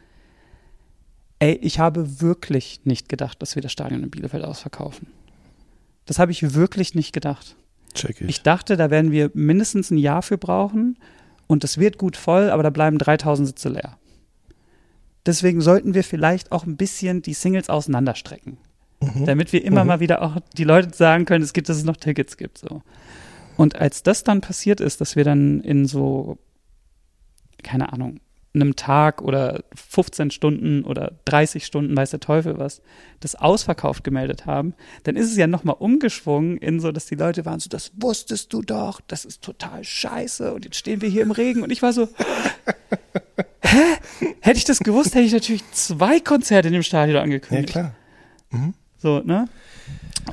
Ey, 1.37 1.53
ich 1.61 1.77
habe 1.77 2.21
wirklich 2.21 2.81
nicht 2.85 3.07
gedacht, 3.07 3.41
dass 3.41 3.55
wir 3.55 3.61
das 3.61 3.71
Stadion 3.71 4.01
in 4.01 4.09
Bielefeld 4.09 4.43
ausverkaufen. 4.45 5.07
Das 6.05 6.19
habe 6.19 6.31
ich 6.31 6.53
wirklich 6.53 6.95
nicht 6.95 7.13
gedacht. 7.13 7.55
Check 7.93 8.21
ich. 8.21 8.27
Ich 8.29 8.41
dachte, 8.43 8.75
da 8.77 8.89
werden 8.89 9.11
wir 9.11 9.31
mindestens 9.33 9.91
ein 9.91 9.97
Jahr 9.97 10.21
für 10.21 10.37
brauchen 10.37 10.97
und 11.47 11.63
es 11.63 11.77
wird 11.77 11.97
gut 11.97 12.17
voll, 12.17 12.49
aber 12.49 12.63
da 12.63 12.69
bleiben 12.69 12.97
3000 12.97 13.47
Sitze 13.49 13.69
leer. 13.69 13.97
Deswegen 15.25 15.61
sollten 15.61 15.93
wir 15.93 16.03
vielleicht 16.03 16.51
auch 16.51 16.65
ein 16.65 16.75
bisschen 16.75 17.21
die 17.21 17.33
Singles 17.33 17.69
auseinanderstrecken, 17.69 18.57
Mhm. 19.01 19.25
damit 19.25 19.53
wir 19.53 19.63
immer 19.63 19.85
mal 19.85 19.99
wieder 19.99 20.21
auch 20.21 20.37
die 20.57 20.63
Leute 20.63 20.93
sagen 20.95 21.25
können, 21.25 21.43
es 21.43 21.53
gibt, 21.53 21.69
dass 21.69 21.77
es 21.77 21.83
noch 21.85 21.97
Tickets 21.97 22.35
gibt. 22.37 22.57
So. 22.57 22.81
Und 23.57 23.75
als 23.75 24.03
das 24.03 24.23
dann 24.23 24.41
passiert 24.41 24.81
ist, 24.81 24.99
dass 25.01 25.15
wir 25.15 25.23
dann 25.23 25.61
in 25.61 25.85
so, 25.85 26.37
keine 27.63 27.93
Ahnung, 27.93 28.19
einem 28.53 28.75
Tag 28.75 29.21
oder 29.21 29.63
15 29.75 30.29
Stunden 30.31 30.83
oder 30.83 31.13
30 31.25 31.65
Stunden, 31.65 31.95
weiß 31.97 32.11
der 32.11 32.19
Teufel 32.19 32.59
was, 32.59 32.81
das 33.19 33.35
ausverkauft 33.35 34.03
gemeldet 34.03 34.45
haben, 34.45 34.73
dann 35.03 35.15
ist 35.15 35.31
es 35.31 35.37
ja 35.37 35.47
nochmal 35.47 35.75
umgeschwungen 35.79 36.57
in 36.57 36.79
so, 36.79 36.91
dass 36.91 37.05
die 37.07 37.15
Leute 37.15 37.45
waren 37.45 37.59
so, 37.59 37.69
das 37.69 37.91
wusstest 37.95 38.53
du 38.53 38.61
doch, 38.61 39.01
das 39.07 39.25
ist 39.25 39.41
total 39.41 39.83
scheiße 39.83 40.53
und 40.53 40.65
jetzt 40.65 40.77
stehen 40.77 41.01
wir 41.01 41.09
hier 41.09 41.23
im 41.23 41.31
Regen 41.31 41.63
und 41.63 41.71
ich 41.71 41.81
war 41.81 41.93
so, 41.93 42.07
hä? 43.61 43.77
Hätte 44.41 44.57
ich 44.57 44.65
das 44.65 44.79
gewusst, 44.79 45.15
hätte 45.15 45.25
ich 45.25 45.33
natürlich 45.33 45.63
zwei 45.71 46.19
Konzerte 46.19 46.67
in 46.67 46.73
dem 46.73 46.83
Stadion 46.83 47.15
Ja, 47.17 47.23
angekündigt. 47.23 47.69
klar. 47.69 47.95
So, 48.99 49.19
ne? 49.19 49.49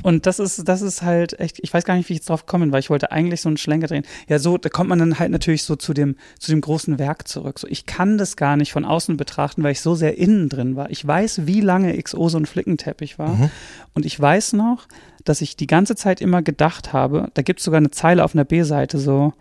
Und 0.03 0.27
das 0.27 0.39
ist, 0.39 0.69
das 0.69 0.83
ist 0.83 1.03
halt 1.03 1.39
echt, 1.41 1.59
ich 1.63 1.73
weiß 1.73 1.85
gar 1.85 1.97
nicht, 1.97 2.09
wie 2.09 2.15
ich 2.15 2.21
jetzt 2.21 2.29
drauf 2.29 2.47
kommen, 2.47 2.73
weil 2.73 2.81
ich 2.81 2.91
wollte 2.91 3.13
eigentlich 3.13 3.41
so 3.41 3.49
einen 3.49 3.57
Schlenker 3.57 3.87
drehen. 3.87 4.05
Ja, 4.29 4.39
so, 4.39 4.57
da 4.57 4.69
kommt 4.69 4.89
man 4.89 4.99
dann 4.99 5.19
halt 5.19 5.31
natürlich 5.31 5.65
so 5.65 5.77
zu 5.77 5.93
dem, 5.93 6.17
zu 6.39 6.51
dem 6.51 6.61
großen 6.61 6.99
Werk 6.99 7.27
zurück. 7.29 7.59
So, 7.59 7.67
ich 7.67 7.87
kann 7.87 8.17
das 8.17 8.37
gar 8.37 8.57
nicht 8.57 8.73
von 8.73 8.85
außen 8.85 9.17
betrachten, 9.17 9.63
weil 9.63 9.73
ich 9.73 9.81
so 9.81 9.95
sehr 9.95 10.17
innen 10.17 10.49
drin 10.49 10.77
war. 10.77 10.91
Ich 10.91 11.07
weiß, 11.07 11.47
wie 11.47 11.61
lange 11.61 12.01
XO 12.01 12.29
so 12.29 12.39
ein 12.39 12.47
Flickenteppich 12.47 13.19
war. 13.19 13.51
Und 13.95 14.07
ich 14.07 14.19
weiß 14.19 14.53
noch, 14.55 14.87
dass 15.25 15.41
ich 15.41 15.57
die 15.57 15.67
ganze 15.67 15.97
Zeit 15.97 16.21
immer 16.21 16.43
gedacht 16.43 16.93
habe, 16.93 17.31
da 17.35 17.43
gibt 17.43 17.61
es 17.61 17.65
sogar 17.65 17.79
eine 17.79 17.91
Zeile 17.91 18.25
auf 18.25 18.35
einer 18.35 18.45
B-Seite 18.45 18.99
so, 18.99 19.35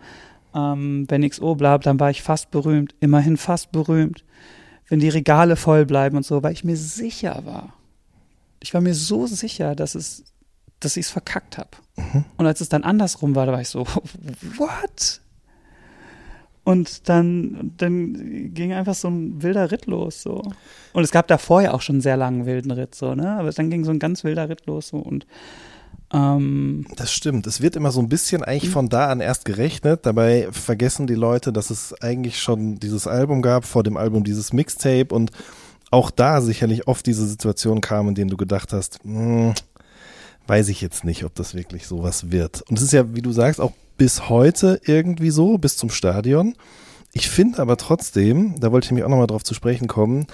ähm, 0.54 1.06
wenn 1.08 1.28
XO 1.28 1.54
bleibt, 1.54 1.86
dann 1.86 2.00
war 2.00 2.10
ich 2.10 2.22
fast 2.22 2.50
berühmt, 2.50 2.94
immerhin 3.00 3.36
fast 3.36 3.72
berühmt. 3.72 4.24
Wenn 4.88 5.00
die 5.00 5.08
Regale 5.08 5.54
voll 5.54 5.86
bleiben 5.86 6.16
und 6.16 6.26
so, 6.26 6.42
weil 6.42 6.52
ich 6.52 6.64
mir 6.64 6.76
sicher 6.76 7.42
war. 7.44 7.74
Ich 8.60 8.74
war 8.74 8.80
mir 8.80 8.94
so 8.94 9.26
sicher, 9.26 9.76
dass 9.76 9.94
es, 9.94 10.24
dass 10.80 10.96
ich 10.96 11.06
es 11.06 11.10
verkackt 11.10 11.58
habe. 11.58 11.70
Und 12.36 12.46
als 12.46 12.60
es 12.60 12.68
dann 12.68 12.82
andersrum 12.82 13.34
war, 13.34 13.46
da 13.46 13.52
war 13.52 13.60
ich 13.60 13.68
so, 13.68 13.86
what? 14.56 15.20
Und 16.64 17.08
dann, 17.08 17.72
dann 17.78 18.52
ging 18.54 18.72
einfach 18.72 18.94
so 18.94 19.08
ein 19.08 19.42
wilder 19.42 19.70
Ritt 19.70 19.86
los, 19.86 20.22
so. 20.22 20.42
Und 20.92 21.02
es 21.02 21.10
gab 21.10 21.26
da 21.26 21.38
vorher 21.38 21.74
auch 21.74 21.80
schon 21.80 21.96
einen 21.96 22.02
sehr 22.02 22.16
langen 22.16 22.46
wilden 22.46 22.70
Ritt, 22.70 22.94
so, 22.94 23.14
ne? 23.14 23.38
Aber 23.38 23.50
dann 23.50 23.70
ging 23.70 23.84
so 23.84 23.90
ein 23.90 23.98
ganz 23.98 24.24
wilder 24.24 24.48
Ritt 24.48 24.66
los, 24.66 24.88
so. 24.88 24.98
Und, 24.98 25.26
ähm, 26.12 26.86
Das 26.96 27.12
stimmt. 27.12 27.46
Es 27.46 27.60
wird 27.60 27.76
immer 27.76 27.92
so 27.92 28.00
ein 28.00 28.08
bisschen 28.08 28.44
eigentlich 28.44 28.70
von 28.70 28.88
da 28.88 29.08
an 29.08 29.20
erst 29.20 29.46
gerechnet. 29.46 30.04
Dabei 30.04 30.48
vergessen 30.52 31.06
die 31.06 31.14
Leute, 31.14 31.52
dass 31.52 31.70
es 31.70 31.94
eigentlich 32.02 32.40
schon 32.40 32.76
dieses 32.76 33.06
Album 33.06 33.42
gab, 33.42 33.64
vor 33.64 33.82
dem 33.82 33.96
Album 33.96 34.22
dieses 34.22 34.52
Mixtape 34.52 35.14
und 35.14 35.30
auch 35.90 36.10
da 36.10 36.40
sicherlich 36.40 36.86
oft 36.86 37.06
diese 37.06 37.26
Situation 37.26 37.80
kam, 37.80 38.08
in 38.08 38.14
denen 38.14 38.30
du 38.30 38.36
gedacht 38.36 38.72
hast, 38.72 39.02
hm, 39.02 39.54
weiß 40.50 40.68
ich 40.68 40.80
jetzt 40.80 41.04
nicht, 41.04 41.22
ob 41.24 41.32
das 41.36 41.54
wirklich 41.54 41.86
sowas 41.86 42.32
wird. 42.32 42.62
Und 42.62 42.76
es 42.76 42.82
ist 42.82 42.92
ja, 42.92 43.14
wie 43.14 43.22
du 43.22 43.30
sagst, 43.30 43.60
auch 43.60 43.70
bis 43.96 44.28
heute 44.28 44.80
irgendwie 44.84 45.30
so, 45.30 45.58
bis 45.58 45.76
zum 45.76 45.90
Stadion. 45.90 46.56
Ich 47.12 47.30
finde 47.30 47.60
aber 47.60 47.76
trotzdem, 47.76 48.58
da 48.58 48.72
wollte 48.72 48.86
ich 48.86 48.90
mich 48.90 49.04
auch 49.04 49.08
nochmal 49.08 49.28
drauf 49.28 49.44
zu 49.44 49.54
sprechen 49.54 49.86
kommen, 49.86 50.26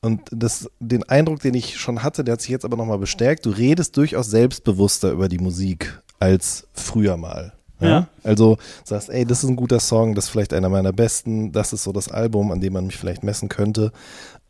und 0.00 0.22
das, 0.30 0.70
den 0.78 1.02
Eindruck, 1.02 1.40
den 1.40 1.52
ich 1.54 1.76
schon 1.76 2.02
hatte, 2.02 2.24
der 2.24 2.34
hat 2.34 2.40
sich 2.40 2.50
jetzt 2.50 2.64
aber 2.64 2.78
nochmal 2.78 2.98
bestärkt, 2.98 3.44
du 3.44 3.50
redest 3.50 3.94
durchaus 3.96 4.30
selbstbewusster 4.30 5.10
über 5.10 5.28
die 5.28 5.38
Musik 5.38 6.00
als 6.18 6.66
früher 6.72 7.18
mal. 7.18 7.52
Ja? 7.80 7.88
Ja. 7.88 8.08
Also 8.22 8.56
sagst, 8.84 9.10
ey, 9.10 9.26
das 9.26 9.44
ist 9.44 9.50
ein 9.50 9.56
guter 9.56 9.80
Song, 9.80 10.14
das 10.14 10.26
ist 10.26 10.30
vielleicht 10.30 10.54
einer 10.54 10.70
meiner 10.70 10.94
besten, 10.94 11.52
das 11.52 11.74
ist 11.74 11.82
so 11.82 11.92
das 11.92 12.08
Album, 12.08 12.52
an 12.52 12.60
dem 12.60 12.72
man 12.72 12.86
mich 12.86 12.96
vielleicht 12.96 13.22
messen 13.22 13.50
könnte. 13.50 13.92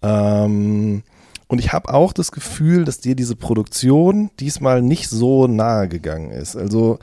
Ähm, 0.02 1.02
und 1.48 1.58
ich 1.58 1.72
habe 1.72 1.92
auch 1.92 2.12
das 2.12 2.30
Gefühl, 2.30 2.84
dass 2.84 3.00
dir 3.00 3.16
diese 3.16 3.34
Produktion 3.34 4.30
diesmal 4.38 4.82
nicht 4.82 5.08
so 5.08 5.46
nahe 5.46 5.88
gegangen 5.88 6.30
ist. 6.30 6.56
Also 6.56 6.98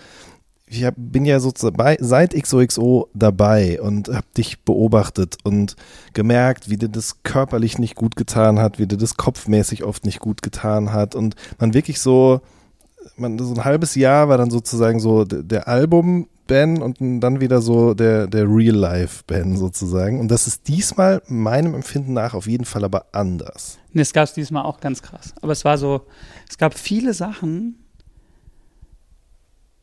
ich 0.67 0.83
hab, 0.83 0.95
bin 0.97 1.25
ja 1.25 1.39
so 1.39 1.51
dabei, 1.51 1.97
seit 1.99 2.33
XOXO 2.33 3.09
dabei 3.13 3.81
und 3.81 4.09
habe 4.09 4.25
dich 4.37 4.63
beobachtet 4.63 5.37
und 5.43 5.75
gemerkt, 6.13 6.69
wie 6.69 6.77
dir 6.77 6.89
das 6.89 7.23
körperlich 7.23 7.77
nicht 7.79 7.95
gut 7.95 8.15
getan 8.15 8.59
hat, 8.59 8.79
wie 8.79 8.87
dir 8.87 8.97
das 8.97 9.17
kopfmäßig 9.17 9.83
oft 9.83 10.05
nicht 10.05 10.19
gut 10.19 10.41
getan 10.41 10.93
hat 10.93 11.15
und 11.15 11.35
man 11.59 11.73
wirklich 11.73 11.99
so, 11.99 12.41
man 13.17 13.37
so 13.37 13.53
ein 13.53 13.65
halbes 13.65 13.95
Jahr 13.95 14.29
war 14.29 14.37
dann 14.37 14.49
sozusagen 14.49 14.99
so 14.99 15.23
der 15.25 15.67
Album 15.67 16.27
Ben 16.47 16.81
und 16.81 16.97
dann 17.21 17.41
wieder 17.41 17.61
so 17.61 17.93
der 17.93 18.27
der 18.27 18.45
Real 18.47 18.75
Life 18.75 19.23
Ben 19.27 19.57
sozusagen 19.57 20.19
und 20.19 20.29
das 20.29 20.47
ist 20.47 20.67
diesmal 20.67 21.21
meinem 21.27 21.73
Empfinden 21.73 22.13
nach 22.13 22.33
auf 22.33 22.47
jeden 22.47 22.65
Fall 22.65 22.83
aber 22.83 23.07
anders. 23.11 23.77
Nee, 23.95 24.01
es 24.01 24.11
gab 24.11 24.25
es 24.25 24.33
diesmal 24.33 24.65
auch 24.65 24.81
ganz 24.81 25.01
krass. 25.01 25.33
Aber 25.41 25.53
es 25.53 25.63
war 25.63 25.77
so, 25.77 26.01
es 26.49 26.57
gab 26.57 26.77
viele 26.77 27.13
Sachen. 27.13 27.79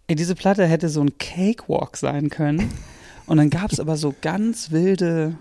Ey, 0.06 0.16
diese 0.16 0.34
Platte 0.34 0.66
hätte 0.66 0.90
so 0.90 1.00
ein 1.00 1.16
Cakewalk 1.16 1.96
sein 1.96 2.28
können. 2.28 2.70
Und 3.24 3.38
dann 3.38 3.48
gab 3.48 3.72
es 3.72 3.80
aber 3.80 3.96
so 3.96 4.14
ganz 4.20 4.70
wilde. 4.70 5.38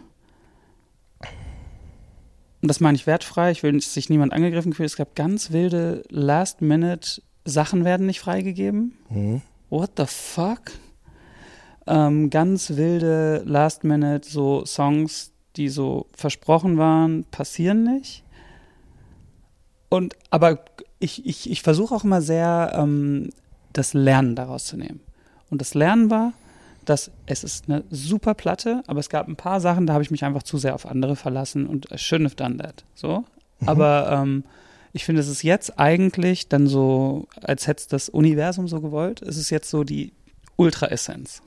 Und 2.61 2.67
das 2.69 2.79
meine 2.79 2.95
ich 2.95 3.07
wertfrei, 3.07 3.51
ich 3.51 3.61
will 3.61 3.73
nicht, 3.73 3.87
dass 3.87 3.93
sich 3.93 4.09
niemand 4.09 4.31
angegriffen 4.31 4.71
fühlt. 4.71 4.89
Es 4.89 4.95
gab 4.95 5.15
ganz 5.15 5.51
wilde 5.51 6.03
Last-Minute-Sachen 6.07 7.83
werden 7.83 8.05
nicht 8.05 8.21
freigegeben. 8.21 8.93
Mhm. 9.09 9.41
What 9.69 9.91
the 9.97 10.05
fuck? 10.07 10.71
Ähm, 11.87 12.29
ganz 12.29 12.71
wilde 12.71 13.43
Last-Minute 13.45 14.29
so 14.29 14.65
Songs, 14.65 15.31
die 15.55 15.69
so 15.69 16.07
versprochen 16.15 16.77
waren, 16.77 17.25
passieren 17.25 17.83
nicht. 17.83 18.23
Und 19.89 20.15
aber 20.29 20.63
ich, 20.99 21.25
ich, 21.25 21.49
ich 21.49 21.61
versuche 21.61 21.93
auch 21.93 22.03
immer 22.03 22.21
sehr, 22.21 22.73
ähm, 22.75 23.29
das 23.73 23.93
Lernen 23.93 24.35
daraus 24.35 24.65
zu 24.65 24.77
nehmen. 24.77 25.01
Und 25.49 25.59
das 25.59 25.73
Lernen 25.73 26.09
war, 26.09 26.33
dass 26.85 27.11
es 27.25 27.43
ist 27.43 27.69
eine 27.69 27.83
super 27.89 28.33
Platte, 28.33 28.83
aber 28.87 28.99
es 28.99 29.09
gab 29.09 29.27
ein 29.27 29.35
paar 29.35 29.59
Sachen, 29.59 29.85
da 29.85 29.93
habe 29.93 30.03
ich 30.03 30.11
mich 30.11 30.23
einfach 30.23 30.43
zu 30.43 30.57
sehr 30.57 30.75
auf 30.75 30.85
andere 30.85 31.15
verlassen 31.15 31.67
und 31.67 31.91
I 31.91 31.95
shouldn't 31.95 32.25
have 32.25 32.35
done 32.35 32.57
that. 32.57 32.83
So. 32.95 33.23
Aber 33.65 34.09
ähm, 34.11 34.43
ich 34.93 35.05
finde, 35.05 35.21
es 35.21 35.27
ist 35.27 35.43
jetzt 35.43 35.79
eigentlich 35.79 36.49
dann 36.49 36.67
so, 36.67 37.27
als 37.41 37.67
hätte 37.67 37.81
es 37.81 37.87
das 37.87 38.09
Universum 38.09 38.67
so 38.67 38.81
gewollt, 38.81 39.21
es 39.21 39.37
ist 39.37 39.49
jetzt 39.49 39.69
so 39.69 39.83
die 39.83 40.13
Ultra-Essenz. 40.55 41.41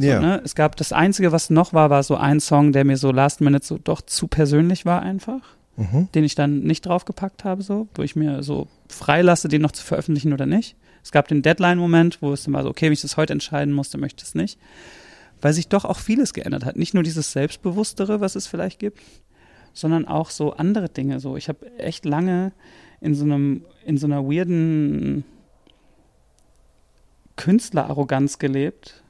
So, 0.00 0.06
Ja. 0.08 0.20
ne? 0.20 0.40
Es 0.44 0.54
gab 0.54 0.76
das 0.76 0.92
Einzige, 0.92 1.30
was 1.32 1.50
noch 1.50 1.72
war, 1.72 1.90
war 1.90 2.02
so 2.02 2.16
ein 2.16 2.40
Song, 2.40 2.72
der 2.72 2.84
mir 2.84 2.96
so 2.96 3.10
Last 3.12 3.40
Minute 3.40 3.64
so 3.66 3.78
doch 3.78 4.00
zu 4.02 4.26
persönlich 4.28 4.86
war 4.86 5.02
einfach, 5.02 5.40
Mhm. 5.76 6.08
den 6.14 6.24
ich 6.24 6.34
dann 6.34 6.60
nicht 6.60 6.86
draufgepackt 6.86 7.44
habe, 7.44 7.62
so, 7.62 7.88
wo 7.94 8.02
ich 8.02 8.16
mir 8.16 8.42
so 8.42 8.66
freilasse, 8.88 9.48
den 9.48 9.62
noch 9.62 9.72
zu 9.72 9.84
veröffentlichen 9.84 10.32
oder 10.32 10.46
nicht. 10.46 10.76
Es 11.02 11.12
gab 11.12 11.28
den 11.28 11.42
Deadline-Moment, 11.42 12.20
wo 12.22 12.32
es 12.32 12.44
dann 12.44 12.52
war 12.54 12.62
so, 12.62 12.68
okay, 12.70 12.86
wenn 12.86 12.92
ich 12.92 13.00
das 13.00 13.16
heute 13.16 13.32
entscheiden 13.32 13.72
musste, 13.72 13.96
möchte 13.98 14.22
ich 14.22 14.28
es 14.28 14.34
nicht. 14.34 14.58
Weil 15.40 15.54
sich 15.54 15.68
doch 15.68 15.86
auch 15.86 15.98
vieles 15.98 16.34
geändert 16.34 16.64
hat. 16.66 16.76
Nicht 16.76 16.92
nur 16.92 17.02
dieses 17.02 17.32
Selbstbewusstere, 17.32 18.20
was 18.20 18.36
es 18.36 18.46
vielleicht 18.46 18.78
gibt, 18.78 19.00
sondern 19.72 20.06
auch 20.06 20.28
so 20.30 20.52
andere 20.54 20.88
Dinge. 20.90 21.20
So, 21.20 21.36
ich 21.36 21.48
habe 21.48 21.70
echt 21.78 22.04
lange 22.04 22.52
in 23.00 23.14
so 23.14 23.24
einem, 23.24 23.64
in 23.86 23.96
so 23.96 24.06
einer 24.06 24.24
weirden 24.24 25.24
Künstlerarroganz 27.36 28.38
gelebt, 28.38 29.02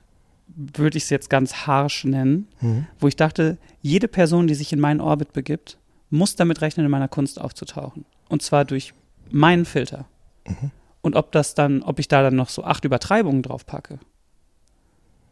würde 0.74 0.98
ich 0.98 1.04
es 1.04 1.10
jetzt 1.10 1.30
ganz 1.30 1.66
harsh 1.66 2.04
nennen, 2.04 2.48
Mhm. 2.60 2.86
wo 2.98 3.08
ich 3.08 3.16
dachte, 3.16 3.58
jede 3.82 4.08
Person, 4.08 4.46
die 4.46 4.54
sich 4.54 4.72
in 4.72 4.80
meinen 4.80 5.00
Orbit 5.00 5.32
begibt, 5.32 5.78
muss 6.10 6.36
damit 6.36 6.60
rechnen, 6.60 6.84
in 6.86 6.90
meiner 6.90 7.08
Kunst 7.08 7.40
aufzutauchen. 7.40 8.04
Und 8.28 8.42
zwar 8.42 8.64
durch 8.64 8.92
meinen 9.30 9.64
Filter. 9.64 10.06
Und 11.02 11.16
ob 11.16 11.32
das 11.32 11.54
dann, 11.54 11.82
ob 11.82 11.98
ich 11.98 12.08
da 12.08 12.22
dann 12.22 12.36
noch 12.36 12.48
so 12.48 12.64
acht 12.64 12.84
Übertreibungen 12.84 13.42
drauf 13.42 13.64
packe, 13.64 13.98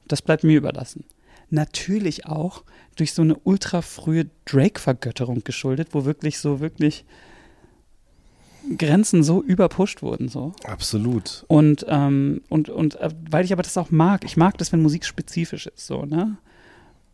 das 0.07 0.23
bleibt 0.23 0.45
mir 0.45 0.57
überlassen. 0.57 1.05
Natürlich 1.51 2.27
auch 2.27 2.63
durch 2.97 3.13
so 3.13 3.23
eine 3.23 3.37
ultra 3.37 3.83
frühe 3.83 4.27
Drake-Vergötterung 4.45 5.45
geschuldet, 5.45 5.89
wo 5.93 6.05
wirklich 6.05 6.39
so, 6.39 6.61
wirklich 6.61 7.05
Grenzen 8.77 9.23
so 9.23 9.43
überpusht 9.43 10.03
wurden, 10.03 10.29
so. 10.29 10.53
Absolut. 10.65 11.45
Und, 11.49 11.87
ähm, 11.89 12.43
und, 12.49 12.69
und 12.69 12.97
äh, 12.97 13.11
weil 13.31 13.45
ich 13.45 13.53
aber 13.53 13.63
das 13.63 13.77
auch 13.77 13.91
mag, 13.91 14.25
ich 14.25 14.37
mag 14.37 14.59
das, 14.59 14.73
wenn 14.73 14.83
Musik 14.83 15.05
spezifisch 15.05 15.67
ist, 15.67 15.87
so, 15.87 16.05
ne? 16.05 16.37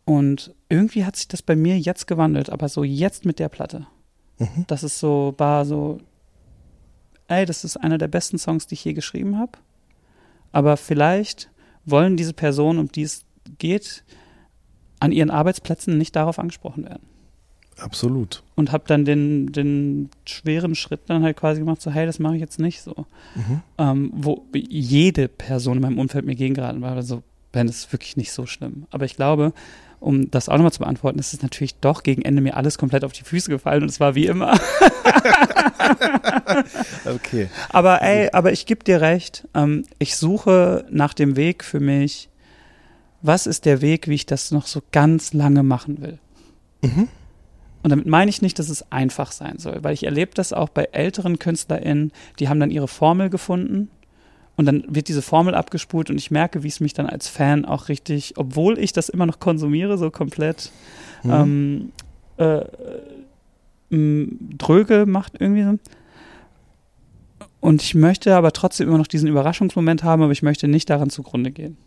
Und 0.05 0.53
irgendwie 0.69 1.03
hat 1.03 1.15
sich 1.15 1.27
das 1.27 1.41
bei 1.41 1.55
mir 1.55 1.79
jetzt 1.79 2.05
gewandelt, 2.05 2.51
aber 2.51 2.69
so 2.69 2.83
jetzt 2.83 3.25
mit 3.25 3.39
der 3.39 3.49
Platte. 3.49 3.87
Mhm. 4.37 4.65
Das 4.67 4.83
ist 4.83 4.99
so, 4.99 5.33
war 5.37 5.65
so, 5.65 5.99
ey, 7.27 7.45
das 7.45 7.63
ist 7.63 7.77
einer 7.77 7.97
der 7.97 8.07
besten 8.07 8.37
Songs, 8.37 8.67
die 8.67 8.75
ich 8.75 8.85
je 8.85 8.93
geschrieben 8.93 9.39
habe. 9.39 9.53
Aber 10.51 10.77
vielleicht 10.77 11.49
wollen 11.85 12.17
diese 12.17 12.33
Personen, 12.33 12.79
um 12.79 12.91
die 12.91 13.03
es 13.03 13.25
geht, 13.57 14.03
an 14.99 15.11
ihren 15.11 15.31
Arbeitsplätzen 15.31 15.97
nicht 15.97 16.15
darauf 16.15 16.39
angesprochen 16.39 16.85
werden. 16.85 17.07
Absolut. 17.79 18.43
Und 18.55 18.71
habe 18.71 18.85
dann 18.87 19.03
den, 19.03 19.51
den 19.51 20.09
schweren 20.25 20.75
Schritt 20.75 21.01
dann 21.07 21.23
halt 21.23 21.37
quasi 21.37 21.59
gemacht, 21.59 21.81
so, 21.81 21.91
hey, 21.91 22.05
das 22.05 22.19
mache 22.19 22.35
ich 22.35 22.41
jetzt 22.41 22.59
nicht 22.59 22.81
so. 22.81 23.05
Mhm. 23.35 23.61
Ähm, 23.77 24.11
wo 24.13 24.45
jede 24.53 25.27
Person 25.27 25.77
in 25.77 25.81
meinem 25.81 25.99
Umfeld 25.99 26.25
mir 26.25 26.35
gegengeraten 26.35 26.81
war, 26.81 27.01
so, 27.03 27.21
Ben, 27.51 27.67
das 27.67 27.77
ist 27.77 27.93
wirklich 27.93 28.17
nicht 28.17 28.31
so 28.31 28.45
schlimm. 28.45 28.85
Aber 28.91 29.05
ich 29.05 29.15
glaube, 29.15 29.53
um 29.99 30.29
das 30.29 30.49
auch 30.49 30.55
nochmal 30.55 30.73
zu 30.73 30.79
beantworten, 30.79 31.19
ist 31.19 31.33
es 31.33 31.41
natürlich 31.41 31.75
doch 31.75 32.03
gegen 32.03 32.21
Ende 32.21 32.41
mir 32.41 32.57
alles 32.57 32.77
komplett 32.77 33.03
auf 33.03 33.13
die 33.13 33.23
Füße 33.23 33.49
gefallen 33.49 33.83
und 33.83 33.89
es 33.89 33.99
war 33.99 34.15
wie 34.15 34.27
immer. 34.27 34.57
Okay. 37.05 37.49
Aber 37.69 38.01
ey, 38.01 38.29
aber 38.31 38.51
ich 38.51 38.65
gebe 38.65 38.83
dir 38.83 39.01
recht. 39.01 39.47
Ähm, 39.53 39.83
ich 39.99 40.15
suche 40.15 40.85
nach 40.89 41.13
dem 41.13 41.35
Weg 41.35 41.63
für 41.63 41.79
mich. 41.79 42.29
Was 43.21 43.47
ist 43.47 43.65
der 43.65 43.81
Weg, 43.81 44.07
wie 44.07 44.15
ich 44.15 44.25
das 44.25 44.51
noch 44.51 44.67
so 44.67 44.81
ganz 44.91 45.33
lange 45.33 45.63
machen 45.63 46.01
will? 46.01 46.19
Und 47.85 47.91
damit 47.91 48.07
meine 48.07 48.29
ich 48.29 48.41
nicht, 48.41 48.57
dass 48.57 48.69
es 48.69 48.91
einfach 48.91 49.31
sein 49.31 49.59
soll, 49.59 49.83
weil 49.83 49.93
ich 49.93 50.05
erlebe 50.05 50.31
das 50.33 50.53
auch 50.53 50.69
bei 50.69 50.85
älteren 50.85 51.37
KünstlerInnen, 51.37 52.11
die 52.39 52.49
haben 52.49 52.59
dann 52.59 52.71
ihre 52.71 52.87
Formel 52.87 53.29
gefunden 53.29 53.91
und 54.55 54.65
dann 54.65 54.85
wird 54.87 55.07
diese 55.07 55.21
Formel 55.21 55.53
abgespult 55.53 56.09
und 56.09 56.17
ich 56.17 56.31
merke, 56.31 56.63
wie 56.63 56.67
es 56.67 56.79
mich 56.79 56.95
dann 56.95 57.05
als 57.05 57.27
Fan 57.27 57.63
auch 57.63 57.87
richtig, 57.87 58.33
obwohl 58.37 58.79
ich 58.79 58.91
das 58.91 59.07
immer 59.07 59.27
noch 59.27 59.39
konsumiere, 59.39 59.99
so 59.99 60.09
komplett 60.09 60.71
ähm, 61.25 61.91
äh, 62.37 62.61
dröge 63.91 65.05
macht 65.05 65.33
irgendwie. 65.39 65.77
Und 67.59 67.83
ich 67.83 67.93
möchte 67.93 68.35
aber 68.35 68.51
trotzdem 68.51 68.87
immer 68.87 68.97
noch 68.97 69.05
diesen 69.05 69.29
Überraschungsmoment 69.29 70.03
haben, 70.03 70.23
aber 70.23 70.31
ich 70.31 70.41
möchte 70.41 70.67
nicht 70.67 70.89
daran 70.89 71.11
zugrunde 71.11 71.51
gehen. 71.51 71.77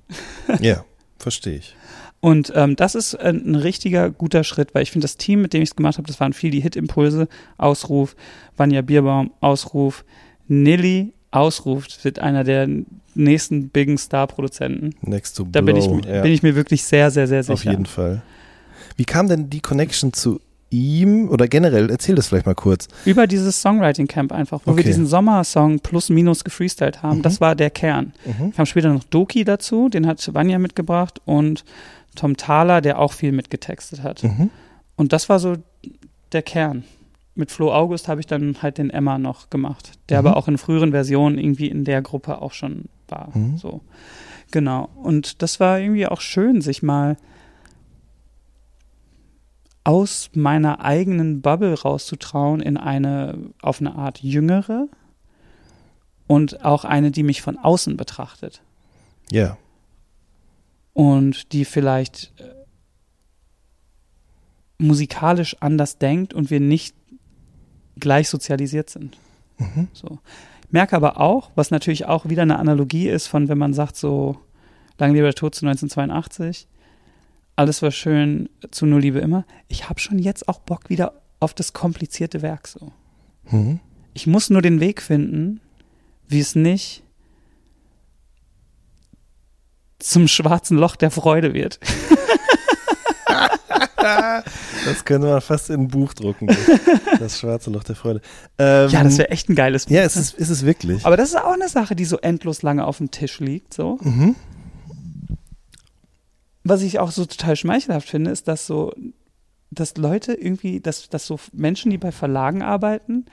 Ja, 0.60 0.84
verstehe 1.18 1.56
ich. 1.56 1.74
Und 2.20 2.52
ähm, 2.56 2.74
das 2.74 2.94
ist 2.96 3.14
ein, 3.14 3.52
ein 3.52 3.54
richtiger 3.54 4.10
guter 4.10 4.42
Schritt, 4.42 4.74
weil 4.74 4.82
ich 4.82 4.90
finde, 4.90 5.04
das 5.04 5.16
Team, 5.16 5.40
mit 5.42 5.52
dem 5.52 5.62
ich 5.62 5.70
es 5.70 5.76
gemacht 5.76 5.98
habe, 5.98 6.06
das 6.08 6.18
waren 6.18 6.32
viel 6.32 6.50
die 6.50 6.60
Hit-Impulse, 6.60 7.28
Ausruf, 7.58 8.16
Vanja 8.56 8.82
Bierbaum, 8.82 9.30
Ausruf, 9.40 10.04
Nilly, 10.48 11.12
Ausruf, 11.30 11.86
wird 12.02 12.18
einer 12.18 12.42
der 12.42 12.68
nächsten 13.14 13.68
biggen 13.68 13.98
Star-Produzenten. 13.98 14.94
Next 15.02 15.36
to 15.36 15.44
Blow. 15.44 15.52
Da 15.52 15.60
bin 15.60 15.76
ich, 15.76 15.86
ja, 15.86 16.22
bin 16.22 16.32
ich 16.32 16.42
mir 16.42 16.56
wirklich 16.56 16.82
sehr, 16.84 17.10
sehr, 17.10 17.26
sehr 17.28 17.42
sicher. 17.44 17.54
auf 17.54 17.64
jeden 17.64 17.86
Fall. 17.86 18.22
Wie 18.96 19.04
kam 19.04 19.28
denn 19.28 19.48
die 19.50 19.60
Connection 19.60 20.12
zu 20.12 20.40
ihm 20.70 21.28
oder 21.28 21.46
generell? 21.46 21.88
Erzähl 21.90 22.14
das 22.16 22.28
vielleicht 22.28 22.46
mal 22.46 22.54
kurz. 22.54 22.88
Über 23.04 23.26
dieses 23.26 23.60
Songwriting 23.62 24.06
Camp 24.08 24.32
einfach, 24.32 24.60
wo 24.64 24.72
Okay. 24.72 24.78
wir 24.78 24.84
diesen 24.84 25.06
Sommersong 25.06 25.80
plus 25.80 26.08
minus 26.08 26.42
gefreestylt 26.44 27.02
haben. 27.02 27.22
Das 27.22 27.40
war 27.40 27.54
der 27.54 27.70
Kern. 27.70 28.12
Mhm. 28.24 28.52
Kam 28.54 28.66
später 28.66 28.92
noch 28.92 29.04
Doki 29.04 29.44
dazu, 29.44 29.88
den 29.88 30.06
hat 30.06 30.28
Vanja 30.34 30.58
mitgebracht 30.58 31.20
und 31.24 31.64
Tom 32.18 32.36
Thaler, 32.36 32.80
der 32.80 32.98
auch 32.98 33.12
viel 33.12 33.32
mitgetextet 33.32 34.02
hat. 34.02 34.22
Mhm. 34.24 34.50
Und 34.96 35.12
das 35.12 35.28
war 35.28 35.38
so 35.38 35.56
der 36.32 36.42
Kern. 36.42 36.84
Mit 37.34 37.50
Flo 37.52 37.72
August 37.72 38.08
habe 38.08 38.20
ich 38.20 38.26
dann 38.26 38.60
halt 38.62 38.78
den 38.78 38.90
Emma 38.90 39.16
noch 39.18 39.48
gemacht, 39.48 39.92
der 40.08 40.20
Mhm. 40.20 40.26
aber 40.26 40.36
auch 40.36 40.48
in 40.48 40.58
früheren 40.58 40.90
Versionen 40.90 41.38
irgendwie 41.38 41.68
in 41.68 41.84
der 41.84 42.02
Gruppe 42.02 42.42
auch 42.42 42.52
schon 42.52 42.86
war. 43.08 43.30
Mhm. 43.34 43.56
So. 43.56 43.80
Genau. 44.50 44.88
Und 44.96 45.42
das 45.42 45.60
war 45.60 45.78
irgendwie 45.78 46.06
auch 46.06 46.20
schön, 46.20 46.60
sich 46.60 46.82
mal 46.82 47.16
aus 49.84 50.30
meiner 50.34 50.80
eigenen 50.84 51.40
Bubble 51.40 51.80
rauszutrauen 51.80 52.60
in 52.60 52.76
eine 52.76 53.38
auf 53.62 53.80
eine 53.80 53.94
Art 53.94 54.22
jüngere 54.22 54.88
und 56.26 56.64
auch 56.64 56.84
eine, 56.84 57.10
die 57.10 57.22
mich 57.22 57.40
von 57.40 57.56
außen 57.56 57.96
betrachtet 57.96 58.60
Ja. 59.30 59.56
Und 60.98 61.52
die 61.52 61.64
vielleicht 61.64 62.32
äh, 62.40 62.42
musikalisch 64.78 65.56
anders 65.60 65.98
denkt 65.98 66.34
und 66.34 66.50
wir 66.50 66.58
nicht 66.58 66.96
gleich 68.00 68.28
sozialisiert 68.28 68.90
sind. 68.90 69.16
Mhm. 69.58 69.86
So. 69.92 70.18
Ich 70.66 70.72
merke 70.72 70.96
aber 70.96 71.20
auch, 71.20 71.52
was 71.54 71.70
natürlich 71.70 72.06
auch 72.06 72.28
wieder 72.28 72.42
eine 72.42 72.58
Analogie 72.58 73.08
ist 73.08 73.28
von, 73.28 73.46
wenn 73.48 73.58
man 73.58 73.74
sagt 73.74 73.94
so, 73.94 74.38
Lang 74.98 75.12
lebe 75.12 75.26
der 75.26 75.34
Tod 75.34 75.54
zu 75.54 75.64
1982, 75.66 76.66
alles 77.54 77.80
war 77.80 77.92
schön, 77.92 78.48
zu 78.72 78.84
Nur 78.84 78.98
Liebe 78.98 79.20
immer. 79.20 79.44
Ich 79.68 79.88
habe 79.88 80.00
schon 80.00 80.18
jetzt 80.18 80.48
auch 80.48 80.58
Bock 80.58 80.90
wieder 80.90 81.12
auf 81.38 81.54
das 81.54 81.74
komplizierte 81.74 82.42
Werk 82.42 82.66
so. 82.66 82.90
Mhm. 83.52 83.78
Ich 84.14 84.26
muss 84.26 84.50
nur 84.50 84.62
den 84.62 84.80
Weg 84.80 85.00
finden, 85.00 85.60
wie 86.26 86.40
es 86.40 86.56
nicht 86.56 87.04
zum 89.98 90.28
schwarzen 90.28 90.76
Loch 90.78 90.96
der 90.96 91.10
Freude 91.10 91.54
wird. 91.54 91.80
Das 94.84 95.04
könnte 95.04 95.26
man 95.26 95.40
fast 95.40 95.70
in 95.70 95.82
ein 95.82 95.88
Buch 95.88 96.14
drucken. 96.14 96.48
Das 97.18 97.38
schwarze 97.38 97.70
Loch 97.70 97.84
der 97.84 97.96
Freude. 97.96 98.20
Ähm, 98.58 98.88
Ja, 98.90 99.02
das 99.04 99.18
wäre 99.18 99.30
echt 99.30 99.48
ein 99.48 99.54
geiles 99.54 99.86
Buch. 99.86 99.94
Ja, 99.94 100.02
es 100.02 100.16
ist, 100.16 100.34
ist 100.34 100.50
es 100.50 100.64
wirklich. 100.64 101.04
Aber 101.04 101.16
das 101.16 101.30
ist 101.30 101.36
auch 101.36 101.52
eine 101.52 101.68
Sache, 101.68 101.96
die 101.96 102.04
so 102.04 102.18
endlos 102.18 102.62
lange 102.62 102.86
auf 102.86 102.98
dem 102.98 103.10
Tisch 103.10 103.40
liegt, 103.40 103.74
so. 103.74 103.98
Mhm. 104.02 104.34
Was 106.64 106.82
ich 106.82 106.98
auch 106.98 107.10
so 107.10 107.24
total 107.24 107.56
schmeichelhaft 107.56 108.08
finde, 108.08 108.30
ist, 108.30 108.46
dass 108.48 108.66
so, 108.66 108.94
dass 109.70 109.96
Leute 109.96 110.34
irgendwie, 110.34 110.80
dass, 110.80 111.08
dass 111.08 111.26
so 111.26 111.38
Menschen, 111.52 111.90
die 111.90 111.98
bei 111.98 112.12
Verlagen 112.12 112.62
arbeiten, 112.62 113.26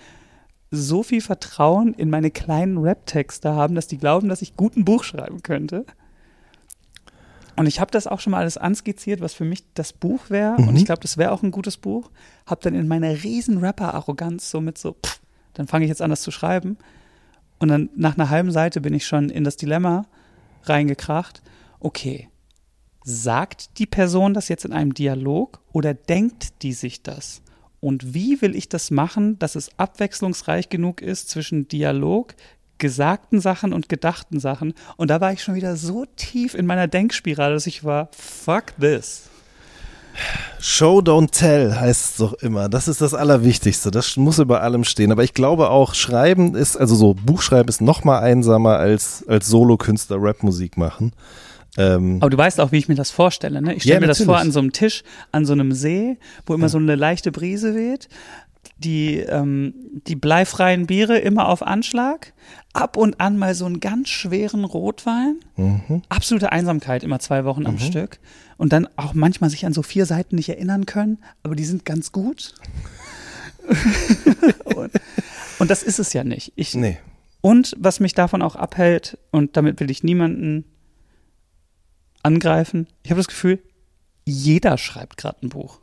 so 0.72 1.04
viel 1.04 1.22
Vertrauen 1.22 1.94
in 1.94 2.10
meine 2.10 2.32
kleinen 2.32 2.78
Rap-Texte 2.78 3.54
haben, 3.54 3.76
dass 3.76 3.88
die 3.88 3.98
glauben, 3.98 4.30
dass 4.30 4.42
ich 4.42 4.56
gut 4.56 4.76
ein 4.76 4.86
Buch 4.86 5.04
schreiben 5.04 5.44
könnte. 5.44 5.86
Und 7.58 7.68
ich 7.68 7.80
habe 7.80 7.92
das 7.92 8.08
auch 8.08 8.20
schon 8.20 8.32
mal 8.32 8.40
alles 8.40 8.58
anskizziert, 8.58 9.22
was 9.22 9.34
für 9.34 9.46
mich 9.46 9.64
das 9.74 9.94
Buch 9.94 10.30
wäre. 10.30 10.56
Und 10.58 10.72
Mhm. 10.72 10.76
ich 10.76 10.86
glaube, 10.86 11.02
das 11.02 11.18
wäre 11.18 11.32
auch 11.32 11.42
ein 11.44 11.52
gutes 11.52 11.78
Buch. 11.78 12.12
Hab 12.46 12.62
dann 12.62 12.76
in 12.76 12.88
meiner 12.88 13.24
riesen 13.24 13.60
Rapper-Arroganz 13.60 14.50
so 14.52 14.60
mit 14.62 14.78
so, 14.78 14.94
pff, 14.94 15.20
dann 15.54 15.68
fange 15.68 15.86
ich 15.86 15.90
jetzt 15.90 16.02
an, 16.02 16.10
das 16.10 16.22
zu 16.22 16.32
schreiben. 16.32 16.78
Und 17.60 17.70
dann 17.70 17.90
nach 17.96 18.18
einer 18.18 18.30
halben 18.30 18.52
Seite 18.52 18.82
bin 18.82 18.94
ich 18.94 19.06
schon 19.08 19.30
in 19.30 19.44
das 19.46 19.56
Dilemma 19.56 20.06
reingekracht. 20.64 21.42
Okay, 21.80 22.28
sagt 23.04 23.78
die 23.80 23.86
Person 23.86 24.34
das 24.34 24.50
jetzt 24.50 24.66
in 24.66 24.74
einem 24.74 24.94
Dialog 24.94 25.62
oder 25.72 25.94
denkt 25.94 26.62
die 26.64 26.74
sich 26.74 27.04
das? 27.04 27.42
Und 27.80 28.14
wie 28.16 28.42
will 28.42 28.56
ich 28.56 28.68
das 28.68 28.90
machen, 28.90 29.38
dass 29.38 29.56
es 29.56 29.70
abwechslungsreich 29.78 30.70
genug 30.70 31.02
ist 31.02 31.30
zwischen 31.30 31.68
Dialog, 31.68 32.34
gesagten 32.78 33.40
Sachen 33.42 33.74
und 33.74 33.90
gedachten 33.90 34.40
Sachen? 34.40 34.74
Und 34.98 35.10
da 35.10 35.22
war 35.22 35.32
ich 35.34 35.42
schon 35.44 35.56
wieder 35.56 35.76
so 35.76 36.06
tief 36.16 36.54
in 36.56 36.66
meiner 36.66 36.88
Denkspirale, 36.88 37.54
dass 37.54 37.68
ich 37.68 37.84
war, 37.84 38.10
fuck 38.12 38.66
this. 38.80 39.30
Show, 40.62 41.00
don't 41.00 41.32
tell 41.32 41.76
heißt 41.76 42.06
es 42.06 42.18
doch 42.18 42.34
immer. 42.36 42.70
Das 42.70 42.88
ist 42.88 43.02
das 43.02 43.14
Allerwichtigste. 43.14 43.92
Das 43.92 44.16
muss 44.16 44.40
über 44.40 44.62
allem 44.62 44.84
stehen. 44.86 45.12
Aber 45.12 45.24
ich 45.24 45.34
glaube 45.34 45.70
auch, 45.70 45.94
Schreiben 45.94 46.56
ist, 46.56 46.78
also 46.78 46.96
so 46.96 47.14
Buchschreiben 47.14 47.68
ist 47.68 47.82
noch 47.82 48.04
mal 48.04 48.20
einsamer 48.20 48.78
als, 48.78 49.26
als 49.28 49.48
Solokünstler 49.48 50.18
Rapmusik 50.20 50.78
machen. 50.78 51.12
Ähm, 51.78 52.20
Aber 52.22 52.30
du 52.30 52.38
weißt 52.38 52.62
auch, 52.62 52.72
wie 52.72 52.78
ich 52.78 52.88
mir 52.88 52.96
das 52.96 53.12
vorstelle. 53.12 53.62
Ne? 53.62 53.74
Ich 53.74 53.84
Ja, 53.84 53.96
stelle 53.96 54.02
mir 54.02 54.08
das 54.08 54.20
vor 54.20 54.28
natürlich. 54.36 54.42
an 54.48 54.52
so 54.54 54.60
einem 54.60 54.72
Tisch, 54.72 55.04
an 55.34 55.46
so 55.46 55.52
einem 55.52 55.74
See, 55.74 56.18
wo 56.46 56.54
immer 56.54 56.70
so 56.70 56.78
eine 56.78 56.96
leichte 56.96 57.34
Brise 57.34 57.76
weht. 57.76 58.08
Die, 58.78 59.18
ähm, 59.20 59.74
die 60.06 60.16
bleifreien 60.16 60.86
Biere 60.88 61.18
immer 61.18 61.48
auf 61.48 61.62
Anschlag. 61.66 62.34
Ab 62.74 62.98
und 62.98 63.22
an 63.22 63.38
mal 63.38 63.56
so 63.56 63.66
einen 63.66 63.80
ganz 63.80 64.10
schweren 64.10 64.66
Rotwein. 64.66 65.40
mhm. 65.56 66.02
Absolute 66.10 66.52
Einsamkeit, 66.52 67.04
immer 67.04 67.20
zwei 67.20 67.46
Wochen 67.46 67.66
am 67.68 67.80
Stück. 67.80 68.20
Und 68.58 68.74
dann 68.74 68.88
auch 68.98 69.14
manchmal 69.14 69.50
sich 69.50 69.66
an 69.66 69.74
so 69.74 69.82
vier 69.82 70.06
Seiten 70.06 70.36
nicht 70.36 70.50
erinnern 70.50 70.86
können, 70.86 71.20
aber 71.44 71.56
die 71.56 71.66
sind 71.66 71.86
ganz 71.86 72.12
gut. 72.12 72.54
und, 74.76 74.92
und 75.60 75.72
das 75.72 75.84
ist 75.84 76.00
es 76.00 76.14
ja 76.14 76.24
nicht. 76.24 76.54
Ich, 76.56 76.76
Nee. 76.76 76.98
und 77.42 77.76
was 77.80 78.00
mich 78.00 78.14
davon 78.14 78.42
auch 78.42 78.56
abhält, 78.56 79.18
und 79.32 79.58
damit 79.58 79.80
will 79.80 79.90
ich 79.90 80.04
niemanden 80.04 80.66
angreifen, 82.24 82.88
ich 83.04 83.12
habe 83.12 83.20
das 83.20 83.28
Gefühl, 83.28 83.60
jeder 84.26 84.78
schreibt 84.78 85.18
gerade 85.18 85.38
ein 85.44 85.50
Buch. 85.50 85.80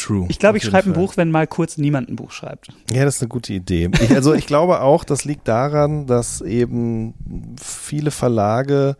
True. 0.00 0.26
Ich 0.28 0.38
glaube, 0.38 0.58
ich 0.58 0.64
schreibe 0.64 0.90
ein. 0.90 0.94
Buch, 0.94 1.16
wenn 1.16 1.30
mal 1.30 1.46
kurz 1.46 1.76
niemand 1.76 2.08
ein 2.08 2.16
Buch 2.16 2.30
schreibt. 2.30 2.68
Ja, 2.90 3.04
das 3.04 3.16
ist 3.16 3.22
eine 3.22 3.28
gute 3.28 3.52
Idee. 3.52 3.90
Ich, 4.00 4.10
also 4.10 4.32
ich 4.32 4.46
glaube 4.46 4.80
auch, 4.80 5.04
das 5.04 5.24
liegt 5.24 5.46
daran, 5.46 6.06
dass 6.06 6.40
eben 6.40 7.14
viele 7.60 8.10
Verlage 8.10 8.96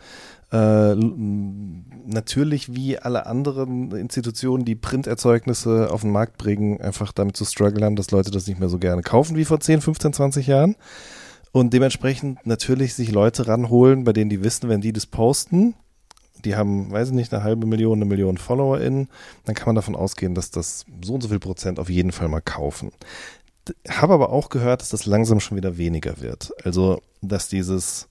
äh, 0.53 0.95
natürlich 2.07 2.75
wie 2.75 2.99
alle 2.99 3.27
anderen 3.27 3.93
Institutionen, 3.93 4.65
die 4.65 4.75
Printerzeugnisse 4.75 5.91
auf 5.91 6.03
den 6.03 6.11
Markt 6.11 6.37
bringen, 6.37 6.81
einfach 6.81 7.13
damit 7.13 7.37
zu 7.37 7.45
strugglen 7.47 7.85
haben, 7.85 7.97
dass 7.97 8.11
Leute 8.11 8.31
das 8.31 8.47
nicht 8.47 8.61
mehr 8.61 8.69
so 8.69 8.79
gerne 8.79 9.03
kaufen 9.03 9.37
wie 9.37 9.45
vor 9.47 9.61
10, 9.61 9.81
15, 9.81 10.13
20 10.13 10.47
Jahren. 10.49 10.77
Und 11.53 11.73
dementsprechend 11.73 12.47
natürlich 12.47 12.95
sich 12.95 13.11
Leute 13.11 13.49
ranholen, 13.49 14.05
bei 14.05 14.13
denen 14.13 14.31
die 14.31 14.45
wissen, 14.45 14.69
wenn 14.69 14.81
die 14.81 14.93
das 14.93 15.07
posten, 15.07 15.75
die 16.45 16.57
haben, 16.57 16.91
weiß 16.91 17.09
ich 17.09 17.15
nicht, 17.15 17.33
eine 17.33 17.43
halbe 17.43 17.67
Million, 17.67 17.99
eine 17.99 18.05
Million 18.05 18.39
FollowerInnen, 18.39 19.09
dann 19.45 19.55
kann 19.55 19.67
man 19.67 19.77
davon 19.77 19.97
ausgehen, 19.97 20.35
dass 20.35 20.51
das 20.51 20.85
so 21.03 21.15
und 21.15 21.23
so 21.23 21.29
viel 21.29 21.39
Prozent 21.39 21.79
auf 21.79 21.91
jeden 21.91 22.13
Fall 22.13 22.29
mal 22.29 22.41
kaufen. 22.41 22.93
Habe 23.89 24.15
aber 24.15 24.31
auch 24.31 24.49
gehört, 24.49 24.81
dass 24.81 24.89
das 24.89 25.07
langsam 25.07 25.41
schon 25.41 25.57
wieder 25.57 25.77
weniger 25.79 26.21
wird. 26.21 26.53
Also, 26.65 27.03
dass 27.23 27.49
dieses 27.49 28.09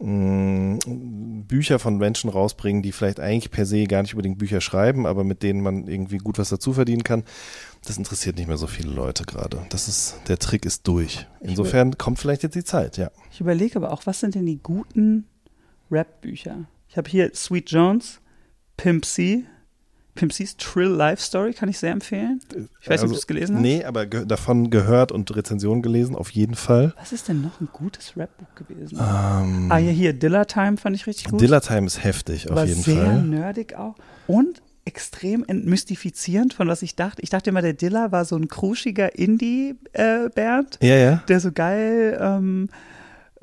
mh, 0.00 0.78
Bücher 1.46 1.78
von 1.78 1.98
Menschen 1.98 2.30
rausbringen, 2.30 2.82
die 2.82 2.92
vielleicht 2.92 3.20
eigentlich 3.20 3.50
per 3.50 3.66
se 3.66 3.84
gar 3.84 4.02
nicht 4.02 4.14
unbedingt 4.14 4.38
Bücher 4.38 4.60
schreiben, 4.60 5.06
aber 5.06 5.24
mit 5.24 5.42
denen 5.42 5.62
man 5.62 5.86
irgendwie 5.86 6.18
gut 6.18 6.38
was 6.38 6.48
dazu 6.48 6.72
verdienen 6.72 7.04
kann, 7.04 7.24
das 7.86 7.96
interessiert 7.98 8.36
nicht 8.36 8.48
mehr 8.48 8.56
so 8.56 8.66
viele 8.66 8.90
Leute 8.90 9.24
gerade. 9.24 9.62
Das 9.70 9.88
ist, 9.88 10.16
der 10.28 10.38
Trick 10.38 10.66
ist 10.66 10.86
durch. 10.86 11.26
Insofern 11.40 11.96
kommt 11.98 12.18
vielleicht 12.18 12.42
jetzt 12.42 12.54
die 12.54 12.64
Zeit, 12.64 12.96
ja. 12.96 13.10
Ich 13.32 13.40
überlege 13.40 13.76
aber 13.76 13.92
auch, 13.92 14.06
was 14.06 14.20
sind 14.20 14.34
denn 14.34 14.46
die 14.46 14.58
guten 14.62 15.26
Rap-Bücher? 15.90 16.66
Ich 16.90 16.96
habe 16.96 17.08
hier 17.08 17.30
Sweet 17.34 17.70
Jones, 17.70 18.20
Pimp 18.76 19.04
C. 19.04 19.44
Pimp 20.16 20.32
C's 20.32 20.56
Trill 20.56 20.88
Life 20.88 21.22
Story 21.22 21.54
kann 21.54 21.68
ich 21.68 21.78
sehr 21.78 21.92
empfehlen. 21.92 22.40
Ich 22.80 22.90
weiß 22.90 23.00
nicht, 23.02 23.10
ob 23.10 23.14
du 23.14 23.18
es 23.18 23.26
gelesen 23.28 23.54
hast. 23.56 23.62
Also, 23.64 23.76
Nee, 23.78 23.84
aber 23.84 24.06
ge 24.06 24.26
davon 24.26 24.68
gehört 24.70 25.12
und 25.12 25.34
Rezensionen 25.34 25.82
gelesen, 25.82 26.16
auf 26.16 26.30
jeden 26.32 26.56
Fall. 26.56 26.92
Was 26.98 27.12
ist 27.12 27.28
denn 27.28 27.42
noch 27.42 27.60
ein 27.60 27.68
gutes 27.72 28.16
Rap-Buch 28.16 28.52
gewesen? 28.56 28.96
Ähm, 28.96 29.70
ah, 29.70 29.78
ja, 29.78 29.92
hier, 29.92 30.12
Dilla 30.12 30.44
Time 30.46 30.76
fand 30.78 30.96
ich 30.96 31.06
richtig 31.06 31.30
gut. 31.30 31.40
Dilla 31.40 31.60
Time 31.60 31.86
ist 31.86 32.02
heftig, 32.02 32.50
auf 32.50 32.56
War 32.56 32.64
jeden 32.66 32.82
sehr 32.82 32.96
Fall. 33.06 33.22
nerdig 33.22 33.76
auch. 33.76 33.94
Und 34.26 34.60
extrem 34.84 35.44
entmystifizierend, 35.46 36.54
von 36.54 36.66
was 36.66 36.82
ich 36.82 36.96
dachte. 36.96 37.22
Ich 37.22 37.30
dachte 37.30 37.50
immer, 37.50 37.62
der 37.62 37.74
Dilla 37.74 38.10
war 38.10 38.24
so 38.24 38.34
ein 38.34 38.48
kruschiger 38.48 39.16
Indie-Band, 39.16 40.78
Ja, 40.82 40.96
ja. 40.96 41.22
der 41.28 41.38
so 41.40 41.52
geil 41.52 42.18
ähm, 42.20 42.68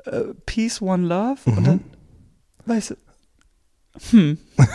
äh, 0.04 0.20
Peace, 0.44 0.82
One 0.82 1.06
Love 1.06 1.38
Mhm. 1.46 1.56
und 1.58 1.66
dann, 1.66 1.80
weißt 2.66 2.90
du, 2.90 2.94
hm. 4.10 4.38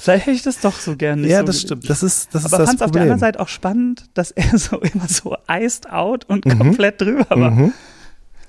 Vielleicht 0.00 0.26
hätte 0.26 0.36
ich 0.36 0.42
das 0.42 0.60
doch 0.60 0.78
so 0.78 0.96
gerne 0.96 1.22
nicht 1.22 1.30
ja, 1.32 1.40
so 1.40 1.46
das 1.46 1.60
stimmt. 1.60 1.90
Das 1.90 2.02
ist, 2.04 2.32
das 2.34 2.44
ist 2.44 2.54
Aber 2.54 2.58
das 2.58 2.68
fand 2.68 2.80
es 2.80 2.84
auf 2.86 2.92
der 2.92 3.02
anderen 3.02 3.18
Seite 3.18 3.40
auch 3.40 3.48
spannend, 3.48 4.04
dass 4.14 4.30
er 4.30 4.56
so 4.58 4.78
immer 4.78 5.08
so 5.08 5.36
iced 5.50 5.90
out 5.90 6.24
und 6.26 6.44
Mhm. 6.46 6.58
komplett 6.58 7.00
drüber 7.00 7.26
war. 7.30 7.50
Mhm. 7.50 7.72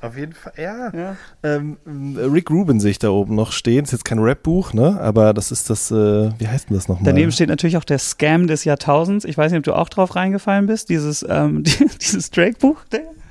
Auf 0.02 0.16
jeden 0.16 0.32
Fall, 0.32 0.54
ja. 0.58 0.94
Ja. 0.94 1.16
Ähm, 1.44 1.76
Rick 2.16 2.50
Rubin 2.52 2.80
sehe 2.80 2.92
ich 2.92 3.00
da 3.00 3.10
oben 3.10 3.36
noch 3.36 3.52
stehen. 3.52 3.84
Ist 3.84 3.92
jetzt 3.92 4.06
kein 4.06 4.20
Rap-Buch, 4.20 4.72
ne? 4.74 4.98
Aber 5.02 5.34
das 5.34 5.52
ist 5.52 5.70
das, 5.70 5.92
äh, 5.92 6.30
wie 6.38 6.48
heißt 6.48 6.70
denn 6.70 6.78
das 6.78 6.88
nochmal? 6.88 7.04
Daneben 7.04 7.34
steht 7.34 7.50
natürlich 7.50 7.76
auch 7.76 7.84
der 7.84 8.00
Scam 8.00 8.48
des 8.48 8.64
Jahrtausends. 8.64 9.26
Ich 9.26 9.38
weiß 9.38 9.52
nicht, 9.52 9.58
ob 9.60 9.66
du 9.66 9.74
auch 9.74 9.90
drauf 9.90 10.16
reingefallen 10.16 10.68
bist, 10.68 10.88
dieses, 10.88 11.26
ähm, 11.28 11.64
dieses 12.02 12.30
Drake-Buch. 12.32 12.78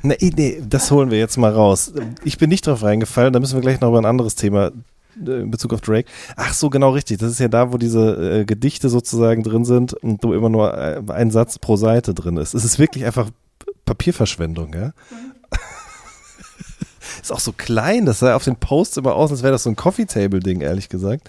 Nee, 0.02 0.16
nee, 0.20 0.62
das 0.68 0.90
holen 0.90 1.10
wir 1.10 1.18
jetzt 1.18 1.38
mal 1.38 1.52
raus. 1.52 1.94
Ich 2.24 2.36
bin 2.36 2.50
nicht 2.50 2.66
drauf 2.66 2.82
reingefallen, 2.82 3.32
da 3.32 3.40
müssen 3.40 3.54
wir 3.54 3.62
gleich 3.62 3.80
noch 3.80 3.88
über 3.88 3.98
ein 3.98 4.04
anderes 4.04 4.34
Thema 4.34 4.70
in 5.26 5.50
Bezug 5.50 5.72
auf 5.72 5.80
Drake. 5.80 6.08
Ach 6.36 6.52
so, 6.54 6.70
genau 6.70 6.90
richtig. 6.90 7.18
Das 7.18 7.30
ist 7.30 7.40
ja 7.40 7.48
da, 7.48 7.72
wo 7.72 7.78
diese 7.78 8.40
äh, 8.40 8.44
Gedichte 8.44 8.88
sozusagen 8.88 9.42
drin 9.42 9.64
sind 9.64 9.94
und 9.94 10.22
wo 10.22 10.32
immer 10.34 10.48
nur 10.48 10.76
äh, 10.76 11.00
ein 11.08 11.30
Satz 11.30 11.58
pro 11.58 11.76
Seite 11.76 12.14
drin 12.14 12.36
ist. 12.36 12.54
Es 12.54 12.64
ist 12.64 12.78
wirklich 12.78 13.04
einfach 13.04 13.30
Papierverschwendung, 13.84 14.74
ja. 14.74 14.92
ist 17.22 17.32
auch 17.32 17.40
so 17.40 17.52
klein, 17.52 18.06
das 18.06 18.20
sah 18.20 18.34
auf 18.36 18.44
den 18.44 18.56
Posts 18.56 18.98
immer 18.98 19.14
aus, 19.14 19.30
als 19.30 19.42
wäre 19.42 19.52
das 19.52 19.62
so 19.62 19.70
ein 19.70 19.76
Coffee-Table-Ding, 19.76 20.60
ehrlich 20.60 20.88
gesagt. 20.88 21.28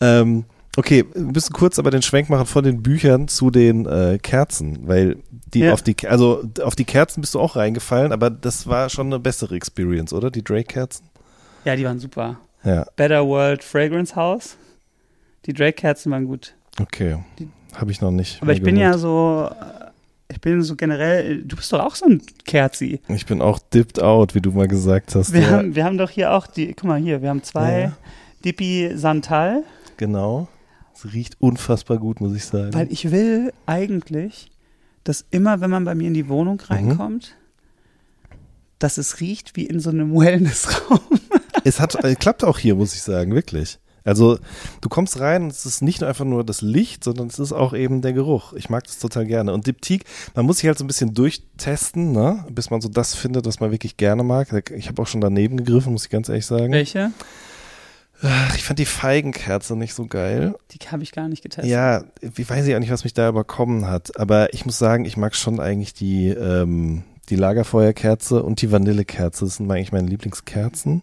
Ähm, 0.00 0.44
okay, 0.76 1.04
wir 1.12 1.22
müssen 1.22 1.52
kurz 1.52 1.78
aber 1.78 1.90
den 1.90 2.02
Schwenk 2.02 2.30
machen 2.30 2.46
von 2.46 2.64
den 2.64 2.82
Büchern 2.82 3.28
zu 3.28 3.50
den 3.50 3.86
äh, 3.86 4.18
Kerzen, 4.20 4.88
weil 4.88 5.18
die 5.52 5.60
Ja. 5.60 5.72
auf 5.72 5.82
die, 5.82 5.96
also 6.08 6.42
auf 6.62 6.74
die 6.74 6.84
Kerzen 6.84 7.20
bist 7.20 7.34
du 7.34 7.40
auch 7.40 7.56
reingefallen, 7.56 8.12
aber 8.12 8.30
das 8.30 8.66
war 8.66 8.88
schon 8.88 9.06
eine 9.08 9.18
bessere 9.18 9.54
Experience, 9.54 10.12
oder? 10.12 10.30
Die 10.30 10.42
Drake-Kerzen? 10.42 11.04
Ja, 11.64 11.76
die 11.76 11.84
waren 11.84 11.98
super. 11.98 12.38
Ja, 12.64 12.86
Better 12.96 13.26
World 13.26 13.64
Fragrance 13.64 14.14
House. 14.16 14.56
Die 15.46 15.52
Drake-Kerzen 15.54 16.12
waren 16.12 16.26
gut. 16.26 16.54
okay. 16.80 17.18
Habe 17.76 17.92
ich 17.92 18.00
noch 18.00 18.10
nicht. 18.10 18.42
Aber 18.42 18.52
ich 18.52 18.62
bin 18.62 18.74
geholt. 18.74 18.94
ja 18.94 18.98
so, 18.98 19.48
äh, 19.48 19.90
ich 20.32 20.40
bin 20.40 20.60
so 20.62 20.74
generell, 20.74 21.42
du 21.44 21.54
bist 21.56 21.72
doch 21.72 21.78
auch 21.80 21.94
so 21.94 22.04
ein 22.06 22.20
Kerzi. 22.44 23.00
Ich 23.08 23.26
bin 23.26 23.40
auch 23.40 23.60
dipped 23.60 24.02
out, 24.02 24.34
wie 24.34 24.40
du 24.40 24.50
mal 24.50 24.66
gesagt 24.66 25.14
hast. 25.14 25.32
Wir, 25.32 25.42
ja, 25.42 25.50
haben, 25.50 25.74
wir 25.76 25.84
haben 25.84 25.96
doch 25.96 26.10
hier 26.10 26.32
auch 26.32 26.48
die, 26.48 26.74
guck 26.74 26.84
mal 26.84 27.00
hier, 27.00 27.22
wir 27.22 27.28
haben 27.28 27.44
zwei 27.44 27.80
Ja. 27.80 27.92
Dippy 28.44 28.90
Santal, 28.96 29.62
genau. 29.98 30.48
Es 30.94 31.12
riecht 31.12 31.36
unfassbar 31.40 31.98
gut, 31.98 32.20
muss 32.20 32.34
ich 32.34 32.44
sagen. 32.44 32.74
weil 32.74 32.90
ich 32.92 33.10
will 33.12 33.52
eigentlich, 33.66 34.50
dass 35.04 35.24
immer, 35.30 35.60
wenn 35.60 35.70
man 35.70 35.84
bei 35.84 35.94
mir 35.94 36.08
in 36.08 36.14
die 36.14 36.24
Mhm. 36.24 36.28
Wohnung 36.28 36.60
reinkommt, 36.60 37.36
dass 38.80 38.98
es 38.98 39.20
riecht 39.20 39.54
wie 39.56 39.64
in 39.66 39.78
so 39.78 39.90
einem 39.90 40.12
Wellnessraum. 40.18 41.00
Es 41.64 41.80
hat, 41.80 42.02
äh, 42.04 42.14
klappt 42.14 42.44
auch 42.44 42.58
hier, 42.58 42.74
muss 42.74 42.94
ich 42.94 43.02
sagen, 43.02 43.34
wirklich. 43.34 43.78
Also 44.04 44.38
du 44.80 44.88
kommst 44.88 45.20
rein 45.20 45.44
und 45.44 45.52
es 45.52 45.66
ist 45.66 45.82
nicht 45.82 46.00
nur 46.00 46.08
einfach 46.08 46.24
nur 46.24 46.44
das 46.44 46.62
Licht, 46.62 47.04
sondern 47.04 47.28
es 47.28 47.38
ist 47.38 47.52
auch 47.52 47.74
eben 47.74 48.00
der 48.00 48.12
Geruch. 48.12 48.54
Ich 48.54 48.70
mag 48.70 48.84
das 48.84 48.98
total 48.98 49.26
gerne. 49.26 49.52
Und 49.52 49.66
Diptyque, 49.66 50.06
man 50.34 50.46
muss 50.46 50.58
sich 50.58 50.66
halt 50.66 50.78
so 50.78 50.84
ein 50.84 50.86
bisschen 50.86 51.12
durchtesten, 51.14 52.12
ne? 52.12 52.46
bis 52.50 52.70
man 52.70 52.80
so 52.80 52.88
das 52.88 53.14
findet, 53.14 53.46
was 53.46 53.60
man 53.60 53.70
wirklich 53.70 53.96
gerne 53.98 54.22
mag. 54.22 54.70
Ich 54.74 54.88
habe 54.88 55.02
auch 55.02 55.06
schon 55.06 55.20
daneben 55.20 55.58
gegriffen, 55.58 55.92
muss 55.92 56.04
ich 56.04 56.10
ganz 56.10 56.28
ehrlich 56.28 56.46
sagen. 56.46 56.72
Welche? 56.72 57.12
Ach, 58.22 58.54
Ich 58.54 58.64
fand 58.64 58.78
die 58.78 58.86
Feigenkerze 58.86 59.76
nicht 59.76 59.94
so 59.94 60.06
geil. 60.06 60.54
Die 60.72 60.78
habe 60.88 61.02
ich 61.02 61.12
gar 61.12 61.28
nicht 61.28 61.42
getestet. 61.42 61.70
Ja, 61.70 62.04
ich 62.20 62.48
weiß 62.48 62.66
ja 62.66 62.76
auch 62.76 62.80
nicht, 62.80 62.90
was 62.90 63.04
mich 63.04 63.14
da 63.14 63.28
überkommen 63.28 63.86
hat. 63.86 64.18
Aber 64.18 64.52
ich 64.52 64.66
muss 64.66 64.78
sagen, 64.78 65.04
ich 65.04 65.16
mag 65.16 65.34
schon 65.34 65.58
eigentlich 65.58 65.94
die, 65.94 66.28
ähm, 66.28 67.02
die 67.30 67.36
Lagerfeuerkerze 67.36 68.42
und 68.42 68.60
die 68.60 68.72
Vanillekerze. 68.72 69.44
Das 69.44 69.56
sind 69.56 69.70
eigentlich 69.70 69.92
meine 69.92 70.08
Lieblingskerzen. 70.08 70.96
Mm, 70.96 71.02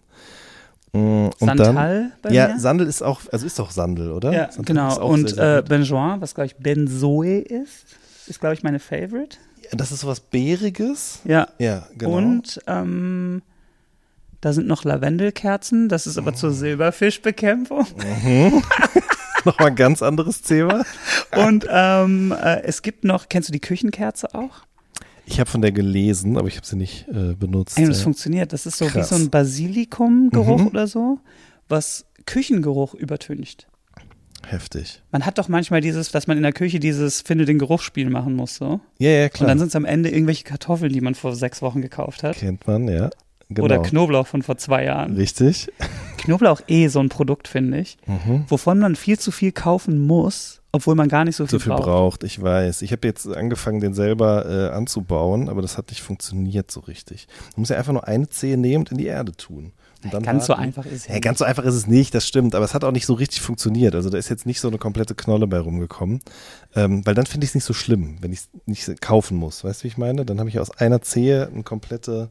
Und 0.92 1.32
dann, 1.40 1.58
Santal 1.58 2.12
bei 2.22 2.30
ja, 2.30 2.48
mir? 2.48 2.58
Sandel 2.58 2.86
ist 2.86 3.02
auch, 3.02 3.20
also 3.30 3.46
ist 3.46 3.58
doch 3.58 3.70
Sandel, 3.70 4.12
oder? 4.12 4.32
Ja, 4.32 4.50
Sandel 4.50 4.64
genau. 4.64 4.88
ist 4.88 4.98
auch 4.98 5.10
Und 5.10 5.30
sehr, 5.30 5.58
äh. 5.58 5.62
Benjoin, 5.62 6.20
was 6.20 6.34
glaube 6.34 6.46
ich 6.46 6.56
Benzoe 6.56 7.40
ist, 7.40 7.86
ist 8.26 8.40
glaube 8.40 8.54
ich 8.54 8.62
meine 8.62 8.78
Favorite. 8.78 9.36
das 9.72 9.92
ist 9.92 10.00
sowas 10.00 10.20
Bäriges. 10.20 11.20
Ja. 11.24 11.48
Ja, 11.58 11.86
genau. 11.96 12.16
Und 12.16 12.60
ähm, 12.66 13.42
da 14.40 14.52
sind 14.52 14.66
noch 14.66 14.84
Lavendelkerzen. 14.84 15.88
Das 15.88 16.06
ist 16.06 16.16
aber 16.16 16.32
zur 16.34 16.52
Silberfischbekämpfung. 16.52 17.86
Nochmal 19.44 19.68
ein 19.68 19.76
ganz 19.76 20.02
anderes 20.02 20.42
Thema. 20.42 20.84
Und 21.36 21.66
ähm, 21.70 22.32
äh, 22.32 22.62
es 22.62 22.82
gibt 22.82 23.04
noch, 23.04 23.28
kennst 23.28 23.48
du 23.48 23.52
die 23.52 23.60
Küchenkerze 23.60 24.34
auch? 24.34 24.62
Ich 25.30 25.40
habe 25.40 25.50
von 25.50 25.60
der 25.60 25.72
gelesen, 25.72 26.36
aber 26.38 26.48
ich 26.48 26.56
habe 26.56 26.66
sie 26.66 26.76
nicht 26.76 27.06
äh, 27.08 27.34
benutzt. 27.34 27.78
Ey, 27.78 27.86
das 27.86 27.98
ja. 27.98 28.04
funktioniert. 28.04 28.52
Das 28.52 28.64
ist 28.66 28.78
so 28.78 28.86
Krass. 28.86 29.10
wie 29.12 29.14
so 29.16 29.22
ein 29.22 29.30
Basilikumgeruch 29.30 30.60
Mhm. 30.60 30.66
oder 30.68 30.86
so, 30.86 31.18
was 31.68 32.06
Küchengeruch 32.26 32.94
übertüncht. 32.94 33.66
Heftig. 34.46 35.02
Man 35.10 35.26
hat 35.26 35.36
doch 35.38 35.48
manchmal 35.48 35.80
dieses, 35.80 36.10
dass 36.10 36.26
man 36.26 36.36
in 36.36 36.42
der 36.42 36.52
Küche 36.52 36.78
dieses 36.80 37.20
Finde 37.20 37.44
den 37.44 37.58
Geruchsspiel 37.58 38.08
machen 38.08 38.34
muss, 38.34 38.54
so. 38.56 38.80
Ja, 38.98 39.10
ja, 39.10 39.24
Und 39.24 39.32
klar. 39.34 39.48
dann 39.48 39.58
sind 39.58 39.68
es 39.68 39.76
am 39.76 39.84
Ende 39.84 40.10
irgendwelche 40.10 40.44
Kartoffeln, 40.44 40.92
die 40.92 41.00
man 41.00 41.14
vor 41.14 41.34
sechs 41.34 41.60
Wochen 41.60 41.82
gekauft 41.82 42.22
hat. 42.22 42.36
Kennt 42.36 42.66
man, 42.66 42.88
ja. 42.88 43.10
Genau. 43.50 43.64
Oder 43.64 43.78
Knoblauch 43.80 44.26
von 44.26 44.42
vor 44.42 44.56
zwei 44.58 44.84
Jahren. 44.84 45.16
Richtig. 45.16 45.68
Knoblauch 46.18 46.60
eh 46.68 46.88
so 46.88 47.00
ein 47.00 47.08
Produkt, 47.08 47.48
finde 47.48 47.80
ich, 47.80 47.96
Mhm. 48.06 48.44
wovon 48.48 48.78
man 48.78 48.94
viel 48.96 49.18
zu 49.18 49.30
viel 49.30 49.52
kaufen 49.52 49.98
muss, 50.06 50.57
obwohl 50.70 50.94
man 50.94 51.08
gar 51.08 51.24
nicht 51.24 51.36
so 51.36 51.46
viel, 51.46 51.58
so 51.58 51.64
viel 51.64 51.72
braucht. 51.72 51.84
braucht. 51.84 52.24
ich 52.24 52.42
weiß. 52.42 52.82
Ich 52.82 52.92
habe 52.92 53.06
jetzt 53.06 53.26
angefangen, 53.26 53.80
den 53.80 53.94
selber 53.94 54.46
äh, 54.46 54.74
anzubauen, 54.74 55.48
aber 55.48 55.62
das 55.62 55.78
hat 55.78 55.88
nicht 55.88 56.02
funktioniert 56.02 56.70
so 56.70 56.80
richtig. 56.80 57.26
Du 57.54 57.60
musst 57.60 57.70
ja 57.70 57.78
einfach 57.78 57.92
nur 57.92 58.06
eine 58.06 58.28
Zehe 58.28 58.58
nehmen 58.58 58.84
und 58.84 58.92
in 58.92 58.98
die 58.98 59.06
Erde 59.06 59.32
tun. 59.32 59.72
Und 60.04 60.14
dann 60.14 60.22
Ganz 60.22 60.46
so 60.46 60.50
warten. 60.50 60.62
einfach 60.62 60.86
ist 60.86 60.92
es 60.92 61.08
Ja, 61.08 61.18
ganz 61.18 61.38
so 61.40 61.44
einfach 61.44 61.64
ist 61.64 61.74
es 61.74 61.86
nicht, 61.88 62.14
das 62.14 62.26
stimmt, 62.26 62.54
aber 62.54 62.64
es 62.64 62.72
hat 62.72 62.84
auch 62.84 62.92
nicht 62.92 63.06
so 63.06 63.14
richtig 63.14 63.40
funktioniert. 63.40 63.94
Also 63.94 64.10
da 64.10 64.18
ist 64.18 64.28
jetzt 64.28 64.46
nicht 64.46 64.60
so 64.60 64.68
eine 64.68 64.78
komplette 64.78 65.14
Knolle 65.16 65.46
bei 65.48 65.58
rumgekommen. 65.58 66.20
Ähm, 66.76 67.04
weil 67.04 67.14
dann 67.14 67.26
finde 67.26 67.44
ich 67.44 67.50
es 67.50 67.54
nicht 67.56 67.64
so 67.64 67.72
schlimm, 67.74 68.18
wenn 68.20 68.32
ich 68.32 68.40
es 68.40 68.48
nicht 68.66 69.00
kaufen 69.00 69.36
muss. 69.36 69.64
Weißt 69.64 69.80
du, 69.80 69.84
wie 69.84 69.88
ich 69.88 69.98
meine? 69.98 70.24
Dann 70.24 70.38
habe 70.38 70.48
ich 70.48 70.60
aus 70.60 70.70
einer 70.70 71.02
Zehe 71.02 71.48
eine 71.48 71.64
komplette 71.64 72.30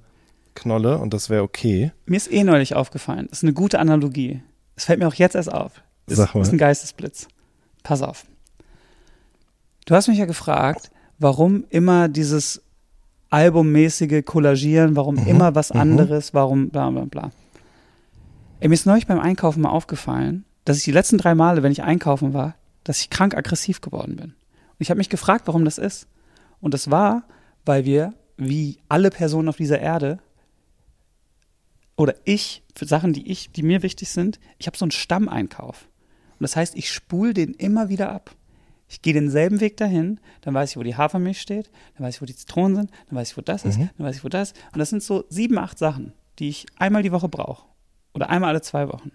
Knolle 0.55 0.97
und 0.99 1.13
das 1.13 1.29
wäre 1.29 1.43
okay. 1.43 1.91
Mir 2.05 2.17
ist 2.17 2.31
eh 2.31 2.43
neulich 2.43 2.75
aufgefallen. 2.75 3.27
Das 3.29 3.39
ist 3.39 3.43
eine 3.43 3.53
gute 3.53 3.79
Analogie. 3.79 4.41
Es 4.75 4.85
fällt 4.85 4.99
mir 4.99 5.07
auch 5.07 5.13
jetzt 5.15 5.35
erst 5.35 5.51
auf. 5.51 5.81
Sag 6.07 6.35
mal. 6.35 6.41
ist 6.41 6.53
ein 6.53 6.57
Geistesblitz. 6.57 7.27
Pass 7.87 8.01
auf. 8.01 8.25
Du 9.85 9.95
hast 9.95 10.09
mich 10.09 10.17
ja 10.17 10.25
gefragt, 10.25 10.91
warum 11.19 11.63
immer 11.69 12.09
dieses 12.09 12.61
albummäßige 13.29 14.25
Kollagieren, 14.25 14.97
warum 14.97 15.15
Mhm, 15.15 15.27
immer 15.27 15.55
was 15.55 15.73
mhm. 15.73 15.79
anderes, 15.79 16.33
warum 16.33 16.69
bla 16.69 16.89
bla 16.89 17.05
bla. 17.05 17.31
Ey, 18.59 18.67
mir 18.67 18.73
ist 18.73 18.85
neulich 18.85 19.07
beim 19.07 19.21
Einkaufen 19.21 19.61
mal 19.61 19.69
aufgefallen, 19.69 20.43
dass 20.65 20.79
ich 20.79 20.83
die 20.83 20.91
letzten 20.91 21.17
drei 21.17 21.33
Male, 21.33 21.63
wenn 21.63 21.71
ich 21.71 21.83
einkaufen 21.83 22.33
war, 22.33 22.55
dass 22.83 22.99
ich 22.99 23.09
krank 23.09 23.37
aggressiv 23.37 23.79
geworden 23.79 24.17
bin. 24.17 24.31
Und 24.31 24.79
ich 24.79 24.89
habe 24.89 24.97
mich 24.97 25.07
gefragt, 25.07 25.43
warum 25.47 25.63
das 25.63 25.77
ist. 25.77 26.07
Und 26.59 26.73
das 26.73 26.91
war, 26.91 27.23
weil 27.63 27.85
wir, 27.85 28.13
wie 28.35 28.79
alle 28.89 29.11
Personen 29.11 29.47
auf 29.47 29.55
dieser 29.55 29.79
Erde, 29.79 30.19
oder 31.95 32.15
ich, 32.25 32.63
für 32.75 32.85
Sachen, 32.85 33.13
die 33.13 33.31
ich, 33.31 33.49
die 33.53 33.63
mir 33.63 33.81
wichtig 33.81 34.09
sind, 34.09 34.41
ich 34.57 34.67
habe 34.67 34.77
so 34.77 34.83
einen 34.83 34.91
Stammeinkauf. 34.91 35.87
Und 36.39 36.41
das 36.43 36.55
heißt, 36.55 36.75
ich 36.75 36.91
spule 36.91 37.33
den 37.33 37.53
immer 37.53 37.89
wieder 37.89 38.11
ab. 38.11 38.35
Ich 38.89 39.01
gehe 39.01 39.13
denselben 39.13 39.59
Weg 39.59 39.75
dahin, 39.77 40.19
dann 40.41 40.53
weiß 40.53 40.71
ich, 40.71 40.77
wo 40.77 40.83
die 40.83 40.95
Hafermilch 40.95 41.41
steht, 41.41 41.69
dann 41.97 42.05
weiß 42.07 42.15
ich, 42.15 42.21
wo 42.21 42.25
die 42.25 42.35
Zitronen 42.35 42.75
sind, 42.77 42.91
dann 43.09 43.17
weiß 43.17 43.31
ich, 43.31 43.37
wo 43.37 43.41
das 43.41 43.65
ist, 43.65 43.77
Mhm. 43.77 43.89
dann 43.97 44.07
weiß 44.07 44.15
ich, 44.17 44.23
wo 44.23 44.29
das 44.29 44.51
ist. 44.51 44.57
Und 44.71 44.79
das 44.79 44.89
sind 44.89 45.03
so 45.03 45.25
sieben, 45.29 45.57
acht 45.57 45.77
Sachen, 45.77 46.13
die 46.39 46.47
ich 46.49 46.65
einmal 46.77 47.03
die 47.03 47.11
Woche 47.11 47.27
brauche. 47.27 47.65
Oder 48.13 48.29
einmal 48.29 48.49
alle 48.51 48.61
zwei 48.61 48.87
Wochen. 48.87 49.11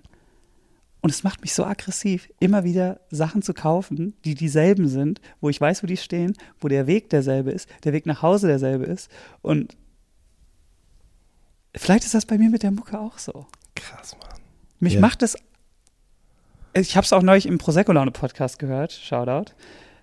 Und 1.00 1.10
es 1.10 1.24
macht 1.24 1.40
mich 1.40 1.54
so 1.54 1.64
aggressiv, 1.64 2.28
immer 2.38 2.62
wieder 2.64 3.00
Sachen 3.10 3.42
zu 3.42 3.54
kaufen, 3.54 4.14
die 4.24 4.34
dieselben 4.34 4.86
sind, 4.88 5.20
wo 5.40 5.48
ich 5.48 5.60
weiß, 5.60 5.82
wo 5.82 5.86
die 5.88 5.96
stehen, 5.96 6.36
wo 6.60 6.68
der 6.68 6.86
Weg 6.86 7.08
derselbe 7.10 7.50
ist, 7.50 7.68
der 7.84 7.92
Weg 7.92 8.04
nach 8.06 8.22
Hause 8.22 8.46
derselbe 8.48 8.84
ist. 8.84 9.10
Und 9.40 9.76
vielleicht 11.74 12.04
ist 12.04 12.14
das 12.14 12.26
bei 12.26 12.38
mir 12.38 12.50
mit 12.50 12.62
der 12.62 12.70
Mucke 12.70 12.98
auch 13.00 13.18
so. 13.18 13.46
Krass, 13.74 14.16
Mann. 14.20 14.38
Mich 14.80 14.94
Ja. 14.94 15.00
macht 15.00 15.22
das. 15.22 15.36
Ich 16.74 16.96
habe 16.96 17.04
es 17.04 17.12
auch 17.12 17.22
neulich 17.22 17.46
im 17.46 17.58
Prosecco-Laune-Podcast 17.58 18.58
gehört, 18.58 18.92
Shoutout, 18.92 19.52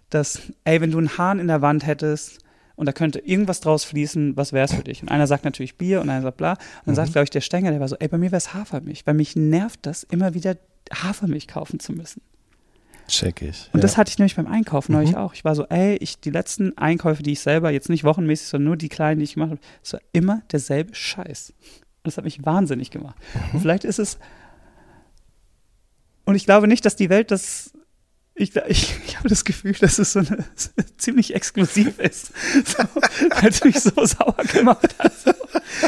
dass, 0.09 0.41
ey, 0.65 0.81
wenn 0.81 0.91
du 0.91 0.97
einen 0.99 1.17
Hahn 1.17 1.39
in 1.39 1.47
der 1.47 1.61
Wand 1.61 1.85
hättest 1.85 2.39
und 2.75 2.85
da 2.85 2.91
könnte 2.91 3.19
irgendwas 3.19 3.59
draus 3.59 3.83
fließen, 3.83 4.37
was 4.37 4.53
wär's 4.53 4.73
für 4.73 4.83
dich? 4.83 5.01
Und 5.01 5.09
einer 5.09 5.27
sagt 5.27 5.45
natürlich 5.45 5.77
Bier 5.77 5.99
und 6.01 6.09
einer 6.09 6.21
sagt 6.21 6.37
bla. 6.37 6.51
Und 6.53 6.59
dann 6.85 6.95
sagt, 6.95 7.11
glaube 7.11 7.23
ich, 7.23 7.29
der 7.31 7.41
Stenger, 7.41 7.71
der 7.71 7.79
war 7.79 7.87
so, 7.87 7.95
ey, 7.97 8.07
bei 8.07 8.17
mir 8.17 8.31
wär's 8.31 8.53
Hafermilch, 8.53 9.05
weil 9.05 9.15
mich 9.15 9.35
nervt 9.35 9.79
das, 9.83 10.03
immer 10.03 10.33
wieder 10.33 10.55
Hafermilch 10.93 11.47
kaufen 11.47 11.79
zu 11.79 11.91
müssen. 11.91 12.21
Check 13.07 13.41
ich. 13.41 13.69
Und 13.73 13.79
ja. 13.79 13.81
das 13.81 13.97
hatte 13.97 14.11
ich 14.11 14.19
nämlich 14.19 14.35
beim 14.35 14.45
Einkaufen 14.47 14.91
neulich 14.93 15.11
Mhm. 15.13 15.17
auch. 15.17 15.33
Ich 15.33 15.43
war 15.43 15.55
so, 15.55 15.65
ey, 15.65 15.95
ich, 15.95 16.19
die 16.19 16.29
letzten 16.29 16.77
Einkäufe, 16.77 17.23
die 17.23 17.31
ich 17.31 17.39
selber, 17.39 17.71
jetzt 17.71 17.89
nicht 17.89 18.03
wochenmäßig, 18.03 18.47
sondern 18.47 18.67
nur 18.67 18.77
die 18.77 18.89
kleinen, 18.89 19.19
die 19.19 19.23
ich 19.23 19.33
gemacht 19.33 19.51
habe, 19.51 19.61
es 19.83 19.93
war 19.93 20.01
immer 20.13 20.43
derselbe 20.51 20.93
Scheiß. 20.93 21.49
Und 21.49 22.03
das 22.03 22.17
hat 22.17 22.23
mich 22.23 22.45
wahnsinnig 22.45 22.91
gemacht. 22.91 23.17
Mhm. 23.33 23.41
Und 23.53 23.59
vielleicht 23.61 23.83
ist 23.83 23.97
es. 23.97 24.19
Und 26.29 26.35
ich 26.35 26.45
glaube 26.45 26.67
nicht, 26.67 26.85
dass 26.85 26.95
die 26.95 27.09
Welt 27.09 27.31
das 27.31 27.71
ich, 28.35 28.55
ich, 28.55 28.95
ich 29.05 29.17
habe 29.17 29.27
das 29.27 29.43
Gefühl, 29.43 29.73
dass 29.73 29.97
es 29.99 30.13
so 30.13 30.19
eine, 30.19 30.45
ziemlich 30.97 31.33
exklusiv 31.35 31.99
ist, 31.99 32.27
so, 32.65 32.83
weil 33.31 33.49
es 33.49 33.63
mich 33.63 33.79
so 33.79 34.05
sauer 34.05 34.35
gemacht 34.53 34.95
hat. 34.97 35.11
So. 35.19 35.31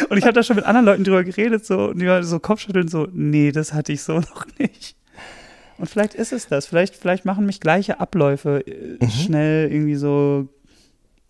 Und 0.09 0.17
ich 0.17 0.23
habe 0.23 0.33
da 0.33 0.43
schon 0.43 0.57
mit 0.57 0.65
anderen 0.65 0.85
Leuten 0.85 1.03
drüber 1.05 1.23
geredet, 1.23 1.63
so, 1.65 1.89
und 1.91 1.99
die 1.99 2.07
waren 2.07 2.23
so 2.23 2.39
Kopfschütteln, 2.39 2.87
so, 2.89 3.07
nee, 3.13 3.51
das 3.53 3.71
hatte 3.71 3.93
ich 3.93 4.01
so 4.01 4.13
noch 4.19 4.45
nicht. 4.57 4.97
Und 5.77 5.87
vielleicht 5.89 6.13
ist 6.15 6.33
es 6.33 6.47
das. 6.47 6.65
Vielleicht, 6.65 6.95
vielleicht 6.95 7.23
machen 7.23 7.45
mich 7.45 7.59
gleiche 7.61 7.99
Abläufe 7.99 8.65
äh, 8.67 8.97
Mhm. 8.99 9.09
schnell 9.11 9.71
irgendwie 9.71 9.95
so, 9.95 10.49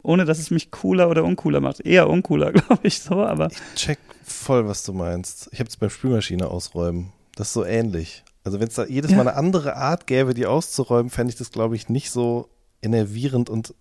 ohne 0.02 0.26
dass 0.26 0.40
es 0.40 0.50
mich 0.52 0.72
cooler 0.72 1.10
oder 1.10 1.24
uncooler 1.26 1.60
macht. 1.60 1.82
Eher 1.82 2.10
uncooler, 2.10 2.52
glaube 2.54 2.82
ich, 2.88 3.00
so, 3.02 3.24
aber. 3.24 3.50
Check 3.76 4.00
voll, 4.24 4.68
was 4.68 4.84
du 4.84 4.94
meinst. 4.94 5.50
Ich 5.52 5.60
habe 5.60 5.70
es 5.70 5.76
beim 5.78 5.90
Spülmaschine 5.92 6.48
ausräumen. 6.48 7.12
Das 7.36 7.50
ist 7.50 7.54
so 7.54 7.64
ähnlich. 7.64 8.24
Also 8.44 8.60
wenn 8.60 8.68
es 8.68 8.74
da 8.76 8.86
jedes 8.86 9.12
Ja. 9.12 9.18
Mal 9.18 9.28
eine 9.28 9.38
andere 9.38 9.76
Art 9.76 10.08
gäbe, 10.08 10.34
die 10.34 10.46
auszuräumen, 10.46 11.10
fände 11.10 11.32
ich 11.32 11.38
das, 11.38 11.52
glaube 11.52 11.76
ich, 11.76 11.90
nicht 11.90 12.10
so 12.12 12.50
enervierend 12.82 13.50
und 13.50 13.74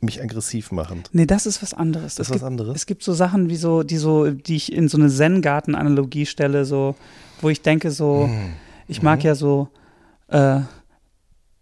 mich 0.00 0.22
aggressiv 0.22 0.70
machend. 0.70 1.10
Nee, 1.12 1.26
das 1.26 1.44
ist 1.44 1.60
was 1.62 1.74
anderes. 1.74 2.14
Das 2.14 2.28
es 2.28 2.28
ist 2.28 2.30
was 2.30 2.36
gibt, 2.40 2.46
anderes? 2.46 2.76
Es 2.76 2.86
gibt 2.86 3.02
so 3.02 3.12
Sachen 3.12 3.50
wie 3.50 3.56
so, 3.56 3.82
die 3.82 3.96
so, 3.98 4.30
die 4.30 4.56
ich 4.56 4.72
in 4.72 4.88
so 4.88 4.96
eine 4.96 5.08
Zen-Garten-Analogie 5.10 6.24
stelle, 6.24 6.64
so, 6.64 6.94
wo 7.40 7.48
ich 7.50 7.62
denke, 7.62 7.90
so, 7.90 8.26
Hm. 8.28 8.52
ich 8.86 9.02
mag 9.02 9.24
ja 9.24 9.34
so 9.34 9.68
äh, 10.28 10.60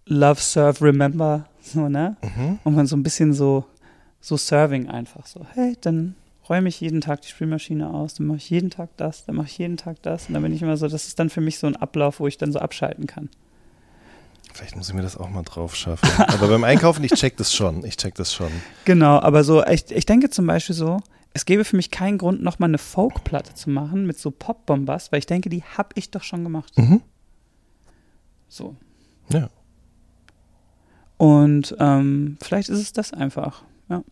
Love, 0.06 0.40
Serve, 0.40 0.84
Remember, 0.84 1.46
so, 1.62 1.88
ne? 1.88 2.16
Mhm. 2.22 2.58
Und 2.62 2.76
man 2.76 2.86
so 2.86 2.94
ein 2.96 3.02
bisschen 3.02 3.32
so, 3.32 3.64
so 4.20 4.36
Serving 4.36 4.88
einfach 4.88 5.26
so, 5.26 5.46
hey, 5.54 5.76
dann 5.80 6.14
räume 6.48 6.68
ich 6.68 6.80
jeden 6.80 7.00
Tag 7.00 7.22
die 7.22 7.28
Spülmaschine 7.28 7.90
aus, 7.90 8.14
dann 8.14 8.26
mache 8.26 8.38
ich 8.38 8.50
jeden 8.50 8.70
Tag 8.70 8.90
das, 8.96 9.24
dann 9.24 9.36
mache 9.36 9.46
ich 9.46 9.58
jeden 9.58 9.76
Tag 9.76 10.02
das. 10.02 10.28
Und 10.28 10.34
dann 10.34 10.42
bin 10.42 10.52
ich 10.52 10.62
immer 10.62 10.76
so, 10.76 10.88
das 10.88 11.06
ist 11.06 11.18
dann 11.18 11.30
für 11.30 11.40
mich 11.40 11.58
so 11.58 11.66
ein 11.66 11.76
Ablauf, 11.76 12.20
wo 12.20 12.26
ich 12.26 12.38
dann 12.38 12.52
so 12.52 12.58
abschalten 12.58 13.06
kann. 13.06 13.28
Vielleicht 14.52 14.76
muss 14.76 14.88
ich 14.88 14.94
mir 14.94 15.02
das 15.02 15.16
auch 15.16 15.28
mal 15.28 15.42
drauf 15.42 15.76
schaffen. 15.76 16.08
Aber 16.18 16.48
beim 16.48 16.64
Einkaufen, 16.64 17.04
ich 17.04 17.12
check 17.12 17.36
das 17.36 17.54
schon. 17.54 17.84
Ich 17.84 17.96
check 17.96 18.14
das 18.14 18.32
schon. 18.32 18.50
Genau, 18.86 19.20
aber 19.20 19.44
so, 19.44 19.64
ich, 19.66 19.90
ich 19.90 20.06
denke 20.06 20.30
zum 20.30 20.46
Beispiel 20.46 20.74
so, 20.74 21.00
es 21.34 21.44
gäbe 21.44 21.64
für 21.64 21.76
mich 21.76 21.90
keinen 21.90 22.16
Grund, 22.16 22.42
nochmal 22.42 22.70
eine 22.70 22.78
Folkplatte 22.78 23.52
zu 23.52 23.68
machen 23.68 24.06
mit 24.06 24.18
so 24.18 24.30
Pop-Bombast, 24.30 25.12
weil 25.12 25.18
ich 25.18 25.26
denke, 25.26 25.50
die 25.50 25.62
habe 25.62 25.90
ich 25.94 26.10
doch 26.10 26.22
schon 26.22 26.42
gemacht. 26.42 26.72
Mhm. 26.78 27.02
So. 28.48 28.76
Ja. 29.30 29.50
Und 31.18 31.76
ähm, 31.78 32.38
vielleicht 32.42 32.70
ist 32.70 32.80
es 32.80 32.92
das 32.94 33.12
einfach. 33.12 33.62
Ja. 33.90 34.02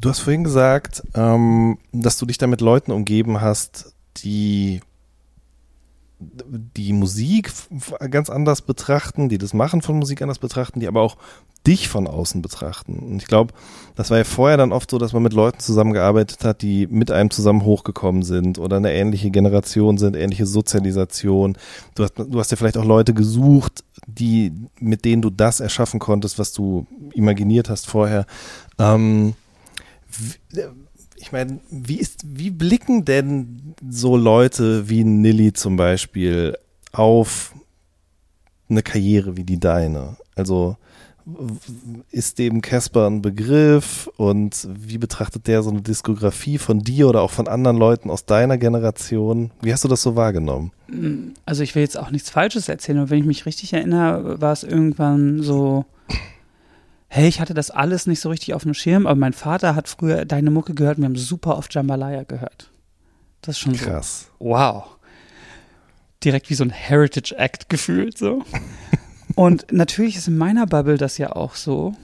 Du 0.00 0.10
hast 0.10 0.20
vorhin 0.20 0.44
gesagt, 0.44 1.02
ähm, 1.14 1.78
dass 1.92 2.18
du 2.18 2.26
dich 2.26 2.38
da 2.38 2.46
mit 2.46 2.60
Leuten 2.60 2.92
umgeben 2.92 3.40
hast, 3.40 3.94
die 4.18 4.80
die 6.18 6.94
Musik 6.94 7.52
ganz 8.10 8.30
anders 8.30 8.62
betrachten, 8.62 9.28
die 9.28 9.36
das 9.36 9.52
Machen 9.52 9.82
von 9.82 9.98
Musik 9.98 10.22
anders 10.22 10.38
betrachten, 10.38 10.80
die 10.80 10.88
aber 10.88 11.02
auch 11.02 11.18
dich 11.66 11.88
von 11.88 12.06
außen 12.06 12.40
betrachten. 12.42 12.98
Und 12.98 13.16
ich 13.20 13.26
glaube, 13.28 13.52
das 13.96 14.10
war 14.10 14.18
ja 14.18 14.24
vorher 14.24 14.56
dann 14.56 14.72
oft 14.72 14.90
so, 14.90 14.98
dass 14.98 15.12
man 15.12 15.22
mit 15.22 15.32
Leuten 15.32 15.58
zusammengearbeitet 15.58 16.44
hat, 16.44 16.62
die 16.62 16.86
mit 16.86 17.10
einem 17.10 17.30
zusammen 17.30 17.64
hochgekommen 17.64 18.22
sind 18.22 18.58
oder 18.58 18.76
eine 18.76 18.94
ähnliche 18.94 19.30
Generation 19.30 19.98
sind, 19.98 20.16
ähnliche 20.16 20.46
Sozialisation. 20.46 21.58
Du 21.94 22.04
hast, 22.04 22.14
du 22.16 22.38
hast 22.38 22.50
ja 22.50 22.56
vielleicht 22.56 22.78
auch 22.78 22.84
Leute 22.84 23.12
gesucht, 23.12 23.84
die, 24.06 24.52
mit 24.78 25.04
denen 25.04 25.22
du 25.22 25.30
das 25.30 25.60
erschaffen 25.60 26.00
konntest, 26.00 26.38
was 26.38 26.52
du 26.52 26.86
imaginiert 27.12 27.68
hast 27.68 27.86
vorher. 27.88 28.26
Ähm, 28.78 29.34
ich 31.16 31.32
meine, 31.32 31.60
wie 31.70 31.98
ist, 31.98 32.24
wie 32.26 32.50
blicken 32.50 33.04
denn 33.04 33.74
so 33.88 34.16
Leute 34.16 34.88
wie 34.88 35.04
Nilly 35.04 35.52
zum 35.52 35.76
Beispiel 35.76 36.56
auf 36.92 37.54
eine 38.68 38.82
Karriere 38.82 39.36
wie 39.36 39.44
die 39.44 39.60
deine? 39.60 40.16
Also 40.34 40.76
ist 42.12 42.38
dem 42.38 42.60
Casper 42.60 43.08
ein 43.08 43.20
Begriff 43.20 44.08
und 44.16 44.68
wie 44.70 44.98
betrachtet 44.98 45.48
der 45.48 45.64
so 45.64 45.70
eine 45.70 45.82
Diskografie 45.82 46.58
von 46.58 46.80
dir 46.80 47.08
oder 47.08 47.22
auch 47.22 47.32
von 47.32 47.48
anderen 47.48 47.76
Leuten 47.76 48.10
aus 48.10 48.26
deiner 48.26 48.58
Generation? 48.58 49.50
Wie 49.60 49.72
hast 49.72 49.82
du 49.82 49.88
das 49.88 50.02
so 50.02 50.14
wahrgenommen? 50.14 50.70
Also 51.44 51.64
ich 51.64 51.74
will 51.74 51.82
jetzt 51.82 51.98
auch 51.98 52.12
nichts 52.12 52.30
Falsches 52.30 52.68
erzählen, 52.68 52.98
aber 52.98 53.10
wenn 53.10 53.18
ich 53.18 53.26
mich 53.26 53.44
richtig 53.44 53.72
erinnere, 53.72 54.40
war 54.40 54.52
es 54.52 54.62
irgendwann 54.62 55.42
so, 55.42 55.84
hey, 57.08 57.28
ich 57.28 57.40
hatte 57.40 57.54
das 57.54 57.70
alles 57.70 58.06
nicht 58.06 58.20
so 58.20 58.28
richtig 58.28 58.54
auf 58.54 58.62
dem 58.62 58.74
Schirm, 58.74 59.06
aber 59.06 59.18
mein 59.18 59.32
Vater 59.32 59.74
hat 59.74 59.88
früher 59.88 60.24
deine 60.24 60.50
Mucke 60.50 60.74
gehört 60.74 60.98
und 60.98 61.02
wir 61.02 61.08
haben 61.08 61.16
super 61.16 61.56
oft 61.56 61.74
Jambalaya 61.74 62.24
gehört. 62.24 62.70
Das 63.42 63.56
ist 63.56 63.60
schon 63.60 63.74
so. 63.74 63.84
Krass. 63.84 64.30
wow. 64.38 64.84
Direkt 66.24 66.50
wie 66.50 66.54
so 66.54 66.64
ein 66.64 66.70
Heritage 66.70 67.36
Act 67.36 67.68
gefühlt 67.68 68.18
so. 68.18 68.42
Und 69.36 69.66
natürlich 69.70 70.16
ist 70.16 70.28
in 70.28 70.38
meiner 70.38 70.66
Bubble 70.66 70.96
das 70.96 71.18
ja 71.18 71.32
auch 71.32 71.54
so, 71.54 71.94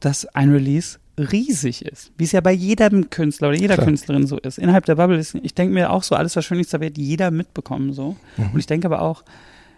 dass 0.00 0.26
ein 0.34 0.50
Release 0.50 0.98
riesig 1.16 1.84
ist, 1.84 2.10
wie 2.18 2.24
es 2.24 2.32
ja 2.32 2.40
bei 2.40 2.50
jedem 2.50 3.10
Künstler 3.10 3.48
oder 3.48 3.56
jeder 3.56 3.74
Klar. 3.74 3.86
Künstlerin 3.86 4.26
so 4.26 4.38
ist. 4.38 4.58
Innerhalb 4.58 4.84
der 4.84 4.96
Bubble 4.96 5.16
ist, 5.16 5.36
ich 5.36 5.54
denke 5.54 5.72
mir 5.72 5.90
auch 5.90 6.02
so, 6.02 6.16
alles 6.16 6.34
was 6.34 6.44
Schönlichster 6.44 6.80
wird 6.80 6.98
jeder 6.98 7.30
mitbekommen 7.30 7.92
so. 7.92 8.16
Und 8.36 8.58
ich 8.58 8.66
denke 8.66 8.88
aber 8.88 9.02
auch, 9.02 9.22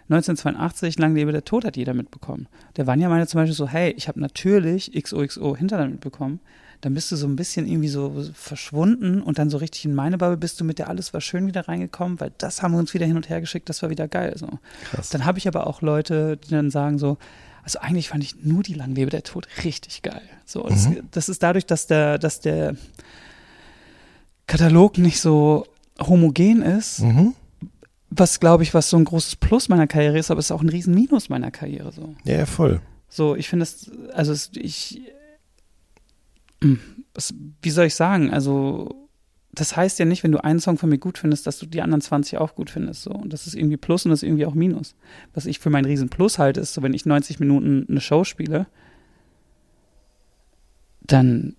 1982, 0.09 0.97
lang 0.99 1.15
lebe 1.15 1.31
der 1.31 1.43
Tod, 1.43 1.65
hat 1.65 1.75
jeder 1.75 1.93
mitbekommen. 1.93 2.47
Der 2.77 2.87
Vanya 2.87 3.09
meinte 3.09 3.27
zum 3.27 3.41
Beispiel 3.41 3.55
so, 3.55 3.67
hey, 3.67 3.93
ich 3.97 4.07
habe 4.07 4.19
natürlich 4.19 4.91
XOXO 4.93 5.55
Hinterland 5.57 5.91
mitbekommen. 5.91 6.39
Dann 6.81 6.93
bist 6.93 7.11
du 7.11 7.15
so 7.15 7.27
ein 7.27 7.35
bisschen 7.35 7.67
irgendwie 7.67 7.87
so 7.89 8.23
verschwunden 8.33 9.21
und 9.21 9.39
dann 9.39 9.49
so 9.49 9.57
richtig 9.57 9.83
in 9.85 9.95
meine 9.95 10.17
Bubble 10.17 10.37
bist 10.37 10.59
du 10.61 10.63
mit 10.63 10.77
der 10.77 10.89
Alles 10.89 11.11
war 11.13 11.21
schön 11.21 11.47
wieder 11.47 11.67
reingekommen, 11.67 12.19
weil 12.19 12.31
das 12.37 12.61
haben 12.61 12.73
wir 12.73 12.79
uns 12.79 12.93
wieder 12.93 13.05
hin 13.05 13.15
und 13.15 13.29
her 13.29 13.41
geschickt, 13.41 13.67
das 13.67 13.81
war 13.81 13.89
wieder 13.89 14.07
geil. 14.07 14.33
So. 14.37 14.47
Krass. 14.91 15.09
Dann 15.09 15.25
habe 15.25 15.39
ich 15.39 15.47
aber 15.47 15.65
auch 15.67 15.81
Leute, 15.81 16.37
die 16.37 16.51
dann 16.51 16.69
sagen 16.69 16.99
so, 16.99 17.17
also 17.63 17.79
eigentlich 17.79 18.09
fand 18.09 18.23
ich 18.23 18.43
nur 18.43 18.63
die 18.63 18.75
Lang 18.75 18.93
lebe 18.95 19.09
der 19.09 19.23
Tod 19.23 19.47
richtig 19.65 20.03
geil. 20.03 20.21
So, 20.45 20.63
das, 20.69 20.87
das 21.11 21.27
ist 21.29 21.43
dadurch, 21.43 21.65
dass 21.65 21.87
der, 21.87 22.17
dass 22.17 22.39
der 22.39 22.75
Katalog 24.45 24.97
nicht 24.97 25.19
so 25.19 25.65
homogen 25.99 26.61
ist, 26.61 26.99
Mhm. 27.01 27.33
Was 28.09 28.39
glaube 28.39 28.63
ich, 28.63 28.73
was 28.73 28.89
so 28.89 28.97
ein 28.97 29.05
großes 29.05 29.35
Plus 29.35 29.69
meiner 29.69 29.87
Karriere 29.87 30.17
ist, 30.17 30.31
aber 30.31 30.39
es 30.39 30.47
ist 30.47 30.51
auch 30.51 30.61
ein 30.61 30.69
riesen 30.69 30.93
Minus 30.93 31.29
meiner 31.29 31.51
Karriere 31.51 31.91
so. 31.91 32.15
Ja, 32.23 32.37
ja, 32.37 32.45
voll. 32.45 32.81
So, 33.09 33.35
ich 33.35 33.47
finde 33.47 33.63
es, 33.63 33.91
also 34.13 34.31
es, 34.31 34.51
ich, 34.53 35.01
Hm, 36.61 36.79
es, 37.13 37.33
wie 37.61 37.69
soll 37.69 37.85
ich 37.85 37.95
sagen, 37.95 38.31
also 38.31 39.09
das 39.51 39.75
heißt 39.75 39.97
ja 39.99 40.05
nicht, 40.05 40.23
wenn 40.23 40.31
du 40.31 40.43
einen 40.43 40.59
Song 40.59 40.77
von 40.77 40.89
mir 40.89 40.99
gut 40.99 41.17
findest, 41.17 41.47
dass 41.47 41.57
du 41.57 41.65
die 41.65 41.81
anderen 41.81 42.01
20 42.01 42.37
auch 42.37 42.53
gut 42.53 42.69
findest, 42.69 43.03
so. 43.03 43.11
Und 43.11 43.33
das 43.33 43.47
ist 43.47 43.55
irgendwie 43.55 43.77
Plus 43.77 44.05
und 44.05 44.11
das 44.11 44.21
ist 44.21 44.27
irgendwie 44.27 44.45
auch 44.45 44.53
Minus. 44.53 44.95
Was 45.33 45.47
ich 45.47 45.59
für 45.59 45.71
meinen 45.71 45.85
riesen 45.85 46.09
Plus 46.09 46.37
halte, 46.37 46.59
ist 46.59 46.73
so, 46.73 46.83
wenn 46.83 46.93
ich 46.93 47.05
90 47.05 47.39
Minuten 47.39 47.85
eine 47.89 48.01
Show 48.01 48.23
spiele, 48.23 48.67
dann 51.01 51.55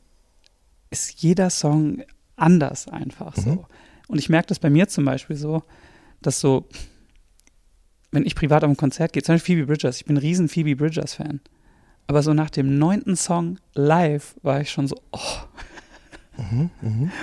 ist 0.91 1.21
jeder 1.23 1.51
Song 1.51 2.03
anders 2.37 2.87
einfach 2.87 3.35
so. 3.35 3.51
Mhm. 3.51 3.65
Und 4.07 4.19
ich 4.19 4.29
merke 4.29 4.49
das 4.49 4.61
bei 4.61 4.71
mir 4.71 4.87
zum 4.87 5.05
Beispiel 5.05 5.37
so, 5.37 5.65
dass 6.23 6.41
so, 6.41 6.67
wenn 8.11 8.25
ich 8.27 8.35
privat 8.35 8.65
auf 8.65 8.71
ein 8.71 8.77
Konzert 8.77 9.13
gehe, 9.13 9.23
zum 9.23 9.35
Beispiel 9.37 9.57
Phoebe 9.57 9.67
Bridgers, 9.67 9.99
ich 9.99 10.05
bin 10.07 10.17
ein 10.17 10.21
riesen 10.21 10.49
Phoebe 10.49 10.77
Bridgers-Fan. 10.77 11.41
Aber 12.07 12.23
so 12.23 12.33
nach 12.33 12.51
dem 12.51 12.79
neunten 12.79 13.17
Song 13.17 13.59
live 13.75 14.35
war 14.43 14.61
ich 14.61 14.71
schon 14.71 14.89
so, 14.89 14.97
oh. 15.13 15.19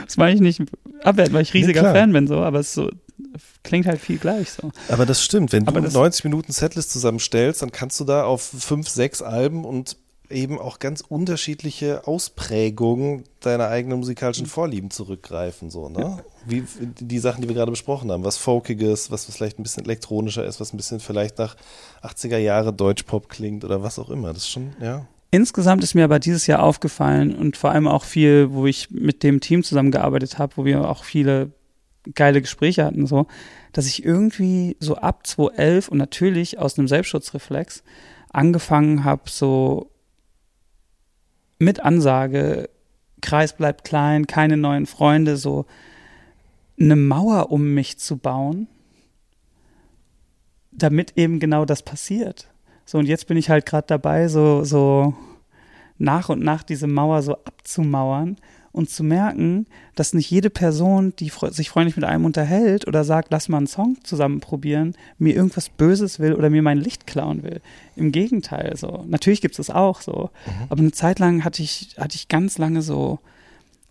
Das 0.05 0.17
meine 0.17 0.35
ich 0.35 0.41
nicht 0.41 0.61
abwerten, 1.03 1.33
weil 1.33 1.41
ich 1.43 1.53
riesiger 1.53 1.81
klar. 1.81 1.93
Fan 1.95 2.11
bin, 2.11 2.27
so, 2.27 2.35
aber 2.39 2.59
es 2.59 2.73
so, 2.73 2.91
klingt 3.63 3.85
halt 3.87 4.01
viel 4.01 4.17
gleich 4.17 4.51
so. 4.51 4.71
Aber 4.89 5.05
das 5.05 5.23
stimmt. 5.23 5.53
Wenn 5.53 5.67
Aber 5.67 5.79
du 5.79 5.85
das- 5.85 5.93
90 5.93 6.25
Minuten 6.25 6.51
Setlist 6.51 6.91
zusammenstellst, 6.91 7.61
dann 7.61 7.71
kannst 7.71 7.99
du 7.99 8.03
da 8.03 8.25
auf 8.25 8.41
fünf, 8.41 8.89
sechs 8.89 9.21
Alben 9.21 9.63
und 9.65 9.97
eben 10.29 10.59
auch 10.59 10.79
ganz 10.79 11.01
unterschiedliche 11.01 12.05
Ausprägungen 12.07 13.23
deiner 13.39 13.69
eigenen 13.69 13.99
musikalischen 13.99 14.47
Vorlieben 14.47 14.91
zurückgreifen, 14.91 15.69
so, 15.69 15.87
ne? 15.87 16.23
Wie 16.45 16.63
die 16.79 17.19
Sachen, 17.19 17.41
die 17.41 17.47
wir 17.47 17.55
gerade 17.55 17.71
besprochen 17.71 18.11
haben, 18.11 18.23
was 18.23 18.37
Folkiges, 18.37 19.11
was 19.11 19.25
vielleicht 19.25 19.59
ein 19.59 19.63
bisschen 19.63 19.85
elektronischer 19.85 20.45
ist, 20.45 20.59
was 20.59 20.73
ein 20.73 20.77
bisschen 20.77 20.99
vielleicht 20.99 21.37
nach 21.39 21.55
80er 22.03 22.37
Jahre 22.37 22.71
Deutschpop 22.71 23.29
klingt 23.29 23.63
oder 23.63 23.81
was 23.81 23.97
auch 23.99 24.09
immer. 24.09 24.29
Das 24.33 24.43
ist 24.43 24.49
schon, 24.49 24.73
ja. 24.81 25.07
Insgesamt 25.31 25.83
ist 25.83 25.95
mir 25.95 26.05
aber 26.05 26.19
dieses 26.19 26.47
Jahr 26.47 26.63
aufgefallen 26.63 27.35
und 27.35 27.57
vor 27.57 27.71
allem 27.71 27.87
auch 27.87 28.03
viel, 28.03 28.51
wo 28.51 28.67
ich 28.67 28.91
mit 28.91 29.23
dem 29.23 29.41
Team 29.41 29.63
zusammengearbeitet 29.63 30.37
habe, 30.37 30.55
wo 30.55 30.65
wir 30.65 30.87
auch 30.89 31.03
viele 31.03 31.51
geile 32.13 32.41
Gespräche 32.41 32.85
hatten, 32.85 33.07
so, 33.07 33.27
dass 33.73 33.87
ich 33.87 34.05
irgendwie 34.05 34.77
so 34.79 34.95
ab 34.95 35.25
2011 35.25 35.89
und 35.89 35.97
natürlich 35.97 36.59
aus 36.59 36.77
einem 36.77 36.87
Selbstschutzreflex 36.87 37.83
angefangen 38.31 39.03
habe, 39.03 39.23
so 39.25 39.89
mit 41.57 41.79
Ansage, 41.79 42.69
Kreis 43.21 43.55
bleibt 43.55 43.83
klein, 43.85 44.27
keine 44.27 44.57
neuen 44.57 44.85
Freunde, 44.85 45.37
so 45.37 45.65
eine 46.79 46.95
Mauer 46.95 47.51
um 47.51 47.73
mich 47.73 47.97
zu 47.97 48.17
bauen, 48.17 48.67
damit 50.71 51.13
eben 51.17 51.39
genau 51.39 51.65
das 51.65 51.83
passiert. 51.83 52.47
So, 52.85 52.97
und 52.97 53.07
jetzt 53.07 53.27
bin 53.27 53.37
ich 53.37 53.49
halt 53.49 53.65
gerade 53.65 53.87
dabei, 53.87 54.27
so, 54.27 54.63
so 54.63 55.15
nach 55.97 56.29
und 56.29 56.43
nach 56.43 56.63
diese 56.63 56.87
Mauer 56.87 57.21
so 57.21 57.33
abzumauern 57.33 58.37
und 58.75 58.89
zu 58.89 59.05
merken, 59.05 59.67
dass 59.95 60.13
nicht 60.13 60.29
jede 60.29 60.49
Person, 60.49 61.13
die 61.17 61.31
sich 61.49 61.69
freundlich 61.69 61.95
mit 61.95 62.03
einem 62.03 62.25
unterhält 62.25 62.85
oder 62.87 63.05
sagt, 63.05 63.29
lass 63.31 63.47
mal 63.47 63.57
einen 63.57 63.67
Song 63.67 63.97
zusammen 64.03 64.41
probieren, 64.41 64.95
mir 65.17 65.33
irgendwas 65.33 65.69
Böses 65.69 66.19
will 66.19 66.33
oder 66.33 66.49
mir 66.49 66.61
mein 66.61 66.77
Licht 66.77 67.07
klauen 67.07 67.41
will. 67.43 67.61
Im 67.95 68.11
Gegenteil, 68.11 68.75
so. 68.75 69.05
Natürlich 69.07 69.39
gibt 69.39 69.53
es 69.53 69.65
das 69.65 69.73
auch 69.73 70.01
so. 70.01 70.29
Aber 70.67 70.81
eine 70.81 70.91
Zeit 70.91 71.19
lang 71.19 71.45
hatte 71.45 71.63
ich, 71.63 71.95
hatte 71.97 72.15
ich 72.17 72.27
ganz 72.27 72.57
lange 72.57 72.81
so, 72.81 73.19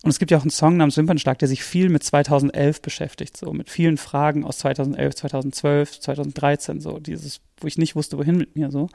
und 0.05 0.11
es 0.11 0.19
gibt 0.19 0.31
ja 0.31 0.37
auch 0.37 0.43
einen 0.43 0.51
Song 0.51 0.77
namens 0.77 0.99
Wimpernschlag, 0.99 1.39
der 1.39 1.49
sich 1.49 1.65
viel 1.65 1.89
mit 1.89 2.03
2011 2.03 2.83
beschäftigt, 2.83 3.39
so 3.39 3.55
mit 3.55 3.71
vielen 3.71 3.97
Fragen 3.97 4.45
aus 4.45 4.59
2011, 4.59 5.15
2012, 5.15 6.01
2013, 6.01 6.81
so 6.83 6.99
dieses, 6.99 7.41
wo 7.57 7.67
ich 7.67 7.79
nicht 7.79 7.97
wusste, 7.97 8.19
wohin 8.19 8.37
mit 8.37 8.55
mir, 8.55 8.71
so. 8.71 8.91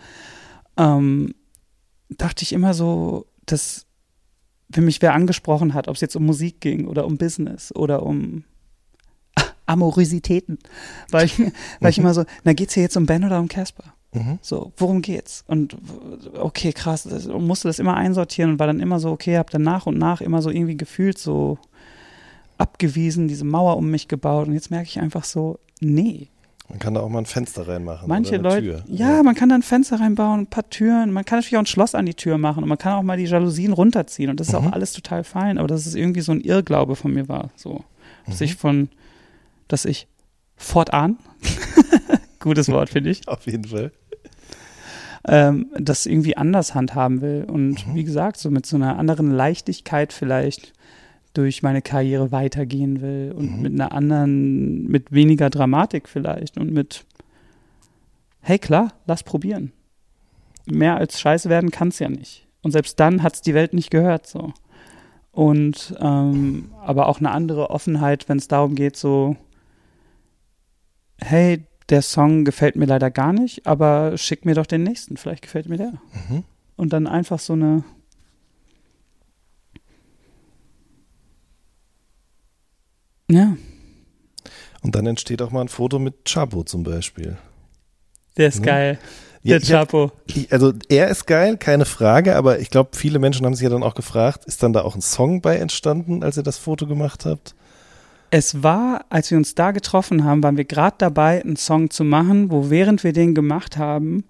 Ähm, 0.78 1.34
dachte 2.10 2.44
ich 2.44 2.54
immer 2.54 2.76
so, 2.76 3.26
dass 3.48 3.88
wenn 4.68 4.86
mich 4.86 5.02
wer 5.02 5.16
angesprochen 5.16 5.74
hat, 5.74 5.88
ob 5.88 5.96
es 5.96 6.02
jetzt 6.02 6.16
um 6.16 6.28
Musik 6.28 6.62
ging 6.62 6.86
oder 6.86 7.08
um 7.08 7.18
Business 7.18 7.76
oder 7.76 8.04
um 8.04 8.44
Amorositäten, 9.66 10.60
war 11.10 11.24
ich, 11.24 11.40
war 11.80 11.90
ich 11.90 11.98
immer 11.98 12.14
so, 12.14 12.24
na 12.44 12.54
geht's 12.54 12.76
hier 12.76 12.84
jetzt 12.84 12.98
um 12.98 13.08
Ben 13.08 13.26
oder 13.26 13.40
um 13.40 13.48
Casper? 13.48 13.96
Mhm. 14.12 14.40
So, 14.42 14.72
worum 14.78 15.02
geht's? 15.04 15.44
Und 15.48 15.78
okay, 16.34 16.74
krass, 16.74 17.04
das, 17.04 17.28
und 17.28 17.46
musste 17.46 17.68
das 17.68 17.78
immer 17.80 17.96
einsortieren 17.96 18.52
und 18.54 18.60
war 18.60 18.68
dann 18.68 18.80
immer 18.80 19.00
so, 19.00 19.12
okay, 19.12 19.38
hab 19.38 19.50
dann 19.52 19.62
nach 19.62 19.86
und 19.86 19.98
nach 20.00 20.22
immer 20.22 20.42
so 20.42 20.50
irgendwie 20.50 20.78
gefühlt 20.78 21.18
so 21.20 21.58
abgewiesen, 22.58 23.28
diese 23.28 23.46
Mauer 23.46 23.78
um 23.78 23.90
mich 23.90 24.08
gebaut 24.08 24.48
und 24.48 24.54
jetzt 24.54 24.72
merke 24.72 24.88
ich 24.88 25.00
einfach 25.00 25.24
so, 25.24 25.60
nee. 25.80 26.28
Man 26.68 26.78
kann 26.78 26.94
da 26.94 27.00
auch 27.02 27.10
mal 27.10 27.20
ein 27.20 27.26
Fenster 27.26 27.68
reinmachen. 27.68 28.08
Manche 28.08 28.38
Leute, 28.38 28.62
Tür. 28.62 28.84
ja, 28.88 29.24
man 29.24 29.34
kann 29.34 29.50
da 29.50 29.56
ein 29.56 29.64
Fenster 29.64 30.00
reinbauen, 30.00 30.42
ein 30.42 30.48
paar 30.48 30.70
Türen, 30.70 31.12
man 31.12 31.26
kann 31.26 31.40
natürlich 31.40 31.56
auch 31.58 31.62
ein 31.62 31.66
Schloss 31.66 31.96
an 31.96 32.06
die 32.06 32.14
Tür 32.14 32.38
machen 32.38 32.62
und 32.64 32.70
man 32.70 32.78
kann 32.78 32.94
auch 32.94 33.02
mal 33.04 33.18
die 33.18 33.24
Jalousien 33.26 33.74
runterziehen 33.74 34.30
und 34.30 34.40
das 34.40 34.50
ist 34.50 34.54
Mhm. 34.54 34.68
auch 34.68 34.72
alles 34.74 34.94
total 34.94 35.24
fein, 35.24 35.58
aber 35.58 35.68
dass 35.68 35.86
es 35.86 35.96
irgendwie 35.96 36.22
so 36.22 36.32
ein 36.32 36.42
Irrglaube 36.42 36.96
von 36.96 37.14
mir 37.14 37.28
war, 37.28 37.50
so, 37.56 37.84
dass 38.28 38.40
Mhm. 38.40 38.46
ich 38.46 38.56
von, 38.56 38.90
dass 39.68 39.86
ich 39.86 40.08
fortan, 40.58 41.18
gutes 42.40 42.70
Wort 42.70 42.90
finde 42.90 43.10
ich, 43.10 43.28
Auf 43.28 43.46
jeden 43.46 43.66
Fall. 43.66 43.92
ähm, 45.28 45.68
das 45.78 46.06
irgendwie 46.06 46.38
anders 46.38 46.74
handhaben 46.76 47.22
will. 47.22 47.46
Und 47.50 47.86
Mhm. 47.88 47.96
wie 47.96 48.04
gesagt, 48.04 48.38
so 48.38 48.50
mit 48.50 48.66
so 48.66 48.76
einer 48.78 48.98
anderen 48.98 49.32
Leichtigkeit 49.32 50.14
vielleicht 50.14 50.74
durch 51.34 51.62
meine 51.62 51.82
Karriere 51.82 52.32
weitergehen 52.32 53.02
will 53.02 53.34
und 53.36 53.58
Mhm. 53.58 53.62
mit 53.62 53.74
einer 53.74 53.92
anderen, 53.92 54.88
mit 54.88 55.12
weniger 55.12 55.50
Dramatik 55.50 56.10
vielleicht 56.10 56.58
und 56.58 56.72
mit, 56.72 57.06
hey 58.42 58.58
klar, 58.58 58.94
lass 59.06 59.24
probieren. 59.24 59.72
Mehr 60.66 60.98
als 60.98 61.20
Scheiße 61.20 61.50
werden 61.50 61.72
kann 61.72 61.90
es 61.90 62.00
ja 62.00 62.10
nicht. 62.10 62.48
Und 62.62 62.72
selbst 62.72 63.00
dann 63.00 63.22
hat 63.24 63.36
es 63.36 63.42
die 63.42 63.54
Welt 63.54 63.74
nicht 63.74 63.92
gehört 63.92 64.28
so. 64.28 64.54
Und 65.32 65.96
ähm, 66.00 66.72
aber 66.82 67.08
auch 67.08 67.20
eine 67.20 67.32
andere 67.32 67.70
Offenheit, 67.70 68.28
wenn 68.28 68.38
es 68.38 68.48
darum 68.48 68.76
geht, 68.76 68.98
so, 68.98 69.36
hey, 71.20 71.64
der 71.90 72.02
Song 72.02 72.46
gefällt 72.46 72.76
mir 72.76 72.86
leider 72.86 73.10
gar 73.12 73.34
nicht, 73.34 73.66
aber 73.68 74.18
schick 74.18 74.46
mir 74.46 74.56
doch 74.56 74.66
den 74.66 74.84
nächsten, 74.84 75.18
vielleicht 75.18 75.42
gefällt 75.42 75.68
mir 75.70 75.78
der. 75.78 75.94
Mhm. 76.30 76.44
Und 76.76 76.94
dann 76.94 77.08
einfach 77.08 77.40
so 77.40 77.54
eine. 77.54 77.84
Ja, 83.30 83.56
Und 84.82 84.96
dann 84.96 85.06
entsteht 85.06 85.42
auch 85.42 85.52
mal 85.52 85.62
ein 85.62 85.68
Foto 85.68 86.00
mit 86.00 86.26
Chapo 86.26 86.64
zum 86.64 86.84
Beispiel. 86.84 87.38
der 88.38 88.48
ist 88.48 88.60
Mhm. 88.62 88.64
geil. 88.64 89.00
Ja, 89.44 89.60
Der 89.60 89.80
hab- 89.80 89.90
Chapo. 89.90 90.12
Also 90.50 90.72
er 90.88 91.10
ist 91.10 91.26
geil, 91.28 91.58
keine 91.58 91.84
Frage, 91.86 92.38
aber 92.38 92.60
ich 92.60 92.70
glaube, 92.70 92.92
viele 92.96 93.20
Menschen 93.20 93.46
haben 93.46 93.54
sich 93.54 93.64
ja 93.64 93.70
dann 93.70 93.84
auch 93.84 93.96
gefragt, 93.96 94.46
ist 94.46 94.64
dann 94.64 94.72
da 94.72 94.82
auch 94.84 94.96
ein 94.96 95.02
Song 95.02 95.42
bei 95.42 95.58
entstanden, 95.58 96.24
als 96.24 96.38
ihr 96.38 96.44
das 96.44 96.58
Foto 96.58 96.88
gemacht 96.88 97.26
habt? 97.26 97.54
Es 98.32 98.62
war, 98.62 99.06
als 99.10 99.32
wir 99.32 99.38
uns 99.38 99.56
da 99.56 99.72
getroffen 99.72 100.24
haben, 100.24 100.44
waren 100.44 100.58
wir 100.58 100.66
gerade 100.66 100.96
dabei, 101.00 101.42
einen 101.42 101.56
Song 101.56 101.90
zu 101.90 102.04
machen, 102.04 102.52
wo 102.52 102.70
während 102.70 103.04
wir 103.04 103.14
den 103.14 103.34
gemacht 103.34 103.78
haben, 103.78 104.24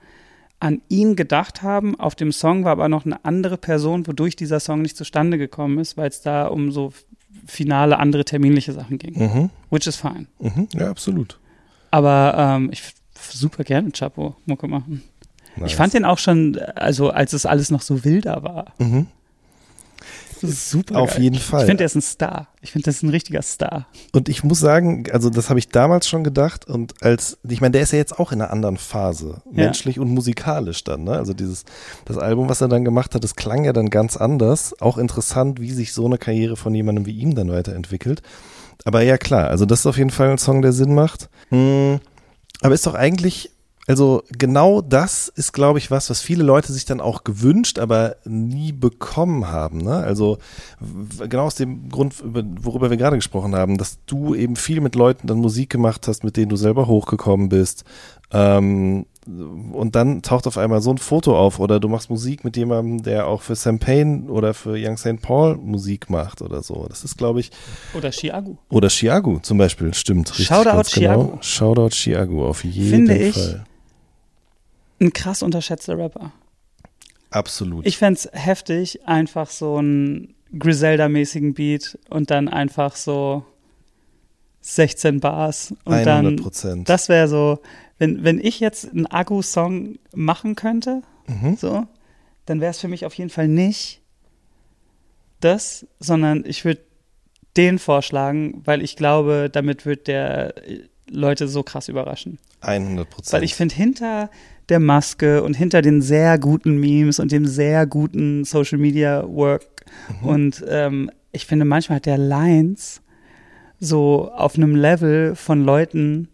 an 0.60 0.82
ihn 0.90 1.16
gedacht 1.16 1.62
haben. 1.62 2.00
Auf 2.00 2.16
dem 2.16 2.32
Song 2.32 2.64
war 2.64 2.74
aber 2.74 2.90
noch 2.90 3.06
eine 3.06 3.24
andere 3.26 3.58
Person, 3.58 4.08
wodurch 4.08 4.36
dieser 4.36 4.60
Song 4.60 4.82
nicht 4.82 4.98
zustande 4.98 5.38
gekommen 5.38 5.80
ist, 5.80 5.98
weil 5.98 6.10
es 6.10 6.22
da 6.22 6.48
um 6.48 6.72
so 6.72 6.94
finale 7.46 7.98
andere 7.98 8.26
terminliche 8.26 8.74
Sachen 8.74 8.98
ging. 8.98 9.18
Mhm. 9.18 9.50
Which 9.70 9.88
is 9.88 9.96
fine. 9.96 10.28
Mhm. 10.40 10.68
Ja, 10.74 10.90
absolut. 10.90 11.40
Aber 11.92 12.36
ähm, 12.38 12.70
ich 12.72 12.84
super 13.32 13.64
gerne 13.64 13.92
Chapo 13.92 14.36
Mucke 14.46 14.68
machen. 14.68 15.04
Nice. 15.56 15.72
Ich 15.72 15.76
fand 15.76 15.94
den 15.94 16.06
auch 16.06 16.18
schon, 16.18 16.58
also 16.76 17.10
als 17.10 17.34
es 17.34 17.46
alles 17.46 17.72
noch 17.72 17.82
so 17.82 18.04
wilder 18.04 18.44
war. 18.44 18.74
Mhm. 18.78 19.08
Super. 20.42 20.98
Auf 21.00 21.14
geil. 21.14 21.24
jeden 21.24 21.40
Fall. 21.40 21.62
Ich 21.62 21.66
finde, 21.66 21.78
der 21.78 21.86
ist 21.88 21.96
ein 21.96 22.02
Star. 22.02 22.48
Ich 22.62 22.72
finde, 22.72 22.86
das 22.86 22.96
ist 22.98 23.04
ein 23.04 23.10
richtiger 23.10 23.42
Star. 23.42 23.88
Und 24.14 24.30
ich 24.30 24.44
muss 24.44 24.60
sagen, 24.60 25.06
also 25.12 25.30
das 25.30 25.50
habe 25.50 25.60
ich 25.60 25.70
damals 25.70 26.08
schon 26.08 26.24
gedacht 26.24 26.66
und 26.68 26.94
als, 27.04 27.38
ich 27.48 27.62
meine, 27.62 27.72
der 27.72 27.82
ist 27.82 27.92
ja 27.92 27.98
jetzt 27.98 28.20
auch 28.20 28.32
in 28.32 28.42
einer 28.42 28.52
anderen 28.52 28.78
Phase, 28.78 29.42
Ja. 29.52 29.66
menschlich 29.66 30.00
und 30.00 30.10
musikalisch 30.10 30.84
dann, 30.84 31.04
ne? 31.04 31.12
Also 31.14 31.34
dieses, 31.34 31.66
das 32.06 32.18
Album, 32.18 32.50
was 32.50 32.62
er 32.62 32.68
dann 32.68 32.86
gemacht 32.86 33.16
hat, 33.16 33.24
das 33.24 33.36
klang 33.36 33.64
ja 33.66 33.74
dann 33.74 33.90
ganz 33.90 34.18
anders. 34.18 34.76
Auch 34.82 34.98
interessant, 34.98 35.60
wie 35.62 35.72
sich 35.72 35.94
so 35.94 36.06
eine 36.06 36.18
Karriere 36.18 36.56
von 36.58 36.74
jemandem 36.74 37.06
wie 37.06 37.18
ihm 37.18 37.36
dann 37.36 37.52
weiterentwickelt. 37.52 38.22
Aber 38.86 39.02
ja, 39.02 39.18
klar, 39.18 39.48
also 39.50 39.66
das 39.66 39.82
ist 39.82 39.86
auf 39.88 39.98
jeden 39.98 40.10
Fall 40.10 40.30
ein 40.30 40.38
Song, 40.38 40.62
der 40.62 40.72
Sinn 40.72 40.94
macht. 40.94 41.30
Hm, 41.50 42.00
aber 42.62 42.74
ist 42.74 42.86
doch 42.86 42.96
eigentlich, 42.96 43.52
also 43.90 44.22
genau 44.38 44.82
das 44.82 45.30
ist, 45.30 45.52
glaube 45.52 45.80
ich, 45.80 45.90
was, 45.90 46.12
was 46.12 46.22
viele 46.22 46.44
Leute 46.44 46.72
sich 46.72 46.86
dann 46.86 47.02
auch 47.02 47.24
gewünscht, 47.24 47.80
aber 47.80 48.18
nie 48.24 48.72
bekommen 48.72 49.48
haben. 49.48 49.80
Ne? 49.80 49.96
Also 49.96 50.38
genau 51.28 51.46
aus 51.46 51.56
dem 51.56 51.90
Grund, 51.90 52.20
über, 52.24 52.44
worüber 52.62 52.92
wir 52.92 52.98
gerade 52.98 53.16
gesprochen 53.16 53.56
haben, 53.56 53.80
dass 53.80 53.98
du 54.06 54.36
eben 54.36 54.56
viel 54.58 54.80
mit 54.80 54.94
Leuten 54.94 55.26
dann 55.26 55.40
Musik 55.40 55.72
gemacht 55.72 56.08
hast, 56.08 56.24
mit 56.24 56.38
denen 56.38 56.50
du 56.50 56.56
selber 56.56 56.86
hochgekommen 56.86 57.50
bist. 57.50 57.84
Ähm, 58.32 59.08
und 59.74 59.96
dann 59.96 60.22
taucht 60.22 60.46
auf 60.46 60.60
einmal 60.60 60.82
so 60.82 60.92
ein 60.92 61.00
Foto 61.00 61.36
auf 61.36 61.60
oder 61.60 61.80
du 61.80 61.88
machst 61.88 62.12
Musik 62.12 62.44
mit 62.44 62.58
jemandem, 62.58 63.02
der 63.02 63.26
auch 63.26 63.42
für 63.42 63.56
Sam 63.56 63.80
Payne 63.80 64.30
oder 64.30 64.54
für 64.54 64.76
Young 64.78 64.98
St. 64.98 65.20
Paul 65.20 65.56
Musik 65.58 66.12
macht 66.12 66.44
oder 66.44 66.62
so. 66.62 66.86
Das 66.88 67.04
ist, 67.04 67.18
glaube 67.18 67.40
ich, 67.40 67.50
Oder 67.96 68.12
Chiago. 68.12 68.60
oder 68.70 68.90
Chiago 68.90 69.40
zum 69.42 69.58
Beispiel, 69.58 69.96
stimmt. 69.96 70.30
Richtig, 70.30 70.46
Shoutout. 70.46 70.92
Genau. 70.94 71.38
Shoutout 71.42 71.90
Chiago, 71.90 72.48
auf 72.48 72.64
jeden 72.64 73.08
Finde 73.08 73.18
ich. 73.18 73.36
Ein 75.00 75.14
krass 75.14 75.42
unterschätzter 75.44 75.98
Rapper. 75.98 76.32
Absolut. 77.32 77.86
Ich 77.86 77.98
fänd's 77.98 78.28
heftig, 78.32 79.06
einfach 79.08 79.50
so 79.50 79.78
einen 79.78 80.34
Griselda-mäßigen 80.58 81.54
Beat 81.54 81.98
und 82.10 82.32
dann 82.32 82.48
einfach 82.48 82.96
so 82.96 83.46
16 84.62 85.20
Bars 85.20 85.72
und 85.86 85.94
100 85.94 86.06
dann 86.08 86.36
Prozent. 86.38 86.90
das 86.90 87.08
wäre 87.08 87.28
so, 87.28 87.60
wenn, 87.98 88.24
wenn 88.24 88.40
ich 88.40 88.60
jetzt 88.60 88.90
einen 88.90 89.06
Agu-Song 89.06 90.00
machen 90.14 90.56
könnte, 90.56 91.02
Mhm. 91.28 91.56
so, 91.58 91.86
dann 92.48 92.60
wäre 92.60 92.72
es 92.72 92.80
für 92.80 92.88
mich 92.88 93.06
auf 93.06 93.14
jeden 93.14 93.30
Fall 93.30 93.48
nicht 93.48 94.02
das, 95.40 95.86
sondern 96.00 96.44
ich 96.46 96.66
würde 96.66 96.82
den 97.56 97.78
vorschlagen, 97.80 98.62
weil 98.66 98.82
ich 98.82 98.96
glaube, 98.96 99.50
damit 99.52 99.86
wird 99.86 100.08
der 100.08 100.58
äh, 100.68 100.82
Leute 101.10 101.48
so 101.48 101.62
krass 101.64 101.88
überraschen. 101.88 102.40
100 102.62 103.10
Prozent. 103.10 103.34
Weil 103.34 103.44
ich 103.44 103.54
finde, 103.56 103.76
hinter 103.76 104.30
der 104.70 104.80
Maske 104.80 105.44
und 105.44 105.56
hinter 105.56 105.82
den 105.82 106.02
sehr 106.02 106.38
guten 106.40 106.78
Memes 106.80 107.20
und 107.20 107.32
dem 107.32 107.46
sehr 107.46 107.86
guten 107.86 108.44
Social 108.46 108.78
Media 108.78 109.26
Work 109.28 109.66
Mhm. 110.22 110.28
und 110.28 110.66
ähm, 110.70 111.12
ich 111.32 111.46
finde, 111.48 111.66
manchmal 111.66 111.96
hat 111.98 112.06
der 112.06 112.18
Lines 112.20 113.02
so 113.80 114.30
auf 114.32 114.56
einem 114.56 114.76
Level 114.76 115.36
von 115.36 115.64
Leuten, 115.64 116.28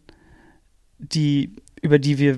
die, 0.99 1.51
über 1.81 1.99
die 1.99 2.17
wir 2.17 2.37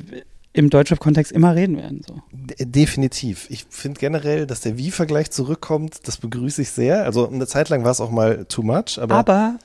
im 0.54 0.70
Deutschrap-Kontext 0.70 1.32
immer 1.32 1.56
reden 1.56 1.78
werden. 1.78 2.02
So. 2.08 2.22
De- 2.32 2.66
Definitiv. 2.66 3.48
Ich 3.50 3.66
finde 3.70 4.00
generell, 4.00 4.48
dass 4.48 4.62
der 4.62 4.78
Wie-Vergleich 4.78 5.30
zurückkommt, 5.32 6.08
das 6.08 6.18
begrüße 6.18 6.62
ich 6.64 6.70
sehr. 6.70 7.04
Also 7.04 7.30
eine 7.30 7.46
Zeit 7.48 7.70
lang 7.70 7.84
war 7.84 7.92
es 7.92 8.02
auch 8.02 8.12
mal 8.12 8.46
too 8.46 8.64
much, 8.64 8.98
aber, 9.00 9.16
Aber 9.16 9.60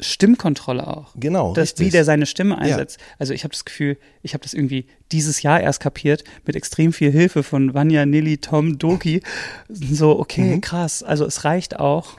Stimmkontrolle 0.00 0.86
auch. 0.86 1.12
genau, 1.16 1.52
das, 1.54 1.70
richtig. 1.70 1.86
wie 1.86 1.90
der 1.90 2.04
seine 2.04 2.26
Stimme 2.26 2.58
einsetzt. 2.58 2.98
Also 3.18 3.32
ich 3.34 3.44
habe 3.44 3.52
das 3.52 3.64
Gefühl, 3.64 3.96
ich 4.22 4.34
habe 4.34 4.42
das 4.42 4.54
irgendwie 4.54 4.86
dieses 5.12 5.42
Jahr 5.42 5.60
erst 5.60 5.80
kapiert, 5.80 6.24
mit 6.46 6.56
extrem 6.56 6.92
viel 6.92 7.10
Hilfe 7.10 7.42
von 7.42 7.74
Vanya, 7.74 8.06
Nilly, 8.06 8.38
Tom, 8.38 8.78
Doki. 8.78 9.22
So, 9.68 10.18
okay, 10.18 10.56
Mhm. 10.56 10.60
krass. 10.60 11.02
Also 11.02 11.24
es 11.26 11.44
reicht 11.44 11.78
auch, 11.78 12.18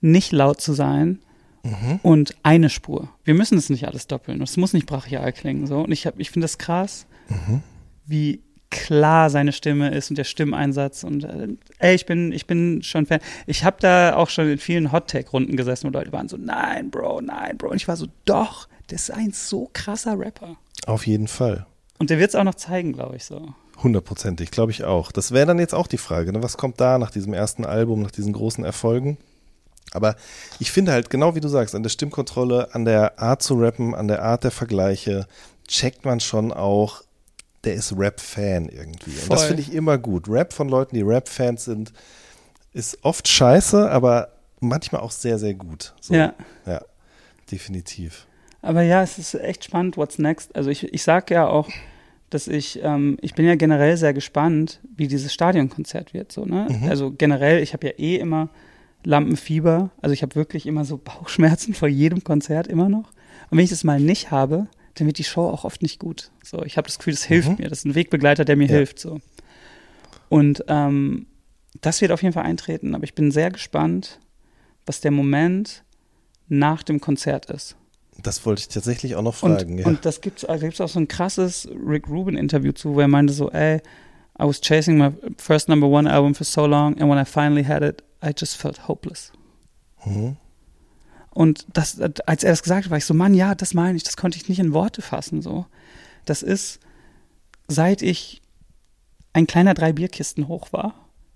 nicht 0.00 0.32
laut 0.32 0.60
zu 0.60 0.72
sein 0.72 1.18
Mhm. 1.64 2.00
und 2.02 2.36
eine 2.44 2.70
Spur. 2.70 3.08
Wir 3.24 3.34
müssen 3.34 3.58
es 3.58 3.68
nicht 3.68 3.86
alles 3.88 4.06
doppeln. 4.06 4.40
Es 4.42 4.56
muss 4.56 4.72
nicht 4.72 4.86
brachial 4.86 5.32
klingen. 5.32 5.66
So. 5.66 5.80
Und 5.80 5.90
ich, 5.92 6.06
hab- 6.06 6.18
ich 6.20 6.30
finde 6.30 6.44
das 6.44 6.56
krass, 6.58 7.06
Mhm. 7.28 7.62
wie 8.06 8.40
klar 8.70 9.30
seine 9.30 9.52
Stimme 9.52 9.90
ist 9.90 10.10
und 10.10 10.18
der 10.18 10.24
Stimmeinsatz. 10.24 11.04
Und 11.04 11.24
äh, 11.24 11.48
ey, 11.78 11.94
ich 11.94 12.06
bin, 12.06 12.32
ich 12.32 12.46
bin 12.46 12.82
schon 12.82 13.06
Fan. 13.06 13.20
Ich 13.46 13.64
habe 13.64 13.76
da 13.80 14.16
auch 14.16 14.28
schon 14.28 14.50
in 14.50 14.58
vielen 14.58 14.92
Hot-Tag-Runden 14.92 15.56
gesessen, 15.56 15.88
wo 15.88 15.92
Leute 15.92 16.12
waren 16.12 16.28
so, 16.28 16.36
nein, 16.36 16.90
Bro, 16.90 17.22
nein, 17.22 17.56
Bro. 17.56 17.70
Und 17.70 17.76
ich 17.76 17.88
war 17.88 17.96
so, 17.96 18.06
doch, 18.24 18.68
das 18.88 19.08
ist 19.08 19.10
ein 19.10 19.32
so 19.32 19.70
krasser 19.72 20.18
Rapper. 20.18 20.56
Auf 20.86 21.06
jeden 21.06 21.28
Fall. 21.28 21.66
Und 21.98 22.10
der 22.10 22.18
wird 22.18 22.30
es 22.30 22.36
auch 22.36 22.44
noch 22.44 22.54
zeigen, 22.54 22.92
glaube 22.92 23.16
ich 23.16 23.24
so. 23.24 23.54
Hundertprozentig, 23.82 24.50
glaube 24.50 24.72
ich 24.72 24.84
auch. 24.84 25.12
Das 25.12 25.32
wäre 25.32 25.46
dann 25.46 25.58
jetzt 25.58 25.74
auch 25.74 25.86
die 25.86 25.98
Frage, 25.98 26.32
ne? 26.32 26.42
was 26.42 26.56
kommt 26.56 26.80
da 26.80 26.98
nach 26.98 27.10
diesem 27.10 27.32
ersten 27.32 27.64
Album, 27.64 28.02
nach 28.02 28.10
diesen 28.10 28.32
großen 28.32 28.64
Erfolgen? 28.64 29.18
Aber 29.92 30.16
ich 30.58 30.70
finde 30.70 30.92
halt, 30.92 31.10
genau 31.10 31.34
wie 31.34 31.40
du 31.40 31.48
sagst, 31.48 31.74
an 31.74 31.82
der 31.82 31.90
Stimmkontrolle, 31.90 32.74
an 32.74 32.84
der 32.84 33.18
Art 33.18 33.42
zu 33.42 33.54
rappen, 33.54 33.94
an 33.94 34.08
der 34.08 34.22
Art 34.22 34.44
der 34.44 34.50
Vergleiche, 34.50 35.26
checkt 35.66 36.04
man 36.04 36.20
schon 36.20 36.52
auch, 36.52 37.02
der 37.64 37.74
ist 37.74 37.96
Rap-Fan 37.96 38.68
irgendwie. 38.68 39.10
Und 39.10 39.30
das 39.32 39.40
Voll. 39.40 39.48
finde 39.48 39.62
ich 39.62 39.72
immer 39.72 39.98
gut. 39.98 40.28
Rap 40.28 40.52
von 40.52 40.68
Leuten, 40.68 40.94
die 40.94 41.02
Rap-Fans 41.02 41.64
sind, 41.64 41.92
ist 42.72 42.98
oft 43.02 43.26
scheiße, 43.26 43.90
aber 43.90 44.32
manchmal 44.60 45.00
auch 45.00 45.10
sehr, 45.10 45.38
sehr 45.38 45.54
gut. 45.54 45.94
So. 46.00 46.14
Ja. 46.14 46.34
Ja, 46.66 46.82
definitiv. 47.50 48.26
Aber 48.62 48.82
ja, 48.82 49.02
es 49.02 49.18
ist 49.18 49.34
echt 49.34 49.64
spannend, 49.64 49.96
what's 49.96 50.18
next. 50.18 50.54
Also 50.56 50.70
ich, 50.70 50.92
ich 50.92 51.02
sag 51.02 51.30
ja 51.30 51.46
auch, 51.46 51.68
dass 52.30 52.48
ich, 52.48 52.80
ähm, 52.82 53.16
ich 53.20 53.34
bin 53.34 53.46
ja 53.46 53.54
generell 53.54 53.96
sehr 53.96 54.12
gespannt, 54.12 54.80
wie 54.96 55.08
dieses 55.08 55.32
Stadionkonzert 55.32 56.12
wird. 56.12 56.32
So, 56.32 56.44
ne? 56.44 56.66
Also 56.88 57.12
generell, 57.12 57.62
ich 57.62 57.72
habe 57.72 57.86
ja 57.86 57.92
eh 57.96 58.16
immer 58.16 58.50
Lampenfieber. 59.04 59.90
Also 60.02 60.12
ich 60.12 60.22
habe 60.22 60.34
wirklich 60.34 60.66
immer 60.66 60.84
so 60.84 60.98
Bauchschmerzen 61.02 61.74
vor 61.74 61.88
jedem 61.88 62.24
Konzert 62.24 62.66
immer 62.66 62.88
noch. 62.88 63.10
Und 63.50 63.58
wenn 63.58 63.64
ich 63.64 63.70
das 63.70 63.84
mal 63.84 64.00
nicht 64.00 64.30
habe, 64.30 64.66
dann 64.98 65.06
wird 65.06 65.18
die 65.18 65.24
Show 65.24 65.48
auch 65.48 65.64
oft 65.64 65.82
nicht 65.82 65.98
gut. 65.98 66.30
So, 66.42 66.62
ich 66.64 66.76
habe 66.76 66.86
das 66.86 66.98
Gefühl, 66.98 67.14
das 67.14 67.24
hilft 67.24 67.58
mir. 67.58 67.68
Das 67.68 67.80
ist 67.80 67.84
ein 67.86 67.94
Wegbegleiter, 67.94 68.44
der 68.44 68.56
mir 68.56 68.66
Ja. 68.68 68.76
hilft. 68.76 68.98
So. 68.98 69.20
Und 70.28 70.64
ähm, 70.68 71.26
das 71.80 72.00
wird 72.00 72.12
auf 72.12 72.22
jeden 72.22 72.32
Fall 72.34 72.44
eintreten. 72.44 72.94
Aber 72.94 73.04
ich 73.04 73.14
bin 73.14 73.30
sehr 73.30 73.50
gespannt, 73.50 74.18
was 74.86 75.00
der 75.00 75.10
Moment 75.10 75.84
nach 76.48 76.82
dem 76.82 77.00
Konzert 77.00 77.50
ist. 77.50 77.76
Das 78.22 78.44
wollte 78.44 78.60
ich 78.62 78.68
tatsächlich 78.68 79.14
auch 79.14 79.22
noch 79.22 79.42
Und, 79.42 79.58
fragen. 79.60 79.78
ja. 79.78 79.86
und 79.86 80.04
das 80.04 80.20
gibt's, 80.20 80.44
also 80.44 80.64
gibt's 80.66 80.80
auch 80.80 80.88
so 80.88 80.98
ein 80.98 81.06
krasses 81.08 81.68
Rick 81.86 82.08
Rubin-Interview 82.08 82.72
zu, 82.72 82.94
wo 82.94 83.00
er 83.00 83.06
meinte 83.08 83.32
so, 83.32 83.50
ey, 83.52 83.76
I 84.40 84.44
was 84.44 84.60
chasing 84.60 84.98
my 84.98 85.10
first 85.36 85.68
number 85.68 85.86
one 85.88 86.10
album 86.10 86.34
for 86.34 86.44
so 86.44 86.66
long 86.66 86.98
and 87.00 87.10
when 87.10 87.18
I 87.18 87.24
finally 87.24 87.64
had 87.64 87.82
it, 87.82 88.02
I 88.24 88.32
just 88.36 88.56
felt 88.56 88.88
hopeless. 88.88 89.30
Mhm. 90.04 90.36
Und 91.38 91.68
das, 91.72 92.00
als 92.00 92.42
er 92.42 92.50
das 92.50 92.64
gesagt 92.64 92.86
hat, 92.86 92.90
war 92.90 92.98
ich 92.98 93.04
so, 93.04 93.14
Mann, 93.14 93.32
ja, 93.32 93.54
das 93.54 93.72
meine 93.72 93.96
ich, 93.96 94.02
das 94.02 94.16
konnte 94.16 94.36
ich 94.36 94.48
nicht 94.48 94.58
in 94.58 94.72
Worte 94.72 95.02
fassen, 95.02 95.40
so. 95.40 95.66
Das 96.24 96.42
ist, 96.42 96.80
seit 97.68 98.02
ich 98.02 98.42
ein 99.34 99.46
kleiner 99.46 99.74
drei 99.74 99.92
Bierkisten 99.92 100.48
hoch 100.48 100.72
war 100.72 100.94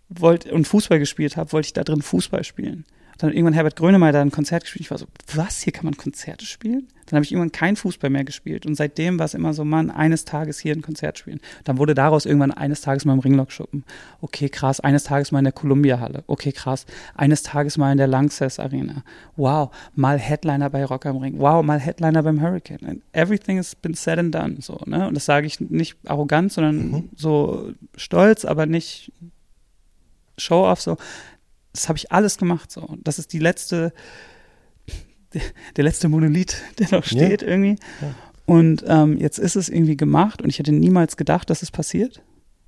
wollt, 0.08 0.46
und 0.46 0.66
Fußball 0.66 0.98
gespielt 0.98 1.36
habe, 1.36 1.52
wollte 1.52 1.66
ich 1.66 1.72
da 1.72 1.84
drin 1.84 2.02
Fußball 2.02 2.42
spielen. 2.42 2.84
Dann 3.22 3.30
hat 3.30 3.36
irgendwann 3.36 3.54
Herbert 3.54 3.76
Grönemeyer 3.76 4.10
da 4.10 4.20
ein 4.20 4.32
Konzert 4.32 4.64
gespielt. 4.64 4.80
Ich 4.80 4.90
war 4.90 4.98
so, 4.98 5.06
was, 5.36 5.62
hier 5.62 5.72
kann 5.72 5.84
man 5.84 5.96
Konzerte 5.96 6.44
spielen? 6.44 6.88
Dann 7.06 7.18
habe 7.18 7.24
ich 7.24 7.30
irgendwann 7.30 7.52
kein 7.52 7.76
Fußball 7.76 8.10
mehr 8.10 8.24
gespielt. 8.24 8.66
Und 8.66 8.74
seitdem 8.74 9.20
war 9.20 9.26
es 9.26 9.34
immer 9.34 9.54
so, 9.54 9.64
Mann, 9.64 9.92
eines 9.92 10.24
Tages 10.24 10.58
hier 10.58 10.74
ein 10.74 10.82
Konzert 10.82 11.18
spielen. 11.18 11.38
Dann 11.62 11.78
wurde 11.78 11.94
daraus 11.94 12.26
irgendwann 12.26 12.50
eines 12.50 12.80
Tages 12.80 13.04
mal 13.04 13.12
im 13.12 13.20
Ringlock 13.20 13.52
schuppen. 13.52 13.84
Okay, 14.20 14.48
krass, 14.48 14.80
eines 14.80 15.04
Tages 15.04 15.30
mal 15.30 15.38
in 15.38 15.44
der 15.44 15.52
Columbia-Halle. 15.52 16.24
Okay, 16.26 16.50
krass, 16.50 16.84
eines 17.14 17.44
Tages 17.44 17.78
mal 17.78 17.92
in 17.92 17.98
der 17.98 18.08
Lanxess 18.08 18.58
Arena. 18.58 19.04
Wow, 19.36 19.70
mal 19.94 20.18
Headliner 20.18 20.68
bei 20.68 20.84
Rock 20.84 21.06
am 21.06 21.18
Ring. 21.18 21.38
Wow, 21.38 21.64
mal 21.64 21.78
Headliner 21.78 22.24
beim 22.24 22.40
Hurricane. 22.40 22.84
And 22.84 23.02
everything 23.12 23.56
has 23.56 23.76
been 23.76 23.94
said 23.94 24.18
and 24.18 24.34
done. 24.34 24.56
So, 24.58 24.80
ne? 24.84 25.06
Und 25.06 25.14
das 25.14 25.26
sage 25.26 25.46
ich 25.46 25.60
nicht 25.60 25.96
arrogant, 26.06 26.52
sondern 26.52 27.08
so 27.14 27.70
stolz, 27.96 28.44
aber 28.44 28.66
nicht 28.66 29.12
Show-off. 30.38 30.80
So, 30.80 30.96
das 31.72 31.88
habe 31.88 31.96
ich 31.98 32.12
alles 32.12 32.38
gemacht. 32.38 32.70
So, 32.70 32.96
das 33.02 33.18
ist 33.18 33.32
die 33.32 33.38
letzte, 33.38 33.92
der 35.76 35.84
letzte 35.84 36.08
Monolith, 36.08 36.62
der 36.78 36.86
noch 36.90 37.04
Ja. 37.06 37.26
steht 37.26 37.42
irgendwie. 37.42 37.76
Und 38.44 38.84
ähm, 38.86 39.16
jetzt 39.18 39.38
ist 39.38 39.56
es 39.56 39.68
irgendwie 39.68 39.96
gemacht 39.96 40.42
und 40.42 40.48
ich 40.50 40.58
hätte 40.58 40.72
niemals 40.72 41.16
gedacht, 41.16 41.48
dass 41.48 41.62
es 41.62 41.70
passiert. 41.70 42.22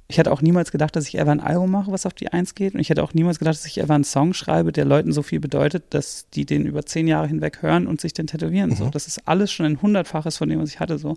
Ich 0.06 0.18
hätte 0.18 0.32
auch 0.32 0.42
niemals 0.42 0.70
gedacht, 0.70 0.94
dass 0.96 1.08
ich 1.08 1.18
ever 1.18 1.32
ein 1.32 1.40
Album 1.40 1.70
mache, 1.70 1.90
was 1.90 2.04
auf 2.06 2.12
die 2.12 2.28
Eins 2.32 2.54
geht. 2.54 2.74
Und 2.74 2.80
ich 2.80 2.90
hätte 2.90 3.02
auch 3.02 3.14
niemals 3.14 3.38
gedacht, 3.38 3.54
dass 3.56 3.64
ich 3.66 3.78
ever 3.78 3.94
einen 3.94 4.04
Song 4.04 4.34
schreibe, 4.34 4.70
der 4.70 4.84
Leuten 4.84 5.12
so 5.12 5.22
viel 5.22 5.40
bedeutet, 5.40 5.84
dass 5.90 6.28
die 6.30 6.44
den 6.44 6.66
über 6.66 6.84
zehn 6.84 7.08
Jahre 7.08 7.26
hinweg 7.26 7.62
hören 7.62 7.86
und 7.86 8.00
sich 8.02 8.12
den 8.12 8.26
tätowieren. 8.26 8.76
So, 8.76 8.90
das 8.90 9.06
ist 9.06 9.26
alles 9.26 9.50
schon 9.50 9.64
ein 9.66 9.80
hundertfaches 9.82 10.36
von 10.36 10.48
dem, 10.48 10.60
was 10.60 10.68
ich 10.68 10.78
hatte. 10.78 10.98
So, 10.98 11.16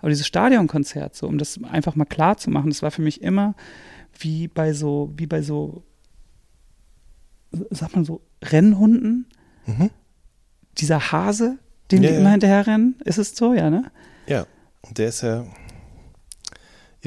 aber 0.00 0.10
dieses 0.10 0.26
Stadionkonzert, 0.26 1.14
so, 1.14 1.26
um 1.28 1.38
das 1.38 1.58
einfach 1.70 1.94
mal 1.94 2.04
klar 2.04 2.36
zu 2.36 2.50
machen, 2.50 2.70
das 2.70 2.82
war 2.82 2.90
für 2.90 3.02
mich 3.02 3.22
immer 3.22 3.54
wie 4.18 4.48
bei 4.48 4.72
so, 4.72 5.12
wie 5.16 5.26
bei 5.26 5.40
so, 5.42 5.84
sagt 7.70 7.94
man 7.94 8.04
so, 8.04 8.20
Rennhunden. 8.42 9.26
Mhm. 9.66 9.90
Dieser 10.78 11.12
Hase, 11.12 11.58
den 11.90 12.02
Ja, 12.02 12.08
die 12.08 12.14
ja. 12.14 12.20
immer 12.20 12.30
hinterher 12.30 12.66
rennen, 12.66 12.96
ist 13.04 13.18
es 13.18 13.34
so, 13.34 13.54
ja, 13.54 13.70
ne? 13.70 13.90
Ja, 14.26 14.46
und 14.82 14.98
der 14.98 15.08
ist 15.08 15.22
ja 15.22 15.44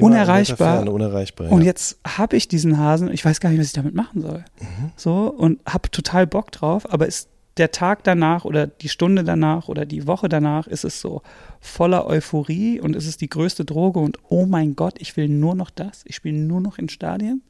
Unerreichbar. 0.02 0.76
Ferne, 0.76 0.90
unerreichbar. 0.92 1.50
Und 1.50 1.60
ja. 1.60 1.66
jetzt 1.66 1.98
habe 2.06 2.36
ich 2.36 2.48
diesen 2.48 2.78
Hasen, 2.78 3.12
ich 3.12 3.24
weiß 3.24 3.40
gar 3.40 3.50
nicht, 3.50 3.58
was 3.58 3.66
ich 3.68 3.72
damit 3.72 3.94
machen 3.94 4.20
soll. 4.20 4.44
Mhm. 4.60 4.92
So, 4.96 5.26
und 5.26 5.60
habe 5.66 5.90
total 5.90 6.26
Bock 6.26 6.52
drauf, 6.52 6.90
aber 6.90 7.06
ist 7.06 7.28
der 7.56 7.72
Tag 7.72 8.04
danach 8.04 8.44
oder 8.44 8.66
die 8.66 8.88
Stunde 8.88 9.24
danach 9.24 9.68
oder 9.68 9.84
die 9.84 10.06
Woche 10.06 10.28
danach 10.28 10.66
ist 10.66 10.84
es 10.84 11.00
so 11.00 11.22
voller 11.60 12.06
Euphorie 12.06 12.80
und 12.80 12.96
ist 12.96 13.06
es 13.06 13.16
die 13.16 13.28
größte 13.28 13.64
Droge 13.64 13.98
und 14.00 14.18
oh 14.28 14.46
mein 14.46 14.76
Gott, 14.76 14.94
ich 14.98 15.16
will 15.16 15.28
nur 15.28 15.54
noch 15.54 15.70
das, 15.70 16.02
ich 16.06 16.16
spiele 16.16 16.38
nur 16.38 16.60
noch 16.60 16.78
in 16.78 16.88
Stadien? 16.88 17.42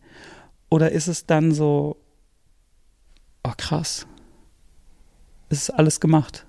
Oder 0.69 0.93
ist 0.93 1.07
es 1.07 1.27
dann 1.27 1.53
so, 1.53 1.97
oh 3.45 3.53
krass, 3.57 4.07
es 5.49 5.63
ist 5.63 5.71
alles 5.71 6.01
gemacht. 6.01 6.47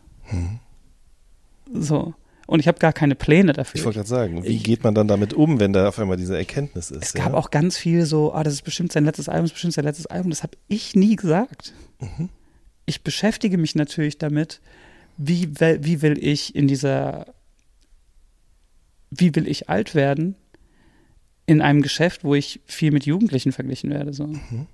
So. 1.74 2.14
Und 2.48 2.60
ich 2.60 2.68
habe 2.68 2.80
gar 2.80 2.92
keine 2.92 3.16
Pläne 3.16 3.54
dafür. 3.54 3.78
Mhm. 3.78 3.80
Ich 3.80 3.86
wollte 3.86 4.00
gerade 4.00 4.10
sagen, 4.10 4.44
wie 4.44 4.48
Ich- 4.58 4.64
geht 4.64 4.84
man 4.84 4.94
dann 4.94 5.08
damit 5.08 5.34
um, 5.34 5.60
wenn 5.60 5.72
da 5.72 5.88
auf 5.88 6.00
einmal 6.00 6.18
diese 6.18 6.38
Erkenntnis 6.38 6.92
ist? 6.92 7.02
Es 7.04 7.14
gab 7.14 7.32
ja? 7.32 7.38
auch 7.38 7.50
ganz 7.50 7.78
viel 7.78 8.06
so, 8.06 8.34
ah, 8.34 8.44
das 8.44 8.54
ist 8.56 8.64
bestimmt 8.64 8.92
sein 8.92 9.06
letztes 9.06 9.30
Album, 9.30 9.44
das 9.44 9.52
ist 9.52 9.54
bestimmt 9.54 9.74
sein 9.74 9.86
letztes 9.86 10.08
Album. 10.08 10.32
Das 10.32 10.44
habe 10.44 10.58
ich 10.68 10.96
nie 10.96 11.16
gesagt. 11.16 11.74
Mhm. 12.00 12.30
Ich 12.86 13.04
beschäftige 13.04 13.58
mich 13.58 13.76
natürlich 13.76 14.18
damit, 14.18 14.60
wie, 15.18 15.50
wie 15.60 16.02
will 16.02 16.18
ich 16.22 16.54
in 16.56 16.68
dieser, 16.68 17.28
wie 19.12 19.34
will 19.36 19.48
ich 19.48 19.70
alt 19.70 19.96
werden 19.96 20.36
in 21.46 21.62
einem 21.62 21.82
Geschäft, 21.82 22.24
wo 22.24 22.36
ich 22.36 22.60
viel 22.66 22.92
mit 22.92 23.06
Jugendlichen 23.06 23.52
verglichen 23.54 23.90
werde. 23.92 24.14
So. 24.14 24.28
Mhm. 24.28 24.68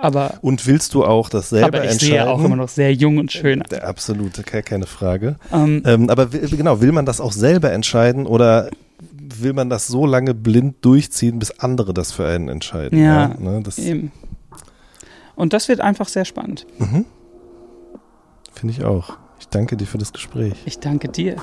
Aber, 0.00 0.34
Und 0.42 0.64
willst 0.68 0.94
du 0.94 1.04
auch 1.04 1.28
das 1.28 1.48
selber 1.50 1.66
aber 1.66 1.84
ich 1.84 1.90
entscheiden? 1.90 2.12
sehe 2.14 2.28
auch 2.30 2.42
immer 2.44 2.54
noch 2.56 2.68
sehr 2.68 2.94
jung 2.94 3.18
und 3.18 3.32
schön. 3.32 3.62
aus. 3.62 3.68
Der 3.68 3.86
absolute, 3.88 4.44
ke- 4.44 4.62
keine 4.62 4.86
Frage. 4.86 5.34
Ähm, 5.52 5.82
Ähm, 5.84 6.08
aber 6.08 6.26
genau, 6.26 6.80
will 6.80 6.92
man 6.92 7.04
das 7.04 7.20
auch 7.20 7.32
selber 7.32 7.72
entscheiden 7.72 8.24
oder 8.26 8.70
will 9.40 9.52
man 9.54 9.68
das 9.70 9.88
so 9.88 10.06
lange 10.06 10.34
blind 10.34 10.76
durchziehen, 10.84 11.40
bis 11.40 11.50
andere 11.58 11.92
das 11.94 12.12
für 12.12 12.26
einen 12.28 12.48
entscheiden? 12.48 12.96
Ja, 13.02 13.34
ne, 13.38 13.60
das 13.62 13.78
eben. 13.78 14.12
Und 15.34 15.52
das 15.52 15.68
wird 15.68 15.80
einfach 15.80 16.06
sehr 16.08 16.24
spannend. 16.24 16.64
finde 18.54 18.74
ich 18.74 18.84
auch. 18.84 19.16
Ich 19.40 19.48
danke 19.48 19.76
dir 19.76 19.86
für 19.86 19.98
das 19.98 20.12
Gespräch. 20.12 20.54
Ich 20.64 20.78
danke 20.78 21.08
dir. 21.08 21.36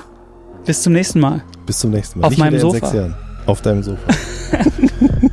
Bis 0.64 0.82
zum 0.82 0.92
nächsten 0.94 1.20
Mal. 1.20 1.42
Bis 1.66 1.78
zum 1.78 1.90
nächsten 1.90 2.20
Mal. 2.20 2.26
Auf 2.26 2.30
Nicht 2.30 2.38
meinem 2.40 2.58
Sofa. 2.58 2.78
sechs 2.78 2.92
Jahren. 2.94 3.14
Auf 3.46 3.60
deinem 3.62 3.82
Sofa. 3.82 4.00